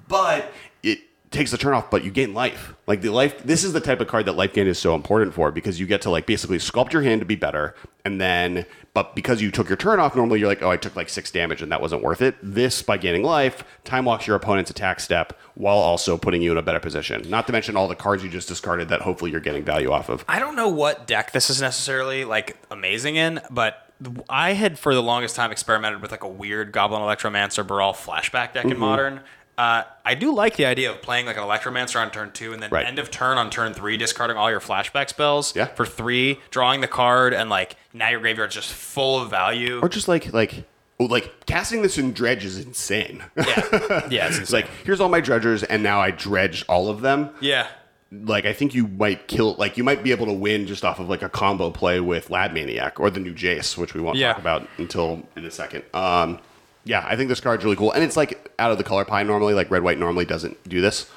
But 0.07 0.51
it 0.83 0.99
takes 1.31 1.51
the 1.51 1.57
turn 1.57 1.73
off, 1.73 1.89
but 1.91 2.03
you 2.03 2.11
gain 2.11 2.33
life. 2.33 2.73
Like 2.87 3.01
the 3.01 3.09
life, 3.09 3.43
this 3.43 3.63
is 3.63 3.73
the 3.73 3.81
type 3.81 3.99
of 3.99 4.07
card 4.07 4.25
that 4.25 4.33
life 4.33 4.53
gain 4.53 4.67
is 4.67 4.79
so 4.79 4.95
important 4.95 5.33
for 5.33 5.51
because 5.51 5.79
you 5.79 5.85
get 5.85 6.01
to 6.03 6.09
like 6.09 6.25
basically 6.25 6.57
sculpt 6.57 6.93
your 6.93 7.01
hand 7.01 7.21
to 7.21 7.25
be 7.25 7.35
better, 7.35 7.75
and 8.05 8.19
then 8.21 8.65
but 8.93 9.13
because 9.15 9.41
you 9.43 9.51
took 9.51 9.67
your 9.69 9.77
turn 9.77 9.99
off, 9.99 10.15
normally 10.15 10.39
you're 10.39 10.47
like, 10.47 10.63
oh, 10.63 10.71
I 10.71 10.77
took 10.77 10.95
like 10.95 11.07
six 11.09 11.29
damage 11.29 11.61
and 11.61 11.71
that 11.71 11.81
wasn't 11.81 12.01
worth 12.01 12.21
it. 12.21 12.35
This 12.41 12.81
by 12.81 12.97
gaining 12.97 13.21
life, 13.23 13.63
time 13.83 14.05
walks 14.05 14.25
your 14.25 14.35
opponent's 14.35 14.71
attack 14.71 14.99
step 14.99 15.37
while 15.53 15.77
also 15.77 16.17
putting 16.17 16.41
you 16.41 16.51
in 16.51 16.57
a 16.57 16.63
better 16.63 16.79
position. 16.79 17.29
Not 17.29 17.45
to 17.45 17.53
mention 17.53 17.75
all 17.75 17.87
the 17.87 17.95
cards 17.95 18.23
you 18.23 18.29
just 18.29 18.47
discarded 18.47 18.89
that 18.89 19.01
hopefully 19.01 19.29
you're 19.29 19.39
getting 19.39 19.63
value 19.63 19.91
off 19.91 20.09
of. 20.09 20.25
I 20.27 20.39
don't 20.39 20.55
know 20.55 20.69
what 20.69 21.05
deck 21.05 21.31
this 21.31 21.49
is 21.51 21.61
necessarily 21.61 22.25
like 22.25 22.57
amazing 22.71 23.17
in, 23.17 23.39
but 23.51 23.83
I 24.29 24.53
had 24.53 24.79
for 24.79 24.95
the 24.95 25.03
longest 25.03 25.35
time 25.35 25.51
experimented 25.51 26.01
with 26.01 26.09
like 26.09 26.23
a 26.23 26.27
weird 26.27 26.71
Goblin 26.71 27.01
Electromancer 27.01 27.67
Baral 27.67 27.93
flashback 27.93 28.53
deck 28.53 28.63
Mm-hmm. 28.63 28.71
in 28.71 28.79
Modern. 28.79 29.19
Uh, 29.57 29.83
I 30.05 30.13
do 30.13 30.33
like 30.33 30.55
the 30.55 30.65
idea 30.65 30.91
of 30.91 31.01
playing 31.01 31.25
like 31.25 31.35
an 31.37 31.43
Electromancer 31.43 31.99
on 31.99 32.11
turn 32.11 32.31
two 32.31 32.53
and 32.53 32.61
then 32.61 32.69
Right. 32.69 32.85
end 32.85 32.99
of 32.99 33.09
turn 33.09 33.37
on 33.39 33.49
turn 33.49 33.73
three, 33.73 33.97
discarding 33.97 34.37
all 34.37 34.51
your 34.51 34.59
flashback 34.59 35.09
spells 35.09 35.55
Yeah. 35.55 35.65
for 35.65 35.85
three, 35.85 36.39
drawing 36.51 36.81
the 36.81 36.87
card, 36.87 37.33
and 37.33 37.49
like 37.49 37.75
now 37.93 38.09
your 38.09 38.19
graveyard's 38.19 38.53
just 38.53 38.71
full 38.71 39.19
of 39.19 39.29
value. 39.31 39.79
Or 39.81 39.89
just 39.89 40.07
like 40.07 40.31
like 40.31 40.65
oh, 40.99 41.05
like 41.05 41.45
casting 41.47 41.81
this 41.81 41.97
in 41.97 42.13
dredge 42.13 42.45
is 42.45 42.59
insane. 42.59 43.23
yeah, 43.35 44.07
yeah, 44.11 44.27
it's 44.27 44.37
it's 44.39 44.53
like 44.53 44.67
here's 44.83 45.01
all 45.01 45.09
my 45.09 45.21
dredgers 45.21 45.65
and 45.67 45.81
now 45.81 45.99
I 45.99 46.11
dredge 46.11 46.63
all 46.69 46.89
of 46.89 47.01
them. 47.01 47.31
yeah. 47.41 47.67
like 48.11 48.45
I 48.45 48.53
think 48.53 48.75
you 48.75 48.87
might 48.87 49.27
kill 49.27 49.55
like 49.55 49.75
you 49.75 49.83
might 49.83 50.03
be 50.03 50.11
able 50.11 50.27
to 50.27 50.33
win 50.33 50.67
just 50.67 50.85
off 50.85 50.99
of 50.99 51.09
like 51.09 51.23
a 51.23 51.29
combo 51.29 51.71
play 51.71 51.99
with 51.99 52.29
Lab 52.29 52.53
Maniac 52.53 52.99
or 52.99 53.09
the 53.09 53.19
new 53.19 53.33
Jace, 53.33 53.75
which 53.75 53.95
we 53.95 54.01
won't 54.01 54.17
Yeah. 54.17 54.33
talk 54.33 54.39
about 54.41 54.67
until 54.77 55.23
in 55.35 55.45
a 55.45 55.51
second. 55.51 55.83
Um, 55.95 56.39
yeah, 56.87 57.05
I 57.07 57.15
think 57.15 57.29
this 57.29 57.39
card's 57.39 57.63
really 57.63 57.75
cool, 57.75 57.91
and 57.91 58.03
it's 58.03 58.17
like 58.17 58.51
out 58.57 58.71
of 58.71 58.77
the 58.77 58.83
color 58.83 59.05
pie 59.05 59.23
normally. 59.23 59.53
Like 59.53 59.69
red 59.69 59.83
white 59.83 59.99
normally 59.99 60.25
doesn't 60.25 60.67
do 60.67 60.81
this. 60.81 61.09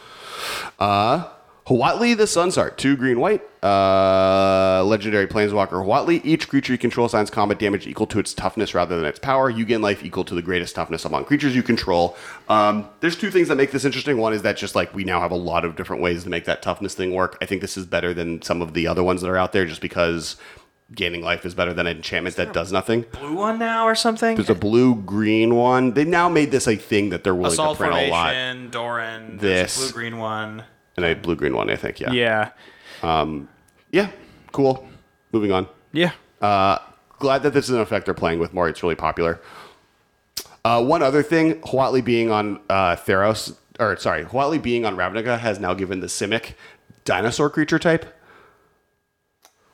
Uh, 0.78 1.28
Huatli 1.66 2.16
the 2.16 2.26
Sun's 2.26 2.56
Heart, 2.56 2.78
two 2.78 2.96
green 2.96 3.20
white, 3.20 3.42
uh, 3.62 4.82
legendary 4.84 5.28
planeswalker 5.28 5.84
Huatli. 5.84 6.20
Each 6.24 6.48
creature 6.48 6.72
you 6.72 6.78
control 6.78 7.06
assigns 7.06 7.30
combat 7.30 7.60
damage 7.60 7.86
equal 7.86 8.08
to 8.08 8.18
its 8.18 8.34
toughness 8.34 8.74
rather 8.74 8.96
than 8.96 9.04
its 9.04 9.20
power. 9.20 9.48
You 9.48 9.64
gain 9.64 9.80
life 9.80 10.04
equal 10.04 10.24
to 10.24 10.34
the 10.34 10.42
greatest 10.42 10.74
toughness 10.74 11.04
among 11.04 11.26
creatures 11.26 11.54
you 11.54 11.62
control. 11.62 12.16
Um, 12.48 12.88
there's 12.98 13.16
two 13.16 13.30
things 13.30 13.46
that 13.48 13.56
make 13.56 13.70
this 13.70 13.84
interesting. 13.84 14.18
One 14.18 14.32
is 14.32 14.42
that 14.42 14.56
just 14.56 14.74
like 14.74 14.92
we 14.92 15.04
now 15.04 15.20
have 15.20 15.30
a 15.30 15.36
lot 15.36 15.64
of 15.64 15.76
different 15.76 16.02
ways 16.02 16.24
to 16.24 16.30
make 16.30 16.46
that 16.46 16.62
toughness 16.62 16.94
thing 16.94 17.14
work. 17.14 17.38
I 17.40 17.46
think 17.46 17.60
this 17.60 17.76
is 17.76 17.86
better 17.86 18.12
than 18.12 18.42
some 18.42 18.62
of 18.62 18.74
the 18.74 18.88
other 18.88 19.04
ones 19.04 19.20
that 19.20 19.30
are 19.30 19.38
out 19.38 19.52
there, 19.52 19.66
just 19.66 19.80
because 19.80 20.36
gaining 20.94 21.22
life 21.22 21.46
is 21.46 21.54
better 21.54 21.72
than 21.72 21.86
an 21.86 21.96
enchantment 21.96 22.36
that 22.36 22.52
does 22.52 22.72
nothing. 22.72 23.04
Blue 23.12 23.34
one 23.34 23.58
now 23.58 23.86
or 23.86 23.94
something? 23.94 24.36
There's 24.36 24.50
a 24.50 24.54
blue 24.54 24.94
green 24.96 25.54
one. 25.54 25.92
They 25.94 26.04
now 26.04 26.28
made 26.28 26.50
this 26.50 26.66
a 26.66 26.76
thing 26.76 27.10
that 27.10 27.24
they're 27.24 27.34
willing 27.34 27.52
Assault 27.52 27.78
to 27.78 27.84
print 27.84 27.94
a 27.96 28.10
lot. 28.10 28.34
Formation, 28.34 28.70
Doran, 28.70 29.36
there's 29.38 29.76
This. 29.76 29.92
blue 29.92 29.92
green 29.92 30.18
one. 30.18 30.64
And 30.96 31.06
a 31.06 31.14
blue 31.14 31.36
green 31.36 31.54
one, 31.54 31.70
I 31.70 31.76
think. 31.76 32.00
Yeah. 32.00 32.12
Yeah. 32.12 32.50
Um, 33.02 33.48
yeah. 33.92 34.10
Cool. 34.52 34.86
Moving 35.32 35.52
on. 35.52 35.68
Yeah. 35.92 36.12
Uh, 36.40 36.78
glad 37.18 37.42
that 37.44 37.52
this 37.52 37.68
is 37.68 37.74
an 37.74 37.80
effect 37.80 38.04
they're 38.06 38.14
playing 38.14 38.38
with 38.40 38.52
more. 38.52 38.68
It's 38.68 38.82
really 38.82 38.96
popular. 38.96 39.40
Uh, 40.64 40.84
one 40.84 41.02
other 41.02 41.22
thing, 41.22 41.60
Huatli 41.62 42.04
being 42.04 42.30
on 42.30 42.60
uh, 42.68 42.96
Theros, 42.96 43.56
or 43.78 43.96
sorry, 43.96 44.24
Huatli 44.24 44.60
being 44.60 44.84
on 44.84 44.96
Ravnica 44.96 45.38
has 45.38 45.58
now 45.58 45.72
given 45.72 46.00
the 46.00 46.06
Simic 46.06 46.54
dinosaur 47.04 47.48
creature 47.48 47.78
type 47.78 48.04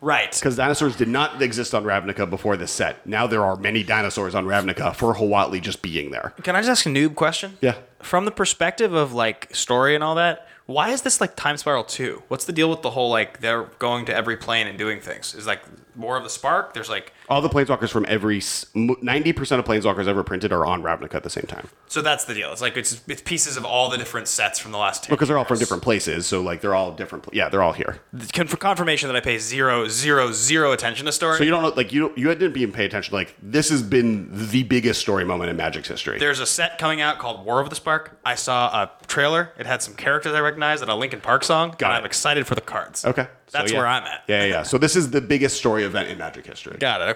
Right. 0.01 0.33
because 0.33 0.57
dinosaurs 0.57 0.95
did 0.97 1.09
not 1.09 1.41
exist 1.41 1.75
on 1.75 1.85
Ravnica 1.85 2.29
before 2.29 2.57
this 2.57 2.71
set. 2.71 3.07
Now 3.07 3.27
there 3.27 3.45
are 3.45 3.57
many 3.57 3.83
dinosaurs 3.83 4.35
on 4.35 4.45
Ravnica 4.47 4.95
for 4.95 5.15
Huatli 5.15 5.61
just 5.61 5.83
being 5.83 6.11
there. 6.11 6.35
Can 6.43 6.55
I 6.55 6.61
just 6.61 6.71
ask 6.71 6.87
a 6.87 6.89
noob 6.91 7.15
question? 7.15 7.57
Yeah. 7.61 7.77
From 8.01 8.25
the 8.25 8.31
perspective 8.31 8.93
of 8.93 9.13
like 9.13 9.55
story 9.55 9.95
and 9.95 10.05
all 10.05 10.15
that, 10.17 10.47
why 10.67 10.91
is 10.91 11.03
this 11.03 11.21
like 11.21 11.35
Time 11.37 11.57
Spiral 11.57 11.85
2? 11.85 12.25
What's 12.29 12.45
the 12.45 12.53
deal 12.53 12.69
with 12.69 12.83
the 12.83 12.91
whole 12.91 13.09
like 13.11 13.41
they're 13.41 13.65
going 13.79 14.05
to 14.07 14.15
every 14.15 14.37
plane 14.37 14.67
and 14.67 14.77
doing 14.77 15.01
things? 15.01 15.35
Is 15.35 15.47
like 15.47 15.63
more 15.95 16.17
of 16.17 16.25
the 16.25 16.31
spark? 16.31 16.75
There's 16.75 16.91
like 16.91 17.13
All 17.29 17.41
the 17.41 17.49
planeswalkers 17.49 17.91
from 17.91 18.05
every 18.09 18.41
90% 18.41 19.59
of 19.59 19.65
planeswalkers 19.65 20.07
ever 20.07 20.23
printed 20.23 20.53
are 20.53 20.65
on 20.65 20.83
Ravnica 20.83 21.15
at 21.15 21.23
the 21.23 21.31
same 21.31 21.45
time. 21.47 21.69
so 21.89 22.03
that's 22.03 22.25
the 22.25 22.35
deal. 22.35 22.53
It's 22.53 22.61
like 22.61 22.77
it's 22.77 23.03
it's 23.09 23.23
pieces 23.23 23.57
of 23.57 23.65
all 23.65 23.91
the 23.91 23.97
different 23.99 24.29
sets 24.29 24.59
from 24.59 24.73
the 24.73 24.79
last 24.79 25.05
10 25.05 25.13
Because 25.15 25.29
they're 25.29 25.39
all 25.39 25.45
from 25.45 25.55
years. 25.55 25.61
different 25.61 25.83
places, 25.83 26.27
so 26.27 26.41
like 26.43 26.61
they're 26.61 26.75
all 26.75 26.93
different. 26.93 27.27
Yeah, 27.33 27.49
they're 27.49 27.63
all 27.63 27.73
here. 27.73 28.01
Con- 28.33 28.47
for 28.47 28.57
confirmation 28.57 29.09
that 29.09 29.17
I 29.17 29.21
pay 29.21 29.39
zero 29.39 29.89
zero 29.89 30.31
zero 30.33 30.73
attention 30.73 31.07
to 31.07 31.13
story. 31.13 31.39
So 31.39 31.45
you 31.45 31.51
don't 31.51 31.63
know, 31.63 31.71
like 31.71 31.93
you 31.93 32.13
you 32.17 32.29
didn't 32.35 32.57
even 32.57 32.73
pay 32.73 32.85
attention. 32.85 33.13
Like 33.15 33.35
this 33.43 33.71
has 33.71 33.83
been 33.83 34.29
the 34.33 34.63
biggest 34.63 35.01
story 35.01 35.25
moment 35.25 35.51
in 35.51 35.57
Magic's 35.57 35.89
history. 35.89 36.19
There's 36.19 36.41
a 36.41 36.47
set 36.47 36.79
coming 36.79 37.01
out 37.01 37.19
called 37.19 37.45
War 37.45 37.61
of 37.61 37.71
the 37.71 37.77
Spark. 37.77 38.19
I 38.25 38.35
saw 38.35 38.69
a 38.69 38.91
trailer. 39.07 39.53
It 39.59 39.67
had 39.67 39.83
some 39.83 39.95
characters 39.95 40.33
I 40.35 40.41
recognized 40.41 40.83
and 40.83 40.91
a 40.91 40.95
Linkin 40.95 41.21
Park 41.21 41.45
song. 41.45 41.75
Got 41.79 41.89
and 41.91 41.95
it. 41.97 41.99
I'm 42.01 42.05
excited 42.07 42.47
for 42.47 42.55
the 42.55 42.61
cards. 42.61 43.05
okay, 43.05 43.25
So, 43.49 43.59
That's 43.59 43.73
yeah. 43.73 43.79
where 43.79 43.87
I'm 43.87 44.05
at. 44.05 44.25
Yeah, 44.29 44.43
yeah, 44.43 44.49
yeah. 44.51 44.63
So 44.63 44.79
this 44.79 44.95
is 44.97 45.11
the 45.11 45.21
biggest 45.21 45.57
story 45.57 45.85
event 45.85 46.09
in 46.09 46.19
Magic 46.19 46.47
history. 46.47 46.77
Got 46.79 47.01
it. 47.03 47.05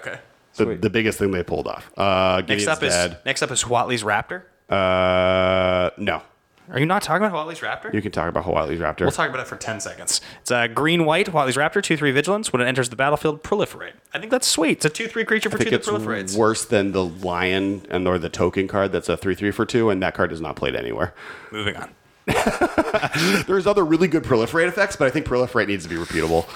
The, 0.55 0.75
the 0.75 0.89
biggest 0.89 1.17
thing 1.17 1.31
they 1.31 1.43
pulled 1.43 1.67
off. 1.67 1.91
Uh, 1.97 2.37
Next 2.47 2.47
Gideon's 2.65 2.67
up 2.67 2.83
is 2.83 2.93
dead. 2.93 3.17
next 3.25 3.41
up 3.41 3.51
is 3.51 3.63
Huatli's 3.63 4.03
Raptor. 4.03 4.43
Uh, 4.69 5.89
no, 5.97 6.21
Are 6.69 6.79
you 6.79 6.85
not 6.85 7.01
talking 7.01 7.25
about 7.25 7.47
Huatli's 7.47 7.59
Raptor? 7.61 7.93
you 7.93 8.01
can 8.01 8.11
talk 8.11 8.29
about 8.29 8.43
Huatli's 8.45 8.79
Raptor. 8.79 9.01
We'll 9.01 9.11
talk 9.11 9.29
about 9.29 9.41
it 9.41 9.47
for 9.47 9.55
10 9.57 9.79
seconds. 9.79 10.21
It's 10.41 10.51
a 10.51 10.67
green 10.67 11.05
white 11.05 11.27
Huatli's 11.27 11.55
Raptor, 11.57 11.81
2 11.83 11.97
3 11.97 12.11
vigilance. 12.11 12.51
When 12.53 12.61
it 12.61 12.65
enters 12.65 12.89
the 12.89 12.95
battlefield, 12.95 13.43
proliferate. 13.43 13.93
I 14.13 14.19
think 14.19 14.31
that's 14.31 14.47
sweet. 14.47 14.77
It's 14.77 14.85
a 14.85 14.89
2 14.89 15.07
3 15.07 15.25
creature 15.25 15.49
for 15.49 15.55
I 15.55 15.59
think 15.59 15.69
2 15.71 15.75
it's 15.75 15.87
that 15.87 15.93
proliferates. 16.01 16.37
worse 16.37 16.65
than 16.65 16.91
the 16.93 17.03
lion 17.05 17.85
and 17.89 18.07
or 18.07 18.17
the 18.19 18.29
token 18.29 18.67
card. 18.67 18.91
That's 18.91 19.09
a 19.09 19.17
three 19.17 19.35
three 19.35 19.51
for 19.51 19.65
two, 19.65 19.89
and 19.89 20.01
that 20.03 20.13
card 20.13 20.31
is 20.31 20.39
not 20.41 20.55
played 20.55 20.75
anywhere. 20.75 21.13
Moving 21.51 21.75
on. 21.77 21.91
There's 23.47 23.67
other 23.67 23.83
really 23.83 24.07
good 24.07 24.23
proliferate 24.23 24.67
effects, 24.67 24.95
but 24.95 25.07
I 25.07 25.11
think 25.11 25.25
proliferate 25.25 25.67
needs 25.67 25.83
to 25.85 25.89
be 25.89 25.95
repeatable. 25.95 26.47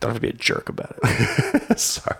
Don't 0.00 0.12
have 0.12 0.16
to 0.16 0.20
be 0.22 0.30
a 0.30 0.32
jerk 0.32 0.70
about 0.70 0.98
it. 1.02 1.78
Sorry. 1.78 2.16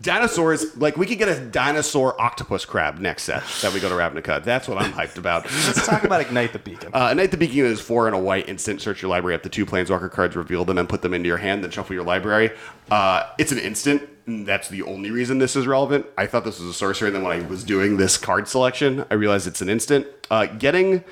Dinosaurs, 0.00 0.74
like 0.78 0.96
we 0.96 1.04
could 1.04 1.18
get 1.18 1.28
a 1.28 1.38
dinosaur 1.38 2.18
octopus 2.18 2.64
crab 2.64 2.98
next 2.98 3.24
set 3.24 3.42
that 3.60 3.74
we 3.74 3.80
go 3.80 3.90
to 3.90 3.94
Ravnica. 3.94 4.42
That's 4.42 4.66
what 4.66 4.78
I'm 4.78 4.90
hyped 4.92 5.18
about. 5.18 5.44
Let's 5.44 5.86
talk 5.86 6.04
about 6.04 6.22
Ignite 6.22 6.54
the 6.54 6.58
Beacon. 6.58 6.92
Uh, 6.94 7.08
Ignite 7.10 7.30
the 7.30 7.36
Beacon 7.36 7.66
is 7.66 7.82
four 7.82 8.06
and 8.06 8.16
a 8.16 8.18
white 8.18 8.48
instant. 8.48 8.80
Search 8.80 9.02
your 9.02 9.10
library 9.10 9.34
up 9.34 9.42
to 9.42 9.50
two 9.50 9.66
Planeswalker 9.66 10.10
cards, 10.10 10.34
reveal 10.34 10.64
them, 10.64 10.78
and 10.78 10.88
put 10.88 11.02
them 11.02 11.12
into 11.12 11.26
your 11.26 11.36
hand. 11.36 11.62
Then 11.62 11.70
shuffle 11.70 11.94
your 11.94 12.04
library. 12.04 12.50
Uh, 12.90 13.28
it's 13.36 13.52
an 13.52 13.58
instant. 13.58 14.08
That's 14.26 14.68
the 14.68 14.82
only 14.82 15.10
reason 15.10 15.38
this 15.38 15.56
is 15.56 15.66
relevant. 15.66 16.06
I 16.16 16.26
thought 16.26 16.44
this 16.44 16.58
was 16.58 16.70
a 16.70 16.74
sorcery, 16.74 17.08
and 17.08 17.16
then 17.16 17.22
when 17.22 17.38
I 17.38 17.46
was 17.46 17.64
doing 17.64 17.98
this 17.98 18.16
card 18.16 18.48
selection, 18.48 19.04
I 19.10 19.14
realized 19.14 19.46
it's 19.46 19.60
an 19.60 19.68
instant. 19.68 20.06
Uh, 20.30 20.46
getting 20.46 21.04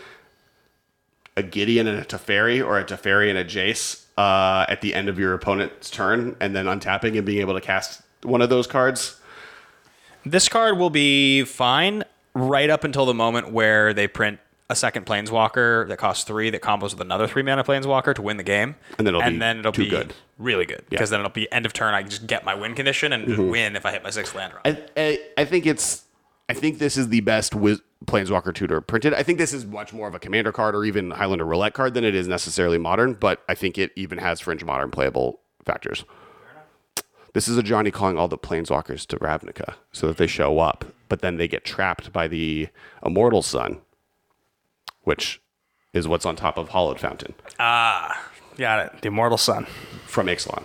a 1.36 1.42
Gideon 1.42 1.86
and 1.86 1.98
a 1.98 2.04
Teferi, 2.04 2.64
or 2.64 2.78
a 2.78 2.84
Teferi 2.84 3.28
and 3.28 3.38
a 3.38 3.44
Jace 3.44 4.03
uh, 4.16 4.66
at 4.68 4.80
the 4.80 4.94
end 4.94 5.08
of 5.08 5.18
your 5.18 5.34
opponent's 5.34 5.90
turn, 5.90 6.36
and 6.40 6.54
then 6.54 6.66
untapping 6.66 7.16
and 7.16 7.24
being 7.24 7.40
able 7.40 7.54
to 7.54 7.60
cast 7.60 8.02
one 8.22 8.40
of 8.42 8.48
those 8.48 8.66
cards. 8.66 9.20
This 10.24 10.48
card 10.48 10.78
will 10.78 10.90
be 10.90 11.44
fine 11.44 12.04
right 12.34 12.70
up 12.70 12.84
until 12.84 13.06
the 13.06 13.14
moment 13.14 13.52
where 13.52 13.92
they 13.92 14.08
print 14.08 14.38
a 14.70 14.74
second 14.74 15.04
planeswalker 15.04 15.86
that 15.88 15.98
costs 15.98 16.24
three 16.24 16.48
that 16.48 16.62
combos 16.62 16.92
with 16.92 17.00
another 17.00 17.26
three 17.26 17.42
mana 17.42 17.62
planeswalker 17.62 18.14
to 18.14 18.22
win 18.22 18.38
the 18.38 18.42
game. 18.42 18.76
And 18.96 19.06
then 19.06 19.14
it'll 19.14 19.30
be 19.30 19.38
then 19.38 19.58
it'll 19.58 19.72
too 19.72 19.84
be 19.84 19.90
good. 19.90 20.14
really 20.38 20.64
good 20.64 20.84
because 20.88 21.10
then 21.10 21.20
it'll 21.20 21.30
be 21.30 21.50
end 21.52 21.66
of 21.66 21.74
turn. 21.74 21.92
I 21.92 22.00
can 22.00 22.10
just 22.10 22.26
get 22.26 22.44
my 22.44 22.54
win 22.54 22.74
condition 22.74 23.12
and 23.12 23.28
just 23.28 23.38
win 23.38 23.76
if 23.76 23.84
I 23.84 23.92
hit 23.92 24.02
my 24.02 24.08
sixth 24.08 24.34
land 24.34 24.52
drop. 24.52 24.66
I, 24.66 24.82
I, 24.96 25.18
I 25.36 25.44
think 25.44 25.66
it's 25.66 26.03
I 26.48 26.52
think 26.54 26.78
this 26.78 26.96
is 26.96 27.08
the 27.08 27.20
best 27.20 27.54
Wiz- 27.54 27.80
Planeswalker 28.04 28.54
tutor 28.54 28.80
printed. 28.82 29.14
I 29.14 29.22
think 29.22 29.38
this 29.38 29.54
is 29.54 29.64
much 29.64 29.92
more 29.94 30.06
of 30.08 30.14
a 30.14 30.18
commander 30.18 30.52
card 30.52 30.74
or 30.74 30.84
even 30.84 31.10
Highlander 31.12 31.46
roulette 31.46 31.72
card 31.72 31.94
than 31.94 32.04
it 32.04 32.14
is 32.14 32.28
necessarily 32.28 32.76
modern, 32.76 33.14
but 33.14 33.42
I 33.48 33.54
think 33.54 33.78
it 33.78 33.92
even 33.96 34.18
has 34.18 34.40
fringe 34.40 34.62
modern 34.64 34.90
playable 34.90 35.40
factors. 35.64 36.04
This 37.32 37.48
is 37.48 37.56
a 37.56 37.62
Johnny 37.62 37.90
calling 37.90 38.18
all 38.18 38.28
the 38.28 38.38
Planeswalkers 38.38 39.06
to 39.06 39.16
Ravnica 39.18 39.74
so 39.90 40.06
that 40.06 40.18
they 40.18 40.26
show 40.26 40.58
up, 40.60 40.84
but 41.08 41.20
then 41.20 41.36
they 41.36 41.48
get 41.48 41.64
trapped 41.64 42.12
by 42.12 42.28
the 42.28 42.68
Immortal 43.04 43.42
Sun, 43.42 43.80
which 45.02 45.40
is 45.94 46.06
what's 46.06 46.26
on 46.26 46.36
top 46.36 46.58
of 46.58 46.68
Hallowed 46.68 47.00
Fountain 47.00 47.34
Ah, 47.58 48.28
Got 48.58 48.86
it. 48.86 49.00
The 49.02 49.08
Immortal 49.08 49.38
Sun. 49.38 49.66
from 50.06 50.26
Ixalan. 50.26 50.64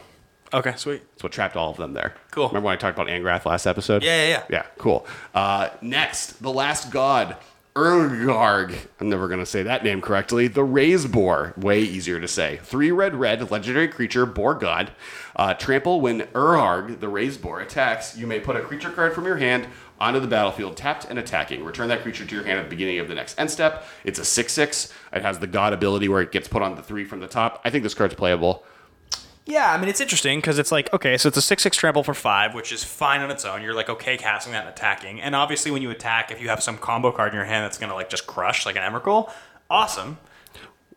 Okay, 0.54 0.74
sweet. 0.76 1.02
That's 1.12 1.24
what 1.24 1.32
trapped 1.32 1.56
all 1.56 1.70
of 1.72 1.78
them 1.78 1.94
there. 1.94 2.16
Cool. 2.32 2.48
Remember 2.48 2.68
when 2.68 2.74
I 2.74 2.78
talked 2.78 2.98
about 2.98 3.08
Angrath 3.08 3.46
last 3.46 3.66
episode? 3.66 4.04
Yeah, 4.04 4.24
yeah, 4.24 4.30
yeah. 4.30 4.44
Yeah, 4.50 4.66
cool. 4.78 5.06
Uh, 5.34 5.70
next, 5.82 6.42
the 6.42 6.52
last 6.52 6.92
god. 6.92 7.38
Urgarg. 7.76 8.76
I'm 9.00 9.10
never 9.10 9.28
going 9.28 9.40
to 9.40 9.46
say 9.46 9.64
that 9.64 9.84
name 9.84 10.02
correctly. 10.02 10.48
The 10.48 10.64
Raze-Boar. 10.64 11.54
Way 11.56 11.82
easier 11.82 12.20
to 12.20 12.28
say. 12.28 12.60
Three 12.64 12.92
red, 12.92 13.16
red, 13.16 13.52
legendary 13.52 13.88
creature, 13.88 14.26
Boar 14.26 14.56
God. 14.56 14.92
Uh, 15.36 15.54
trample 15.54 16.02
when 16.02 16.22
Urgarg, 16.34 17.00
the 17.00 17.08
Raze-Boar, 17.08 17.62
attacks. 17.62 18.18
You 18.18 18.28
may 18.28 18.40
put 18.40 18.56
a 18.58 18.62
creature 18.62 18.90
card 18.90 19.14
from 19.14 19.26
your 19.26 19.38
hand 19.38 19.68
onto 20.00 20.20
the 20.20 20.28
battlefield, 20.28 20.78
tapped 20.78 21.06
and 21.06 21.20
attacking. 21.20 21.64
Return 21.64 21.90
that 21.90 22.02
creature 22.02 22.26
to 22.26 22.36
your 22.36 22.44
hand 22.44 22.60
at 22.60 22.64
the 22.64 22.70
beginning 22.70 23.00
of 23.00 23.08
the 23.08 23.16
next 23.16 23.40
end 23.40 23.52
step. 23.52 23.86
It's 24.04 24.20
a 24.20 24.26
6 24.26 24.52
6. 24.52 24.94
It 25.14 25.22
has 25.22 25.40
the 25.40 25.48
God 25.48 25.72
ability 25.72 26.10
where 26.10 26.22
it 26.22 26.32
gets 26.32 26.48
put 26.48 26.62
on 26.62 26.76
the 26.76 26.82
three 26.84 27.06
from 27.06 27.20
the 27.20 27.28
top. 27.28 27.62
I 27.64 27.70
think 27.70 27.84
this 27.84 27.94
card's 27.94 28.16
playable. 28.16 28.64
Yeah, 29.50 29.74
I 29.74 29.80
mean 29.80 29.90
it's 29.90 30.00
interesting 30.00 30.38
because 30.38 30.60
it's 30.60 30.72
like 30.72 30.94
okay, 30.94 31.18
so 31.18 31.28
it's 31.28 31.38
a 31.38 31.42
six 31.42 31.64
six 31.64 31.76
trample 31.76 32.04
for 32.04 32.14
five, 32.14 32.54
which 32.54 32.72
is 32.72 32.84
fine 32.84 33.22
on 33.22 33.32
its 33.32 33.46
own. 33.46 33.64
You're 33.64 33.74
like 33.74 33.90
okay 33.90 34.16
casting 34.16 34.54
that 34.54 34.66
and 34.66 34.70
attacking, 34.70 35.20
and 35.22 35.36
obviously 35.36 35.72
when 35.72 35.82
you 35.82 35.90
attack, 35.90 36.30
if 36.32 36.40
you 36.40 36.50
have 36.50 36.62
some 36.62 36.78
combo 36.78 37.12
card 37.12 37.34
in 37.34 37.36
your 37.36 37.46
hand 37.46 37.64
that's 37.64 37.80
gonna 37.80 37.96
like 37.96 38.10
just 38.10 38.28
crush 38.28 38.68
like 38.68 38.76
an 38.76 38.84
Emrakul, 38.84 39.32
awesome. 39.68 40.20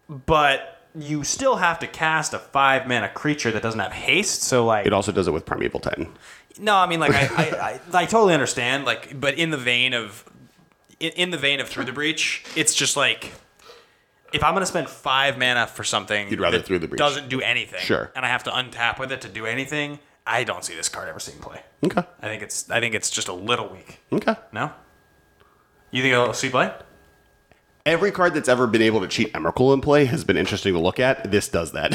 But 0.07 0.83
you 0.95 1.25
still 1.25 1.57
have 1.57 1.79
to 1.79 1.87
cast 1.87 2.35
a 2.35 2.39
five 2.39 2.87
mana 2.87 3.09
creature 3.09 3.51
that 3.51 3.63
doesn't 3.63 3.81
have 3.81 3.93
haste, 3.93 4.43
so 4.43 4.67
like 4.67 4.87
It 4.87 4.93
also 4.93 5.13
does 5.13 5.27
it 5.27 5.33
with 5.33 5.47
Primeval 5.47 5.81
Titan. 5.81 6.13
no, 6.59 6.77
I 6.77 6.87
mean 6.87 7.01
like 7.01 7.15
I, 7.15 7.23
I, 7.35 7.81
I, 7.95 8.03
I 8.03 8.05
totally 8.05 8.35
understand 8.35 8.85
like, 8.85 9.19
but 9.19 9.39
in 9.39 9.49
the 9.49 9.57
vein 9.57 9.95
of 9.95 10.29
in, 11.01 11.13
in 11.13 11.31
the 11.31 11.39
vein 11.39 11.59
of 11.59 11.69
through 11.69 11.87
the 11.87 11.93
breach, 11.93 12.45
it's 12.55 12.75
just 12.75 12.99
like. 12.99 13.33
If 14.33 14.43
I'm 14.45 14.55
gonna 14.55 14.67
spend 14.67 14.89
five 14.89 15.39
mana 15.39 15.67
for 15.67 15.85
something, 15.85 16.29
You'd 16.31 16.41
rather 16.41 16.59
that 16.59 16.67
Through 16.67 16.81
the 16.81 16.89
Breach. 16.89 16.99
doesn't 16.99 17.29
do 17.29 17.41
anything, 17.41 17.81
Sure. 17.81 18.11
and 18.17 18.25
I 18.25 18.29
have 18.29 18.45
to 18.45 18.51
untap 18.51 18.99
with 18.99 19.13
it 19.13 19.21
to 19.23 19.29
do 19.29 19.47
anything, 19.47 19.99
I 20.27 20.45
don't 20.45 20.65
see 20.65 20.75
this 20.75 20.89
card 20.89 21.09
ever 21.09 21.19
seeing 21.21 21.39
play. 21.39 21.61
Okay. 21.85 22.03
I 22.23 22.27
think 22.29 22.43
it's 22.43 22.71
I 22.71 22.81
think 22.81 22.95
it's 22.95 23.11
just 23.11 23.29
a 23.29 23.33
little 23.33 23.69
weak. 23.69 24.01
Okay. 24.13 24.35
No, 24.53 24.73
you 25.91 26.03
think 26.03 26.13
it'll 26.13 26.33
see 26.33 26.49
play? 26.49 26.73
Every 27.85 28.13
card 28.13 28.33
that's 28.35 28.49
ever 28.49 28.69
been 28.69 28.83
able 28.83 29.01
to 29.01 29.09
cheat 29.09 29.33
Emrakul 29.33 29.75
in 29.75 29.81
play 29.81 30.05
has 30.05 30.23
been 30.23 30.37
interesting 30.37 30.73
to 30.75 30.79
look 30.79 31.01
at. 31.01 31.33
This 31.33 31.49
does 31.49 31.73
that. 31.73 31.93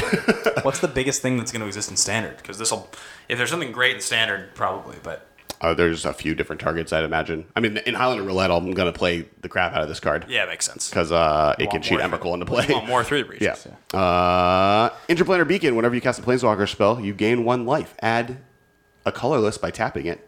What's 0.64 0.80
the 0.80 0.88
biggest 0.90 1.22
thing 1.22 1.38
that's 1.38 1.54
going 1.54 1.62
to 1.62 1.66
exist 1.68 1.90
in 1.90 1.96
standard? 1.96 2.36
Because 2.36 2.58
this 2.58 2.72
will, 2.72 2.90
if 3.30 3.38
there's 3.38 3.50
something 3.50 3.72
great 3.72 3.96
in 3.96 4.02
standard, 4.02 4.54
probably. 4.54 4.98
But 5.02 5.27
uh, 5.62 5.74
there's 5.74 6.06
a 6.06 6.14
few 6.14 6.36
different 6.36 6.62
targets, 6.62 6.94
I'd 6.94 7.04
imagine. 7.04 7.46
I 7.56 7.60
mean, 7.60 7.78
in 7.78 7.96
Highlander 7.96 8.24
Roulette, 8.24 8.52
I'm 8.52 8.72
going 8.72 8.92
to 8.92 8.98
play 8.98 9.28
the 9.42 9.50
crap 9.50 9.74
out 9.74 9.82
of 9.82 9.90
this 9.90 10.00
card. 10.00 10.26
yeah, 10.30 10.44
it 10.44 10.50
makes 10.50 10.66
sense. 10.66 10.90
Because 10.90 11.12
uh, 11.12 11.56
it 11.58 11.70
can 11.70 11.82
cheat 11.82 12.00
Emrakul 12.00 12.34
into 12.34 12.46
play. 12.46 12.68
Want 12.70 12.88
more 12.88 13.04
the 13.04 13.24
breaches. 13.24 13.68
Yeah. 13.94 13.98
Uh, 14.00 14.90
Interplanar 15.10 15.48
Beacon. 15.48 15.76
Whenever 15.76 15.96
you 15.96 16.02
cast 16.02 16.20
a 16.20 16.22
Planeswalker 16.22 16.68
spell, 16.70 17.00
you 17.00 17.14
gain 17.14 17.44
one 17.44 17.66
life. 17.66 17.96
Add 18.02 18.38
a 19.06 19.12
colorless 19.12 19.58
by 19.58 19.72
tapping 19.72 20.06
it. 20.06 20.28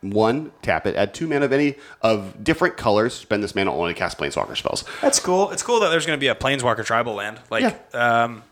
One, 0.00 0.52
tap 0.60 0.86
it. 0.86 0.96
Add 0.96 1.14
two 1.14 1.26
mana 1.26 1.46
of 1.46 1.52
any 1.52 1.76
of 2.02 2.44
different 2.44 2.76
colors. 2.76 3.14
Spend 3.14 3.42
this 3.42 3.54
mana 3.54 3.72
only 3.74 3.94
to 3.94 3.98
cast 3.98 4.18
Planeswalker 4.18 4.54
spells. 4.54 4.84
That's 5.00 5.18
cool. 5.18 5.50
It's 5.50 5.62
cool 5.62 5.80
that 5.80 5.88
there's 5.88 6.04
going 6.04 6.18
to 6.18 6.20
be 6.20 6.28
a 6.28 6.34
Planeswalker 6.34 6.84
tribal 6.84 7.14
land. 7.14 7.40
Like, 7.50 7.74
um, 7.94 8.42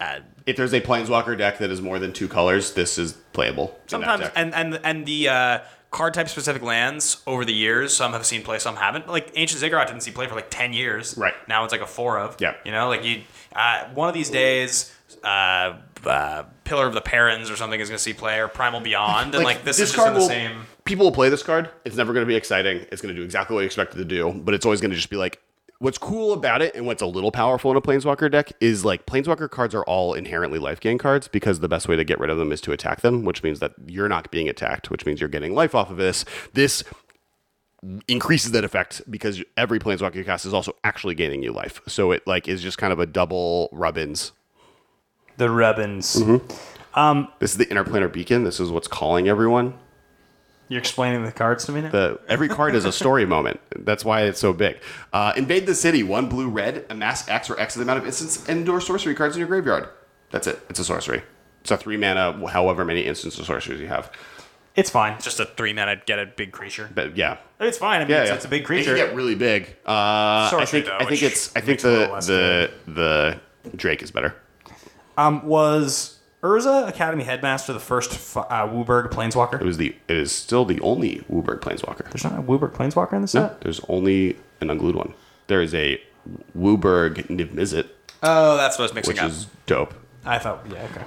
uh, 0.00 0.20
If 0.46 0.56
there's 0.56 0.72
a 0.72 0.80
Planeswalker 0.80 1.36
deck 1.36 1.58
that 1.58 1.70
is 1.70 1.80
more 1.80 1.98
than 1.98 2.12
two 2.12 2.28
colors, 2.28 2.72
this 2.72 2.98
is 2.98 3.12
playable. 3.32 3.78
sometimes 3.86 4.28
and 4.34 4.54
and 4.54 4.80
and 4.84 5.06
the 5.06 5.28
uh, 5.28 5.58
card 5.90 6.14
type 6.14 6.28
specific 6.28 6.62
lands 6.62 7.22
over 7.26 7.44
the 7.44 7.54
years, 7.54 7.96
some 7.96 8.12
have 8.12 8.26
seen 8.26 8.42
play, 8.42 8.58
some 8.58 8.76
haven't. 8.76 9.08
Like 9.08 9.30
Ancient 9.34 9.60
Ziggurat 9.60 9.86
didn't 9.86 10.02
see 10.02 10.10
play 10.10 10.26
for 10.26 10.34
like 10.34 10.50
ten 10.50 10.72
years. 10.72 11.16
Right. 11.16 11.34
now, 11.48 11.64
it's 11.64 11.72
like 11.72 11.80
a 11.80 11.86
four 11.86 12.18
of. 12.18 12.36
Yeah. 12.40 12.54
you 12.64 12.72
know, 12.72 12.88
like 12.88 13.04
you. 13.04 13.22
Uh, 13.54 13.86
one 13.94 14.08
of 14.08 14.14
these 14.14 14.30
days. 14.30 14.92
Uh, 15.22 15.78
uh, 16.06 16.44
Pillar 16.64 16.86
of 16.86 16.94
the 16.94 17.00
Paruns 17.00 17.50
or 17.50 17.56
something 17.56 17.80
is 17.80 17.88
going 17.88 17.96
to 17.96 18.02
see 18.02 18.12
play, 18.12 18.38
or 18.38 18.48
Primal 18.48 18.80
Beyond, 18.80 19.34
and 19.34 19.44
like, 19.44 19.64
this, 19.64 19.78
is 19.78 19.92
just 19.92 20.06
in 20.06 20.14
the 20.14 20.20
will, 20.20 20.28
same. 20.28 20.66
People 20.84 21.06
will 21.06 21.12
play 21.12 21.28
this 21.28 21.42
card. 21.42 21.70
It's 21.84 21.96
never 21.96 22.12
going 22.12 22.24
to 22.24 22.28
be 22.28 22.36
exciting. 22.36 22.84
It's 22.90 23.00
going 23.00 23.14
to 23.14 23.18
do 23.18 23.24
exactly 23.24 23.54
what 23.54 23.60
you 23.60 23.66
expect 23.66 23.94
it 23.94 23.98
to 23.98 24.04
do, 24.04 24.32
but 24.32 24.54
it's 24.54 24.66
always 24.66 24.80
going 24.80 24.90
to 24.90 24.96
just 24.96 25.10
be 25.10 25.16
like. 25.16 25.40
What's 25.84 25.98
cool 25.98 26.32
about 26.32 26.62
it 26.62 26.74
and 26.74 26.86
what's 26.86 27.02
a 27.02 27.06
little 27.06 27.30
powerful 27.30 27.70
in 27.70 27.76
a 27.76 27.80
Planeswalker 27.82 28.30
deck 28.30 28.52
is 28.58 28.86
like 28.86 29.04
Planeswalker 29.04 29.50
cards 29.50 29.74
are 29.74 29.84
all 29.84 30.14
inherently 30.14 30.58
life 30.58 30.80
gain 30.80 30.96
cards 30.96 31.28
because 31.28 31.60
the 31.60 31.68
best 31.68 31.88
way 31.88 31.94
to 31.94 32.04
get 32.04 32.18
rid 32.18 32.30
of 32.30 32.38
them 32.38 32.52
is 32.52 32.62
to 32.62 32.72
attack 32.72 33.02
them, 33.02 33.26
which 33.26 33.42
means 33.42 33.60
that 33.60 33.72
you're 33.86 34.08
not 34.08 34.30
being 34.30 34.48
attacked, 34.48 34.90
which 34.90 35.04
means 35.04 35.20
you're 35.20 35.28
getting 35.28 35.54
life 35.54 35.74
off 35.74 35.90
of 35.90 35.98
this. 35.98 36.24
This 36.54 36.84
increases 38.08 38.52
that 38.52 38.64
effect 38.64 39.02
because 39.10 39.42
every 39.58 39.78
Planeswalker 39.78 40.14
you 40.14 40.24
cast 40.24 40.46
is 40.46 40.54
also 40.54 40.74
actually 40.84 41.14
gaining 41.14 41.42
you 41.42 41.52
life. 41.52 41.82
So 41.86 42.12
it 42.12 42.26
like 42.26 42.48
is 42.48 42.62
just 42.62 42.78
kind 42.78 42.90
of 42.90 42.98
a 42.98 43.04
double 43.04 43.68
rubbins. 43.70 44.32
The 45.36 45.50
Rubbins. 45.50 46.16
Mm-hmm. 46.16 47.30
This 47.40 47.50
is 47.50 47.58
the 47.58 47.66
interplanar 47.66 48.10
beacon. 48.10 48.44
This 48.44 48.58
is 48.58 48.70
what's 48.70 48.88
calling 48.88 49.28
everyone. 49.28 49.74
You're 50.68 50.80
explaining 50.80 51.24
the 51.24 51.32
cards 51.32 51.66
to 51.66 51.72
me 51.72 51.82
now? 51.82 51.90
The 51.90 52.20
every 52.28 52.48
card 52.48 52.74
is 52.74 52.84
a 52.84 52.92
story 52.92 53.26
moment. 53.26 53.60
That's 53.76 54.04
why 54.04 54.22
it's 54.22 54.40
so 54.40 54.52
big. 54.52 54.78
Uh, 55.12 55.32
invade 55.36 55.66
the 55.66 55.74
city. 55.74 56.02
One 56.02 56.28
blue 56.28 56.48
red. 56.48 56.86
Amass 56.90 57.28
X 57.28 57.50
or 57.50 57.58
X 57.60 57.74
the 57.74 57.82
amount 57.82 57.98
of 57.98 58.06
instants 58.06 58.48
and 58.48 58.66
or 58.68 58.80
sorcery 58.80 59.14
cards 59.14 59.36
in 59.36 59.40
your 59.40 59.48
graveyard. 59.48 59.88
That's 60.30 60.46
it. 60.46 60.60
It's 60.70 60.78
a 60.80 60.84
sorcery. 60.84 61.22
It's 61.60 61.70
a 61.70 61.76
three 61.76 61.96
mana. 61.96 62.48
However 62.48 62.84
many 62.84 63.02
instants 63.02 63.38
of 63.38 63.46
sorceries 63.46 63.80
you 63.80 63.88
have. 63.88 64.10
it's 64.74 64.90
fine. 64.90 65.20
Just 65.20 65.38
a 65.38 65.44
three 65.44 65.72
mana 65.72 66.00
get 66.06 66.18
a 66.18 66.26
big 66.26 66.50
creature. 66.52 66.90
But 66.94 67.16
yeah. 67.16 67.36
It's 67.60 67.78
fine. 67.78 68.00
I 68.00 68.04
mean, 68.04 68.10
Yeah, 68.10 68.20
it's, 68.22 68.30
yeah. 68.30 68.36
it's 68.36 68.44
a 68.44 68.48
big 68.48 68.62
It 68.62 68.66
creature. 68.66 68.96
can 68.96 69.06
get 69.06 69.14
really 69.14 69.34
big. 69.34 69.76
Uh, 69.86 70.50
I 70.58 70.64
think. 70.66 70.86
though, 70.86 70.96
I 70.98 71.04
think 71.04 71.22
it's. 71.22 71.54
I 71.54 71.60
think 71.60 71.82
makes 71.84 72.26
the 72.26 72.70
the 72.86 73.40
the 73.66 73.76
Drake 73.76 74.02
is 74.02 74.10
better. 74.10 74.34
Um, 75.16 75.46
was 75.46 76.13
Urza 76.44 76.86
Academy 76.86 77.24
Headmaster 77.24 77.72
the 77.72 77.80
first 77.80 78.12
f- 78.12 78.36
uh, 78.36 78.68
Wooburg 78.68 79.06
It 79.06 79.10
Planeswalker? 79.12 79.60
was 79.62 79.78
the. 79.78 79.96
It 80.08 80.16
is 80.16 80.30
still 80.30 80.64
the 80.66 80.78
only 80.80 81.24
Wooburg 81.30 81.60
Planeswalker. 81.60 82.04
There's 82.10 82.22
not 82.24 82.38
a 82.38 82.42
Wooburg 82.42 82.72
Planeswalker 82.72 83.14
in 83.14 83.22
the 83.22 83.28
set? 83.28 83.52
No, 83.52 83.56
there's 83.62 83.80
only 83.88 84.36
an 84.60 84.68
unglued 84.70 84.94
one. 84.94 85.14
There 85.46 85.62
is 85.62 85.74
a 85.74 86.00
Wooburg 86.56 87.26
Niv 87.28 87.52
Mizzet, 87.54 87.88
Oh, 88.22 88.56
that's 88.56 88.78
what 88.78 88.84
I 88.84 88.86
was 88.86 88.94
mixing 88.94 89.14
which 89.14 89.22
up. 89.22 89.30
is 89.30 89.46
dope. 89.66 89.94
I 90.24 90.38
thought, 90.38 90.64
yeah, 90.70 90.86
okay. 90.90 91.04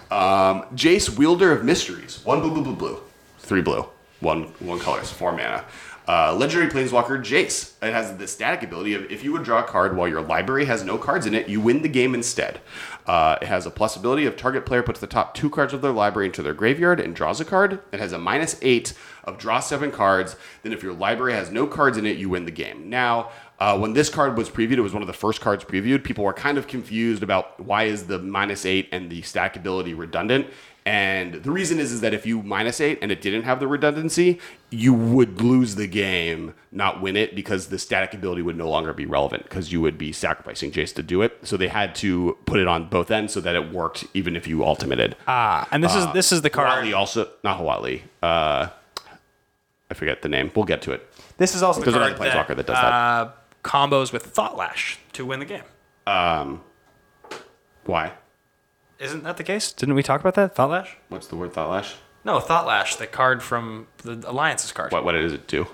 Jace, 0.75 1.17
Wielder 1.17 1.51
of 1.51 1.63
Mysteries. 1.63 2.19
One 2.23 2.41
blue, 2.41 2.51
blue, 2.51 2.63
blue, 2.63 2.75
blue. 2.75 2.99
Three 3.39 3.61
blue. 3.61 3.85
One 4.19 4.43
one 4.59 4.79
colors. 4.79 5.11
Four 5.11 5.31
mana. 5.31 5.65
Uh, 6.07 6.33
legendary 6.35 6.71
Planeswalker 6.71 7.19
Jace. 7.19 7.73
It 7.83 7.91
has 7.93 8.15
the 8.17 8.27
static 8.27 8.63
ability 8.63 8.93
of 8.93 9.11
if 9.11 9.23
you 9.23 9.31
would 9.33 9.43
draw 9.43 9.59
a 9.59 9.63
card 9.63 9.95
while 9.97 10.07
your 10.07 10.21
library 10.21 10.65
has 10.65 10.83
no 10.83 10.97
cards 10.97 11.25
in 11.25 11.33
it, 11.33 11.49
you 11.49 11.59
win 11.59 11.81
the 11.81 11.89
game 11.89 12.13
instead. 12.15 12.59
Uh, 13.08 13.38
it 13.41 13.47
has 13.47 13.66
a 13.66 13.72
plus 13.72 13.95
ability 13.95 14.26
of 14.26 14.36
target 14.36 14.66
player 14.66 14.84
puts 14.84 14.99
the 14.99 15.08
top 15.08 15.34
two 15.34 15.49
cards 15.49 15.74
of 15.74 15.82
their 15.82 15.93
library 15.93 16.28
into 16.28 16.43
their 16.43 16.53
graveyard 16.53 16.99
and 16.99 17.16
draws 17.16 17.39
a 17.39 17.45
card. 17.45 17.80
It 17.93 17.99
has 17.99 18.12
a 18.12 18.18
minus 18.18 18.60
eight 18.62 18.93
of 19.24 19.38
draw 19.38 19.62
seven 19.62 19.91
cards. 19.91 20.36
Then 20.62 20.74
if 20.74 20.84
your 20.84 20.93
library 20.93 21.34
has 21.34 21.49
no 21.49 21.68
cards 21.68 21.97
in 21.97 22.05
it, 22.05 22.18
you 22.18 22.30
win 22.30 22.43
the 22.45 22.51
game. 22.51 22.89
Now, 22.89 23.32
uh, 23.60 23.78
when 23.80 23.93
this 23.93 24.10
card 24.10 24.38
was 24.38 24.49
previewed, 24.49 24.78
it 24.78 24.82
was 24.82 24.93
one 24.93 25.01
of 25.01 25.08
the 25.08 25.14
first 25.14 25.41
cards 25.41 25.64
previewed. 25.64 26.03
People 26.03 26.26
were 26.26 26.34
kind 26.34 26.58
of 26.58 26.68
confused 26.68 27.24
about 27.24 27.60
why 27.60 27.86
is 27.86 28.08
the 28.08 28.20
minus 28.20 28.66
eight 28.66 28.89
and 28.91 29.10
the 29.10 29.22
stack 29.22 29.55
ability 29.55 29.93
redundant. 29.93 30.47
And 30.88 31.33
the 31.43 31.51
reason 31.51 31.79
is, 31.79 31.91
is 31.91 31.99
that 31.99 32.13
if 32.13 32.25
you 32.25 32.41
minus 32.41 32.79
eight 32.79 32.99
and 33.01 33.11
it 33.11 33.19
didn't 33.19 33.43
have 33.43 33.59
the 33.59 33.67
redundancy, 33.67 34.39
you 34.69 34.93
would 34.93 35.41
lose 35.41 35.75
the 35.75 35.85
game, 35.85 36.53
not 36.71 37.01
win 37.01 37.17
it, 37.17 37.35
because 37.35 37.67
the 37.67 37.77
static 37.77 38.13
ability 38.13 38.41
would 38.41 38.55
no 38.55 38.69
longer 38.69 38.93
be 38.93 39.05
relevant 39.05 39.43
because 39.43 39.73
you 39.73 39.81
would 39.81 39.97
be 39.97 40.13
sacrificing 40.13 40.71
Jace 40.71 40.95
to 40.95 41.03
do 41.03 41.21
it. 41.21 41.39
So 41.43 41.57
they 41.57 41.67
had 41.67 41.93
to 41.95 42.38
put 42.45 42.61
it 42.61 42.69
on 42.69 42.88
both 42.88 43.11
ends 43.11 43.33
so 43.33 43.41
that 43.41 43.53
it 43.53 43.69
worked 43.73 44.05
even 44.13 44.38
if 44.38 44.47
you 44.47 44.63
ultimated. 44.63 45.17
Ah, 45.27 45.67
and 45.73 45.83
this 45.83 45.93
is 45.93 46.07
this 46.13 46.31
is 46.31 46.41
the 46.41 46.49
card. 46.49 46.69
Hawali 46.85 46.95
also, 46.95 47.31
not 47.43 47.59
Hawali. 47.59 48.03
Uh, 48.23 48.69
I 49.91 49.93
forget 49.93 50.21
the 50.21 50.29
name. 50.29 50.51
We'll 50.55 50.63
get 50.63 50.81
to 50.83 50.93
it. 50.93 51.05
This 51.35 51.53
is 51.53 51.63
also 51.63 51.81
the 51.81 51.91
There's 51.91 51.97
card. 51.97 52.13
another 52.13 52.31
Planeswalker 52.31 52.55
that 52.55 52.65
does 52.65 52.77
that. 52.77 52.93
uh, 52.93 53.31
combos 53.61 54.13
with 54.13 54.23
Thought 54.23 54.55
Lash 54.55 54.99
to 55.11 55.25
win 55.25 55.39
the 55.39 55.45
game. 55.45 55.63
Um, 56.05 56.61
why? 57.83 58.13
Isn't 58.99 59.23
that 59.23 59.37
the 59.37 59.43
case? 59.43 59.71
Didn't 59.71 59.95
we 59.95 60.03
talk 60.03 60.21
about 60.21 60.35
that? 60.35 60.55
Thought 60.55 60.69
Lash? 60.69 60.97
What's 61.09 61.27
the 61.27 61.35
word 61.35 61.53
thought 61.53 61.69
lash? 61.69 61.95
No, 62.25 62.41
Thought 62.41 62.65
Lash, 62.67 62.97
the 62.97 63.07
card 63.07 63.41
from 63.41 63.87
the 63.99 64.21
Alliances 64.29 64.73
card. 64.73 64.91
What, 64.91 65.05
what 65.05 65.13
does 65.13 65.31
it 65.31 65.47
do? 65.47 65.67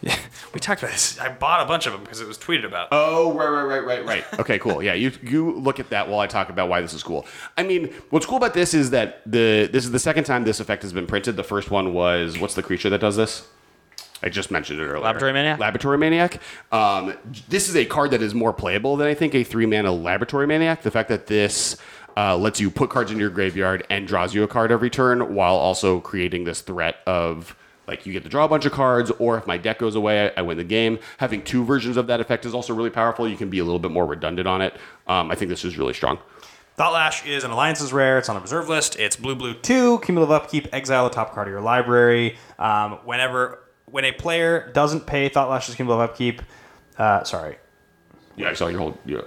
Yeah, 0.00 0.16
we 0.54 0.58
talked 0.58 0.82
about 0.82 0.92
this. 0.92 1.20
I 1.20 1.30
bought 1.30 1.60
a 1.62 1.66
bunch 1.66 1.86
of 1.86 1.92
them 1.92 2.02
because 2.02 2.20
it 2.20 2.26
was 2.26 2.36
tweeted 2.36 2.64
about. 2.64 2.88
Oh, 2.90 3.32
right, 3.32 3.48
right, 3.48 3.64
right, 3.64 3.84
right, 3.84 4.04
right. 4.04 4.40
Okay, 4.40 4.58
cool. 4.58 4.82
Yeah, 4.82 4.94
you 4.94 5.12
you 5.22 5.52
look 5.52 5.78
at 5.78 5.90
that 5.90 6.08
while 6.08 6.18
I 6.18 6.26
talk 6.26 6.48
about 6.48 6.68
why 6.68 6.80
this 6.80 6.94
is 6.94 7.02
cool. 7.02 7.26
I 7.56 7.62
mean, 7.62 7.92
what's 8.10 8.26
cool 8.26 8.38
about 8.38 8.54
this 8.54 8.74
is 8.74 8.90
that 8.90 9.22
the 9.24 9.68
this 9.70 9.84
is 9.84 9.92
the 9.92 9.98
second 9.98 10.24
time 10.24 10.44
this 10.44 10.58
effect 10.58 10.82
has 10.82 10.92
been 10.92 11.06
printed. 11.06 11.36
The 11.36 11.44
first 11.44 11.70
one 11.70 11.92
was 11.92 12.38
what's 12.38 12.54
the 12.54 12.62
creature 12.62 12.90
that 12.90 13.00
does 13.00 13.16
this? 13.16 13.46
I 14.22 14.28
just 14.28 14.50
mentioned 14.50 14.80
it 14.80 14.84
earlier. 14.84 15.00
Laboratory 15.00 15.32
Maniac? 15.32 15.58
Laboratory 15.58 15.96
Maniac. 15.96 16.40
Um, 16.72 17.14
this 17.48 17.68
is 17.68 17.76
a 17.76 17.86
card 17.86 18.10
that 18.10 18.20
is 18.20 18.34
more 18.34 18.52
playable 18.52 18.96
than 18.96 19.06
I 19.06 19.14
think 19.14 19.34
a 19.34 19.44
three 19.44 19.64
mana 19.66 19.92
Laboratory 19.92 20.46
Maniac. 20.46 20.82
The 20.82 20.90
fact 20.90 21.08
that 21.08 21.26
this 21.26 21.76
uh, 22.20 22.36
lets 22.36 22.60
you 22.60 22.70
put 22.70 22.90
cards 22.90 23.10
into 23.10 23.20
your 23.20 23.30
graveyard 23.30 23.86
and 23.88 24.06
draws 24.06 24.34
you 24.34 24.42
a 24.42 24.48
card 24.48 24.70
every 24.70 24.90
turn 24.90 25.34
while 25.34 25.54
also 25.54 26.00
creating 26.00 26.44
this 26.44 26.60
threat 26.60 26.96
of 27.06 27.56
like 27.86 28.04
you 28.06 28.12
get 28.12 28.22
to 28.22 28.28
draw 28.28 28.44
a 28.44 28.48
bunch 28.48 28.64
of 28.66 28.72
cards, 28.72 29.10
or 29.18 29.38
if 29.38 29.46
my 29.46 29.56
deck 29.56 29.78
goes 29.78 29.96
away, 29.96 30.26
I, 30.26 30.40
I 30.40 30.42
win 30.42 30.58
the 30.58 30.64
game. 30.64 30.98
Having 31.18 31.42
two 31.44 31.64
versions 31.64 31.96
of 31.96 32.06
that 32.08 32.20
effect 32.20 32.44
is 32.46 32.54
also 32.54 32.72
really 32.74 32.90
powerful. 32.90 33.26
You 33.26 33.36
can 33.36 33.50
be 33.50 33.58
a 33.58 33.64
little 33.64 33.80
bit 33.80 33.90
more 33.90 34.06
redundant 34.06 34.46
on 34.46 34.60
it. 34.60 34.74
Um, 35.08 35.30
I 35.30 35.34
think 35.34 35.48
this 35.48 35.64
is 35.64 35.78
really 35.78 35.94
strong. 35.94 36.18
Thought 36.76 36.92
Lash 36.92 37.26
is 37.26 37.42
an 37.42 37.50
Alliances 37.50 37.92
rare. 37.92 38.18
It's 38.18 38.28
on 38.28 38.36
a 38.36 38.40
reserve 38.40 38.68
list. 38.68 38.98
It's 38.98 39.16
blue, 39.16 39.34
blue, 39.34 39.54
two. 39.54 39.98
Cumulative 40.00 40.30
upkeep, 40.30 40.68
exile 40.72 41.08
the 41.08 41.14
top 41.14 41.34
card 41.34 41.48
of 41.48 41.52
your 41.52 41.60
library. 41.62 42.36
Um, 42.58 42.98
whenever 43.04 43.58
when 43.86 44.04
a 44.04 44.12
player 44.12 44.70
doesn't 44.72 45.06
pay 45.06 45.28
Thought 45.28 45.50
Lash's 45.50 45.74
cumulative 45.74 46.10
upkeep, 46.10 46.42
Uh, 46.96 47.24
sorry. 47.24 47.56
Yeah, 48.36 48.50
I 48.50 48.54
saw 48.54 48.68
your 48.68 48.78
whole. 48.78 48.98
Yeah. 49.04 49.22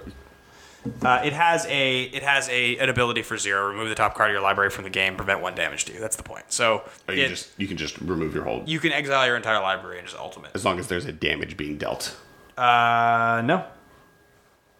Uh, 1.02 1.22
it 1.24 1.32
has 1.32 1.64
a 1.66 2.02
it 2.02 2.22
has 2.22 2.48
a 2.50 2.76
an 2.76 2.88
ability 2.90 3.22
for 3.22 3.38
zero. 3.38 3.68
Remove 3.68 3.88
the 3.88 3.94
top 3.94 4.14
card 4.14 4.30
of 4.30 4.34
your 4.34 4.42
library 4.42 4.70
from 4.70 4.84
the 4.84 4.90
game. 4.90 5.16
Prevent 5.16 5.40
one 5.40 5.54
damage 5.54 5.84
to 5.86 5.92
you. 5.94 6.00
That's 6.00 6.16
the 6.16 6.22
point. 6.22 6.44
So 6.52 6.82
Or 7.08 7.14
you 7.14 7.24
it- 7.24 7.28
just 7.28 7.48
you 7.58 7.66
can 7.66 7.76
just 7.76 7.98
remove 8.00 8.34
your 8.34 8.44
whole 8.44 8.62
you 8.66 8.78
can 8.80 8.92
exile 8.92 9.26
your 9.26 9.36
entire 9.36 9.60
library 9.60 9.98
and 9.98 10.06
just 10.06 10.18
ultimate. 10.18 10.50
as 10.54 10.64
long 10.64 10.78
as 10.78 10.88
there's 10.88 11.06
a 11.06 11.12
damage 11.12 11.56
being 11.56 11.78
dealt. 11.78 12.16
Uh, 12.58 13.40
no. 13.44 13.64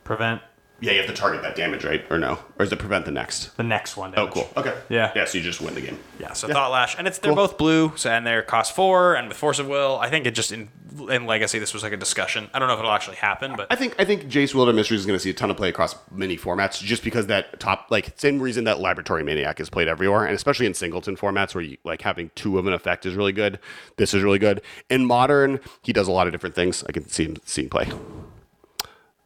Prevent 0.05 0.43
Yeah, 0.81 0.93
you 0.93 0.99
have 0.99 1.07
to 1.09 1.15
target 1.17 1.41
that 1.43 1.57
damage, 1.57 1.85
right? 1.85 2.05
Or 2.11 2.19
no? 2.19 2.39
Or 2.59 2.65
is 2.67 2.73
it 2.73 2.79
prevent 2.79 3.07
the 3.07 3.11
next? 3.11 3.57
the 3.57 3.63
next 3.63 3.97
one. 3.97 4.11
Oh, 4.13 4.27
damage. 4.27 4.35
cool. 4.35 4.51
Okay. 4.59 4.75
Yeah. 4.91 5.13
Yeah. 5.17 5.25
So 5.25 5.39
you 5.39 5.45
just 5.45 5.61
win 5.63 5.75
the 5.75 5.81
game. 5.81 5.99
Yeah, 6.21 6.35
so 6.35 6.47
Thought 6.49 6.71
Lash, 6.71 6.97
and 6.99 7.07
it's 7.07 7.19
they're 7.19 7.31
Cool. 7.31 7.37
both 7.37 7.57
blue, 7.57 7.93
so 7.97 8.11
and 8.11 8.27
they're 8.27 8.43
cost 8.43 8.75
four, 8.77 9.15
and 9.15 9.29
with 9.29 9.37
Force 9.39 9.59
of 9.59 9.67
Will, 9.67 9.99
I 9.99 10.11
think 10.11 10.27
it 10.27 10.33
just 10.35 10.53
in 10.53 10.69
in 11.11 11.27
Legacy 11.27 11.59
this 11.59 11.75
was 11.75 11.83
like 11.83 11.93
a 11.93 11.97
discussion. 11.97 12.49
I 12.53 12.59
don't 12.59 12.69
know 12.69 12.75
if 12.75 12.81
it'll 12.81 12.93
actually 12.93 13.17
happen, 13.17 13.55
but 13.57 13.67
I 13.71 13.77
think 13.77 13.95
I 13.99 14.05
think 14.05 14.25
Jace 14.25 14.55
Wielder 14.55 14.73
Mysteries 14.73 15.01
is 15.01 15.07
going 15.07 15.19
to 15.19 15.23
see 15.23 15.31
a 15.31 15.35
ton 15.35 15.51
of 15.51 15.57
play 15.57 15.69
across 15.69 15.95
many 16.11 16.37
formats, 16.37 16.81
just 16.81 17.03
because 17.03 17.27
that 17.27 17.61
top 17.61 17.87
like 17.91 18.19
same 18.19 18.41
reason 18.41 18.65
that 18.65 18.81
Laboratory 18.81 19.25
Maniac 19.25 19.61
is 19.61 19.71
played 19.71 19.89
everywhere, 19.89 20.25
and 20.25 20.35
especially 20.35 20.67
in 20.67 20.75
singleton 20.75 21.17
formats 21.17 21.55
where 21.55 21.65
you 21.65 21.77
like 21.85 22.03
having 22.03 22.31
two 22.35 22.59
of 22.59 22.67
an 22.67 22.73
effect 22.73 23.07
is 23.07 23.15
really 23.15 23.33
good. 23.33 23.59
This 23.97 24.15
is 24.15 24.23
really 24.23 24.39
good. 24.39 24.63
In 24.91 25.05
modern, 25.05 25.61
he 25.83 25.93
does 25.93 26.09
a 26.09 26.13
lot 26.13 26.27
of 26.27 26.33
different 26.33 26.55
things. 26.55 26.85
I 26.89 26.93
can 26.93 27.09
see 27.09 27.25
him 27.25 27.37
seeing 27.45 27.69
play. 27.69 27.89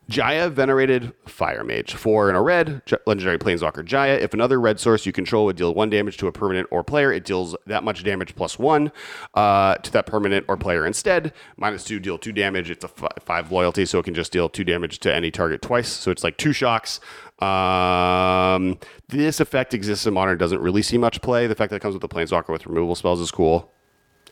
Jaya 0.08 0.48
Venerated 0.48 1.12
Fire 1.26 1.62
Mage. 1.62 1.94
Four 1.94 2.30
in 2.30 2.36
a 2.36 2.40
red, 2.42 2.80
legendary 3.06 3.38
Planeswalker 3.38 3.84
Jaya. 3.84 4.14
If 4.14 4.32
another 4.32 4.58
red 4.58 4.80
source 4.80 5.04
you 5.04 5.12
control 5.12 5.44
would 5.44 5.56
deal 5.56 5.74
one 5.74 5.90
damage 5.90 6.16
to 6.18 6.26
a 6.26 6.32
permanent 6.32 6.66
or 6.70 6.82
player, 6.82 7.12
it 7.12 7.24
deals 7.26 7.54
that 7.66 7.84
much 7.84 8.02
damage 8.04 8.34
plus 8.34 8.58
one 8.58 8.90
uh, 9.34 9.74
to 9.76 9.92
that 9.92 10.06
permanent 10.06 10.46
or 10.48 10.56
player 10.56 10.86
instead. 10.86 11.34
Minus 11.58 11.84
two, 11.84 12.00
deal 12.00 12.16
two 12.16 12.32
damage. 12.32 12.70
It's 12.70 12.84
a 12.84 12.88
f- 12.88 13.22
five 13.22 13.52
loyalty, 13.52 13.84
so 13.84 13.98
it 13.98 14.04
can 14.04 14.14
just 14.14 14.32
deal 14.32 14.48
two 14.48 14.64
damage 14.64 14.98
to 15.00 15.14
any 15.14 15.30
target 15.30 15.60
twice. 15.60 15.88
So 15.88 16.10
it's 16.10 16.24
like 16.24 16.38
two 16.38 16.52
shocks. 16.54 17.00
Um, 17.40 18.78
this 19.08 19.40
effect 19.40 19.74
exists 19.74 20.06
in 20.06 20.14
modern, 20.14 20.38
doesn't 20.38 20.60
really 20.60 20.82
see 20.82 20.98
much 20.98 21.20
play. 21.20 21.46
The 21.46 21.54
fact 21.54 21.70
that 21.70 21.76
it 21.76 21.82
comes 21.82 21.94
with 21.94 22.02
the 22.02 22.08
Planeswalker 22.08 22.48
with 22.48 22.66
removal 22.66 22.94
spells 22.94 23.20
is 23.20 23.30
cool. 23.30 23.70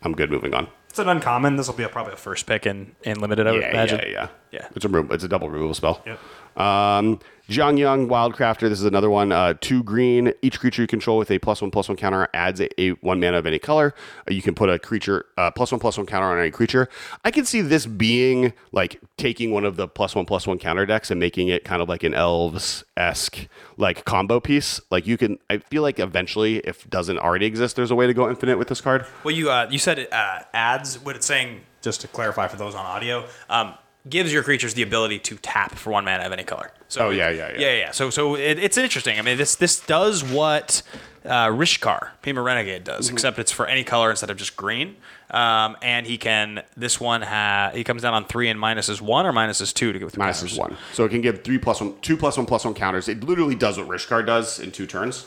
I'm 0.02 0.12
good 0.12 0.30
moving 0.30 0.52
on. 0.54 0.68
it's 0.90 0.98
an 0.98 1.08
uncommon. 1.08 1.56
This 1.56 1.68
will 1.68 1.74
be 1.74 1.82
a, 1.82 1.88
probably 1.88 2.12
a 2.12 2.16
first 2.16 2.46
pick 2.46 2.66
in 2.66 2.94
in 3.02 3.18
limited. 3.18 3.46
I 3.46 3.52
would 3.52 3.62
yeah, 3.62 3.70
imagine. 3.70 3.98
Yeah, 4.02 4.08
yeah, 4.08 4.28
Yeah. 4.56 4.68
It's 4.74 4.86
a 4.86 4.88
remo- 4.88 5.12
it's 5.12 5.22
a 5.24 5.28
double 5.28 5.50
removal 5.50 5.74
spell. 5.74 6.02
Yep. 6.06 6.18
Um, 6.60 7.20
Zhang 7.50 7.78
Yang 7.78 8.08
Wildcrafter. 8.08 8.62
This 8.70 8.80
is 8.80 8.86
another 8.86 9.10
one. 9.10 9.30
Uh, 9.30 9.52
two 9.60 9.82
green. 9.82 10.32
Each 10.40 10.58
creature 10.58 10.80
you 10.82 10.88
control 10.88 11.18
with 11.18 11.30
a 11.30 11.38
plus 11.38 11.60
one 11.60 11.70
plus 11.70 11.88
one 11.88 11.96
counter 11.98 12.26
adds 12.32 12.58
a, 12.60 12.80
a 12.80 12.90
one 13.02 13.20
mana 13.20 13.36
of 13.36 13.44
any 13.44 13.58
color. 13.58 13.94
Uh, 14.26 14.32
you 14.32 14.40
can 14.40 14.54
put 14.54 14.70
a 14.70 14.78
creature 14.78 15.26
uh, 15.36 15.50
plus 15.50 15.70
one 15.70 15.78
plus 15.78 15.98
one 15.98 16.06
counter 16.06 16.26
on 16.26 16.38
any 16.40 16.50
creature. 16.50 16.88
I 17.22 17.30
can 17.30 17.44
see 17.44 17.60
this 17.60 17.84
being 17.84 18.54
like 18.72 18.98
taking 19.18 19.50
one 19.50 19.66
of 19.66 19.76
the 19.76 19.86
plus 19.86 20.14
one 20.14 20.24
plus 20.24 20.46
one 20.46 20.58
counter 20.58 20.86
decks 20.86 21.10
and 21.10 21.20
making 21.20 21.48
it 21.48 21.62
kind 21.62 21.82
of 21.82 21.88
like 21.90 22.02
an 22.02 22.14
elves 22.14 22.82
esque 22.96 23.46
like 23.76 24.06
combo 24.06 24.40
piece. 24.40 24.80
Like 24.90 25.06
you 25.06 25.18
can. 25.18 25.38
I 25.50 25.58
feel 25.58 25.82
like 25.82 26.00
eventually, 26.00 26.60
if 26.60 26.88
doesn't 26.88 27.18
already 27.18 27.44
exist, 27.44 27.76
there's 27.76 27.90
a 27.90 27.94
way 27.94 28.06
to 28.06 28.14
go 28.14 28.30
infinite 28.30 28.56
with 28.56 28.68
this 28.68 28.80
card. 28.80 29.04
Well, 29.22 29.34
you 29.34 29.50
uh, 29.50 29.68
you 29.70 29.78
said 29.78 29.98
it 29.98 30.12
uh, 30.12 30.40
adds 30.54 30.98
what 31.04 31.14
it's 31.14 31.26
saying. 31.26 31.60
Just 31.82 32.00
to 32.00 32.08
clarify 32.08 32.48
for 32.48 32.56
those 32.56 32.74
on 32.74 32.84
audio, 32.84 33.24
um, 33.48 33.74
gives 34.08 34.32
your 34.32 34.42
creatures 34.42 34.74
the 34.74 34.82
ability 34.82 35.18
to 35.20 35.36
tap 35.36 35.74
for 35.74 35.90
one 35.90 36.04
mana 36.04 36.24
of 36.24 36.32
any 36.32 36.44
color. 36.44 36.70
So 36.88 37.06
Oh, 37.06 37.10
yeah, 37.10 37.30
yeah, 37.30 37.50
yeah. 37.52 37.58
yeah, 37.58 37.72
yeah. 37.78 37.90
So 37.90 38.10
so 38.10 38.36
it, 38.36 38.58
it's 38.58 38.76
interesting. 38.78 39.18
I 39.18 39.22
mean, 39.22 39.36
this 39.36 39.54
this 39.56 39.80
does 39.80 40.22
what 40.24 40.82
uh, 41.24 41.48
Rishkar 41.48 42.10
Peema 42.22 42.44
Renegade 42.44 42.84
does, 42.84 43.06
Mm-hmm. 43.06 43.16
except 43.16 43.38
it's 43.38 43.50
for 43.52 43.66
any 43.66 43.82
color 43.84 44.10
instead 44.10 44.30
of 44.30 44.36
just 44.36 44.56
green. 44.56 44.96
Um, 45.30 45.76
and 45.82 46.06
he 46.06 46.18
can 46.18 46.62
this 46.76 47.00
one 47.00 47.22
ha 47.22 47.72
he 47.74 47.82
comes 47.82 48.02
down 48.02 48.14
on 48.14 48.26
three 48.26 48.48
and 48.48 48.60
minus 48.60 48.88
is 48.88 49.02
one 49.02 49.26
or 49.26 49.32
minus 49.32 49.60
is 49.60 49.72
two 49.72 49.92
to 49.92 49.98
get 49.98 50.04
with 50.04 50.14
the 50.14 50.20
Minus 50.20 50.38
counters? 50.38 50.52
is 50.52 50.58
one. 50.58 50.76
So 50.92 51.04
it 51.04 51.08
can 51.08 51.20
give 51.20 51.42
three 51.42 51.58
plus 51.58 51.80
one, 51.80 51.98
two 52.00 52.16
plus 52.16 52.36
one 52.36 52.46
plus 52.46 52.64
one 52.64 52.74
counters. 52.74 53.08
It 53.08 53.24
literally 53.24 53.56
does 53.56 53.76
what 53.76 53.88
Rishkar 53.88 54.24
does 54.24 54.60
in 54.60 54.70
two 54.70 54.86
turns. 54.86 55.26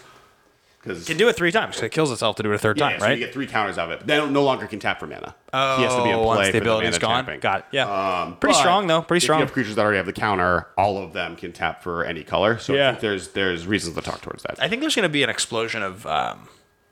Because 0.82 1.06
Can 1.06 1.18
do 1.18 1.28
it 1.28 1.36
three 1.36 1.52
times. 1.52 1.76
'cause 1.76 1.84
It 1.84 1.92
kills 1.92 2.10
itself 2.12 2.38
to 2.38 2.44
do 2.44 2.52
it 2.52 2.56
a 2.56 2.58
third 2.58 2.78
yeah, 2.78 2.90
time, 2.92 3.00
so 3.02 3.06
right? 3.06 3.18
you 3.18 3.26
get 3.26 3.34
three 3.34 3.48
counters 3.48 3.78
out 3.78 3.88
of 3.88 3.92
it. 3.92 4.00
But 4.00 4.08
then 4.08 4.32
no 4.32 4.44
longer 4.44 4.66
can 4.66 4.80
tap 4.80 5.00
for 5.00 5.08
mana. 5.08 5.36
Oh, 5.52 5.78
he 5.78 5.84
has 5.84 5.94
to 5.94 6.04
be 6.04 6.10
in 6.10 6.16
play 6.16 6.26
once 6.26 6.46
for 6.48 6.52
the 6.54 6.58
ability's 6.60 6.92
mana 6.92 7.00
gone. 7.00 7.26
tapping. 7.26 7.40
Got 7.42 7.60
it. 7.60 7.66
Yeah. 7.72 8.22
Um, 8.22 8.38
Pretty 8.38 8.56
strong 8.56 8.88
though. 8.88 9.02
Pretty 9.02 9.18
If 9.18 9.24
strong. 9.24 9.40
you 9.40 9.46
have 9.46 9.54
creatures 9.54 9.76
that 9.76 9.82
already 9.82 9.98
have 9.98 10.06
the 10.06 10.14
counter, 10.14 10.68
all 10.78 10.98
of 10.98 11.12
them 11.12 11.36
can 11.36 11.52
tap 11.52 11.84
for 11.84 12.06
any 12.06 12.24
color. 12.24 12.58
So 12.60 12.74
Yeah. 12.74 12.88
I 12.88 12.92
think 12.92 13.02
there's 13.02 13.28
there's 13.30 13.68
reasons 13.68 13.96
to 13.96 14.02
talk 14.02 14.22
towards 14.22 14.44
that. 14.44 14.56
I 14.62 14.70
think 14.70 14.80
there's 14.82 14.96
going 14.96 15.04
to 15.04 15.10
be 15.10 15.22
an 15.22 15.30
explosion 15.30 15.84
of 15.84 16.06
um, 16.06 16.48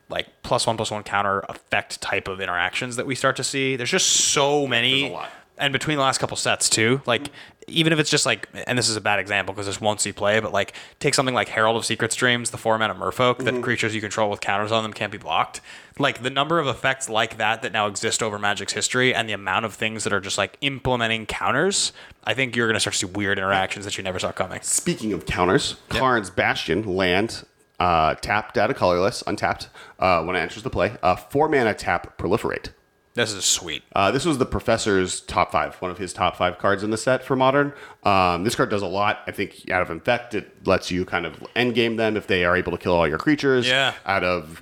like 0.10 0.28
plus 0.44 0.68
one 0.68 0.76
plus 0.76 0.92
one 0.92 1.04
counter 1.04 1.46
effect 1.48 2.02
type 2.02 2.28
of 2.28 2.42
interactions 2.42 2.98
that 2.98 3.06
we 3.06 3.16
start 3.16 3.38
to 3.38 3.44
see. 3.44 3.78
There's 3.78 3.92
just 3.92 4.08
so 4.08 4.68
many, 4.68 5.02
There's 5.04 5.12
a 5.12 5.16
lot. 5.16 5.30
and 5.58 5.72
between 5.72 5.96
the 5.96 6.04
last 6.04 6.18
couple 6.18 6.36
sets 6.36 6.68
too. 6.70 7.02
Like 7.06 7.30
even 7.68 7.92
if 7.92 8.00
it's 8.00 8.10
just 8.10 8.26
like, 8.26 8.48
and 8.66 8.78
this 8.78 8.88
is 8.88 8.96
a 8.96 9.02
bad 9.02 9.20
example 9.20 9.54
because 9.54 9.66
this 9.66 9.82
won't 9.82 10.00
see 10.00 10.14
play, 10.14 10.40
but 10.40 10.54
like 10.54 10.74
take 11.00 11.14
something 11.14 11.36
like 11.36 11.50
Herald 11.50 11.76
of 11.76 11.86
Secret 11.86 12.14
Streams, 12.14 12.52
the 12.52 12.58
four 12.58 12.78
mana 12.78 12.96
Merfolk 12.96 13.40
that 13.44 13.62
creatures 13.62 13.94
you 13.94 14.00
control 14.00 14.30
with 14.30 14.40
counters 14.40 14.72
on 14.72 14.84
them 14.84 14.94
can't 14.94 15.12
be 15.12 15.18
blocked. 15.18 15.60
Like 16.00 16.24
the 16.24 16.30
number 16.30 16.60
of 16.60 16.68
effects 16.68 17.10
like 17.10 17.38
that 17.38 17.62
that 17.64 17.74
now 17.74 17.88
exist 17.88 18.24
over 18.24 18.40
Magic's 18.40 18.72
history, 18.72 19.14
and 19.14 19.28
the 19.28 19.34
amount 19.34 19.66
of 19.66 19.74
things 19.74 20.06
that 20.06 20.14
are 20.14 20.22
just 20.22 20.38
like 20.38 20.58
implementing 20.62 21.26
counters. 21.26 21.92
I 22.24 22.34
think 22.34 22.56
you're 22.56 22.68
going 22.68 22.76
to 22.76 22.80
start 22.80 22.94
to 22.94 23.00
see 23.00 23.06
weird 23.06 23.38
interactions 23.38 23.84
that 23.86 23.98
you 23.98 24.04
never 24.04 24.20
saw 24.20 24.32
coming. 24.32 24.62
Speaking 24.62 25.12
of 25.12 25.26
counters, 25.26 25.76
Karn's 25.90 26.30
Bastion 26.30 26.84
land 26.84 27.46
uh, 27.80 28.16
tapped 28.16 28.58
out 28.58 28.70
of 28.70 28.78
colorless, 28.78 29.24
untapped 29.28 29.70
uh, 30.00 30.24
when 30.24 30.36
it 30.36 30.40
enters 30.40 30.64
the 30.64 30.70
play. 30.70 30.96
Uh, 31.04 31.16
four 31.16 31.50
mana 31.50 31.74
tap 31.74 32.18
proliferate. 32.18 32.70
This 33.18 33.34
is 33.34 33.46
sweet. 33.46 33.84
Uh, 33.94 34.12
this 34.12 34.26
was 34.26 34.38
the 34.38 34.46
professor's 34.46 35.22
top 35.22 35.52
five, 35.52 35.76
one 35.82 35.90
of 35.92 35.98
his 35.98 36.14
top 36.14 36.38
five 36.38 36.58
cards 36.58 36.84
in 36.84 36.92
the 36.92 36.98
set 36.98 37.24
for 37.24 37.36
modern. 37.36 37.74
Um, 38.04 38.44
this 38.44 38.56
card 38.56 38.70
does 38.70 38.84
a 38.84 38.88
lot. 38.88 39.22
I 39.28 39.32
think 39.32 39.70
out 39.72 39.82
of 39.82 39.90
infect, 39.90 40.36
it 40.36 40.68
lets 40.68 40.92
you 40.92 41.04
kind 41.04 41.26
of 41.26 41.44
end 41.56 41.74
game 41.74 41.96
them 41.96 42.16
if 42.16 42.28
they 42.28 42.46
are 42.46 42.56
able 42.56 42.72
to 42.72 42.78
kill 42.78 42.94
all 42.94 43.08
your 43.08 43.18
creatures. 43.18 43.68
Yeah. 43.68 43.94
Out 44.06 44.24
of 44.24 44.62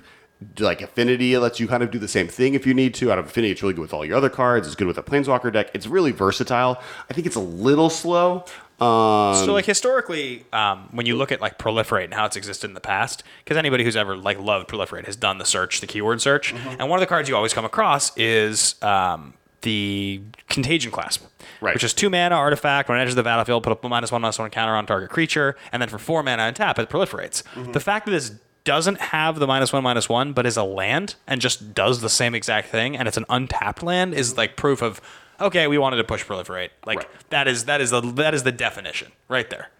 like 0.58 0.82
affinity, 0.82 1.34
it 1.34 1.40
lets 1.40 1.60
you 1.60 1.66
kind 1.66 1.82
of 1.82 1.90
do 1.90 1.98
the 1.98 2.08
same 2.08 2.28
thing 2.28 2.54
if 2.54 2.66
you 2.66 2.74
need 2.74 2.94
to. 2.94 3.12
Out 3.12 3.18
of 3.18 3.26
affinity, 3.26 3.52
it's 3.52 3.62
really 3.62 3.74
good 3.74 3.82
with 3.82 3.94
all 3.94 4.04
your 4.04 4.16
other 4.16 4.30
cards. 4.30 4.66
It's 4.66 4.76
good 4.76 4.86
with 4.86 4.98
a 4.98 5.02
planeswalker 5.02 5.52
deck. 5.52 5.70
It's 5.74 5.86
really 5.86 6.12
versatile. 6.12 6.80
I 7.10 7.14
think 7.14 7.26
it's 7.26 7.36
a 7.36 7.40
little 7.40 7.90
slow. 7.90 8.44
Um, 8.80 9.34
So 9.34 9.52
like 9.52 9.64
historically, 9.64 10.44
um, 10.52 10.88
when 10.92 11.06
you 11.06 11.16
look 11.16 11.32
at 11.32 11.40
like 11.40 11.58
proliferate 11.58 12.04
and 12.04 12.14
how 12.14 12.26
it's 12.26 12.36
existed 12.36 12.68
in 12.68 12.74
the 12.74 12.80
past, 12.80 13.22
because 13.44 13.56
anybody 13.56 13.84
who's 13.84 13.96
ever 13.96 14.16
like 14.16 14.38
loved 14.38 14.68
proliferate 14.68 15.06
has 15.06 15.16
done 15.16 15.38
the 15.38 15.44
search, 15.46 15.80
the 15.80 15.86
keyword 15.86 16.20
search, 16.20 16.54
Mm-hmm. 16.54 16.80
and 16.80 16.90
one 16.90 16.98
of 16.98 17.00
the 17.00 17.06
cards 17.06 17.28
you 17.28 17.36
always 17.36 17.54
come 17.54 17.64
across 17.64 18.16
is 18.16 18.80
um, 18.82 19.34
the 19.62 20.20
contagion 20.48 20.90
clasp, 20.92 21.24
Right. 21.60 21.74
which 21.74 21.84
is 21.84 21.94
two 21.94 22.10
mana 22.10 22.34
artifact. 22.34 22.88
When 22.88 22.98
it 22.98 23.00
enters 23.00 23.14
the 23.14 23.22
battlefield, 23.22 23.62
put 23.62 23.78
a 23.82 23.88
minus 23.88 24.12
one 24.12 24.20
minus 24.22 24.38
one 24.38 24.50
counter 24.50 24.74
on 24.76 24.84
target 24.86 25.08
creature, 25.10 25.56
and 25.72 25.80
then 25.80 25.88
for 25.88 25.98
four 25.98 26.22
mana 26.22 26.42
and 26.42 26.54
tap, 26.54 26.78
it 26.78 26.88
proliferates. 26.90 27.42
Mm-hmm. 27.54 27.72
The 27.72 27.80
fact 27.80 28.04
that 28.06 28.12
this 28.12 28.32
doesn't 28.64 29.00
have 29.00 29.38
the 29.38 29.46
minus 29.46 29.72
one 29.72 29.82
minus 29.84 30.08
one, 30.08 30.32
but 30.32 30.44
is 30.44 30.56
a 30.56 30.64
land 30.64 31.14
and 31.26 31.40
just 31.40 31.72
does 31.72 32.00
the 32.02 32.08
same 32.10 32.34
exact 32.34 32.68
thing, 32.68 32.96
and 32.96 33.08
it's 33.08 33.16
an 33.16 33.24
untapped 33.30 33.82
land, 33.82 34.12
is 34.12 34.36
like 34.36 34.56
proof 34.56 34.82
of 34.82 35.00
okay, 35.40 35.66
we 35.66 35.78
wanted 35.78 35.96
to 35.96 36.04
push 36.04 36.24
proliferate. 36.24 36.70
Like 36.84 36.98
Right. 36.98 37.08
that 37.30 37.48
is 37.48 37.64
that 37.66 37.80
is 37.80 37.90
the 37.90 38.00
that 38.00 38.34
is 38.34 38.42
the 38.42 38.52
definition 38.52 39.12
right 39.28 39.48
there. 39.50 39.70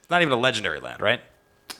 It's 0.00 0.10
not 0.10 0.22
even 0.22 0.32
a 0.32 0.36
legendary 0.40 0.80
land, 0.80 1.00
right? 1.00 1.20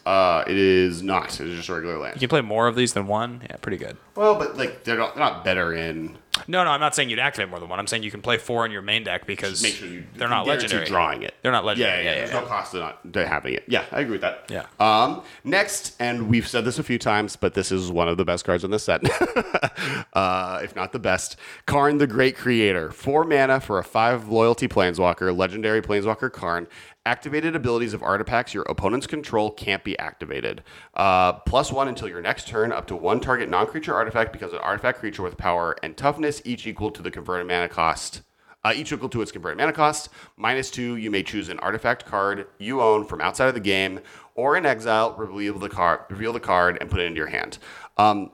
uh, 0.07 0.43
it 0.49 0.57
is 0.57 1.03
not. 1.03 1.39
It 1.41 1.47
is 1.49 1.57
just 1.59 1.69
regular 1.69 1.99
land. 1.99 2.17
You 2.17 2.21
can 2.21 2.29
play 2.29 2.41
more 2.41 2.67
of 2.67 2.75
these 2.75 2.93
than 2.95 3.07
one. 3.07 3.43
Yeah, 3.49 3.57
pretty 3.57 3.77
good. 3.77 3.97
Well, 4.17 4.35
but 4.37 4.57
like 4.57 4.85
they're 4.85 4.97
not, 4.97 5.15
they're 5.15 5.25
not 5.25 5.45
better 5.45 5.75
in. 5.75 6.17
No, 6.49 6.65
no, 6.65 6.71
I'm 6.71 6.81
not 6.81 6.95
saying 6.95 7.11
you'd 7.11 7.19
activate 7.19 7.51
more 7.51 7.61
than 7.61 7.69
one. 7.69 7.79
I'm 7.79 7.87
saying 7.87 8.03
you 8.03 8.11
can 8.11 8.23
play 8.23 8.39
four 8.39 8.65
in 8.65 8.73
your 8.73 8.81
main 8.83 9.05
deck 9.05 9.27
because 9.27 9.63
Make 9.63 9.75
sure 9.75 9.87
you 9.87 10.05
they're 10.15 10.29
not 10.29 10.47
guarantee 10.47 10.65
legendary. 10.65 10.87
Drawing 10.87 11.23
it. 11.23 11.35
They're 11.43 11.53
not 11.53 11.65
legendary. 11.65 12.05
Yeah, 12.05 12.11
yeah. 12.11 12.11
Yeah, 12.11 12.19
There's 12.21 12.31
yeah, 12.33 12.41
no 12.41 12.47
cost 12.47 12.73
to 12.73 12.79
not 12.79 13.13
to 13.13 13.27
having 13.29 13.55
it. 13.55 13.65
Yeah, 13.69 13.85
I 13.93 14.01
agree 14.01 14.13
with 14.13 14.23
that. 14.23 14.51
Yeah. 14.51 14.67
Um. 14.81 15.23
Next, 15.45 15.95
and 16.01 16.29
we've 16.29 16.49
said 16.49 16.65
this 16.65 16.79
a 16.79 16.83
few 16.83 16.99
times, 16.99 17.37
but 17.37 17.53
this 17.55 17.71
is 17.71 17.93
one 17.93 18.09
of 18.09 18.17
the 18.17 18.25
best 18.25 18.45
cards 18.45 18.65
in 18.65 18.71
this 18.71 18.85
set, 18.85 19.03
uh, 20.15 20.61
if 20.63 20.75
not 20.75 20.93
the 20.93 20.99
best. 20.99 21.37
Karn, 21.67 21.99
the 21.99 22.07
Great 22.07 22.37
Creator, 22.37 22.93
four 22.93 23.25
mana 23.25 23.61
for 23.61 23.79
a 23.79 23.85
five 23.85 24.29
loyalty 24.29 24.69
planeswalker, 24.69 25.37
legendary 25.37 25.83
planeswalker 25.83 26.33
Karn. 26.33 26.67
Activated 27.05 27.57
abilities 27.57 27.95
of 27.95 28.03
artifacts 28.03 28.55
your 28.55 28.63
opponent's 28.65 29.09
control 29.09 29.51
can't 29.51 29.83
be 29.83 29.99
activated. 29.99 30.63
Uh, 30.95 31.33
plus 31.33 31.73
one 31.73 31.89
until 31.89 32.09
your 32.09 32.21
next 32.21 32.47
turn, 32.47 32.71
up 32.71 32.87
to 32.87 32.95
one 32.95 33.19
target 33.19 33.49
non-creature 33.49 33.95
artifact 33.95 34.33
because 34.33 34.53
an 34.53 34.61
artifact 34.61 35.01
creature 35.01 35.23
with 35.23 35.37
power 35.37 35.77
and 35.83 35.97
toughness, 35.97 36.41
each 36.45 36.67
equal 36.67 36.93
to 36.93 37.03
the 37.03 37.11
converted 37.11 37.49
mana 37.49 37.69
cost 37.69 38.23
uh, 38.65 38.73
each 38.75 38.93
equal 38.93 39.09
to 39.09 39.23
its 39.23 39.33
converted 39.33 39.59
mana 39.59 39.73
cost. 39.73 40.09
Minus 40.37 40.71
two, 40.71 40.97
you 40.97 41.11
may 41.11 41.23
choose 41.23 41.49
an 41.49 41.59
artifact 41.61 42.05
card 42.05 42.47
you 42.59 42.81
own 42.81 43.05
from 43.05 43.21
outside 43.21 43.49
of 43.49 43.55
the 43.55 43.61
game, 43.61 44.01
or 44.35 44.57
in 44.57 44.65
exile, 44.65 45.15
reveal 45.17 45.59
the 45.59 45.69
card, 45.69 46.01
reveal 46.09 46.33
the 46.33 46.41
card, 46.41 46.79
and 46.81 46.91
put 46.91 47.01
it 47.01 47.07
into 47.07 47.19
your 47.19 47.29
hand. 47.29 47.59
Um, 47.97 48.31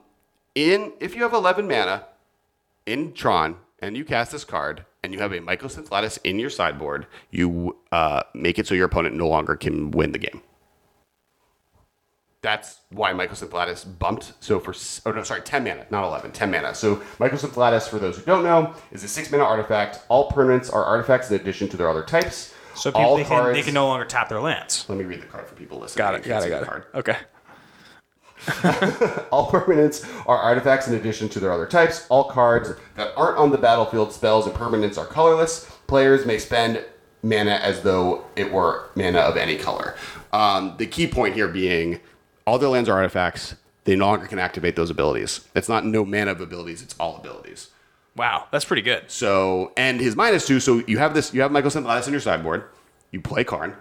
in 0.55 0.93
if 0.99 1.15
you 1.15 1.23
have 1.23 1.33
11 1.33 1.67
mana 1.67 2.05
in 2.85 3.13
Tron 3.13 3.57
and 3.79 3.95
you 3.95 4.03
cast 4.03 4.31
this 4.31 4.43
card 4.43 4.85
and 5.03 5.13
you 5.13 5.19
have 5.19 5.31
a 5.31 5.39
Mycosynth 5.39 5.91
Lattice 5.91 6.17
in 6.23 6.39
your 6.39 6.49
sideboard, 6.49 7.07
you 7.31 7.77
uh, 7.91 8.23
make 8.33 8.59
it 8.59 8.67
so 8.67 8.75
your 8.75 8.85
opponent 8.85 9.15
no 9.15 9.27
longer 9.27 9.55
can 9.55 9.91
win 9.91 10.11
the 10.11 10.19
game. 10.19 10.41
That's 12.41 12.79
why 12.89 13.11
Mycosynth 13.11 13.51
Lattice 13.51 13.83
bumped. 13.83 14.33
So 14.39 14.59
for 14.59 14.73
oh 15.05 15.11
no, 15.11 15.23
sorry, 15.23 15.41
ten 15.41 15.63
mana, 15.63 15.85
not 15.89 16.05
eleven. 16.05 16.31
Ten 16.31 16.49
mana. 16.49 16.73
So 16.73 16.97
Mycosynth 17.17 17.57
Lattice, 17.57 17.87
for 17.87 17.99
those 17.99 18.17
who 18.17 18.23
don't 18.23 18.43
know, 18.43 18.73
is 18.91 19.03
a 19.03 19.09
six 19.09 19.29
mana 19.29 19.43
artifact. 19.43 19.99
All 20.07 20.31
permanents 20.31 20.73
are 20.73 20.85
artifacts 20.85 21.29
in 21.29 21.35
addition 21.35 21.67
to 21.69 21.77
their 21.77 21.89
other 21.89 22.03
types. 22.03 22.53
So 22.75 22.91
people 22.91 23.01
all 23.01 23.17
they 23.17 23.25
can, 23.25 23.51
they 23.51 23.61
can 23.61 23.73
no 23.73 23.87
longer 23.87 24.05
tap 24.05 24.29
their 24.29 24.39
lands. 24.39 24.85
Let 24.87 24.97
me 24.97 25.03
read 25.03 25.21
the 25.21 25.25
card 25.25 25.47
for 25.47 25.55
people 25.55 25.79
listening. 25.79 25.97
Got 25.97 26.15
it. 26.15 26.23
Got 26.23 26.43
it. 26.43 26.49
Got 26.49 26.63
it. 26.63 26.65
card. 26.65 26.85
Okay. 26.95 27.17
All 29.31 29.51
permanents 29.51 30.07
are 30.27 30.37
artifacts 30.37 30.87
in 30.87 30.95
addition 30.95 31.29
to 31.29 31.39
their 31.39 31.51
other 31.51 31.65
types. 31.65 32.07
All 32.09 32.25
cards 32.25 32.71
that 32.95 33.13
aren't 33.17 33.37
on 33.37 33.51
the 33.51 33.57
battlefield, 33.57 34.13
spells, 34.13 34.45
and 34.45 34.55
permanents 34.55 34.97
are 34.97 35.05
colorless. 35.05 35.65
Players 35.87 36.25
may 36.25 36.37
spend 36.37 36.83
mana 37.21 37.51
as 37.51 37.81
though 37.81 38.23
it 38.35 38.51
were 38.51 38.89
mana 38.95 39.19
of 39.19 39.35
any 39.35 39.57
color. 39.57 39.95
Um, 40.31 40.75
the 40.77 40.85
key 40.85 41.07
point 41.07 41.35
here 41.35 41.47
being 41.47 41.99
all 42.47 42.57
their 42.57 42.69
lands 42.69 42.87
are 42.87 42.95
artifacts. 42.95 43.55
They 43.83 43.95
no 43.95 44.07
longer 44.07 44.27
can 44.27 44.39
activate 44.39 44.75
those 44.75 44.89
abilities. 44.89 45.47
It's 45.55 45.69
not 45.69 45.85
no 45.85 46.05
mana 46.05 46.31
of 46.31 46.41
abilities, 46.41 46.81
it's 46.81 46.95
all 46.99 47.17
abilities. 47.17 47.69
Wow, 48.15 48.47
that's 48.51 48.65
pretty 48.65 48.81
good. 48.81 49.09
So, 49.11 49.71
and 49.77 49.99
his 49.99 50.15
minus 50.15 50.45
two. 50.45 50.59
So 50.59 50.83
you 50.87 50.97
have 50.97 51.13
this. 51.13 51.33
You 51.33 51.41
have 51.41 51.51
Mycosynth 51.51 51.85
Lattice 51.85 52.07
in 52.07 52.13
your 52.13 52.21
sideboard. 52.21 52.63
You 53.11 53.21
play 53.21 53.43
Karn 53.43 53.75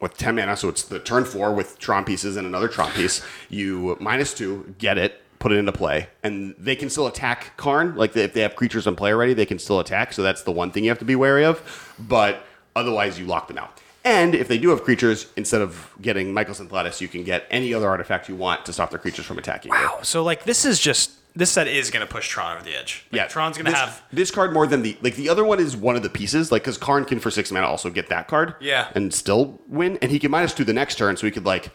with 0.00 0.16
ten 0.16 0.36
mana. 0.36 0.56
So 0.56 0.68
it's 0.68 0.82
the 0.82 0.98
turn 0.98 1.24
four 1.24 1.52
with 1.52 1.78
Tron 1.78 2.04
pieces 2.04 2.36
and 2.36 2.46
another 2.46 2.68
Tron 2.68 2.90
piece. 2.92 3.24
You 3.48 3.96
minus 4.00 4.34
two, 4.34 4.74
get 4.78 4.98
it, 4.98 5.22
put 5.38 5.52
it 5.52 5.56
into 5.56 5.72
play, 5.72 6.08
and 6.22 6.54
they 6.58 6.76
can 6.76 6.90
still 6.90 7.06
attack 7.06 7.56
Karn. 7.56 7.94
Like 7.96 8.16
if 8.16 8.32
they 8.32 8.40
have 8.40 8.56
creatures 8.56 8.86
in 8.86 8.96
play 8.96 9.12
already, 9.12 9.34
they 9.34 9.46
can 9.46 9.58
still 9.58 9.80
attack. 9.80 10.12
So 10.12 10.22
that's 10.22 10.42
the 10.42 10.52
one 10.52 10.70
thing 10.70 10.84
you 10.84 10.90
have 10.90 10.98
to 11.00 11.04
be 11.04 11.16
wary 11.16 11.44
of. 11.44 11.94
But 11.98 12.44
otherwise, 12.74 13.18
you 13.18 13.26
lock 13.26 13.48
them 13.48 13.58
out. 13.58 13.80
And 14.04 14.36
if 14.36 14.46
they 14.46 14.56
do 14.56 14.68
have 14.70 14.84
creatures, 14.84 15.26
instead 15.34 15.62
of 15.62 15.92
getting 16.00 16.32
Mycosynth 16.32 16.70
Lattice, 16.70 17.00
you 17.00 17.08
can 17.08 17.24
get 17.24 17.44
any 17.50 17.74
other 17.74 17.88
artifact 17.88 18.28
you 18.28 18.36
want 18.36 18.64
to 18.66 18.72
stop 18.72 18.90
their 18.90 19.00
creatures 19.00 19.26
from 19.26 19.36
attacking 19.36 19.72
you. 19.72 19.78
Wow. 19.78 19.98
So 20.02 20.22
like 20.22 20.44
this 20.44 20.64
is 20.64 20.78
just 20.78 21.10
this 21.36 21.50
set 21.50 21.68
is 21.68 21.90
going 21.90 22.04
to 22.04 22.10
push 22.12 22.28
Tron 22.28 22.56
over 22.56 22.64
the 22.64 22.74
edge. 22.74 23.04
Like, 23.12 23.16
Yeah, 23.20 23.26
Tron's 23.28 23.56
going 23.58 23.70
to 23.70 23.76
have 23.76 24.02
this 24.12 24.30
card 24.30 24.52
more 24.52 24.66
than 24.66 24.82
the 24.82 24.96
like 25.02 25.14
the 25.14 25.28
other 25.28 25.44
one 25.44 25.60
is 25.60 25.76
one 25.76 25.94
of 25.94 26.02
the 26.02 26.08
pieces. 26.10 26.50
Like 26.50 26.62
because 26.62 26.78
Karn 26.78 27.04
can 27.04 27.20
for 27.20 27.30
six 27.30 27.52
mana 27.52 27.66
also 27.66 27.90
get 27.90 28.08
that 28.08 28.26
card. 28.26 28.54
Yeah. 28.60 28.88
and 28.94 29.12
still 29.14 29.60
win, 29.68 29.98
and 30.02 30.10
he 30.10 30.18
can 30.18 30.30
minus 30.30 30.54
two 30.54 30.64
the 30.64 30.72
next 30.72 30.96
turn, 30.96 31.16
so 31.16 31.26
he 31.26 31.30
could 31.30 31.44
like 31.44 31.70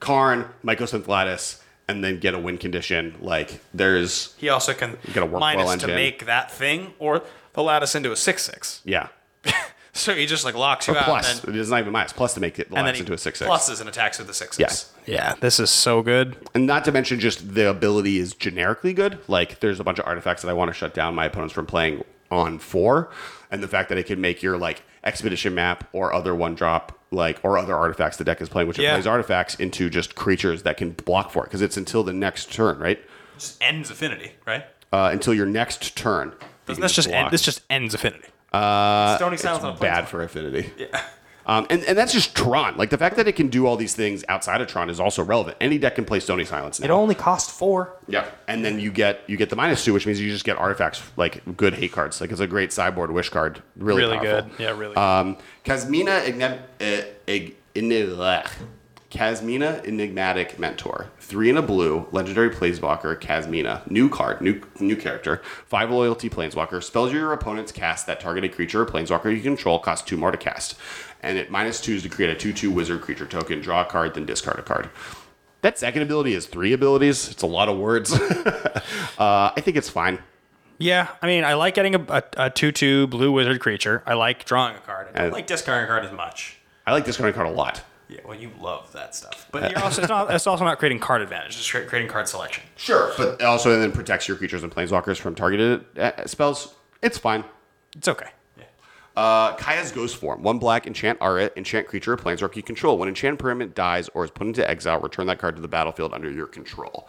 Karn, 0.00 0.48
Mycosynth 0.64 1.08
lattice 1.08 1.62
and 1.88 2.02
then 2.02 2.18
get 2.20 2.32
a 2.34 2.38
win 2.38 2.58
condition. 2.58 3.16
Like 3.20 3.60
there's 3.74 4.34
he 4.38 4.48
also 4.48 4.72
can 4.72 4.96
got 5.12 5.24
a 5.24 5.26
work 5.26 5.40
minus 5.40 5.66
well 5.66 5.78
to 5.78 5.86
make 5.88 6.26
that 6.26 6.50
thing 6.50 6.94
or 6.98 7.22
the 7.54 7.62
lattice 7.62 7.94
into 7.94 8.12
a 8.12 8.16
six 8.16 8.44
six. 8.44 8.80
yeah, 8.84 9.08
So 9.94 10.14
he 10.14 10.24
just 10.24 10.44
like 10.44 10.54
locks 10.54 10.88
you 10.88 10.94
or 10.94 10.98
out. 10.98 11.04
plus 11.04 11.44
and 11.44 11.54
it 11.54 11.58
is 11.60 11.68
not 11.70 11.80
even 11.80 11.92
minus. 11.92 12.10
minus 12.10 12.12
plus 12.14 12.34
to 12.34 12.40
make 12.40 12.58
it 12.58 12.70
then, 12.70 12.78
and 12.78 12.86
then 12.86 12.92
locks 12.92 12.98
he 12.98 13.02
into 13.02 13.12
a 13.12 13.18
six 13.18 13.38
six. 13.38 13.50
pluses 13.50 13.78
and 13.80 13.88
attacks 13.88 14.18
with 14.18 14.26
the 14.26 14.32
sixes. 14.34 14.58
Yes. 14.58 14.92
Yeah, 15.06 15.34
this 15.40 15.60
is 15.60 15.70
so 15.70 16.00
good. 16.02 16.36
And 16.54 16.66
not 16.66 16.84
to 16.86 16.92
mention 16.92 17.20
just 17.20 17.54
the 17.54 17.68
ability 17.68 18.18
is 18.18 18.32
generically 18.34 18.94
good. 18.94 19.18
Like 19.28 19.60
there's 19.60 19.80
a 19.80 19.84
bunch 19.84 19.98
of 19.98 20.06
artifacts 20.06 20.42
that 20.42 20.48
I 20.48 20.54
want 20.54 20.70
to 20.70 20.72
shut 20.74 20.94
down 20.94 21.14
my 21.14 21.26
opponents 21.26 21.52
from 21.52 21.66
playing 21.66 22.04
on 22.30 22.58
four. 22.58 23.10
And 23.50 23.62
the 23.62 23.68
fact 23.68 23.90
that 23.90 23.98
it 23.98 24.06
can 24.06 24.18
make 24.20 24.42
your 24.42 24.56
like 24.56 24.82
expedition 25.04 25.54
map 25.54 25.86
or 25.92 26.12
other 26.14 26.34
one 26.34 26.54
drop 26.54 26.98
like 27.10 27.38
or 27.42 27.58
other 27.58 27.76
artifacts 27.76 28.16
the 28.16 28.24
deck 28.24 28.40
is 28.40 28.48
playing, 28.48 28.68
which 28.68 28.78
it 28.78 28.82
Yeah. 28.84 28.94
plays 28.94 29.06
artifacts 29.06 29.56
into 29.56 29.90
just 29.90 30.14
creatures 30.14 30.62
that 30.62 30.78
can 30.78 30.92
block 30.92 31.30
for 31.30 31.42
it. 31.44 31.48
Because 31.48 31.60
it's 31.60 31.76
until 31.76 32.02
the 32.02 32.14
next 32.14 32.50
turn, 32.50 32.78
right? 32.78 32.98
Just 33.38 33.62
ends 33.62 33.90
affinity, 33.90 34.32
right? 34.46 34.64
Uh, 34.90 35.10
until 35.12 35.34
your 35.34 35.44
next 35.46 35.96
turn. 35.96 36.32
Doesn't 36.64 36.80
can 36.80 36.82
this 36.82 36.92
just 36.92 37.08
end, 37.08 37.30
this 37.30 37.42
just 37.42 37.60
ends 37.68 37.92
affinity? 37.92 38.28
Uh, 38.52 39.16
Stony 39.16 39.34
it's 39.34 39.42
Silence 39.42 39.64
on 39.64 39.76
a 39.76 39.78
bad 39.78 40.08
for 40.08 40.22
affinity. 40.22 40.70
Yeah. 40.78 41.02
Um, 41.44 41.66
and, 41.70 41.82
and 41.86 41.98
that's 41.98 42.12
just 42.12 42.36
Tron. 42.36 42.76
Like 42.76 42.90
the 42.90 42.96
fact 42.98 43.16
that 43.16 43.26
it 43.26 43.32
can 43.32 43.48
do 43.48 43.66
all 43.66 43.74
these 43.76 43.96
things 43.96 44.24
outside 44.28 44.60
of 44.60 44.68
Tron 44.68 44.88
is 44.88 45.00
also 45.00 45.24
relevant. 45.24 45.56
Any 45.60 45.76
deck 45.76 45.96
can 45.96 46.04
play 46.04 46.20
Stony 46.20 46.44
Silence 46.44 46.78
now. 46.78 46.84
It 46.84 46.90
only 46.92 47.16
costs 47.16 47.52
four. 47.52 47.96
Yeah, 48.06 48.30
and 48.46 48.64
then 48.64 48.78
you 48.78 48.92
get 48.92 49.22
you 49.26 49.36
get 49.36 49.50
the 49.50 49.56
minus 49.56 49.84
two, 49.84 49.92
which 49.92 50.06
means 50.06 50.20
you 50.20 50.30
just 50.30 50.44
get 50.44 50.56
artifacts 50.56 51.02
like 51.16 51.42
good 51.56 51.74
hate 51.74 51.90
cards. 51.90 52.20
Like 52.20 52.30
it's 52.30 52.38
a 52.38 52.46
great 52.46 52.72
sideboard 52.72 53.10
wish 53.10 53.28
card. 53.28 53.60
Really, 53.74 54.02
Really 54.02 54.18
powerful. 54.18 54.50
good. 54.50 54.60
Yeah, 54.62 54.78
really. 54.78 54.94
Um, 54.94 55.36
Kasmina 55.64 56.26
Igna- 56.26 56.60
uh, 56.80 57.06
Ig- 57.26 57.56
Enigma- 57.74 58.44
Kasmina 59.12 59.84
Enigmatic 59.86 60.58
Mentor. 60.58 61.08
Three 61.20 61.50
in 61.50 61.58
a 61.58 61.62
blue, 61.62 62.08
legendary 62.12 62.48
Planeswalker, 62.48 63.20
Kasmina. 63.20 63.88
New 63.90 64.08
card, 64.08 64.40
new 64.40 64.62
new 64.80 64.96
character. 64.96 65.42
Five 65.66 65.90
loyalty 65.90 66.30
Planeswalker. 66.30 66.82
Spells 66.82 67.12
your 67.12 67.30
opponent's 67.34 67.72
cast 67.72 68.06
that 68.06 68.20
targeted 68.20 68.54
creature 68.54 68.80
or 68.80 68.86
Planeswalker 68.86 69.30
you 69.34 69.42
control 69.42 69.78
costs 69.78 70.08
two 70.08 70.16
more 70.16 70.30
to 70.30 70.38
cast. 70.38 70.76
And 71.22 71.36
it 71.36 71.50
minus 71.50 71.78
two 71.78 71.92
is 71.92 72.02
to 72.04 72.08
create 72.08 72.30
a 72.30 72.34
2 72.34 72.54
2 72.54 72.70
wizard 72.70 73.02
creature 73.02 73.26
token. 73.26 73.60
Draw 73.60 73.82
a 73.82 73.84
card, 73.84 74.14
then 74.14 74.24
discard 74.24 74.58
a 74.58 74.62
card. 74.62 74.88
That 75.60 75.78
second 75.78 76.00
ability 76.02 76.32
is 76.32 76.46
three 76.46 76.72
abilities. 76.72 77.28
It's 77.30 77.42
a 77.42 77.46
lot 77.46 77.68
of 77.68 77.76
words. 77.78 78.12
uh, 79.18 79.52
I 79.54 79.60
think 79.60 79.76
it's 79.76 79.90
fine. 79.90 80.20
yeah, 80.78 81.08
I 81.20 81.26
mean, 81.26 81.44
I 81.44 81.52
like 81.54 81.74
getting 81.74 81.94
a, 81.94 82.00
a, 82.08 82.22
a 82.46 82.50
2 82.50 82.72
2 82.72 83.06
blue 83.08 83.30
wizard 83.30 83.60
creature. 83.60 84.02
I 84.06 84.14
like 84.14 84.46
drawing 84.46 84.74
a 84.74 84.80
card. 84.80 85.08
I 85.08 85.12
don't 85.12 85.22
And- 85.24 85.32
like 85.34 85.46
discarding 85.46 85.84
a 85.84 85.86
card 85.88 86.04
as 86.06 86.12
much. 86.12 86.56
I 86.86 86.92
like 86.92 87.04
discarding 87.04 87.34
a 87.34 87.36
card 87.36 87.46
a 87.46 87.52
lot. 87.52 87.82
Yeah, 88.12 88.20
well, 88.24 88.38
you 88.38 88.50
love 88.60 88.92
that 88.92 89.14
stuff. 89.14 89.48
But 89.50 89.70
you're 89.70 89.82
also, 89.82 90.02
it's, 90.02 90.08
not, 90.08 90.30
it's 90.32 90.46
also 90.46 90.64
not 90.64 90.78
creating 90.78 90.98
card 91.00 91.22
advantage, 91.22 91.56
it's 91.56 91.70
cre- 91.70 91.80
creating 91.80 92.10
card 92.10 92.28
selection. 92.28 92.62
Sure, 92.76 93.12
but 93.16 93.40
it 93.40 93.44
also 93.44 93.78
then 93.78 93.92
protects 93.92 94.28
your 94.28 94.36
creatures 94.36 94.62
and 94.62 94.74
planeswalkers 94.74 95.18
from 95.18 95.34
targeted 95.34 95.84
uh, 95.98 96.26
spells. 96.26 96.74
It's 97.02 97.18
fine. 97.18 97.44
It's 97.96 98.08
okay. 98.08 98.28
Uh, 99.14 99.54
Kaya's 99.56 99.92
Ghostform. 99.92 100.40
One 100.40 100.58
black, 100.58 100.86
enchant 100.86 101.18
Aura, 101.20 101.50
enchant 101.56 101.86
creature 101.86 102.14
or 102.14 102.16
planeswalker 102.16 102.56
you 102.56 102.62
control. 102.62 102.96
When 102.96 103.08
enchant 103.08 103.38
permanent 103.38 103.74
dies 103.74 104.08
or 104.14 104.24
is 104.24 104.30
put 104.30 104.46
into 104.46 104.68
exile, 104.68 105.00
return 105.00 105.26
that 105.26 105.38
card 105.38 105.56
to 105.56 105.62
the 105.62 105.68
battlefield 105.68 106.14
under 106.14 106.30
your 106.30 106.46
control. 106.46 107.08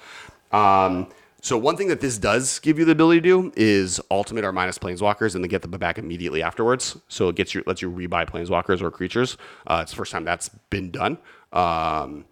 Um, 0.52 1.08
so 1.44 1.58
one 1.58 1.76
thing 1.76 1.90
that 1.90 2.00
this 2.00 2.18
does 2.18 2.60
give 2.60 2.80
you 2.80 2.86
the 2.86 2.94
ability 2.94 3.20
to 3.20 3.28
do 3.28 3.52
is 3.58 4.00
ultimate 4.10 4.46
or 4.46 4.54
minus 4.54 4.78
planeswalkers 4.78 5.36
and 5.36 5.44
then 5.44 5.50
get 5.50 5.62
them 5.62 5.72
back 5.72 5.98
immediately 5.98 6.42
afterwards. 6.42 6.98
So 7.10 7.28
it 7.28 7.36
gets 7.36 7.54
you 7.54 7.64
lets 7.68 7.82
you 7.82 7.92
rebuy 7.92 8.26
planeswalkers 8.30 8.82
or 8.82 8.90
creatures. 8.90 9.36
Uh, 9.68 9.80
it's 9.82 9.92
the 9.92 9.98
first 9.98 10.14
time 10.14 10.24
that's 10.24 10.48
been 10.70 10.90
done. 10.90 11.18
Um, 11.52 12.24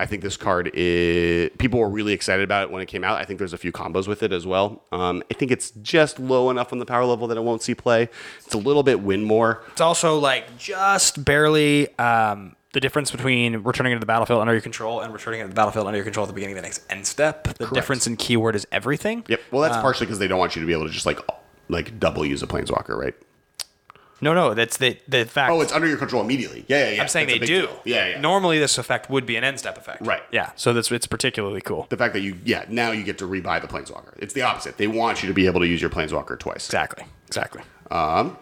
I 0.00 0.06
think 0.06 0.22
this 0.22 0.38
card 0.38 0.70
is 0.72 1.50
people 1.58 1.80
were 1.80 1.90
really 1.90 2.14
excited 2.14 2.44
about 2.44 2.62
it 2.62 2.70
when 2.70 2.80
it 2.80 2.86
came 2.86 3.04
out. 3.04 3.20
I 3.20 3.26
think 3.26 3.38
there's 3.38 3.52
a 3.52 3.58
few 3.58 3.72
combos 3.72 4.08
with 4.08 4.22
it 4.22 4.32
as 4.32 4.46
well. 4.46 4.82
Um, 4.90 5.22
I 5.30 5.34
think 5.34 5.50
it's 5.50 5.72
just 5.82 6.18
low 6.18 6.48
enough 6.48 6.72
on 6.72 6.78
the 6.78 6.86
power 6.86 7.04
level 7.04 7.26
that 7.28 7.36
it 7.36 7.44
won't 7.44 7.60
see 7.60 7.74
play. 7.74 8.08
It's 8.44 8.54
a 8.54 8.58
little 8.58 8.82
bit 8.82 9.00
win 9.00 9.22
more. 9.22 9.64
It's 9.72 9.82
also 9.82 10.18
like 10.18 10.56
just 10.56 11.26
barely 11.26 11.94
um, 11.98 12.55
the 12.76 12.80
difference 12.80 13.10
between 13.10 13.56
returning 13.62 13.92
it 13.92 13.94
to 13.94 14.00
the 14.00 14.04
battlefield 14.04 14.38
under 14.38 14.52
your 14.52 14.60
control 14.60 15.00
and 15.00 15.10
returning 15.10 15.40
it 15.40 15.44
to 15.44 15.48
the 15.48 15.54
battlefield 15.54 15.86
under 15.86 15.96
your 15.96 16.04
control 16.04 16.24
at 16.24 16.28
the 16.28 16.34
beginning 16.34 16.58
of 16.58 16.62
the 16.62 16.68
next 16.68 16.84
end 16.90 17.06
step. 17.06 17.44
The 17.56 17.68
difference 17.68 18.06
in 18.06 18.18
keyword 18.18 18.54
is 18.54 18.66
everything. 18.70 19.24
Yep. 19.28 19.40
Well, 19.50 19.62
that's 19.62 19.78
partially 19.78 20.04
because 20.04 20.18
they 20.18 20.28
don't 20.28 20.38
want 20.38 20.56
you 20.56 20.60
to 20.60 20.66
be 20.66 20.74
able 20.74 20.84
to 20.84 20.92
just 20.92 21.06
like 21.06 21.18
like 21.70 21.98
double 21.98 22.26
use 22.26 22.42
a 22.42 22.46
planeswalker, 22.46 22.94
right? 22.94 23.14
No, 24.20 24.34
no, 24.34 24.52
that's 24.52 24.76
the 24.76 24.98
the 25.08 25.24
fact. 25.24 25.52
Oh, 25.52 25.62
it's 25.62 25.72
under 25.72 25.88
your 25.88 25.96
control 25.96 26.22
immediately. 26.22 26.66
Yeah, 26.68 26.88
yeah, 26.90 26.94
yeah. 26.96 27.02
I'm 27.02 27.08
saying 27.08 27.28
That's 27.28 27.40
they 27.40 27.46
do. 27.46 27.62
deal. 27.62 27.80
Yeah, 27.86 28.08
yeah. 28.08 28.20
Normally, 28.20 28.58
this 28.58 28.76
effect 28.76 29.08
would 29.08 29.24
be 29.24 29.36
an 29.36 29.44
end 29.44 29.58
step 29.58 29.78
effect. 29.78 30.06
Right. 30.06 30.22
Yeah. 30.30 30.50
So 30.56 30.74
that's 30.74 30.92
it's 30.92 31.06
particularly 31.06 31.62
cool. 31.62 31.86
the 31.88 31.96
fact 31.96 32.12
that 32.12 32.20
you 32.20 32.36
yeah 32.44 32.66
now 32.68 32.90
you 32.90 33.04
get 33.04 33.16
to 33.18 33.24
rebuy 33.26 33.58
the 33.62 33.68
planeswalker. 33.68 34.12
It's 34.18 34.34
the 34.34 34.42
opposite. 34.42 34.76
They 34.76 34.86
want 34.86 35.22
you 35.22 35.28
to 35.28 35.34
be 35.34 35.46
able 35.46 35.60
to 35.60 35.66
use 35.66 35.80
your 35.80 35.88
planeswalker 35.88 36.38
twice. 36.38 36.66
Exactly. 36.66 37.06
Exactly. 37.26 37.62
Um, 37.90 38.36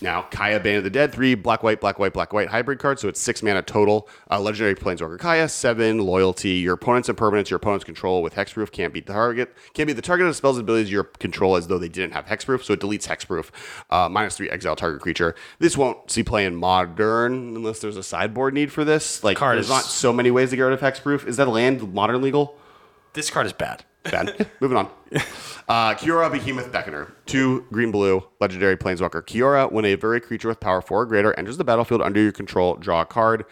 now, 0.00 0.22
Kaya 0.30 0.60
Bane 0.60 0.76
of 0.76 0.84
the 0.84 0.90
Dead, 0.90 1.12
three 1.12 1.34
black, 1.34 1.62
white, 1.62 1.80
black, 1.80 1.98
white, 1.98 2.12
black, 2.12 2.32
white 2.32 2.48
hybrid 2.48 2.78
cards. 2.78 3.00
So 3.00 3.08
it's 3.08 3.20
six 3.20 3.42
mana 3.42 3.62
total. 3.62 4.08
Uh, 4.30 4.40
legendary 4.40 4.74
Planeswalker 4.74 5.18
Kaya, 5.18 5.48
seven 5.48 5.98
loyalty. 5.98 6.50
Your 6.50 6.74
opponents 6.74 7.08
and 7.08 7.16
permanents 7.16 7.48
your 7.48 7.56
opponent's 7.56 7.84
control 7.84 8.22
with 8.22 8.34
hexproof 8.34 8.70
can't 8.72 8.92
beat 8.92 9.06
the 9.06 9.12
target. 9.12 9.54
Can't 9.72 9.86
beat 9.86 9.92
the 9.94 10.02
target 10.02 10.26
of 10.26 10.36
spells 10.36 10.56
and 10.58 10.64
abilities 10.64 10.90
your 10.90 11.04
control 11.04 11.56
as 11.56 11.68
though 11.68 11.78
they 11.78 11.88
didn't 11.88 12.12
have 12.12 12.26
hexproof. 12.26 12.62
So 12.64 12.72
it 12.74 12.80
deletes 12.80 13.06
hexproof. 13.06 13.50
Uh, 13.88 14.08
minus 14.08 14.36
three 14.36 14.50
exile 14.50 14.76
target 14.76 15.00
creature. 15.00 15.34
This 15.58 15.76
won't 15.76 16.10
see 16.10 16.22
play 16.22 16.44
in 16.44 16.56
modern 16.56 17.56
unless 17.56 17.78
there's 17.80 17.96
a 17.96 18.02
sideboard 18.02 18.52
need 18.54 18.72
for 18.72 18.84
this. 18.84 19.22
Like, 19.24 19.36
Card 19.38 19.56
there's 19.56 19.66
is- 19.66 19.70
not 19.70 19.84
so 19.84 20.12
many 20.12 20.30
ways 20.30 20.50
to 20.50 20.56
get 20.56 20.62
rid 20.62 20.72
of 20.74 20.80
hexproof. 20.80 21.26
Is 21.26 21.36
that 21.38 21.48
land 21.48 21.94
modern 21.94 22.20
legal? 22.20 22.58
This 23.14 23.30
card 23.30 23.46
is 23.46 23.52
bad. 23.52 23.84
Bad. 24.04 24.48
Moving 24.60 24.76
on. 24.78 24.90
Uh, 25.68 25.94
Kiora 25.94 26.30
Behemoth 26.30 26.70
Beckoner. 26.70 27.12
Two 27.26 27.64
green 27.72 27.90
blue 27.90 28.22
legendary 28.40 28.76
planeswalker. 28.76 29.22
Kiora, 29.22 29.70
when 29.72 29.84
a 29.84 29.94
very 29.94 30.20
creature 30.20 30.48
with 30.48 30.60
power 30.60 30.80
four 30.82 31.02
or 31.02 31.06
greater 31.06 31.32
enters 31.38 31.56
the 31.56 31.64
battlefield 31.64 32.02
under 32.02 32.20
your 32.20 32.32
control, 32.32 32.74
draw 32.76 33.00
a 33.00 33.06
card. 33.06 33.44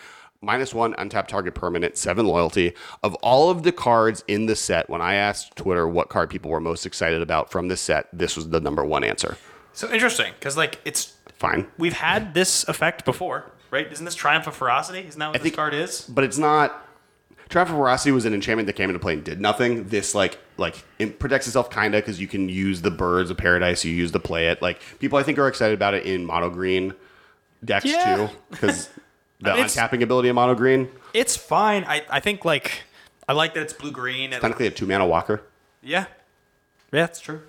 Minus 0.44 0.74
one 0.74 0.94
untapped 0.98 1.30
target 1.30 1.55
permanent, 1.55 1.96
seven 1.96 2.26
loyalty. 2.26 2.74
Of 3.05 3.14
all 3.16 3.48
of 3.50 3.62
the 3.62 3.70
cards 3.72 4.24
in 4.26 4.46
the 4.46 4.57
set, 4.57 4.90
when 4.90 5.00
I 5.00 5.14
asked 5.14 5.55
Twitter 5.57 5.86
what 5.86 6.09
card 6.09 6.30
people 6.30 6.50
were 6.50 6.61
most 6.61 6.84
excited 6.84 7.22
about 7.22 7.50
from 7.50 7.68
this 7.68 7.80
set, 7.80 8.09
this 8.12 8.36
was 8.36 8.48
the 8.50 8.61
number 8.61 8.84
one 8.84 9.05
answer. 9.05 9.36
So 9.72 9.90
interesting 9.92 10.32
because 10.38 10.57
like 10.57 10.80
it's 10.84 11.14
Fine. 11.38 11.66
we've 11.78 11.92
had 11.94 12.34
this 12.34 12.66
effect 12.68 13.05
before, 13.05 13.53
right? 13.70 13.90
Isn't 13.90 14.05
this 14.05 14.14
Triumph 14.16 14.46
of 14.48 14.55
Ferocity? 14.57 15.07
Isn't 15.07 15.18
that 15.20 15.26
what 15.28 15.32
this 15.34 15.42
think- 15.42 15.55
card 15.55 15.74
is? 15.74 16.03
But 16.03 16.24
it's 16.24 16.38
not. 16.38 16.88
Of 17.61 17.68
Ferocity 17.68 18.12
was 18.12 18.24
an 18.24 18.34
enchantment 18.34 18.66
that 18.66 18.72
came 18.74 18.88
into 18.88 18.98
play 18.98 19.12
and 19.14 19.22
did 19.24 19.40
nothing. 19.40 19.88
This 19.88 20.14
like 20.14 20.38
like 20.57 20.82
it 20.98 21.18
protects 21.18 21.46
itself 21.46 21.70
kinda 21.70 21.98
because 21.98 22.20
you 22.20 22.26
can 22.28 22.48
use 22.48 22.82
the 22.82 22.90
birds 22.90 23.30
of 23.30 23.36
paradise. 23.36 23.84
You 23.84 23.92
use 23.92 24.12
the 24.12 24.20
play 24.20 24.48
it. 24.48 24.62
Like 24.62 24.80
people, 24.98 25.18
I 25.18 25.22
think 25.22 25.38
are 25.38 25.48
excited 25.48 25.74
about 25.74 25.94
it 25.94 26.05
in 26.07 26.24
mono 26.24 26.50
green 26.50 26.94
decks 27.64 27.84
Yeah. 27.84 28.16
too 28.28 28.28
because 28.50 28.88
the 29.40 29.50
mean, 29.50 29.64
it's- 29.64 29.76
untapping 29.76 30.03
ability 30.03 30.29
in 30.29 30.34
mono 30.34 30.54
green. 30.54 30.88
It's 31.14 31.37
fine. 31.37 31.84
I, 31.84 32.03
I 32.08 32.20
think 32.20 32.45
like 32.45 32.83
I 33.29 33.33
like 33.34 33.54
that 33.54 33.62
it's 33.62 33.72
blue 33.72 33.91
green. 33.92 34.33
And, 34.33 34.41
Technically, 34.41 34.66
a 34.66 34.70
two 34.70 34.87
mana 34.87 35.07
walker. 35.07 35.42
yeah, 35.83 36.07
yeah, 36.92 37.07
that's 37.07 37.20
true. 37.20 37.42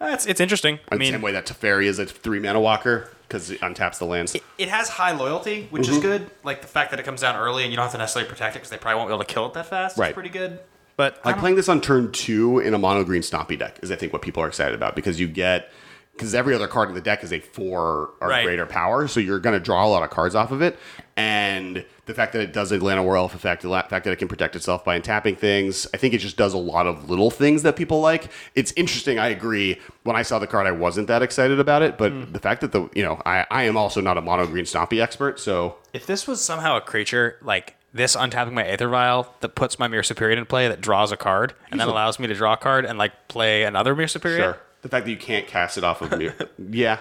Uh, 0.00 0.10
it's 0.12 0.26
it's 0.26 0.40
interesting. 0.40 0.80
I 0.90 0.96
I 0.96 0.98
mean, 0.98 1.12
the 1.12 1.16
same 1.18 1.22
way 1.22 1.32
that 1.32 1.46
Teferi 1.46 1.84
is 1.86 1.98
a 1.98 2.06
three 2.06 2.40
mana 2.40 2.60
walker 2.60 3.08
because 3.28 3.50
it 3.50 3.60
untaps 3.60 3.98
the 3.98 4.04
lands. 4.06 4.36
it 4.58 4.68
has 4.68 4.88
high 4.88 5.12
loyalty, 5.12 5.66
which 5.70 5.84
Mm-hmm. 5.84 5.92
is 5.96 5.98
good. 6.02 6.30
Like 6.42 6.60
the 6.62 6.68
fact 6.68 6.90
that 6.90 7.00
it 7.00 7.04
comes 7.04 7.20
down 7.20 7.36
early 7.36 7.62
and 7.64 7.72
you 7.72 7.76
don't 7.76 7.84
have 7.84 7.92
to 7.92 7.98
necessarily 7.98 8.28
protect 8.30 8.56
it 8.56 8.60
because 8.60 8.70
they 8.70 8.76
probably 8.78 8.98
won't 8.98 9.08
be 9.08 9.14
able 9.14 9.24
to 9.24 9.32
kill 9.32 9.46
it 9.46 9.54
that 9.54 9.66
fast. 9.66 9.98
Right. 9.98 10.10
Is 10.10 10.14
pretty 10.14 10.28
good. 10.30 10.58
But 10.96 11.20
Like 11.24 11.38
playing 11.38 11.56
this 11.56 11.68
on 11.68 11.80
turn 11.80 12.12
two 12.12 12.60
in 12.60 12.72
a 12.74 12.78
mono 12.78 13.02
green 13.02 13.22
stompy 13.22 13.58
deck 13.58 13.80
is 13.82 13.90
I 13.90 13.96
think 13.96 14.12
what 14.12 14.22
people 14.22 14.42
are 14.42 14.46
excited 14.48 14.74
about 14.74 14.94
because 14.94 15.18
you 15.18 15.26
get 15.26 15.70
because 16.12 16.32
every 16.36 16.54
other 16.54 16.68
card 16.68 16.88
in 16.88 16.94
the 16.94 17.00
deck 17.00 17.24
is 17.24 17.32
a 17.32 17.40
four 17.40 18.10
or 18.20 18.28
Right. 18.28 18.44
greater 18.44 18.66
power, 18.66 19.08
so 19.08 19.18
you're 19.18 19.40
going 19.40 19.54
to 19.58 19.64
draw 19.64 19.84
a 19.84 19.88
lot 19.88 20.04
of 20.04 20.10
cards 20.10 20.36
off 20.36 20.52
of 20.52 20.62
it. 20.62 20.78
And 21.16 21.84
the 22.06 22.14
fact 22.14 22.32
that 22.32 22.42
it 22.42 22.52
does 22.52 22.72
a 22.72 22.78
Llanowar 22.78 23.16
Elf 23.16 23.34
effect, 23.36 23.62
the 23.62 23.68
fact 23.68 24.04
that 24.04 24.08
it 24.10 24.16
can 24.16 24.26
protect 24.26 24.56
itself 24.56 24.84
by 24.84 24.98
untapping 24.98 25.38
things, 25.38 25.86
I 25.94 25.96
think 25.96 26.12
it 26.12 26.18
just 26.18 26.36
does 26.36 26.52
a 26.54 26.58
lot 26.58 26.86
of 26.88 27.08
little 27.08 27.30
things 27.30 27.62
that 27.62 27.76
people 27.76 28.00
like. 28.00 28.30
It's 28.56 28.72
interesting. 28.72 29.18
I 29.18 29.28
agree. 29.28 29.78
When 30.02 30.16
I 30.16 30.22
saw 30.22 30.38
the 30.40 30.48
card, 30.48 30.66
I 30.66 30.72
wasn't 30.72 31.06
that 31.08 31.22
excited 31.22 31.60
about 31.60 31.82
it, 31.82 31.96
but 31.96 32.10
Hmm. 32.12 32.32
the 32.32 32.40
fact 32.40 32.60
that 32.62 32.72
the 32.72 32.88
you 32.94 33.02
know 33.04 33.22
I, 33.24 33.46
I 33.50 33.62
am 33.64 33.76
also 33.76 34.00
not 34.00 34.18
a 34.18 34.20
mono 34.20 34.46
green 34.46 34.64
stompy 34.64 35.00
expert, 35.00 35.38
so 35.38 35.76
if 35.92 36.04
this 36.06 36.26
was 36.26 36.40
somehow 36.42 36.76
a 36.76 36.80
creature 36.80 37.38
like 37.42 37.76
this 37.92 38.16
untapping 38.16 38.52
my 38.52 38.66
Aether 38.66 38.88
Vial 38.88 39.32
that 39.40 39.50
puts 39.54 39.78
my 39.78 39.86
Mirror 39.86 40.02
Superior 40.02 40.32
into 40.36 40.44
play 40.46 40.66
that 40.66 40.80
draws 40.80 41.12
a 41.12 41.16
card 41.16 41.54
and 41.70 41.78
then 41.78 41.86
allows 41.88 42.18
me 42.18 42.26
to 42.26 42.34
draw 42.34 42.54
a 42.54 42.56
card 42.56 42.84
and 42.84 42.98
like 42.98 43.28
play 43.28 43.62
another 43.62 43.94
Mirror 43.94 44.08
Superior. 44.08 44.38
sure. 44.38 44.58
The 44.82 44.88
fact 44.88 45.06
that 45.06 45.12
you 45.12 45.16
can't 45.16 45.46
cast 45.46 45.78
it 45.78 45.84
off 45.84 46.02
of 46.02 46.18
me, 46.18 46.30
yeah, 46.70 46.98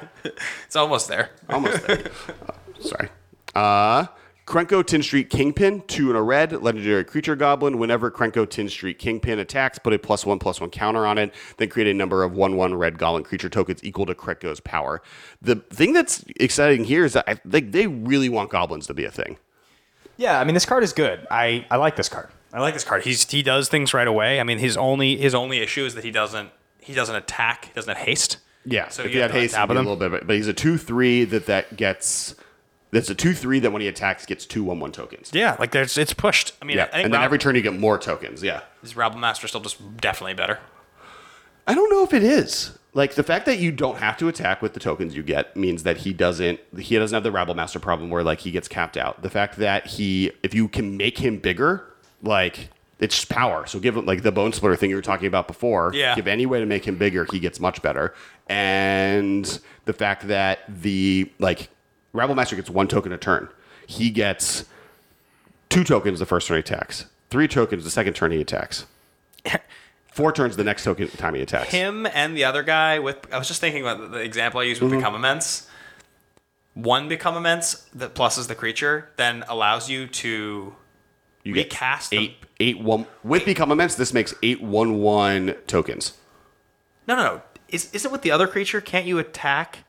It's 0.67 0.75
almost 0.75 1.07
there. 1.09 1.31
Almost 1.49 1.85
there. 1.87 2.03
Sorry. 2.79 3.09
Uh, 3.55 4.07
Krenko 4.45 4.85
Tin 4.85 5.01
Street 5.01 5.29
Kingpin, 5.29 5.81
two 5.87 6.09
in 6.09 6.17
a 6.17 6.21
red, 6.21 6.51
legendary 6.51 7.05
creature 7.05 7.35
goblin. 7.35 7.77
Whenever 7.77 8.11
Krenko 8.11 8.49
Tin 8.49 8.67
Street 8.67 8.99
Kingpin 8.99 9.39
attacks, 9.39 9.79
put 9.79 9.93
a 9.93 9.99
plus 9.99 10.25
one 10.25 10.37
plus 10.37 10.59
one 10.59 10.69
counter 10.69 11.05
on 11.05 11.17
it, 11.17 11.33
then 11.57 11.69
create 11.69 11.87
a 11.89 11.93
number 11.93 12.23
of 12.23 12.33
one 12.33 12.57
one 12.57 12.75
red 12.75 12.97
goblin 12.97 13.23
creature 13.23 13.49
tokens 13.49 13.81
equal 13.83 14.05
to 14.05 14.13
Krenko's 14.13 14.59
power. 14.59 15.01
The 15.41 15.55
thing 15.55 15.93
that's 15.93 16.25
exciting 16.39 16.83
here 16.83 17.05
is 17.05 17.13
that 17.13 17.23
I 17.27 17.35
think 17.35 17.71
they 17.71 17.87
really 17.87 18.27
want 18.27 18.49
goblins 18.49 18.85
to 18.87 18.93
be 18.93 19.05
a 19.05 19.11
thing. 19.11 19.37
Yeah, 20.17 20.39
I 20.39 20.43
mean 20.43 20.53
this 20.55 20.65
card 20.65 20.83
is 20.83 20.91
good. 20.91 21.25
I, 21.31 21.65
I 21.71 21.77
like 21.77 21.95
this 21.95 22.09
card. 22.09 22.29
I 22.51 22.59
like 22.59 22.73
this 22.73 22.83
card. 22.83 23.03
He's 23.03 23.29
he 23.29 23.41
does 23.43 23.69
things 23.69 23.93
right 23.93 24.07
away. 24.07 24.39
I 24.39 24.43
mean, 24.43 24.59
his 24.59 24.75
only 24.75 25.15
his 25.15 25.33
only 25.33 25.59
issue 25.59 25.85
is 25.85 25.95
that 25.95 26.03
he 26.03 26.11
doesn't 26.11 26.49
he 26.81 26.93
doesn't 26.93 27.15
attack. 27.15 27.65
He 27.65 27.71
doesn't 27.73 27.95
have 27.95 28.05
haste. 28.05 28.37
Yeah, 28.65 28.87
So 28.89 29.03
if 29.03 29.09
you 29.09 29.15
he 29.15 29.19
have 29.19 29.31
haste, 29.31 29.55
untap 29.55 29.69
a 29.71 29.73
little 29.73 29.95
bit, 29.95 30.25
but 30.25 30.35
he's 30.35 30.47
a 30.47 30.53
two 30.53 30.77
three 30.77 31.23
that 31.25 31.45
that 31.47 31.75
gets. 31.77 32.35
That's 32.93 33.09
a 33.09 33.15
two 33.15 33.33
three 33.33 33.59
that 33.59 33.71
when 33.71 33.81
he 33.81 33.87
attacks 33.87 34.25
gets 34.25 34.45
two 34.45 34.63
one 34.63 34.79
one 34.79 34.91
tokens. 34.91 35.31
Yeah, 35.33 35.55
like 35.59 35.71
there's 35.71 35.97
it's 35.97 36.13
pushed. 36.13 36.53
I 36.61 36.65
mean, 36.65 36.77
Yeah, 36.77 36.83
I 36.83 36.91
think 36.91 37.05
and 37.05 37.13
then 37.13 37.21
every 37.21 37.39
turn 37.39 37.55
you 37.55 37.61
get 37.61 37.73
more 37.73 37.97
tokens. 37.97 38.43
Yeah. 38.43 38.61
is 38.83 38.95
Rabble 38.95 39.17
Master 39.19 39.47
still 39.47 39.61
just 39.61 39.97
definitely 39.97 40.35
better. 40.35 40.59
I 41.67 41.73
don't 41.73 41.89
know 41.89 42.03
if 42.03 42.13
it 42.13 42.23
is. 42.23 42.77
Like 42.93 43.15
the 43.15 43.23
fact 43.23 43.47
that 43.47 43.57
you 43.57 43.71
don't 43.71 43.97
have 43.97 44.17
to 44.17 44.27
attack 44.27 44.61
with 44.61 44.75
the 44.75 44.79
tokens 44.79 45.15
you 45.15 45.23
get 45.23 45.57
means 45.57 45.81
that 45.83 45.97
he 45.97 46.13
doesn't 46.13 46.59
he 46.77 46.95
doesn't 46.97 47.15
have 47.15 47.23
the 47.23 47.31
rabble 47.31 47.55
master 47.55 47.79
problem 47.79 48.11
where 48.11 48.23
like 48.23 48.41
he 48.41 48.51
gets 48.51 48.67
capped 48.67 48.97
out. 48.97 49.23
The 49.23 49.29
fact 49.29 49.57
that 49.57 49.87
he 49.87 50.31
if 50.43 50.53
you 50.53 50.67
can 50.67 50.95
make 50.95 51.17
him 51.17 51.37
bigger, 51.39 51.91
like 52.21 52.69
it's 52.99 53.15
just 53.15 53.29
power. 53.29 53.65
So 53.65 53.79
give 53.79 53.97
him 53.97 54.05
like 54.05 54.21
the 54.21 54.31
bone 54.31 54.53
splitter 54.53 54.75
thing 54.75 54.91
you 54.91 54.95
were 54.95 55.01
talking 55.01 55.25
about 55.25 55.47
before. 55.47 55.91
Yeah. 55.95 56.15
Give 56.15 56.27
any 56.27 56.45
way 56.45 56.59
to 56.59 56.65
make 56.67 56.85
him 56.85 56.97
bigger, 56.97 57.25
he 57.31 57.39
gets 57.39 57.59
much 57.59 57.81
better. 57.81 58.13
And 58.47 59.59
the 59.85 59.93
fact 59.93 60.27
that 60.27 60.59
the 60.69 61.31
like 61.39 61.69
rabble 62.13 62.35
master 62.35 62.55
gets 62.55 62.69
one 62.69 62.87
token 62.87 63.11
a 63.11 63.17
turn. 63.17 63.49
He 63.85 64.09
gets 64.09 64.65
two 65.69 65.83
tokens 65.83 66.19
the 66.19 66.25
first 66.25 66.47
turn 66.47 66.55
he 66.55 66.59
attacks. 66.59 67.05
Three 67.29 67.47
tokens 67.47 67.83
the 67.83 67.89
second 67.89 68.13
turn 68.13 68.31
he 68.31 68.39
attacks. 68.39 68.85
Four 70.13 70.31
turns 70.31 70.55
the 70.55 70.63
next 70.63 70.83
token 70.83 71.07
time 71.09 71.33
he 71.33 71.41
attacks. 71.41 71.71
Him 71.71 72.05
and 72.13 72.37
the 72.37 72.45
other 72.45 72.63
guy 72.63 72.99
with 72.99 73.17
I 73.33 73.37
was 73.37 73.47
just 73.47 73.59
thinking 73.59 73.81
about 73.81 74.11
the- 74.11 74.19
example 74.19 74.59
I 74.61 74.63
used 74.63 74.81
with 74.81 74.91
mm-hmm. 74.91 74.99
Become 74.99 75.15
Immense. 75.15 75.67
One 76.75 77.07
Become 77.07 77.35
Immense 77.35 77.89
that 77.95 78.13
pluses 78.15 78.47
the 78.47 78.55
creature 78.55 79.09
then 79.17 79.43
allows 79.47 79.89
you 79.89 80.07
to 80.07 80.75
You 81.43 81.53
get 81.53 81.65
recast 81.65 82.11
them. 82.11 82.19
eight 82.19 82.35
eight 82.59 82.79
one 82.79 83.05
with 83.23 83.45
become 83.45 83.71
immense. 83.71 83.95
This 83.95 84.13
makes 84.13 84.33
eight 84.43 84.61
one 84.61 84.99
one 84.99 85.55
tokens. 85.67 86.13
No, 87.07 87.15
no, 87.15 87.23
no. 87.23 87.41
Is 87.69 87.91
is 87.93 88.05
it 88.05 88.11
with 88.11 88.21
the 88.21 88.31
other 88.31 88.47
creature? 88.47 88.81
Can't 88.81 89.05
you 89.05 89.19
attack? 89.19 89.79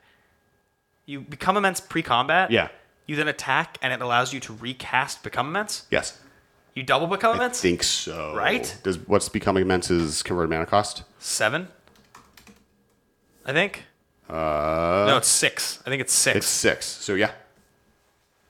You 1.05 1.21
become 1.21 1.57
immense 1.57 1.79
pre-combat. 1.79 2.51
Yeah. 2.51 2.69
You 3.05 3.15
then 3.15 3.27
attack, 3.27 3.77
and 3.81 3.93
it 3.93 4.01
allows 4.01 4.33
you 4.33 4.39
to 4.41 4.53
recast 4.53 5.21
become 5.23 5.47
immense. 5.47 5.85
Yes, 5.91 6.19
You 6.73 6.81
double 6.83 7.05
become 7.07 7.33
I 7.33 7.35
immense. 7.35 7.61
think 7.61 7.83
so. 7.83 8.33
Right? 8.35 8.75
Does 8.83 8.97
what's 9.07 9.29
becoming 9.29 9.61
immense's 9.61 10.23
converted 10.23 10.49
mana 10.49 10.65
cost? 10.65 11.03
Seven. 11.19 11.67
I 13.45 13.53
think. 13.53 13.83
Uh, 14.27 15.05
no, 15.07 15.17
it's 15.17 15.27
six. 15.27 15.79
I 15.85 15.89
think 15.91 16.01
it's 16.01 16.11
six. 16.13 16.37
It's 16.37 16.47
six. 16.47 16.85
So 16.87 17.13
yeah, 17.13 17.31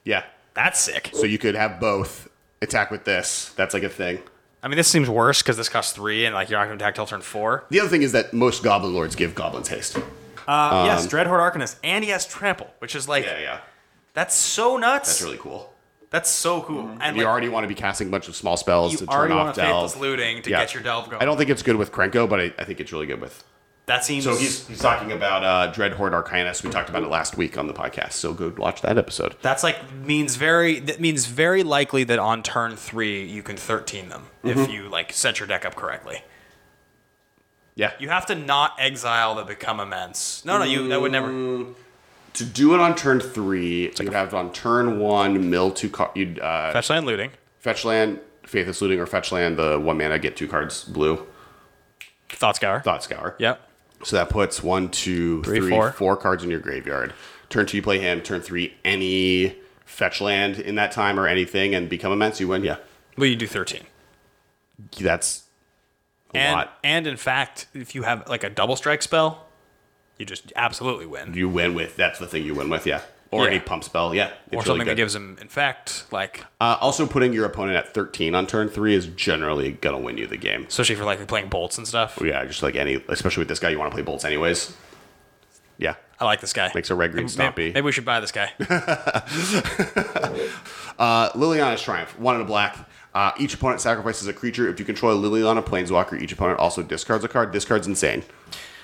yeah. 0.06 0.23
That's 0.53 0.80
sick. 0.80 1.10
So 1.14 1.26
you 1.26 1.38
could 1.38 1.56
have 1.56 1.82
both 1.82 2.30
attack 2.61 2.90
with 2.91 3.03
this. 3.03 3.52
That's 3.57 3.73
like 3.73 3.84
a 3.84 3.90
thing. 3.90 4.19
I 4.64 4.69
mean, 4.69 4.77
this 4.77 4.88
seems 4.88 5.10
worse 5.10 5.41
because 5.41 5.57
this 5.57 5.68
costs 5.68 5.91
three, 5.91 6.26
and 6.26 6.34
like 6.34 6.49
you're 6.49 6.57
not 6.57 6.68
going 6.68 6.80
to 6.80 6.84
attack 6.86 6.95
till 6.95 7.06
turn 7.06 7.19
four. 7.19 7.65
The 7.69 7.82
other 7.82 7.90
thing 7.90 8.03
is 8.03 8.14
that 8.14 8.34
most 8.34 8.64
goblin 8.64 8.94
lords 8.94 9.15
give 9.18 9.36
goblins 9.36 9.68
haste. 9.68 9.98
Uh, 10.48 10.84
yes, 10.88 11.08
Dreadhorde 11.08 11.40
Arcanist, 11.54 11.78
and 11.84 12.04
he 12.04 12.12
has 12.12 12.26
trample, 12.28 12.70
which 12.80 12.96
is 12.96 13.08
like 13.08 13.26
Yeah, 13.26 13.40
yeah. 13.40 13.60
that's 14.14 14.36
so 14.36 14.78
nuts. 14.78 15.10
That's 15.10 15.22
really 15.24 15.38
cool. 15.38 15.72
That's 16.12 16.30
so 16.30 16.62
cool. 16.62 16.96
And 17.02 17.18
you 17.18 17.24
like, 17.24 17.30
already 17.32 17.50
want 17.50 17.64
to 17.64 17.68
be 17.68 17.76
casting 17.76 18.08
a 18.08 18.12
bunch 18.12 18.28
of 18.30 18.36
small 18.36 18.56
spells 18.58 18.96
to 18.98 19.06
turn 19.08 19.32
off 19.32 19.56
to 19.56 19.62
delve. 19.62 19.92
faithless 19.92 20.02
looting 20.02 20.42
to 20.44 20.50
Yeah. 20.50 20.62
get 20.62 20.74
your 20.74 20.84
delve 20.84 21.10
going. 21.10 21.22
I 21.22 21.26
don't 21.26 21.36
think 21.38 21.50
it's 21.50 21.64
good 21.64 21.76
with 21.76 21.92
Krenko, 21.92 22.30
but 22.30 22.40
I, 22.40 22.54
I 22.58 22.64
think 22.64 22.80
it's 22.80 22.94
really 22.94 23.08
good 23.08 23.20
with 23.20 23.44
That 23.88 24.06
seems 24.06 24.24
So 24.24 24.36
he's, 24.36 24.66
he's 24.68 24.80
talking 24.80 25.12
about 25.12 25.44
uh, 25.44 25.74
Dreadhorde 25.74 26.12
Arcanist. 26.24 26.64
We 26.64 26.70
talked 26.70 26.90
about 26.90 27.04
it 27.04 27.10
last 27.10 27.36
week 27.38 27.58
on 27.58 27.68
the 27.68 27.74
podcast. 27.74 28.14
So 28.14 28.34
go 28.34 28.54
watch 28.56 28.82
that 28.84 28.98
episode. 28.98 29.36
That's 29.42 29.62
like 29.64 29.78
means 29.94 30.38
very 30.38 30.80
that 30.82 31.02
means 31.02 31.26
very 31.26 31.64
likely 31.64 32.04
that 32.06 32.20
on 32.20 32.44
turn 32.44 32.76
three 32.78 33.26
you 33.26 33.44
can 33.44 33.58
thirteen 33.58 34.08
them 34.10 34.28
Mm-hmm. 34.44 34.60
if 34.60 34.70
you 34.72 34.88
like 34.90 35.12
set 35.12 35.40
your 35.40 35.48
deck 35.48 35.66
up 35.66 35.76
correctly. 35.76 36.22
Yeah. 37.76 37.92
You 38.00 38.10
have 38.10 38.26
to 38.28 38.36
not 38.36 38.76
exile 38.80 39.36
the 39.36 39.44
become 39.44 39.80
immense. 39.80 40.44
No, 40.46 40.58
no, 40.58 40.64
you 40.64 40.88
that 40.88 41.02
would 41.02 41.12
never. 41.12 41.28
to 41.28 42.46
do 42.46 42.74
it 42.74 42.80
on 42.80 42.96
turn 42.96 43.20
three, 43.20 43.92
you'd 44.00 44.14
have 44.14 44.34
on 44.34 44.54
turn 44.54 45.00
one 45.00 45.50
mill 45.50 45.72
two 45.72 45.90
cards. 45.90 46.14
You'd 46.16 46.40
uh, 46.40 46.72
Fetch 46.74 46.90
land 46.90 47.06
looting. 47.06 47.32
fetch 47.60 47.84
land, 47.86 48.20
Faithless 48.44 48.82
Looting, 48.82 49.00
or 49.00 49.06
fetch 49.06 49.32
land 49.32 49.58
the 49.58 49.80
one 49.80 49.98
mana 49.98 50.20
get 50.20 50.38
two 50.38 50.48
cards 50.48 50.84
blue. 50.86 51.26
Thought 52.30 52.56
scour. 52.56 52.82
Thought 52.82 53.04
Scour. 53.04 53.36
Yep. 53.40 53.62
So 54.04 54.16
that 54.18 54.30
puts 54.30 54.62
one, 54.62 54.90
two, 54.90 55.42
Three, 55.44 55.60
three, 55.60 55.70
four. 55.70 55.92
four 55.92 56.18
cards 56.18 56.44
in 56.44 56.50
your 56.50 56.60
graveyard. 56.60 57.14
Turn 57.50 57.66
two, 57.66 57.78
you 57.78 57.84
play 57.84 58.00
him. 58.00 58.22
Turn 58.22 58.42
three, 58.42 58.74
any 58.84 59.56
fetch 59.86 60.20
land 60.22 60.60
in 60.60 60.76
that 60.76 60.92
time 60.92 61.20
or 61.20 61.28
anything, 61.28 61.74
and 61.76 61.90
become 61.90 62.12
immense. 62.12 62.40
You 62.40 62.48
win. 62.50 62.64
Yeah, 62.64 62.78
Well, 63.18 63.28
you 63.28 63.36
do 63.36 63.48
thirteen. 63.48 63.84
that's 65.00 65.44
a 66.36 66.40
And 66.40 66.53
lot. 66.53 66.78
and 66.84 67.07
in 67.07 67.18
fact, 67.18 67.68
if 67.74 67.95
you 67.95 68.03
have 68.03 68.28
like 68.28 68.44
a 68.44 68.49
double 68.49 68.76
strike 68.76 69.02
spell, 69.02 69.48
you 70.18 70.26
just 70.26 70.52
absolutely 70.56 71.06
win. 71.06 71.34
You 71.34 71.49
win 71.49 71.74
with. 71.74 71.95
That's 71.95 72.20
the 72.20 72.28
thing 72.28 72.44
you 72.44 72.56
win 72.56 72.70
with. 72.70 72.86
Yeah, 72.86 73.02
or 73.32 73.44
Yeah. 73.45 73.52
any 73.52 73.60
pump 73.60 73.84
spell. 73.84 74.14
Yeah, 74.16 74.26
or 74.28 74.30
it's 74.30 74.53
really 74.53 74.64
something 74.66 74.88
that 74.88 74.95
gives 74.95 75.14
him 75.16 75.38
infect, 75.41 76.06
like 76.12 76.45
Uh, 76.62 76.78
also, 76.80 77.06
putting 77.06 77.34
your 77.34 77.45
opponent 77.45 77.76
at 77.78 77.94
13 77.94 78.34
on 78.36 78.48
turn 78.48 78.70
three 78.70 78.95
is 78.95 79.07
generally 79.07 79.72
gonna 79.74 79.99
win 79.99 80.18
you 80.18 80.28
the 80.28 80.38
game. 80.38 80.66
especially 80.68 80.95
for 80.95 81.03
like 81.06 81.26
playing 81.28 81.49
bolts 81.49 81.78
and 81.78 81.88
stuff. 81.88 82.18
Yeah, 82.24 82.44
just 82.45 82.64
like 82.64 82.76
any, 82.76 83.03
especially 83.10 83.41
with 83.41 83.49
this 83.49 83.60
guy, 83.60 83.70
you 83.70 83.80
want 83.80 83.91
to 83.91 83.95
play 83.95 84.03
bolts 84.03 84.24
anyways. 84.24 84.74
Yeah, 85.78 85.95
I 86.22 86.24
like 86.24 86.40
this 86.40 86.53
guy. 86.53 86.72
makes 86.74 86.90
a 86.90 86.95
red 86.95 87.12
green 87.12 87.26
Maybe, 87.38 87.72
stompy. 87.72 87.74
maybe 87.74 87.82
we 87.82 87.91
should 87.91 88.06
buy 88.06 88.22
this 88.22 88.32
guy. 88.32 88.53
Uh, 90.98 91.30
Liliana's 91.34 91.82
Triumph, 91.82 92.18
one 92.18 92.36
in 92.36 92.41
a 92.41 92.45
black. 92.45 92.78
Uh, 93.16 93.32
each 93.40 93.54
opponent 93.54 93.80
sacrifices 93.80 94.28
a 94.28 94.34
creature. 94.34 94.68
If 94.70 94.78
you 94.78 94.86
control 94.86 95.14
a 95.14 95.30
Liliana 95.30 95.64
Planeswalker, 95.64 96.22
each 96.22 96.34
opponent 96.34 96.60
also 96.60 96.84
discards 96.84 97.24
a 97.24 97.30
card. 97.30 97.54
This 97.54 97.64
card's 97.64 97.88
insane. 97.88 98.24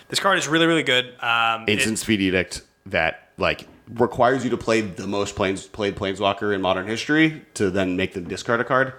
this 0.08 0.20
card 0.20 0.38
is 0.40 0.48
really 0.48 0.66
really 0.66 0.84
good. 0.84 1.14
Um, 1.22 1.64
it- 1.68 1.74
Instant 1.74 1.99
Speed 1.99 2.22
Edict 2.22 2.62
that 2.86 3.30
like 3.38 3.68
requires 3.90 4.44
you 4.45 4.49
to 4.52 4.58
play 4.58 4.80
the 4.82 5.06
most 5.06 5.36
planes 5.36 5.68
played 5.68 5.95
Planeswalker 5.98 6.56
in 6.56 6.62
modern 6.62 6.88
history 6.88 7.41
to 7.56 7.70
then 7.70 7.98
make 7.98 8.14
them 8.14 8.24
discard 8.28 8.62
a 8.62 8.64
card. 8.64 8.94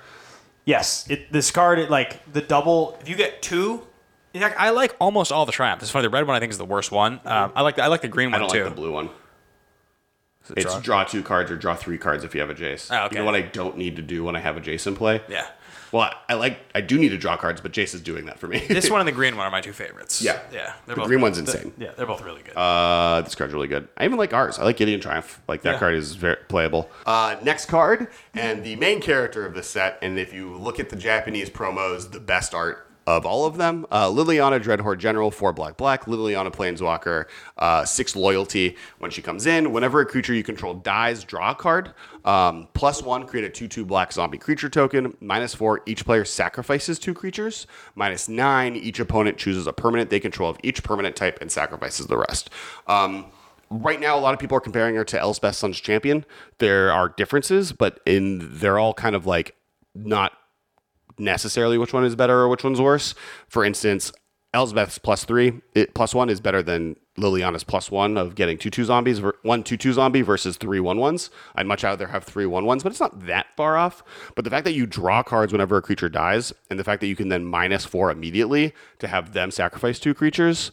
Yes, 0.66 1.08
it, 1.10 1.32
this 1.32 1.50
card, 1.50 1.78
it, 1.78 1.90
like 1.90 2.30
the 2.32 2.40
double. 2.42 2.96
if 3.00 3.08
you 3.08 3.16
get 3.16 3.40
two, 3.42 3.86
in 4.34 4.40
fact, 4.42 4.56
I 4.60 4.70
like 4.70 4.94
almost 5.00 5.32
all 5.32 5.44
the 5.46 5.50
triumphs. 5.52 5.82
It's 5.82 5.90
funny. 5.90 6.02
The 6.06 6.10
red 6.10 6.26
one 6.26 6.36
I 6.36 6.40
think 6.40 6.52
is 6.52 6.58
the 6.58 6.64
worst 6.64 6.92
one. 6.92 7.20
Um, 7.24 7.52
I 7.56 7.62
like 7.62 7.76
the, 7.76 7.82
I 7.82 7.86
like 7.88 8.02
the 8.02 8.08
green 8.08 8.28
I 8.28 8.32
one 8.32 8.40
don't 8.40 8.50
too. 8.50 8.64
like 8.64 8.74
the 8.74 8.80
blue 8.80 8.92
one. 8.92 9.08
It's 10.56 10.64
draw? 10.64 10.80
draw? 10.80 11.04
two 11.04 11.22
cards 11.22 11.50
or 11.50 11.56
draw 11.56 11.74
three 11.74 11.98
cards 11.98 12.24
if 12.24 12.34
you 12.34 12.40
have 12.40 12.50
a 12.50 12.54
Jace. 12.54 12.88
Oh, 12.90 13.06
okay. 13.06 13.16
You 13.16 13.20
know 13.20 13.24
what 13.26 13.34
I 13.34 13.42
don't 13.42 13.76
need 13.76 13.96
to 13.96 14.02
do 14.02 14.24
when 14.24 14.36
I 14.36 14.40
have 14.40 14.56
a 14.56 14.60
Jace 14.60 14.86
in 14.86 14.96
play? 14.96 15.22
Yeah. 15.28 15.46
Well, 15.92 16.02
I, 16.02 16.14
I 16.30 16.34
like 16.34 16.58
I 16.74 16.80
do 16.80 16.98
need 16.98 17.10
to 17.10 17.18
draw 17.18 17.36
cards, 17.36 17.60
but 17.60 17.72
Jace 17.72 17.94
is 17.94 18.00
doing 18.00 18.24
that 18.26 18.38
for 18.38 18.48
me. 18.48 18.64
This 18.68 18.90
one 18.90 19.00
and 19.00 19.06
the 19.08 19.12
green 19.20 19.36
one 19.36 19.46
are 19.46 19.50
my 19.50 19.60
two 19.60 19.72
favorites. 19.74 20.22
Yeah. 20.22 20.40
Yeah. 20.52 20.72
The 20.86 20.94
green 20.94 21.20
one's 21.20 21.36
insane. 21.38 21.72
Yeah, 21.78 21.90
they're 21.96 22.06
both 22.06 22.22
really 22.22 22.42
good. 22.42 22.56
Uh, 22.56 23.20
this 23.20 23.34
card's 23.34 23.52
really 23.52 23.68
good. 23.68 23.88
I 23.98 24.04
even 24.06 24.16
like 24.16 24.32
ours. 24.32 24.58
I 24.58 24.64
like 24.64 24.78
Gideon 24.78 25.00
Triumph. 25.00 25.40
Like 25.48 25.62
that 25.62 25.74
Yeah. 25.74 25.78
card 25.78 25.94
is 25.94 26.14
very 26.14 26.36
playable. 26.48 26.90
Uh, 27.04 27.36
next 27.42 27.66
card, 27.66 28.08
and 28.34 28.64
the 28.64 28.76
main 28.76 29.00
character 29.02 29.44
of 29.44 29.54
the 29.54 29.62
set, 29.62 29.98
and 30.02 30.18
if 30.18 30.32
you 30.32 30.56
look 30.56 30.80
at 30.80 30.88
the 30.88 30.96
Japanese 30.96 31.50
promos, 31.50 32.10
the 32.10 32.20
best 32.20 32.54
art 32.54 32.88
of 33.06 33.26
all 33.26 33.46
of 33.46 33.56
them. 33.56 33.86
Uh, 33.90 34.06
Liliana 34.08 34.62
Dreadhorde 34.62 34.98
General, 34.98 35.30
four 35.30 35.52
black 35.52 35.76
black. 35.76 36.06
Liliana 36.06 36.52
Planeswalker, 36.52 37.26
uh, 37.58 37.84
six 37.84 38.14
loyalty. 38.16 38.76
When 38.98 39.10
she 39.10 39.22
comes 39.22 39.46
in, 39.46 39.72
whenever 39.72 40.00
a 40.00 40.06
creature 40.06 40.34
you 40.34 40.42
control 40.42 40.74
dies, 40.74 41.24
draw 41.24 41.52
a 41.52 41.54
card. 41.54 41.92
Um, 42.24 42.68
plus 42.74 43.02
one, 43.02 43.26
create 43.26 43.44
a 43.44 43.50
two 43.50 43.68
two 43.68 43.84
black 43.84 44.12
zombie 44.12 44.38
creature 44.38 44.68
token. 44.68 45.16
Minus 45.20 45.54
four, 45.54 45.82
each 45.86 46.04
player 46.04 46.24
sacrifices 46.24 46.98
two 46.98 47.14
creatures. 47.14 47.66
Minus 47.94 48.28
nine, 48.28 48.76
each 48.76 49.00
opponent 49.00 49.38
chooses 49.38 49.66
a 49.66 49.72
permanent 49.72 50.10
they 50.10 50.20
control 50.20 50.50
of 50.50 50.58
each 50.62 50.82
permanent 50.82 51.16
type 51.16 51.38
and 51.40 51.50
sacrifices 51.50 52.06
the 52.06 52.18
rest. 52.18 52.50
Um, 52.86 53.26
right 53.70 54.00
now, 54.00 54.18
a 54.18 54.20
lot 54.20 54.34
of 54.34 54.40
people 54.40 54.56
are 54.56 54.60
comparing 54.60 54.94
her 54.94 55.04
to 55.04 55.18
Elspeth 55.18 55.56
Sun's 55.56 55.80
Champion. 55.80 56.24
There 56.58 56.92
are 56.92 57.08
differences, 57.08 57.72
but 57.72 58.00
in 58.06 58.58
they're 58.58 58.78
all 58.78 58.94
kind 58.94 59.16
of 59.16 59.26
like 59.26 59.56
not 59.94 60.32
necessarily 61.22 61.78
which 61.78 61.92
one 61.92 62.04
is 62.04 62.16
better 62.16 62.40
or 62.40 62.48
which 62.48 62.64
one's 62.64 62.80
worse. 62.80 63.14
For 63.48 63.64
instance, 63.64 64.12
Elspeth's 64.54 64.98
plus 64.98 65.24
three, 65.24 65.60
it, 65.74 65.94
plus 65.94 66.14
one 66.14 66.28
is 66.28 66.40
better 66.40 66.62
than 66.62 66.96
Liliana's 67.16 67.64
plus 67.64 67.90
one 67.90 68.18
of 68.18 68.34
getting 68.34 68.58
two 68.58 68.68
two 68.68 68.84
zombies, 68.84 69.22
one 69.42 69.62
two 69.62 69.78
two 69.78 69.94
zombie 69.94 70.20
versus 70.20 70.58
three 70.58 70.80
one 70.80 70.98
ones. 70.98 71.30
I'd 71.54 71.66
much 71.66 71.82
rather 71.84 72.08
have 72.08 72.24
three 72.24 72.44
one 72.44 72.66
ones, 72.66 72.82
but 72.82 72.92
it's 72.92 73.00
not 73.00 73.26
that 73.26 73.46
far 73.56 73.78
off. 73.78 74.02
But 74.34 74.44
the 74.44 74.50
fact 74.50 74.64
that 74.64 74.74
you 74.74 74.86
draw 74.86 75.22
cards 75.22 75.52
whenever 75.52 75.78
a 75.78 75.82
creature 75.82 76.10
dies, 76.10 76.52
and 76.68 76.78
the 76.78 76.84
fact 76.84 77.00
that 77.00 77.06
you 77.06 77.16
can 77.16 77.28
then 77.28 77.46
minus 77.46 77.86
four 77.86 78.10
immediately 78.10 78.74
to 78.98 79.08
have 79.08 79.32
them 79.32 79.50
sacrifice 79.50 79.98
two 79.98 80.12
creatures, 80.12 80.70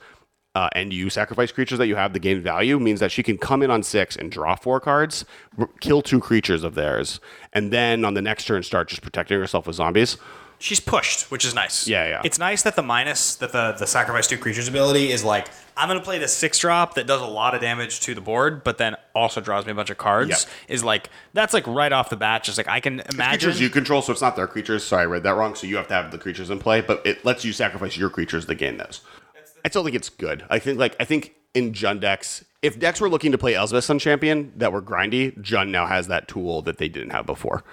uh, 0.55 0.69
and 0.73 0.91
you 0.91 1.09
sacrifice 1.09 1.51
creatures 1.51 1.77
that 1.77 1.87
you 1.87 1.95
have 1.95 2.13
to 2.13 2.19
gain 2.19 2.41
value 2.41 2.79
means 2.79 2.99
that 2.99 3.11
she 3.11 3.23
can 3.23 3.37
come 3.37 3.61
in 3.61 3.69
on 3.69 3.83
six 3.83 4.15
and 4.15 4.31
draw 4.31 4.55
four 4.55 4.79
cards, 4.79 5.25
r- 5.57 5.69
kill 5.79 6.01
two 6.01 6.19
creatures 6.19 6.63
of 6.63 6.75
theirs, 6.75 7.19
and 7.53 7.71
then 7.71 8.03
on 8.03 8.13
the 8.13 8.21
next 8.21 8.45
turn 8.45 8.63
start 8.63 8.87
just 8.89 9.01
protecting 9.01 9.39
herself 9.39 9.67
with 9.67 9.75
zombies. 9.75 10.17
She's 10.61 10.81
pushed, 10.81 11.31
which 11.31 11.45
is 11.45 11.55
nice. 11.55 11.87
Yeah, 11.87 12.05
yeah. 12.05 12.21
It's 12.25 12.37
nice 12.37 12.63
that 12.63 12.75
the 12.75 12.81
minus 12.81 13.35
that 13.35 13.53
the 13.53 13.75
the 13.79 13.87
sacrifice 13.87 14.27
two 14.27 14.37
creatures 14.37 14.67
ability 14.67 15.09
is 15.09 15.23
like 15.23 15.47
I'm 15.77 15.87
gonna 15.87 16.01
play 16.01 16.17
this 16.17 16.33
six 16.35 16.59
drop 16.59 16.95
that 16.95 17.07
does 17.07 17.21
a 17.21 17.25
lot 17.25 17.55
of 17.55 17.61
damage 17.61 18.01
to 18.01 18.13
the 18.13 18.19
board, 18.19 18.65
but 18.65 18.77
then 18.77 18.97
also 19.15 19.39
draws 19.39 19.65
me 19.65 19.71
a 19.71 19.75
bunch 19.75 19.89
of 19.89 19.97
cards. 19.97 20.29
Yeah. 20.67 20.73
Is 20.73 20.83
like 20.83 21.09
that's 21.31 21.53
like 21.53 21.65
right 21.65 21.93
off 21.93 22.09
the 22.09 22.17
bat. 22.17 22.43
Just 22.43 22.57
like 22.57 22.67
I 22.67 22.81
can 22.81 22.99
imagine. 23.13 23.39
creatures 23.39 23.61
you 23.61 23.69
control, 23.69 24.01
so 24.01 24.11
it's 24.11 24.21
not 24.21 24.35
their 24.35 24.47
creatures. 24.47 24.83
Sorry, 24.83 25.03
I 25.03 25.05
read 25.05 25.23
that 25.23 25.35
wrong. 25.35 25.55
So 25.55 25.65
you 25.65 25.77
have 25.77 25.87
to 25.87 25.93
have 25.93 26.11
the 26.11 26.17
creatures 26.17 26.49
in 26.49 26.59
play, 26.59 26.81
but 26.81 27.05
it 27.05 27.23
lets 27.23 27.45
you 27.45 27.53
sacrifice 27.53 27.95
your 27.95 28.09
creatures 28.09 28.45
to 28.47 28.55
gain 28.55 28.75
those. 28.75 28.99
I 29.65 29.69
still 29.69 29.83
think 29.83 29.95
it's 29.95 30.09
good. 30.09 30.45
I 30.49 30.59
think 30.59 30.79
like 30.79 30.95
I 30.99 31.05
think 31.05 31.35
in 31.53 31.73
Jund 31.73 32.01
decks, 32.01 32.43
if 32.61 32.79
decks 32.79 33.01
were 33.01 33.09
looking 33.09 33.31
to 33.31 33.37
play 33.37 33.55
Elspeth 33.55 33.83
Sun 33.83 33.99
Champion 33.99 34.53
that 34.57 34.71
were 34.71 34.81
grindy, 34.81 35.37
Jund 35.39 35.69
now 35.69 35.85
has 35.87 36.07
that 36.07 36.27
tool 36.27 36.61
that 36.63 36.77
they 36.77 36.89
didn't 36.89 37.11
have 37.11 37.25
before. 37.25 37.63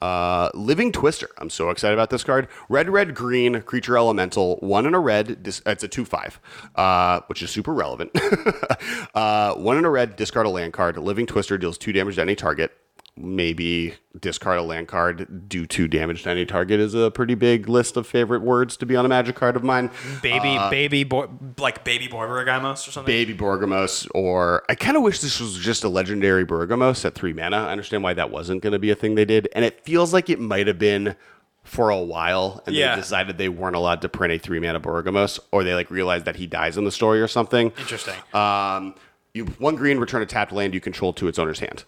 Uh, 0.00 0.48
Living 0.54 0.92
Twister. 0.92 1.28
I'm 1.38 1.50
so 1.50 1.70
excited 1.70 1.94
about 1.94 2.10
this 2.10 2.22
card. 2.22 2.46
Red, 2.68 2.88
red, 2.88 3.14
green, 3.14 3.62
creature 3.62 3.96
elemental, 3.96 4.56
one 4.60 4.86
in 4.86 4.94
a 4.94 5.00
red. 5.00 5.42
Dis- 5.42 5.62
it's 5.66 5.82
a 5.82 5.88
2 5.88 6.04
5, 6.04 6.40
uh, 6.76 7.20
which 7.26 7.42
is 7.42 7.50
super 7.50 7.74
relevant. 7.74 8.12
uh, 9.14 9.54
one 9.54 9.76
in 9.76 9.84
a 9.84 9.90
red, 9.90 10.14
discard 10.14 10.46
a 10.46 10.50
land 10.50 10.72
card. 10.72 10.96
Living 10.98 11.26
Twister 11.26 11.58
deals 11.58 11.76
two 11.76 11.92
damage 11.92 12.14
to 12.14 12.20
any 12.20 12.36
target. 12.36 12.72
Maybe 13.20 13.94
discard 14.20 14.58
a 14.58 14.62
land 14.62 14.86
card, 14.86 15.48
do 15.48 15.66
two 15.66 15.88
damage 15.88 16.22
to 16.22 16.30
any 16.30 16.46
target 16.46 16.78
is 16.78 16.94
a 16.94 17.10
pretty 17.10 17.34
big 17.34 17.68
list 17.68 17.96
of 17.96 18.06
favorite 18.06 18.42
words 18.42 18.76
to 18.76 18.86
be 18.86 18.94
on 18.94 19.04
a 19.04 19.08
magic 19.08 19.34
card 19.34 19.56
of 19.56 19.64
mine. 19.64 19.90
baby, 20.22 20.56
baby, 20.70 21.02
boy, 21.04 21.26
like 21.58 21.82
baby 21.84 22.06
Borborygmos 22.06 22.86
or 22.86 22.92
something. 22.92 23.04
Baby 23.12 23.34
Borgamos, 23.34 24.08
or 24.14 24.62
I 24.68 24.74
kind 24.76 24.96
of 24.96 25.02
wish 25.02 25.20
this 25.20 25.40
was 25.40 25.58
just 25.58 25.82
a 25.82 25.88
legendary 25.88 26.44
Borgamos 26.46 27.04
at 27.04 27.14
three 27.16 27.32
mana. 27.32 27.56
I 27.56 27.72
understand 27.72 28.02
why 28.04 28.14
that 28.14 28.30
wasn't 28.30 28.62
going 28.62 28.72
to 28.72 28.78
be 28.78 28.90
a 28.90 28.94
thing 28.94 29.16
they 29.16 29.24
did, 29.24 29.48
and 29.52 29.64
it 29.64 29.80
feels 29.84 30.12
like 30.12 30.30
it 30.30 30.38
might 30.38 30.66
have 30.68 30.78
been 30.78 31.16
for 31.64 31.90
a 31.90 31.98
while, 32.00 32.62
and 32.66 32.74
Yeah. 32.74 32.94
they 32.94 33.00
decided 33.02 33.36
they 33.36 33.48
weren't 33.48 33.76
allowed 33.76 34.00
to 34.02 34.08
print 34.08 34.32
a 34.32 34.38
three 34.38 34.60
mana 34.60 34.78
Borgamos, 34.80 35.40
or 35.50 35.64
they 35.64 35.74
like 35.74 35.90
realized 35.90 36.24
that 36.24 36.36
he 36.36 36.46
dies 36.46 36.78
in 36.78 36.84
the 36.84 36.92
story 36.92 37.20
or 37.20 37.28
something. 37.28 37.72
Interesting. 37.78 38.14
Um, 38.32 38.94
you 39.34 39.46
one 39.58 39.74
green, 39.76 39.98
return 39.98 40.22
a 40.22 40.26
tapped 40.26 40.52
land 40.52 40.72
you 40.72 40.80
control 40.80 41.12
to 41.14 41.26
its 41.28 41.38
owner's 41.38 41.58
hand. 41.60 41.84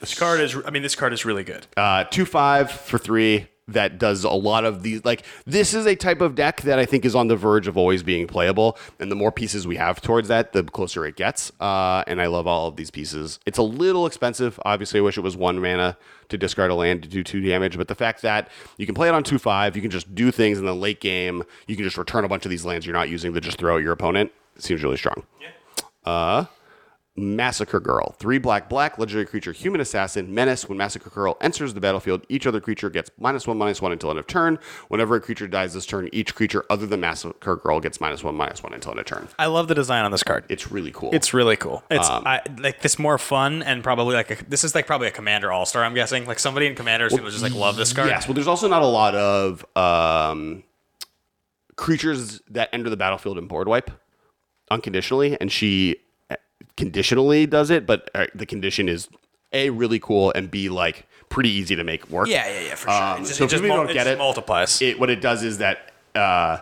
This 0.00 0.18
card 0.18 0.40
is. 0.40 0.56
I 0.66 0.70
mean, 0.70 0.82
this 0.82 0.96
card 0.96 1.12
is 1.12 1.24
really 1.24 1.44
good. 1.44 1.66
uh, 1.76 2.04
two 2.04 2.24
five 2.24 2.70
for 2.70 2.98
three. 2.98 3.46
That 3.68 3.98
does 4.00 4.24
a 4.24 4.30
lot 4.30 4.64
of 4.64 4.82
these 4.82 5.04
like 5.04 5.22
this 5.46 5.74
is 5.74 5.86
a 5.86 5.94
type 5.94 6.20
of 6.20 6.34
deck 6.34 6.62
that 6.62 6.80
i 6.80 6.84
think 6.84 7.04
is 7.04 7.14
on 7.14 7.28
the 7.28 7.36
verge 7.36 7.68
of 7.68 7.76
always 7.76 8.02
being 8.02 8.26
playable. 8.26 8.76
And 8.98 9.12
the 9.12 9.14
more 9.14 9.30
pieces 9.30 9.64
we 9.64 9.76
have 9.76 10.00
towards 10.00 10.26
that 10.26 10.52
the 10.52 10.64
closer 10.64 11.06
it 11.06 11.14
gets. 11.14 11.52
Uh, 11.60 12.02
and 12.08 12.20
i 12.20 12.26
love 12.26 12.48
all 12.48 12.66
of 12.66 12.74
these 12.74 12.90
pieces. 12.90 13.38
It's 13.46 13.58
a 13.58 13.62
little 13.62 14.06
expensive. 14.06 14.58
Obviously 14.64 14.98
i 14.98 15.02
wish 15.04 15.16
it 15.16 15.20
was 15.20 15.36
one 15.36 15.60
mana 15.60 15.96
to 16.30 16.36
discard 16.36 16.72
a 16.72 16.74
land 16.74 17.04
to 17.04 17.08
do 17.08 17.22
two 17.22 17.40
damage. 17.42 17.76
But 17.78 17.86
the 17.86 17.94
fact 17.94 18.22
that 18.22 18.48
you 18.76 18.86
can 18.86 18.94
play 18.96 19.06
it 19.06 19.14
on 19.14 19.22
two 19.22 19.38
five 19.38 19.76
you 19.76 19.82
can 19.82 19.90
just 19.92 20.12
do 20.16 20.32
things 20.32 20.58
in 20.58 20.64
the 20.64 20.74
late 20.74 21.00
game 21.00 21.44
you 21.68 21.76
can 21.76 21.84
just 21.84 21.96
return 21.96 22.24
a 22.24 22.28
bunch 22.28 22.44
of 22.44 22.50
these 22.50 22.64
lands 22.64 22.84
you're 22.86 22.96
not 22.96 23.08
using 23.08 23.32
to 23.34 23.40
just 23.40 23.58
throw 23.58 23.76
at 23.76 23.84
your 23.84 23.92
opponent 23.92 24.32
it 24.56 24.64
seems 24.64 24.82
really 24.82 24.96
strong. 24.96 25.22
Uh, 26.04 26.46
Massacre 27.20 27.80
Girl. 27.80 28.14
Three 28.18 28.38
black, 28.38 28.68
black, 28.68 28.98
legendary 28.98 29.26
creature, 29.26 29.52
human 29.52 29.80
assassin, 29.80 30.34
menace. 30.34 30.68
When 30.68 30.78
Massacre 30.78 31.10
Girl 31.10 31.36
enters 31.40 31.74
the 31.74 31.80
battlefield, 31.80 32.24
each 32.28 32.46
other 32.46 32.60
creature 32.60 32.90
gets 32.90 33.10
minus 33.18 33.46
one, 33.46 33.58
minus 33.58 33.82
one 33.82 33.92
until 33.92 34.10
end 34.10 34.18
of 34.18 34.26
turn. 34.26 34.58
Whenever 34.88 35.16
a 35.16 35.20
creature 35.20 35.46
dies 35.46 35.74
this 35.74 35.86
turn, 35.86 36.08
each 36.12 36.34
creature 36.34 36.64
other 36.70 36.86
than 36.86 37.00
Massacre 37.00 37.56
Girl 37.56 37.80
gets 37.80 38.00
minus 38.00 38.24
one, 38.24 38.34
minus 38.34 38.62
one 38.62 38.72
until 38.72 38.92
end 38.92 39.00
of 39.00 39.06
turn. 39.06 39.28
I 39.38 39.46
love 39.46 39.68
the 39.68 39.74
design 39.74 40.04
on 40.04 40.10
this 40.10 40.22
card. 40.22 40.44
It's 40.48 40.70
really 40.70 40.90
cool. 40.92 41.10
It's 41.12 41.34
really 41.34 41.56
cool. 41.56 41.82
It's 41.90 42.08
Um, 42.08 42.26
I, 42.26 42.40
like 42.58 42.80
this 42.80 42.98
more 42.98 43.18
fun 43.18 43.62
and 43.62 43.82
probably 43.82 44.14
like 44.14 44.30
a, 44.30 44.44
this 44.48 44.64
is 44.64 44.74
like 44.74 44.86
probably 44.86 45.08
a 45.08 45.12
Commander 45.12 45.52
All 45.52 45.66
Star. 45.66 45.84
I'm 45.84 45.94
guessing 45.94 46.26
like 46.26 46.38
somebody 46.38 46.66
in 46.66 46.74
Commanders 46.74 47.14
who 47.14 47.22
would 47.22 47.30
just 47.32 47.42
like 47.42 47.54
love 47.54 47.76
this 47.76 47.92
card. 47.92 48.08
Yes, 48.08 48.26
well, 48.26 48.34
there's 48.34 48.48
also 48.48 48.68
not 48.68 48.82
a 48.82 48.86
lot 48.86 49.14
of 49.14 49.64
um, 49.76 50.62
creatures 51.76 52.40
that 52.50 52.68
enter 52.72 52.90
the 52.90 52.96
battlefield 52.96 53.38
in 53.38 53.46
board 53.46 53.68
wipe 53.68 53.90
unconditionally, 54.70 55.36
and 55.40 55.50
she 55.50 55.96
conditionally 56.80 57.46
does 57.46 57.70
it, 57.70 57.86
but 57.86 58.10
uh, 58.14 58.26
the 58.34 58.46
condition 58.46 58.88
is 58.88 59.08
a 59.52 59.70
really 59.70 59.98
cool 60.00 60.32
and 60.34 60.50
b 60.50 60.68
like 60.68 61.06
pretty 61.28 61.50
easy 61.50 61.76
to 61.76 61.84
make 61.84 62.08
work. 62.10 62.28
yeah, 62.28 62.46
yeah, 62.48 62.60
yeah, 62.68 62.74
for 62.74 62.88
sure. 62.90 63.02
Um, 63.02 63.24
just, 63.24 63.36
so 63.36 63.44
it 63.44 63.46
if 63.46 63.50
just 63.50 63.62
people 63.62 63.76
mul- 63.76 63.84
don't 63.86 63.90
it 63.90 63.94
get 63.94 64.04
just 64.04 64.14
it, 64.14 64.18
multiplies. 64.18 64.82
it 64.82 64.98
what 64.98 65.10
it 65.10 65.20
does 65.20 65.42
is 65.42 65.58
that 65.58 65.92
uh, 66.14 66.58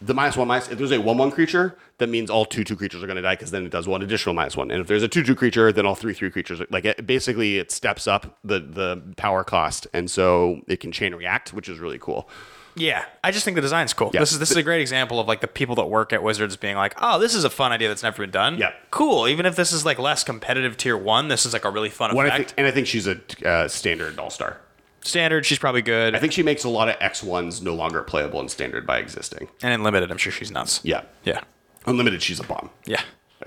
the 0.00 0.14
minus 0.14 0.36
one 0.36 0.48
minus 0.48 0.68
if 0.70 0.78
there's 0.78 0.92
a 0.92 1.00
one 1.00 1.18
one 1.18 1.30
creature, 1.30 1.76
that 1.98 2.08
means 2.08 2.30
all 2.30 2.44
two 2.46 2.64
two 2.64 2.76
creatures 2.76 3.02
are 3.02 3.06
going 3.06 3.16
to 3.16 3.22
die 3.22 3.34
because 3.34 3.50
then 3.50 3.66
it 3.66 3.70
does 3.72 3.86
one 3.88 4.00
additional 4.02 4.34
minus 4.34 4.56
one. 4.56 4.70
And 4.70 4.80
if 4.80 4.86
there's 4.86 5.02
a 5.02 5.08
two 5.08 5.22
two 5.22 5.34
creature, 5.34 5.72
then 5.72 5.84
all 5.84 5.94
three 5.94 6.14
three 6.14 6.30
creatures 6.30 6.60
are- 6.60 6.66
like 6.70 6.84
it, 6.86 7.06
basically 7.06 7.58
it 7.58 7.70
steps 7.70 8.06
up 8.06 8.38
the 8.44 8.60
the 8.60 9.02
power 9.16 9.42
cost, 9.44 9.86
and 9.92 10.10
so 10.10 10.60
it 10.68 10.78
can 10.80 10.92
chain 10.92 11.14
react, 11.14 11.52
which 11.52 11.68
is 11.68 11.78
really 11.78 11.98
cool. 11.98 12.28
Yeah, 12.76 13.04
I 13.24 13.30
just 13.32 13.44
think 13.44 13.56
the 13.56 13.60
design's 13.60 13.92
cool. 13.92 14.10
Yeah. 14.14 14.20
This 14.20 14.32
is 14.32 14.38
this 14.38 14.50
is 14.50 14.56
a 14.56 14.62
great 14.62 14.80
example 14.80 15.18
of 15.20 15.26
like 15.26 15.40
the 15.40 15.48
people 15.48 15.74
that 15.76 15.86
work 15.86 16.12
at 16.12 16.22
Wizards 16.22 16.56
being 16.56 16.76
like, 16.76 16.94
oh, 17.00 17.18
this 17.18 17.34
is 17.34 17.44
a 17.44 17.50
fun 17.50 17.72
idea 17.72 17.88
that's 17.88 18.02
never 18.02 18.22
been 18.22 18.30
done. 18.30 18.58
Yeah. 18.58 18.72
cool. 18.90 19.26
Even 19.28 19.44
if 19.46 19.56
this 19.56 19.72
is 19.72 19.84
like 19.84 19.98
less 19.98 20.22
competitive 20.24 20.76
tier 20.76 20.96
one, 20.96 21.28
this 21.28 21.44
is 21.44 21.52
like 21.52 21.64
a 21.64 21.70
really 21.70 21.88
fun 21.90 22.14
What 22.14 22.26
I 22.26 22.28
effect. 22.28 22.50
think, 22.50 22.58
and 22.58 22.66
I 22.66 22.70
think 22.70 22.86
she's 22.86 23.06
a 23.08 23.20
uh, 23.46 23.66
standard 23.68 24.18
all 24.18 24.30
star. 24.30 24.60
Standard, 25.02 25.46
she's 25.46 25.58
probably 25.58 25.82
good. 25.82 26.14
I 26.14 26.18
think 26.18 26.32
she 26.32 26.42
makes 26.42 26.62
a 26.64 26.68
lot 26.68 26.88
of 26.88 26.96
X 27.00 27.22
ones 27.22 27.62
no 27.62 27.74
longer 27.74 28.02
playable 28.02 28.38
in 28.40 28.48
standard 28.48 28.86
by 28.86 28.98
existing. 28.98 29.48
and 29.62 29.72
in 29.72 29.82
limited, 29.82 30.10
I'm 30.10 30.18
sure 30.18 30.30
she's 30.30 30.50
nuts. 30.50 30.80
Yeah, 30.84 31.02
yeah, 31.24 31.40
unlimited, 31.86 32.22
she's 32.22 32.38
a 32.38 32.44
bomb. 32.44 32.68
yeah. 32.84 33.00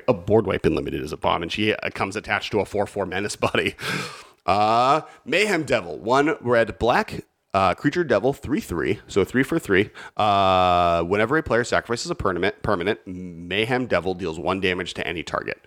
A 0.08 0.14
board 0.14 0.48
wipe 0.48 0.66
in 0.66 0.74
limited 0.74 1.04
is 1.04 1.12
a 1.12 1.18
bomb, 1.18 1.44
and 1.44 1.52
she 1.52 1.72
uh, 1.76 1.90
comes 1.92 2.16
attached 2.16 2.52
to 2.54 2.60
a 2.60 2.66
four 2.66 2.88
four 2.88 3.06
menace 3.06 3.36
buddy. 3.38 3.76
Uh, 4.46 5.02
Mayhem 5.26 5.64
Devil, 5.64 6.00
one 6.00 6.36
red 6.42 6.78
black. 6.80 7.24
Uh, 7.54 7.76
creature 7.76 8.04
devil 8.04 8.34
three 8.34 8.60
three 8.60 9.00
so 9.08 9.24
three 9.24 9.44
for 9.44 9.60
three. 9.60 9.92
Uh, 10.18 11.04
whenever 11.04 11.38
a 11.38 11.44
player 11.44 11.64
sacrifices 11.64 12.10
a 12.10 12.16
permanent, 12.16 12.62
permanent 12.64 13.00
mayhem 13.06 13.86
devil 13.86 14.16
deals 14.16 14.40
one 14.40 14.60
damage 14.60 14.94
to 14.96 15.06
any 15.06 15.22
target. 15.22 15.62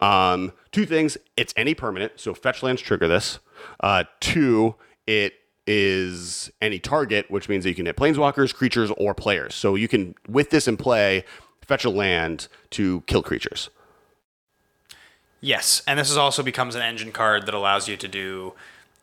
Um, 0.00 0.52
two 0.72 0.84
things: 0.84 1.16
it's 1.36 1.54
any 1.56 1.74
permanent, 1.74 2.12
so 2.16 2.34
fetch 2.34 2.62
lands 2.62 2.82
trigger 2.82 3.08
this. 3.08 3.38
Uh, 3.80 4.04
two, 4.20 4.74
it 5.06 5.34
is 5.66 6.50
any 6.60 6.78
target, 6.78 7.30
which 7.30 7.48
means 7.48 7.64
that 7.64 7.70
you 7.70 7.76
can 7.76 7.86
hit 7.86 7.96
planeswalkers, 7.96 8.54
creatures, 8.54 8.90
or 8.96 9.14
players. 9.14 9.54
So 9.54 9.74
you 9.74 9.88
can, 9.88 10.14
with 10.28 10.50
this 10.50 10.66
in 10.66 10.76
play, 10.76 11.24
fetch 11.64 11.84
a 11.84 11.90
land 11.90 12.48
to 12.70 13.02
kill 13.02 13.22
creatures. 13.22 13.70
Yes, 15.40 15.82
and 15.86 15.98
this 15.98 16.10
is 16.10 16.16
also 16.16 16.42
becomes 16.42 16.74
an 16.74 16.82
engine 16.82 17.10
card 17.10 17.46
that 17.46 17.54
allows 17.54 17.88
you 17.88 17.96
to 17.96 18.08
do 18.08 18.54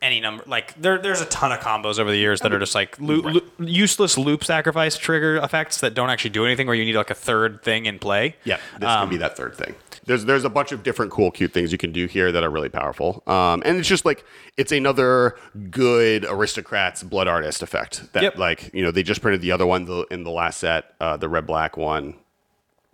any 0.01 0.19
number. 0.21 0.43
Like 0.47 0.73
there, 0.81 0.97
there's 0.97 1.21
a 1.21 1.25
ton 1.25 1.51
of 1.51 1.59
combos 1.59 1.99
over 1.99 2.09
the 2.09 2.17
years 2.17 2.39
that 2.41 2.53
are 2.53 2.59
just 2.59 2.73
like 2.75 2.99
loo- 2.99 3.21
loo- 3.21 3.51
useless 3.59 4.17
loop 4.17 4.43
sacrifice 4.45 4.97
trigger 4.97 5.37
effects 5.37 5.81
that 5.81 5.93
don't 5.93 6.09
actually 6.09 6.29
do 6.31 6.45
anything, 6.45 6.67
where 6.67 6.75
you 6.75 6.85
need 6.85 6.95
like 6.95 7.09
a 7.09 7.15
third 7.15 7.61
thing 7.63 7.85
in 7.85 7.99
play. 7.99 8.35
Yeah, 8.45 8.57
this 8.79 8.87
Um, 8.89 9.01
can 9.01 9.09
be 9.09 9.17
that 9.17 9.35
third 9.35 9.55
thing. 9.55 9.75
there's 10.05 10.23
there's 10.25 10.45
a 10.45 10.49
bunch 10.49 10.71
of 10.71 10.83
different 10.83 11.11
cool, 11.11 11.31
cute 11.31 11.51
things 11.53 11.71
you 11.71 11.77
can 11.77 11.91
do 11.91 12.05
here 12.07 12.31
that 12.31 12.43
are 12.43 12.49
really 12.49 12.69
powerful. 12.69 13.21
Um, 13.27 13.61
and 13.65 13.77
it's 13.77 13.89
just 13.89 14.05
like 14.05 14.23
it's 14.57 14.71
another 14.71 15.35
good 15.69 16.23
aristocrats 16.25 17.03
blood 17.03 17.27
artist 17.27 17.61
effect. 17.61 18.13
That 18.13 18.23
Yep. 18.23 18.37
like 18.37 18.73
you 18.73 18.83
know 18.83 18.91
they 18.91 19.03
just 19.03 19.21
printed 19.21 19.41
the 19.41 19.51
other 19.51 19.65
one 19.67 19.85
the, 19.85 20.05
in 20.11 20.23
the 20.23 20.31
last 20.31 20.59
set, 20.59 20.93
uh, 21.01 21.17
the 21.17 21.27
red 21.29 21.45
black 21.45 21.75
one 21.75 22.15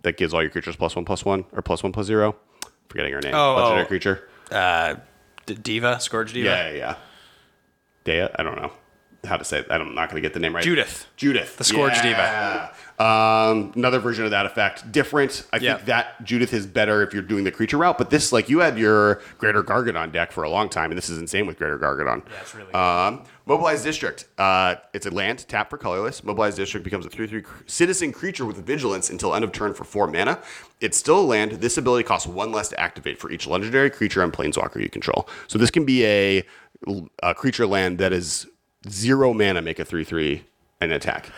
that 0.02 0.16
gives 0.16 0.34
all 0.34 0.42
your 0.42 0.50
creatures 0.50 0.76
plus 0.76 0.94
one 0.96 1.04
plus 1.04 1.24
one 1.24 1.44
or 1.52 1.62
plus 1.62 1.82
one 1.82 1.92
plus 1.92 2.06
zero. 2.06 2.34
Forgetting 2.88 3.12
her 3.12 3.20
name. 3.20 3.34
Oh, 3.34 3.54
Legendary 3.56 3.82
oh. 3.84 3.86
creature. 3.86 4.28
Uh, 4.50 4.94
D- 5.46 5.54
Diva, 5.54 6.00
Scourge 6.00 6.32
Diva. 6.32 6.48
Yeah, 6.48 6.70
yeah, 6.70 6.76
yeah. 6.76 6.96
Dea. 8.04 8.28
I 8.38 8.42
don't 8.42 8.56
know 8.56 8.72
how 9.24 9.36
to 9.36 9.44
say. 9.44 9.60
It. 9.60 9.66
I'm 9.70 9.94
not 9.94 10.10
going 10.10 10.20
to 10.20 10.26
get 10.26 10.34
the 10.34 10.40
name 10.40 10.54
right. 10.54 10.64
Judith. 10.64 11.06
Judith, 11.16 11.56
The 11.56 11.64
Scourge 11.64 11.94
yeah. 12.04 12.72
Um, 12.98 13.72
another 13.76 13.98
version 13.98 14.24
of 14.24 14.30
that 14.30 14.46
effect, 14.46 14.90
different. 14.90 15.44
I 15.52 15.58
Yeah. 15.58 15.74
think 15.74 15.86
that 15.86 16.24
Judith 16.24 16.54
is 16.54 16.66
better 16.66 17.02
if 17.02 17.12
you're 17.12 17.22
doing 17.22 17.44
the 17.44 17.50
creature 17.50 17.76
route. 17.76 17.98
But 17.98 18.08
this, 18.08 18.32
like, 18.32 18.48
you 18.48 18.60
had 18.60 18.78
your 18.78 19.20
Greater 19.36 19.62
Gargadon 19.62 20.12
deck 20.12 20.32
for 20.32 20.44
a 20.44 20.48
long 20.50 20.70
time, 20.70 20.90
and 20.90 20.96
this 20.96 21.10
is 21.10 21.18
insane 21.18 21.46
with 21.46 21.58
Greater 21.58 21.78
Gargadon. 21.78 22.22
Yeah, 22.26 22.40
it's 22.40 22.54
really 22.54 22.72
Um, 22.72 23.24
Mobilized 23.44 23.84
District. 23.84 24.24
Uh, 24.38 24.76
it's 24.94 25.04
a 25.06 25.10
land 25.10 25.46
tap 25.46 25.68
for 25.70 25.76
colorless. 25.78 26.24
Mobilized 26.24 26.56
District 26.56 26.82
becomes 26.82 27.04
a 27.04 27.10
three-three 27.10 27.44
citizen 27.66 28.12
creature 28.12 28.46
with 28.46 28.56
vigilance 28.64 29.10
until 29.10 29.34
end 29.34 29.44
of 29.44 29.52
turn 29.52 29.74
for 29.74 29.84
four 29.84 30.06
mana. 30.06 30.38
It's 30.80 30.96
still 30.96 31.20
a 31.20 31.26
land. 31.26 31.52
This 31.52 31.76
ability 31.76 32.04
costs 32.04 32.26
one 32.26 32.50
less 32.50 32.68
to 32.70 32.80
activate 32.80 33.18
for 33.20 33.30
each 33.30 33.46
legendary 33.46 33.90
creature 33.90 34.22
and 34.22 34.32
planeswalker 34.32 34.80
you 34.82 34.88
control. 34.88 35.28
So 35.48 35.58
this 35.58 35.70
can 35.70 35.84
be 35.84 36.04
a, 36.06 36.42
a 37.22 37.34
creature 37.34 37.66
land 37.66 37.98
that 37.98 38.12
is 38.12 38.46
zero 38.88 39.32
mana, 39.34 39.60
make 39.62 39.78
a 39.78 39.84
three-three 39.84 40.44
and 40.80 40.92
attack. 40.92 41.30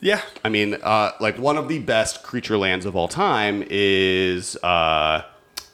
Yeah. 0.00 0.20
I 0.44 0.48
mean, 0.48 0.74
uh, 0.82 1.12
like 1.20 1.38
one 1.38 1.56
of 1.56 1.68
the 1.68 1.78
best 1.78 2.22
creature 2.22 2.58
lands 2.58 2.86
of 2.86 2.94
all 2.96 3.08
time 3.08 3.64
is 3.68 4.56
uh, 4.62 5.22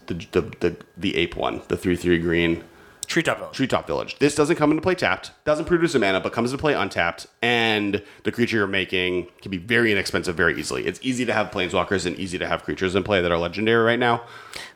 the, 0.06 0.14
the 0.32 0.40
the 0.60 0.76
the 0.96 1.16
ape 1.16 1.36
one, 1.36 1.62
the 1.68 1.76
three 1.76 1.96
three 1.96 2.18
green 2.18 2.64
Treetop 3.06 3.38
Village. 3.38 3.56
treetop 3.56 3.86
village. 3.86 4.18
This 4.20 4.34
doesn't 4.34 4.56
come 4.56 4.70
into 4.70 4.80
play 4.80 4.94
tapped, 4.94 5.32
doesn't 5.44 5.66
produce 5.66 5.94
a 5.94 5.98
mana, 5.98 6.20
but 6.20 6.32
comes 6.32 6.50
into 6.50 6.60
play 6.60 6.72
untapped, 6.72 7.26
and 7.42 8.02
the 8.22 8.32
creature 8.32 8.56
you're 8.56 8.66
making 8.66 9.28
can 9.42 9.50
be 9.50 9.58
very 9.58 9.92
inexpensive 9.92 10.34
very 10.34 10.58
easily. 10.58 10.86
It's 10.86 10.98
easy 11.02 11.26
to 11.26 11.32
have 11.34 11.50
planeswalkers 11.50 12.06
and 12.06 12.16
easy 12.16 12.38
to 12.38 12.46
have 12.46 12.62
creatures 12.62 12.94
in 12.94 13.02
play 13.02 13.20
that 13.20 13.30
are 13.30 13.36
legendary 13.36 13.84
right 13.84 13.98
now. 13.98 14.22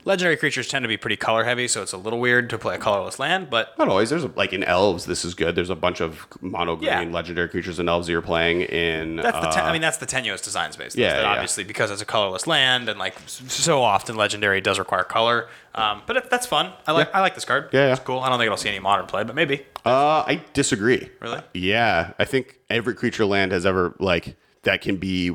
Legendary 0.06 0.36
creatures 0.36 0.68
tend 0.68 0.84
to 0.84 0.88
be 0.88 0.96
pretty 0.96 1.16
color 1.16 1.42
heavy, 1.42 1.66
so 1.66 1.82
it's 1.82 1.92
a 1.92 1.96
little 1.96 2.20
weird 2.20 2.48
to 2.50 2.58
play 2.58 2.76
a 2.76 2.78
colorless 2.78 3.18
land, 3.18 3.50
but 3.50 3.76
Not 3.76 3.88
always. 3.88 4.08
There's 4.08 4.22
a, 4.22 4.30
like 4.36 4.52
in 4.52 4.62
elves, 4.62 5.04
this 5.04 5.24
is 5.24 5.34
good. 5.34 5.56
There's 5.56 5.68
a 5.68 5.74
bunch 5.74 6.00
of 6.00 6.28
mono 6.40 6.76
green 6.76 6.86
Yeah. 6.88 7.00
legendary 7.10 7.48
creatures 7.48 7.80
in 7.80 7.88
elves 7.88 8.06
that 8.06 8.12
you're 8.12 8.22
playing 8.22 8.60
in. 8.60 9.16
that's 9.16 9.32
the 9.56 9.62
uh, 9.62 9.66
I 9.66 9.72
mean 9.72 9.82
that's 9.82 9.96
the 9.96 10.06
tenuous 10.06 10.40
design 10.40 10.70
space. 10.70 10.94
though, 10.94 11.02
yeah, 11.02 11.22
yeah. 11.22 11.26
obviously 11.26 11.64
because 11.64 11.90
it's 11.90 12.02
a 12.02 12.06
colorless 12.06 12.46
land 12.46 12.88
and 12.88 13.00
like 13.00 13.16
so 13.26 13.82
often 13.82 14.14
legendary 14.14 14.60
does 14.60 14.78
require 14.78 15.02
color. 15.02 15.48
Um, 15.74 16.02
but 16.06 16.16
it, 16.16 16.30
that's 16.30 16.46
fun. 16.46 16.72
I 16.86 16.92
like 16.92 17.12
I 17.12 17.20
like 17.20 17.34
this 17.34 17.44
card. 17.44 17.70
Yeah, 17.72 17.86
yeah. 17.86 17.92
It's 17.94 18.00
cool. 18.00 18.20
I 18.20 18.28
don't 18.28 18.38
think 18.38 18.46
it'll 18.46 18.56
see 18.56 18.68
any 18.68 18.78
modern 18.78 19.06
play, 19.06 19.24
but 19.24 19.34
maybe. 19.34 19.66
Uh, 19.84 20.22
I 20.24 20.40
disagree. 20.52 21.10
Really? 21.20 21.40
Yeah, 21.52 22.12
I 22.18 22.24
think 22.26 22.60
every 22.70 22.94
creature 22.94 23.24
land 23.26 23.50
has 23.50 23.66
ever 23.66 23.94
like 23.98 24.36
that 24.66 24.82
can 24.82 24.97
be 24.97 25.34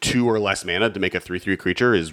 two 0.00 0.28
or 0.28 0.38
less 0.40 0.64
mana 0.64 0.90
to 0.90 0.98
make 0.98 1.14
a 1.14 1.20
three-three 1.20 1.56
creature 1.56 1.94
is 1.94 2.12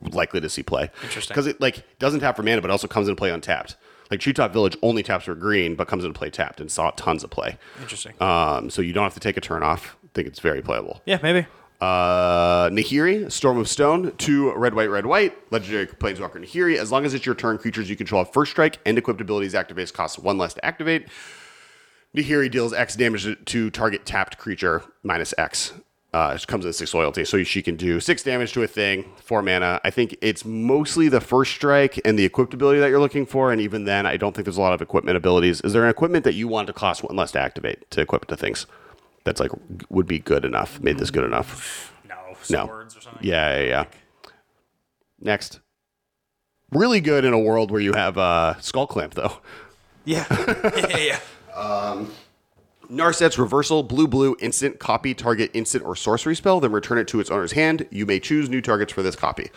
likely 0.00 0.40
to 0.40 0.48
see 0.48 0.62
play. 0.62 0.90
Interesting. 1.02 1.34
because 1.34 1.46
it 1.46 1.60
like 1.60 1.84
doesn't 1.98 2.20
tap 2.20 2.36
for 2.36 2.42
mana, 2.42 2.60
but 2.62 2.70
also 2.70 2.86
comes 2.86 3.08
into 3.08 3.18
play 3.18 3.30
untapped. 3.30 3.76
Like 4.10 4.20
Treetop 4.20 4.52
Village 4.52 4.76
only 4.82 5.02
taps 5.02 5.24
for 5.24 5.34
green, 5.34 5.74
but 5.74 5.88
comes 5.88 6.04
into 6.04 6.16
play 6.16 6.30
tapped 6.30 6.60
and 6.60 6.70
saw 6.70 6.90
tons 6.92 7.24
of 7.24 7.30
play. 7.30 7.58
Interesting. 7.80 8.12
Um, 8.20 8.70
so 8.70 8.80
you 8.82 8.92
don't 8.92 9.02
have 9.02 9.14
to 9.14 9.20
take 9.20 9.36
a 9.36 9.40
turn 9.40 9.62
off. 9.62 9.96
I 10.04 10.08
think 10.14 10.28
it's 10.28 10.40
very 10.40 10.62
playable. 10.62 11.00
yeah, 11.06 11.18
maybe. 11.22 11.46
Uh, 11.80 12.68
Nahiri, 12.70 13.30
Storm 13.32 13.58
of 13.58 13.68
Stone, 13.68 14.12
two 14.16 14.54
red, 14.54 14.74
white, 14.74 14.88
red, 14.90 15.06
white. 15.06 15.34
Legendary 15.50 15.86
Planeswalker 15.86 16.36
Nahiri. 16.36 16.76
As 16.76 16.92
long 16.92 17.04
as 17.04 17.12
it's 17.14 17.26
your 17.26 17.34
turn, 17.34 17.58
creatures 17.58 17.90
you 17.90 17.96
control 17.96 18.22
have 18.24 18.32
first 18.32 18.52
strike 18.52 18.78
and 18.86 18.96
equipped 18.96 19.20
abilities 19.20 19.54
activate 19.54 19.92
costs 19.92 20.18
one 20.18 20.38
less 20.38 20.54
to 20.54 20.64
activate. 20.64 21.08
Nahiri 22.16 22.50
deals 22.50 22.72
X 22.72 22.94
damage 22.94 23.26
to 23.46 23.70
target 23.70 24.06
tapped 24.06 24.38
creature 24.38 24.84
minus 25.02 25.34
X. 25.36 25.72
Uh, 26.14 26.32
it 26.32 26.46
comes 26.46 26.64
with 26.64 26.76
six 26.76 26.94
loyalty, 26.94 27.24
so 27.24 27.42
she 27.42 27.60
can 27.60 27.74
do 27.74 27.98
six 27.98 28.22
damage 28.22 28.52
to 28.52 28.62
a 28.62 28.68
thing, 28.68 29.04
four 29.16 29.42
mana. 29.42 29.80
I 29.82 29.90
think 29.90 30.16
it's 30.20 30.44
mostly 30.44 31.08
the 31.08 31.20
first 31.20 31.50
strike 31.50 32.00
and 32.04 32.16
the 32.16 32.24
equipped 32.24 32.54
ability 32.54 32.78
that 32.78 32.88
you're 32.88 33.00
looking 33.00 33.26
for, 33.26 33.50
and 33.50 33.60
even 33.60 33.84
then, 33.84 34.06
I 34.06 34.16
don't 34.16 34.32
think 34.32 34.44
there's 34.44 34.56
a 34.56 34.60
lot 34.60 34.72
of 34.74 34.80
equipment 34.80 35.16
abilities. 35.16 35.60
Is 35.62 35.72
there 35.72 35.82
an 35.82 35.90
equipment 35.90 36.22
that 36.22 36.34
you 36.34 36.46
want 36.46 36.68
to 36.68 36.72
cost 36.72 37.02
one 37.02 37.16
less 37.16 37.32
to 37.32 37.40
activate 37.40 37.90
to 37.90 38.00
equip 38.00 38.26
to 38.26 38.36
things? 38.36 38.66
That's 39.24 39.40
like 39.40 39.50
would 39.88 40.06
be 40.06 40.20
good 40.20 40.44
enough. 40.44 40.80
Made 40.80 40.98
this 40.98 41.10
good 41.10 41.24
enough. 41.24 41.92
No, 42.08 42.14
No. 42.48 42.66
swords 42.66 42.96
or 42.96 43.00
something. 43.00 43.26
Yeah, 43.26 43.58
yeah, 43.58 43.64
yeah. 43.66 43.84
Next. 45.20 45.58
Really 46.70 47.00
good 47.00 47.24
in 47.24 47.32
a 47.32 47.38
world 47.40 47.72
where 47.72 47.80
you 47.80 47.92
have 47.92 48.18
uh, 48.18 48.54
Skull 48.60 48.86
Clamp, 48.86 49.14
though. 49.14 49.38
Yeah. 50.04 50.26
yeah, 50.30 50.86
yeah, 50.96 51.18
yeah. 51.56 52.04
Narset's 52.90 53.38
reversal, 53.38 53.82
blue 53.82 54.06
blue, 54.08 54.36
instant, 54.40 54.78
copy, 54.78 55.14
target, 55.14 55.50
instant, 55.54 55.84
or 55.84 55.94
sorcery 55.96 56.36
spell, 56.36 56.60
then 56.60 56.72
return 56.72 56.98
it 56.98 57.08
to 57.08 57.20
its 57.20 57.30
owner's 57.30 57.52
hand. 57.52 57.86
You 57.90 58.06
may 58.06 58.20
choose 58.20 58.48
new 58.48 58.60
targets 58.60 58.92
for 58.92 59.02
this 59.02 59.16
copy. 59.16 59.50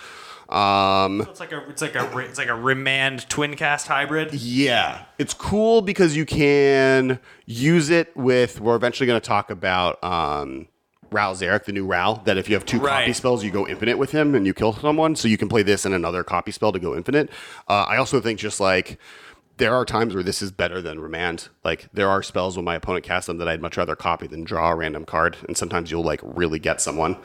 Um, 0.49 1.21
It's 1.21 1.39
like 1.41 1.51
a 1.51 1.67
it's 1.69 1.81
like 1.81 1.95
a 1.95 2.17
it's 2.19 2.37
like 2.37 2.47
a 2.47 2.55
remand 2.55 3.27
twin 3.29 3.55
cast 3.57 3.87
hybrid. 3.87 4.33
yeah, 4.33 5.03
it's 5.17 5.33
cool 5.33 5.81
because 5.81 6.15
you 6.15 6.25
can 6.25 7.19
use 7.45 7.89
it 7.89 8.15
with. 8.15 8.61
We're 8.61 8.75
eventually 8.75 9.07
going 9.07 9.19
to 9.19 9.27
talk 9.27 9.49
about 9.49 10.01
um, 10.05 10.69
Ral 11.11 11.35
Zarek, 11.35 11.65
the 11.65 11.73
new 11.73 11.85
Ral. 11.85 12.21
That 12.23 12.37
if 12.37 12.47
you 12.47 12.55
have 12.55 12.65
two 12.65 12.79
copy 12.79 13.11
spells, 13.11 13.43
you 13.43 13.51
go 13.51 13.67
infinite 13.67 13.97
with 13.97 14.11
him 14.11 14.35
and 14.35 14.45
you 14.45 14.53
kill 14.53 14.71
someone. 14.71 15.17
So 15.17 15.27
you 15.27 15.37
can 15.37 15.49
play 15.49 15.63
this 15.63 15.83
and 15.85 15.93
another 15.93 16.23
copy 16.23 16.51
spell 16.53 16.71
to 16.71 16.79
go 16.79 16.95
infinite. 16.95 17.29
Uh, 17.67 17.83
I 17.87 17.97
also 17.97 18.21
think 18.21 18.39
just 18.39 18.61
like 18.61 18.97
there 19.57 19.73
are 19.73 19.85
times 19.85 20.13
where 20.13 20.23
this 20.23 20.41
is 20.41 20.51
better 20.51 20.81
than 20.81 20.99
remand. 20.99 21.49
Like 21.63 21.87
there 21.91 22.09
are 22.09 22.23
spells 22.23 22.55
when 22.55 22.65
my 22.65 22.75
opponent 22.75 23.05
casts 23.05 23.27
them 23.27 23.37
that 23.39 23.47
I'd 23.47 23.61
much 23.61 23.77
rather 23.77 23.95
copy 23.95 24.27
than 24.27 24.43
draw 24.43 24.71
a 24.71 24.75
random 24.75 25.05
card. 25.05 25.37
And 25.47 25.57
sometimes 25.57 25.91
you'll 25.91 26.03
like 26.03 26.21
really 26.23 26.59
get 26.59 26.79
someone. 26.81 27.17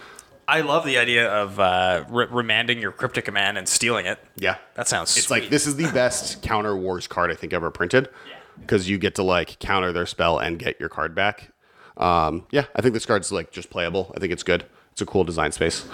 I 0.49 0.61
love 0.63 0.85
the 0.85 0.99
idea 0.99 1.31
of 1.31 1.61
uh, 1.61 2.05
re- 2.09 2.27
remanding 2.31 2.81
your 2.81 2.93
cryptic 2.93 3.25
command 3.25 3.59
and 3.59 3.69
stealing 3.69 4.07
it. 4.07 4.19
Yeah. 4.37 4.57
That 4.75 4.89
sounds. 4.89 5.17
It's 5.17 5.29
sweet. 5.29 5.43
like 5.43 5.51
this 5.51 5.67
is 5.67 5.77
the 5.77 5.91
best 5.93 6.43
counter 6.43 6.77
wars 6.77 7.07
card 7.07 7.31
I 7.31 7.35
think 7.35 7.53
ever 7.53 7.71
printed 7.71 8.09
because 8.61 8.89
you 8.89 8.99
get 8.99 9.15
to 9.17 9.23
like 9.23 9.59
counter 9.59 9.93
their 9.93 10.07
spell 10.07 10.39
and 10.39 10.59
get 10.59 10.81
your 10.81 10.89
card 10.89 11.15
back. 11.15 11.51
Um, 11.97 12.47
yeah, 12.51 12.65
I 12.75 12.83
think 12.83 12.95
this 12.95 13.07
card's 13.07 13.31
like 13.31 13.51
just 13.51 13.71
playable. 13.71 14.13
I 14.17 14.21
think 14.21 14.33
it's 14.33 14.43
good. 14.43 14.65
It's 14.93 15.01
a 15.01 15.07
cool 15.07 15.25
design 15.25 15.53
space. 15.53 15.87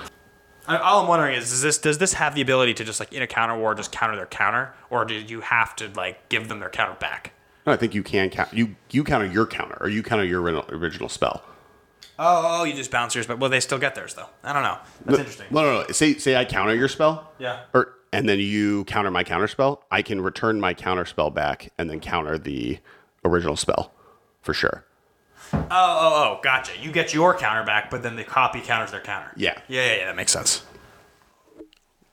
I- 0.68 0.76
All 0.78 1.02
I'm 1.02 1.08
wondering 1.08 1.34
is, 1.34 1.50
does 1.50 1.62
this 1.62 1.78
does 1.78 1.98
this 1.98 2.12
have 2.14 2.34
the 2.34 2.40
ability 2.42 2.74
to 2.74 2.84
just 2.84 3.00
like 3.00 3.12
in 3.12 3.22
a 3.22 3.26
counter 3.26 3.56
war 3.58 3.74
just 3.74 3.90
counter 3.92 4.14
their 4.16 4.26
counter, 4.26 4.74
or 4.90 5.04
do 5.04 5.14
you 5.14 5.40
have 5.40 5.74
to 5.76 5.88
like 5.96 6.28
give 6.28 6.48
them 6.48 6.60
their 6.60 6.68
counter 6.70 6.94
back? 7.00 7.32
No, 7.66 7.72
I 7.72 7.76
think 7.76 7.94
you 7.94 8.02
can 8.02 8.30
count. 8.30 8.52
You 8.52 8.76
you 8.90 9.02
counter 9.04 9.26
your 9.26 9.46
counter 9.46 9.76
or 9.80 9.88
you 9.88 10.02
counter 10.02 10.24
your 10.24 10.40
original, 10.42 11.08
spell. 11.08 11.42
Oh, 12.20 12.60
oh, 12.60 12.64
you 12.64 12.74
just 12.74 12.90
bounce 12.90 13.14
yours, 13.14 13.26
but 13.26 13.38
well, 13.38 13.48
they 13.50 13.60
still 13.60 13.78
get 13.78 13.94
theirs 13.94 14.14
though. 14.14 14.28
I 14.42 14.52
don't 14.52 14.62
know. 14.62 14.78
That's 15.04 15.18
interesting. 15.18 15.46
No, 15.50 15.62
no, 15.62 15.80
no. 15.82 15.86
Say 15.88 16.14
say 16.14 16.36
I 16.36 16.44
counter 16.44 16.74
your 16.74 16.88
spell. 16.88 17.30
Yeah. 17.38 17.60
Or 17.74 17.94
and 18.12 18.28
then 18.28 18.38
you 18.38 18.84
counter 18.84 19.10
my 19.10 19.22
counter 19.24 19.48
spell. 19.48 19.84
I 19.90 20.02
can 20.02 20.20
return 20.20 20.60
my 20.60 20.74
counter 20.74 21.04
spell 21.04 21.30
back 21.30 21.72
and 21.78 21.88
then 21.90 22.00
counter 22.00 22.38
the 22.38 22.78
original 23.24 23.56
spell 23.56 23.92
for 24.42 24.54
sure. 24.54 24.84
Oh, 25.52 25.58
oh, 25.70 25.70
oh, 25.70 26.40
gotcha. 26.42 26.72
You 26.80 26.90
get 26.92 27.12
your 27.14 27.36
counter 27.36 27.64
back, 27.64 27.90
but 27.90 28.02
then 28.02 28.16
the 28.16 28.24
copy 28.24 28.60
counters 28.60 28.90
their 28.90 29.00
counter. 29.00 29.30
Yeah. 29.36 29.58
Yeah, 29.68 29.84
yeah, 29.86 29.96
yeah. 29.96 30.06
That 30.06 30.16
makes 30.16 30.32
sense. 30.32 30.64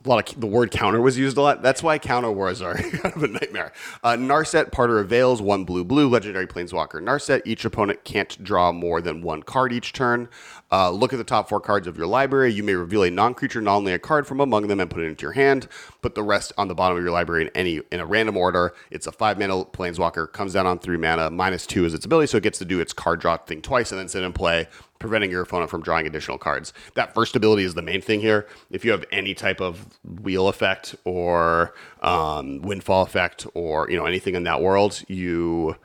a 0.06 0.10
lot 0.10 0.32
of 0.34 0.40
the 0.40 0.48
word 0.48 0.72
counter 0.72 1.02
was 1.02 1.18
used 1.18 1.36
a 1.38 1.42
lot. 1.42 1.62
That's 1.64 1.82
why 1.82 1.98
counter 1.98 2.32
wars 2.32 2.62
are 2.62 2.76
kind 3.02 3.16
of 3.16 3.24
a 3.24 3.28
nightmare. 3.28 3.74
Uh, 4.04 4.12
Narset, 4.14 4.70
Parter 4.72 5.00
of 5.02 5.10
Veils, 5.10 5.42
one 5.42 5.66
blue 5.66 5.84
blue, 5.84 6.08
legendary 6.08 6.46
planeswalker. 6.48 7.02
Narset, 7.02 7.42
each 7.46 7.66
opponent 7.66 8.04
can't 8.04 8.42
draw 8.44 8.72
more 8.72 9.02
than 9.02 9.22
one 9.22 9.42
card 9.44 9.74
each 9.74 9.94
turn. 9.94 10.30
Uh, 10.72 10.90
look 10.90 11.14
at 11.14 11.18
the 11.18 11.24
top 11.24 11.48
four 11.48 11.60
cards 11.60 11.88
of 11.88 11.98
your 11.98 12.08
library. 12.08 12.52
You 12.52 12.64
may 12.64 12.74
reveal 12.74 13.04
a 13.04 13.12
non-creature, 13.12 13.62
non-land 13.62 14.02
card 14.02 14.28
from 14.28 14.40
among 14.40 14.68
them 14.68 14.80
and 14.80 14.90
put 14.90 15.04
it 15.04 15.08
into 15.08 15.24
your 15.24 15.34
hand. 15.34 15.68
Put 16.02 16.16
the 16.16 16.24
rest 16.24 16.52
on 16.58 16.68
the 16.68 16.76
bottom 16.76 16.98
of 16.98 17.04
your 17.04 17.12
library 17.12 17.44
in 17.44 17.52
any 17.56 17.82
in 17.92 18.00
a 18.00 18.06
random 18.06 18.38
order. 18.38 18.74
It's 18.90 19.08
a 19.08 19.12
five 19.12 19.38
mana 19.38 19.66
planeswalker, 19.66 20.32
comes 20.32 20.54
down 20.54 20.66
on 20.66 20.80
three 20.80 20.98
mana, 20.98 21.30
minus 21.30 21.66
two 21.66 21.86
is 21.86 21.94
its 21.94 22.06
ability, 22.06 22.28
so 22.28 22.38
it 22.38 22.44
gets 22.44 22.60
to 22.60 22.66
do 22.66 22.80
its 22.80 22.94
card 22.94 23.20
draw 23.20 23.38
thing 23.38 23.62
twice 23.62 23.92
and 23.92 24.00
then 24.00 24.08
sit 24.08 24.24
in 24.24 24.34
play 24.34 24.68
preventing 25.00 25.30
your 25.30 25.42
opponent 25.42 25.70
from 25.70 25.82
drawing 25.82 26.08
additional 26.08 26.38
cards. 26.38 26.74
That 26.96 27.14
first 27.14 27.36
ability 27.36 27.64
is 27.64 27.74
the 27.74 27.82
main 27.82 28.02
thing 28.02 28.22
here. 28.22 28.48
If 28.72 28.86
you 28.86 28.92
have 28.92 29.06
any 29.12 29.34
type 29.34 29.62
of 29.62 29.86
wheel 30.04 30.48
effect 30.48 30.96
or 31.04 31.74
um, 32.02 32.62
windfall 32.62 33.04
effect 33.04 33.46
or 33.54 33.90
you 33.90 33.98
know 33.98 34.06
anything 34.06 34.36
in 34.36 34.44
that 34.44 34.62
world, 34.62 35.04
you 35.08 35.76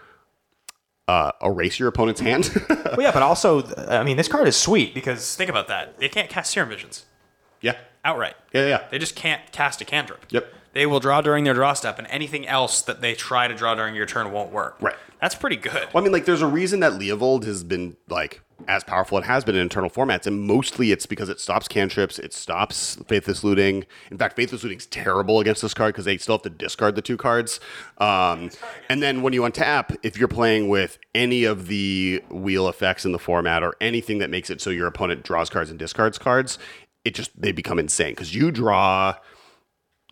uh, 1.10 1.32
erase 1.42 1.78
your 1.78 1.88
opponent's 1.88 2.20
hand. 2.20 2.50
Well, 2.90 3.02
yeah, 3.02 3.12
but 3.12 3.22
also, 3.22 3.62
I 3.88 4.02
mean, 4.02 4.16
this 4.16 4.26
card 4.26 4.48
is 4.48 4.56
sweet 4.56 4.94
because 4.94 5.36
think 5.36 5.48
about 5.48 5.68
that. 5.68 5.98
They 6.00 6.08
can't 6.08 6.28
cast 6.28 6.50
Serum 6.50 6.68
Visions 6.68 7.04
yeah, 7.60 7.76
outright. 8.04 8.34
yeah, 8.52 8.66
yeah. 8.66 8.84
They 8.90 8.98
just 8.98 9.14
can't 9.14 9.40
cast 9.52 9.80
a 9.80 9.84
cantrip. 9.84 10.26
Yep. 10.30 10.52
They 10.72 10.86
will 10.86 10.98
draw 10.98 11.20
during 11.20 11.44
their 11.44 11.54
draw 11.54 11.72
step, 11.74 11.98
and 11.98 12.06
anything 12.08 12.48
else 12.48 12.82
that 12.82 13.00
they 13.00 13.14
try 13.14 13.46
to 13.46 13.54
draw 13.54 13.76
during 13.76 13.94
your 13.94 14.06
turn 14.06 14.32
won't 14.32 14.50
work. 14.50 14.76
Right. 14.80 14.96
That's 15.20 15.36
pretty 15.36 15.56
good. 15.56 15.88
Well, 15.92 16.02
I 16.02 16.04
mean, 16.04 16.12
like, 16.12 16.24
there's 16.24 16.42
a 16.42 16.48
reason 16.48 16.80
that 16.80 16.94
Leovold 16.94 17.44
has 17.44 17.62
been 17.62 17.96
like 18.08 18.42
as 18.68 18.84
powerful. 18.84 19.18
It 19.18 19.24
has 19.24 19.44
been 19.44 19.54
in 19.54 19.60
internal 19.62 19.90
formats, 19.90 20.26
and 20.26 20.42
mostly 20.46 20.92
it's 20.92 21.06
because 21.06 21.28
it 21.28 21.40
stops 21.40 21.68
cantrips, 21.68 22.18
it 22.18 22.32
stops 22.32 22.96
faithless 23.06 23.44
looting. 23.44 23.84
In 24.10 24.18
fact, 24.18 24.36
faithless 24.36 24.62
looting 24.62 24.78
is 24.78 24.86
terrible 24.86 25.40
against 25.40 25.62
this 25.62 25.74
card 25.74 25.94
because 25.94 26.04
they 26.04 26.18
still 26.18 26.36
have 26.36 26.42
to 26.42 26.50
discard 26.50 26.94
the 26.94 27.02
two 27.02 27.16
cards. 27.16 27.60
Um, 27.98 28.50
and 28.88 29.02
then 29.02 29.22
when 29.22 29.32
you 29.32 29.42
untap, 29.42 29.96
if 30.02 30.18
you're 30.18 30.28
playing 30.28 30.68
with 30.68 30.98
any 31.14 31.44
of 31.44 31.66
the 31.66 32.22
wheel 32.30 32.68
effects 32.68 33.04
in 33.04 33.12
the 33.12 33.18
format 33.18 33.62
or 33.62 33.74
anything 33.80 34.18
that 34.18 34.30
makes 34.30 34.50
it 34.50 34.60
so 34.60 34.70
your 34.70 34.86
opponent 34.86 35.22
draws 35.22 35.50
cards 35.50 35.70
and 35.70 35.78
discards 35.78 36.18
cards, 36.18 36.58
it 37.04 37.14
just 37.14 37.30
they 37.40 37.52
become 37.52 37.78
insane 37.78 38.12
because 38.12 38.34
you 38.34 38.50
draw 38.50 39.14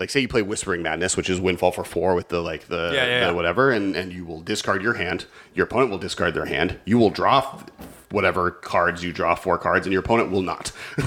like 0.01 0.11
say 0.11 0.21
you 0.21 0.29
play 0.29 0.43
Whispering 0.43 0.83
Madness, 0.83 1.17
which 1.17 1.29
is 1.29 1.41
windfall 1.41 1.73
for 1.73 1.85
four 1.85 2.15
with 2.15 2.29
the 2.29 2.41
like 2.41 2.69
the, 2.69 2.93
Yeah, 2.95 3.05
yeah, 3.07 3.21
the 3.21 3.27
yeah. 3.27 3.31
whatever, 3.33 3.71
and 3.71 3.97
and 3.97 4.13
you 4.13 4.25
will 4.25 4.41
discard 4.41 4.83
your 4.83 4.95
hand. 4.95 5.27
Your 5.55 5.67
opponent 5.67 5.91
will 5.91 5.99
discard 5.99 6.35
their 6.35 6.47
hand. 6.47 6.79
You 6.85 6.99
will 6.99 7.11
draw 7.11 7.63
whatever 8.11 8.51
cards 8.51 9.03
you 9.05 9.13
draw 9.13 9.35
four 9.35 9.59
cards, 9.59 9.87
and 9.87 9.93
your 9.93 10.01
opponent 10.01 10.31
will 10.31 10.43
not. 10.43 10.73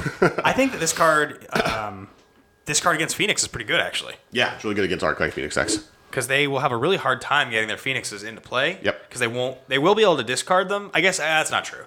I 0.43 0.53
think 0.53 0.71
that 0.73 0.79
this 0.79 0.93
card, 0.93 1.47
um, 1.53 2.09
this 2.65 2.79
card 2.79 2.95
against 2.95 3.15
Phoenix 3.15 3.41
is 3.41 3.47
pretty 3.47 3.65
good 3.65 3.79
actually, 3.79 4.15
yeah, 4.31 4.53
it's 4.55 4.63
really 4.63 4.75
good 4.75 4.85
against 4.85 5.03
Arclight 5.03 5.33
Phoenix 5.33 5.57
X. 5.57 5.87
because 6.09 6.27
they 6.27 6.45
will 6.47 6.59
have 6.59 6.71
a 6.71 6.77
really 6.77 6.97
hard 6.97 7.21
time 7.21 7.49
getting 7.49 7.67
their 7.67 7.77
Phoenixes 7.77 8.21
into 8.23 8.41
play. 8.41 8.77
Yep. 8.83 9.07
Because 9.07 9.19
they 9.19 9.27
won't, 9.27 9.57
they 9.67 9.79
will 9.79 9.95
be 9.95 10.03
able 10.03 10.17
to 10.17 10.23
discard 10.23 10.69
them. 10.69 10.91
I 10.93 11.01
guess 11.01 11.19
uh, 11.19 11.23
that's 11.23 11.49
not 11.51 11.65
true. 11.65 11.85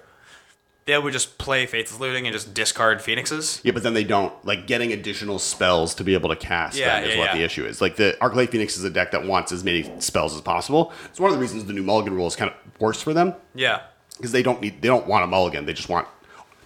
They 0.85 0.95
would 0.99 1.13
just 1.13 1.39
play 1.39 1.65
Faithless 1.65 1.99
Looting 1.99 2.27
and 2.27 2.33
just 2.33 2.53
discard 2.53 3.01
Phoenixes. 3.01 3.59
Yeah, 3.63 3.71
but 3.71 3.81
then 3.81 3.95
they 3.95 4.03
don't 4.03 4.33
like 4.45 4.67
getting 4.67 4.93
additional 4.93 5.39
spells 5.39 5.95
to 5.95 6.03
be 6.03 6.13
able 6.13 6.29
to 6.29 6.35
cast. 6.35 6.77
Yeah, 6.77 6.99
them 6.99 7.09
is 7.09 7.15
yeah, 7.15 7.19
what 7.21 7.25
yeah. 7.31 7.37
the 7.37 7.43
issue 7.43 7.65
is. 7.65 7.81
Like 7.81 7.95
the 7.95 8.15
Arclight 8.21 8.49
Phoenix 8.51 8.77
is 8.77 8.83
a 8.83 8.91
deck 8.91 9.09
that 9.11 9.25
wants 9.25 9.51
as 9.51 9.63
many 9.63 9.91
spells 9.99 10.35
as 10.35 10.41
possible. 10.41 10.93
It's 11.05 11.19
one 11.19 11.31
of 11.31 11.35
the 11.37 11.41
reasons 11.41 11.65
the 11.65 11.73
new 11.73 11.81
Mulligan 11.81 12.13
rule 12.13 12.27
is 12.27 12.35
kind 12.35 12.51
of 12.51 12.79
worse 12.79 13.01
for 13.01 13.13
them 13.15 13.33
Yeah. 13.55 13.81
because 14.17 14.31
they 14.31 14.43
don't 14.43 14.61
need 14.61 14.81
they 14.83 14.87
don't 14.87 15.07
want 15.07 15.23
a 15.23 15.27
mulligan. 15.27 15.65
They 15.65 15.73
just 15.73 15.89
want 15.89 16.07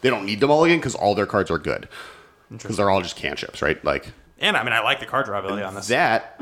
they 0.02 0.10
don't 0.10 0.26
need 0.26 0.42
the 0.42 0.48
mulligan 0.48 0.80
because 0.80 0.96
all 0.96 1.16
their 1.16 1.26
cards 1.26 1.50
are 1.50 1.58
good 1.60 1.88
because 2.52 2.76
they're 2.76 2.90
all 2.90 3.02
just 3.02 3.16
cantrips, 3.16 3.62
right? 3.62 3.82
Like 3.86 4.12
And 4.38 4.58
I 4.58 4.64
mean, 4.66 4.74
I 4.74 4.82
like 4.82 5.00
the 5.00 5.06
card 5.06 5.28
draw 5.28 5.40
ability 5.40 5.64
on 5.64 5.76
this. 5.76 5.88
that. 5.88 6.42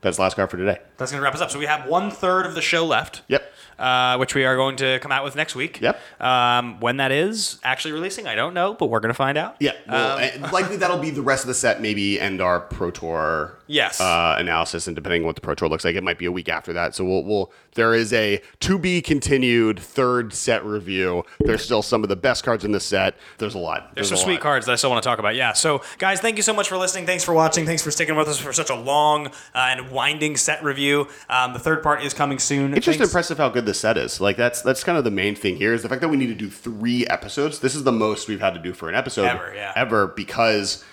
That's 0.00 0.16
the 0.18 0.22
last 0.22 0.36
card 0.36 0.50
for 0.50 0.56
today. 0.56 0.78
That's 0.98 1.10
going 1.10 1.20
to 1.20 1.24
wrap 1.24 1.34
us 1.34 1.40
up. 1.40 1.50
So 1.50 1.58
we 1.58 1.66
have 1.66 1.86
one 1.88 2.10
third 2.10 2.46
of 2.46 2.54
the 2.54 2.62
show 2.62 2.86
left. 2.86 3.22
Yep. 3.28 3.52
Uh, 3.78 4.16
which 4.16 4.34
we 4.34 4.44
are 4.44 4.56
going 4.56 4.74
to 4.76 4.98
come 5.00 5.12
out 5.12 5.22
with 5.22 5.36
next 5.36 5.54
week. 5.54 5.80
Yep. 5.82 6.00
Um, 6.18 6.80
when 6.80 6.96
that 6.96 7.12
is 7.12 7.58
actually 7.62 7.92
releasing, 7.92 8.26
I 8.26 8.34
don't 8.34 8.54
know, 8.54 8.72
but 8.72 8.86
we're 8.86 9.00
going 9.00 9.10
to 9.10 9.14
find 9.14 9.36
out. 9.36 9.56
Yeah, 9.60 9.72
well, 9.86 10.18
and 10.18 10.50
likely 10.50 10.76
that'll 10.76 10.98
be 10.98 11.10
the 11.10 11.20
rest 11.22 11.44
of 11.44 11.48
the 11.48 11.54
set, 11.54 11.82
maybe, 11.82 12.18
and 12.18 12.40
our 12.40 12.60
Pro 12.60 12.90
Tour 12.90 13.58
Yes. 13.66 14.00
uh, 14.00 14.36
analysis, 14.38 14.86
and 14.86 14.94
depending 14.96 15.22
on 15.22 15.26
what 15.26 15.34
the 15.34 15.42
Pro 15.42 15.54
Tour 15.54 15.68
looks 15.68 15.84
like, 15.84 15.94
it 15.94 16.02
might 16.02 16.18
be 16.18 16.24
a 16.24 16.32
week 16.32 16.48
after 16.48 16.72
that. 16.72 16.94
So 16.94 17.04
we'll, 17.04 17.24
we'll 17.24 17.52
there 17.74 17.94
is 17.94 18.12
a 18.14 18.40
to 18.60 18.78
be 18.78 19.02
continued 19.02 19.78
third 19.78 20.32
set 20.32 20.64
review. 20.64 21.24
There's 21.40 21.62
still 21.62 21.82
some 21.82 22.02
of 22.02 22.08
the 22.08 22.16
best 22.16 22.44
cards 22.44 22.64
in 22.64 22.72
the 22.72 22.80
set. 22.80 23.16
There's 23.38 23.54
a 23.54 23.58
lot. 23.58 23.94
There's 23.94 24.10
a 24.10 24.16
some 24.16 24.24
sweet 24.24 24.34
lot. 24.34 24.42
cards 24.42 24.66
that 24.66 24.72
I 24.72 24.76
still 24.76 24.90
want 24.90 25.02
to 25.02 25.08
talk 25.08 25.18
about. 25.18 25.34
Yeah. 25.34 25.52
So, 25.52 25.82
guys, 25.98 26.20
thank 26.20 26.36
you 26.38 26.42
so 26.42 26.54
much 26.54 26.68
for 26.68 26.78
listening. 26.78 27.04
Thanks 27.04 27.24
for 27.24 27.34
watching. 27.34 27.66
Thanks 27.66 27.82
for 27.82 27.90
sticking 27.90 28.16
with 28.16 28.28
us 28.28 28.38
for 28.38 28.52
such 28.54 28.70
a 28.70 28.74
long 28.74 29.26
uh, 29.26 29.30
and 29.54 29.90
winding 29.90 30.36
set 30.36 30.64
review. 30.64 31.08
Um, 31.28 31.52
the 31.52 31.58
third 31.58 31.82
part 31.82 32.02
is 32.02 32.14
coming 32.14 32.38
soon. 32.38 32.72
It's 32.72 32.86
just 32.86 33.00
impressive 33.00 33.36
how 33.36 33.50
good 33.50 33.65
the 33.66 33.74
set 33.74 33.96
is. 33.98 34.20
Like 34.20 34.36
that's 34.36 34.62
that's 34.62 34.82
kind 34.84 34.96
of 34.96 35.04
the 35.04 35.10
main 35.10 35.34
thing 35.34 35.56
here 35.56 35.74
is 35.74 35.82
the 35.82 35.88
fact 35.88 36.00
that 36.00 36.08
we 36.08 36.16
need 36.16 36.28
to 36.28 36.34
do 36.34 36.48
three 36.50 37.06
episodes. 37.06 37.60
This 37.60 37.74
is 37.74 37.84
the 37.84 37.92
most 37.92 38.28
we've 38.28 38.40
had 38.40 38.54
to 38.54 38.60
do 38.60 38.72
for 38.72 38.88
an 38.88 38.94
episode 38.94 39.26
Ever, 39.26 39.52
yeah. 39.54 39.72
ever 39.76 40.06
because. 40.06 40.84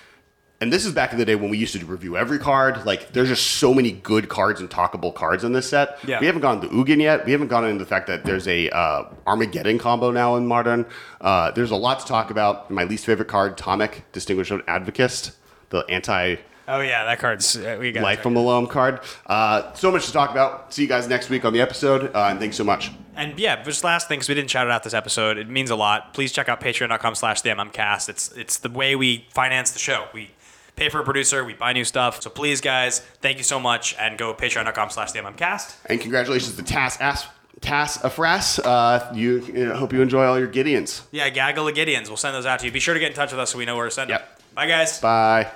And 0.60 0.72
this 0.72 0.86
is 0.86 0.92
back 0.92 1.12
in 1.12 1.18
the 1.18 1.24
day 1.26 1.34
when 1.34 1.50
we 1.50 1.58
used 1.58 1.78
to 1.78 1.84
review 1.84 2.16
every 2.16 2.38
card. 2.38 2.86
Like, 2.86 3.12
there's 3.12 3.28
just 3.28 3.44
so 3.44 3.74
many 3.74 3.90
good 3.90 4.28
cards 4.28 4.60
and 4.60 4.70
talkable 4.70 5.12
cards 5.12 5.44
in 5.44 5.52
this 5.52 5.68
set. 5.68 5.98
Yeah. 6.06 6.20
We 6.20 6.26
haven't 6.26 6.40
gone 6.42 6.60
to 6.62 6.68
Ugin 6.68 7.02
yet. 7.02 7.26
We 7.26 7.32
haven't 7.32 7.48
gone 7.48 7.66
into 7.66 7.84
the 7.84 7.88
fact 7.88 8.06
that 8.06 8.24
there's 8.24 8.46
a 8.48 8.70
uh, 8.70 9.10
Armageddon 9.26 9.78
combo 9.78 10.10
now 10.10 10.36
in 10.36 10.46
Modern. 10.46 10.86
Uh, 11.20 11.50
there's 11.50 11.72
a 11.72 11.76
lot 11.76 12.00
to 12.00 12.06
talk 12.06 12.30
about. 12.30 12.70
My 12.70 12.84
least 12.84 13.04
favorite 13.04 13.28
card, 13.28 13.58
Tomik, 13.58 14.04
Distinguished 14.12 14.52
Advokist, 14.52 15.34
the 15.70 15.80
anti 15.90 16.36
Oh 16.66 16.80
yeah, 16.80 17.04
that 17.04 17.18
card's 17.18 17.56
uh, 17.56 17.76
we 17.78 17.92
got 17.92 18.02
Life 18.02 18.20
from 18.20 18.34
the 18.34 18.40
Loam 18.40 18.66
card. 18.66 19.00
Uh, 19.26 19.72
so 19.74 19.90
much 19.90 20.06
to 20.06 20.12
talk 20.12 20.30
about. 20.30 20.72
See 20.72 20.82
you 20.82 20.88
guys 20.88 21.08
next 21.08 21.28
week 21.28 21.44
on 21.44 21.52
the 21.52 21.60
episode. 21.60 22.10
Uh, 22.14 22.28
and 22.30 22.38
thanks 22.38 22.56
so 22.56 22.64
much. 22.64 22.90
And 23.16 23.38
yeah, 23.38 23.62
just 23.62 23.84
last 23.84 24.08
thing, 24.08 24.18
because 24.18 24.28
we 24.28 24.34
didn't 24.34 24.50
shout 24.50 24.66
it 24.66 24.70
out 24.72 24.82
this 24.82 24.94
episode, 24.94 25.38
it 25.38 25.48
means 25.48 25.70
a 25.70 25.76
lot. 25.76 26.14
Please 26.14 26.32
check 26.32 26.48
out 26.48 26.60
patreon.com 26.60 27.14
slash 27.14 27.42
the 27.42 27.50
MMCast. 27.50 28.08
It's, 28.08 28.32
it's 28.32 28.58
the 28.58 28.70
way 28.70 28.96
we 28.96 29.26
finance 29.30 29.70
the 29.70 29.78
show. 29.78 30.06
We 30.12 30.30
pay 30.74 30.88
for 30.88 31.00
a 31.00 31.04
producer, 31.04 31.44
we 31.44 31.54
buy 31.54 31.72
new 31.72 31.84
stuff. 31.84 32.22
So 32.22 32.30
please, 32.30 32.60
guys, 32.60 33.00
thank 33.20 33.38
you 33.38 33.44
so 33.44 33.60
much, 33.60 33.94
and 34.00 34.18
go 34.18 34.34
patreon.com 34.34 34.90
slash 34.90 35.12
the 35.12 35.20
MMCast. 35.20 35.76
And 35.86 36.00
congratulations 36.00 36.56
to 36.56 36.62
Tass 36.64 37.00
As- 37.00 37.26
Tass 37.60 37.98
Afras. 37.98 38.58
Uh, 38.64 39.12
you, 39.14 39.40
you 39.46 39.66
know, 39.66 39.76
hope 39.76 39.92
you 39.92 40.02
enjoy 40.02 40.24
all 40.24 40.38
your 40.38 40.48
Gideons. 40.48 41.02
Yeah, 41.12 41.28
gaggle 41.30 41.68
of 41.68 41.74
Gideons. 41.76 42.08
We'll 42.08 42.16
send 42.16 42.34
those 42.34 42.46
out 42.46 42.58
to 42.60 42.66
you. 42.66 42.72
Be 42.72 42.80
sure 42.80 42.94
to 42.94 43.00
get 43.00 43.10
in 43.10 43.14
touch 43.16 43.30
with 43.30 43.38
us 43.40 43.50
so 43.52 43.58
we 43.58 43.64
know 43.64 43.76
where 43.76 43.84
to 43.84 43.90
send 43.92 44.10
them. 44.10 44.18
Yep. 44.20 44.40
Bye, 44.54 44.66
guys. 44.66 44.98
Bye. 45.00 45.50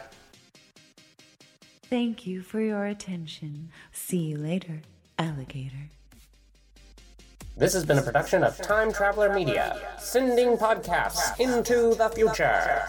Thank 1.89 2.27
you 2.27 2.43
for 2.43 2.61
your 2.61 2.85
attention. 2.85 3.71
See 3.93 4.19
you 4.19 4.37
later, 4.37 4.83
alligator. 5.19 5.89
This 7.57 7.73
has 7.73 7.87
been 7.87 7.97
a 7.97 8.03
production 8.03 8.45
of 8.45 8.61
Time 8.61 8.93
Traveler 8.93 9.33
Media, 9.33 9.81
sending 9.99 10.59
podcasts 10.59 11.41
into 11.41 11.95
the 11.95 12.11
future. 12.11 12.85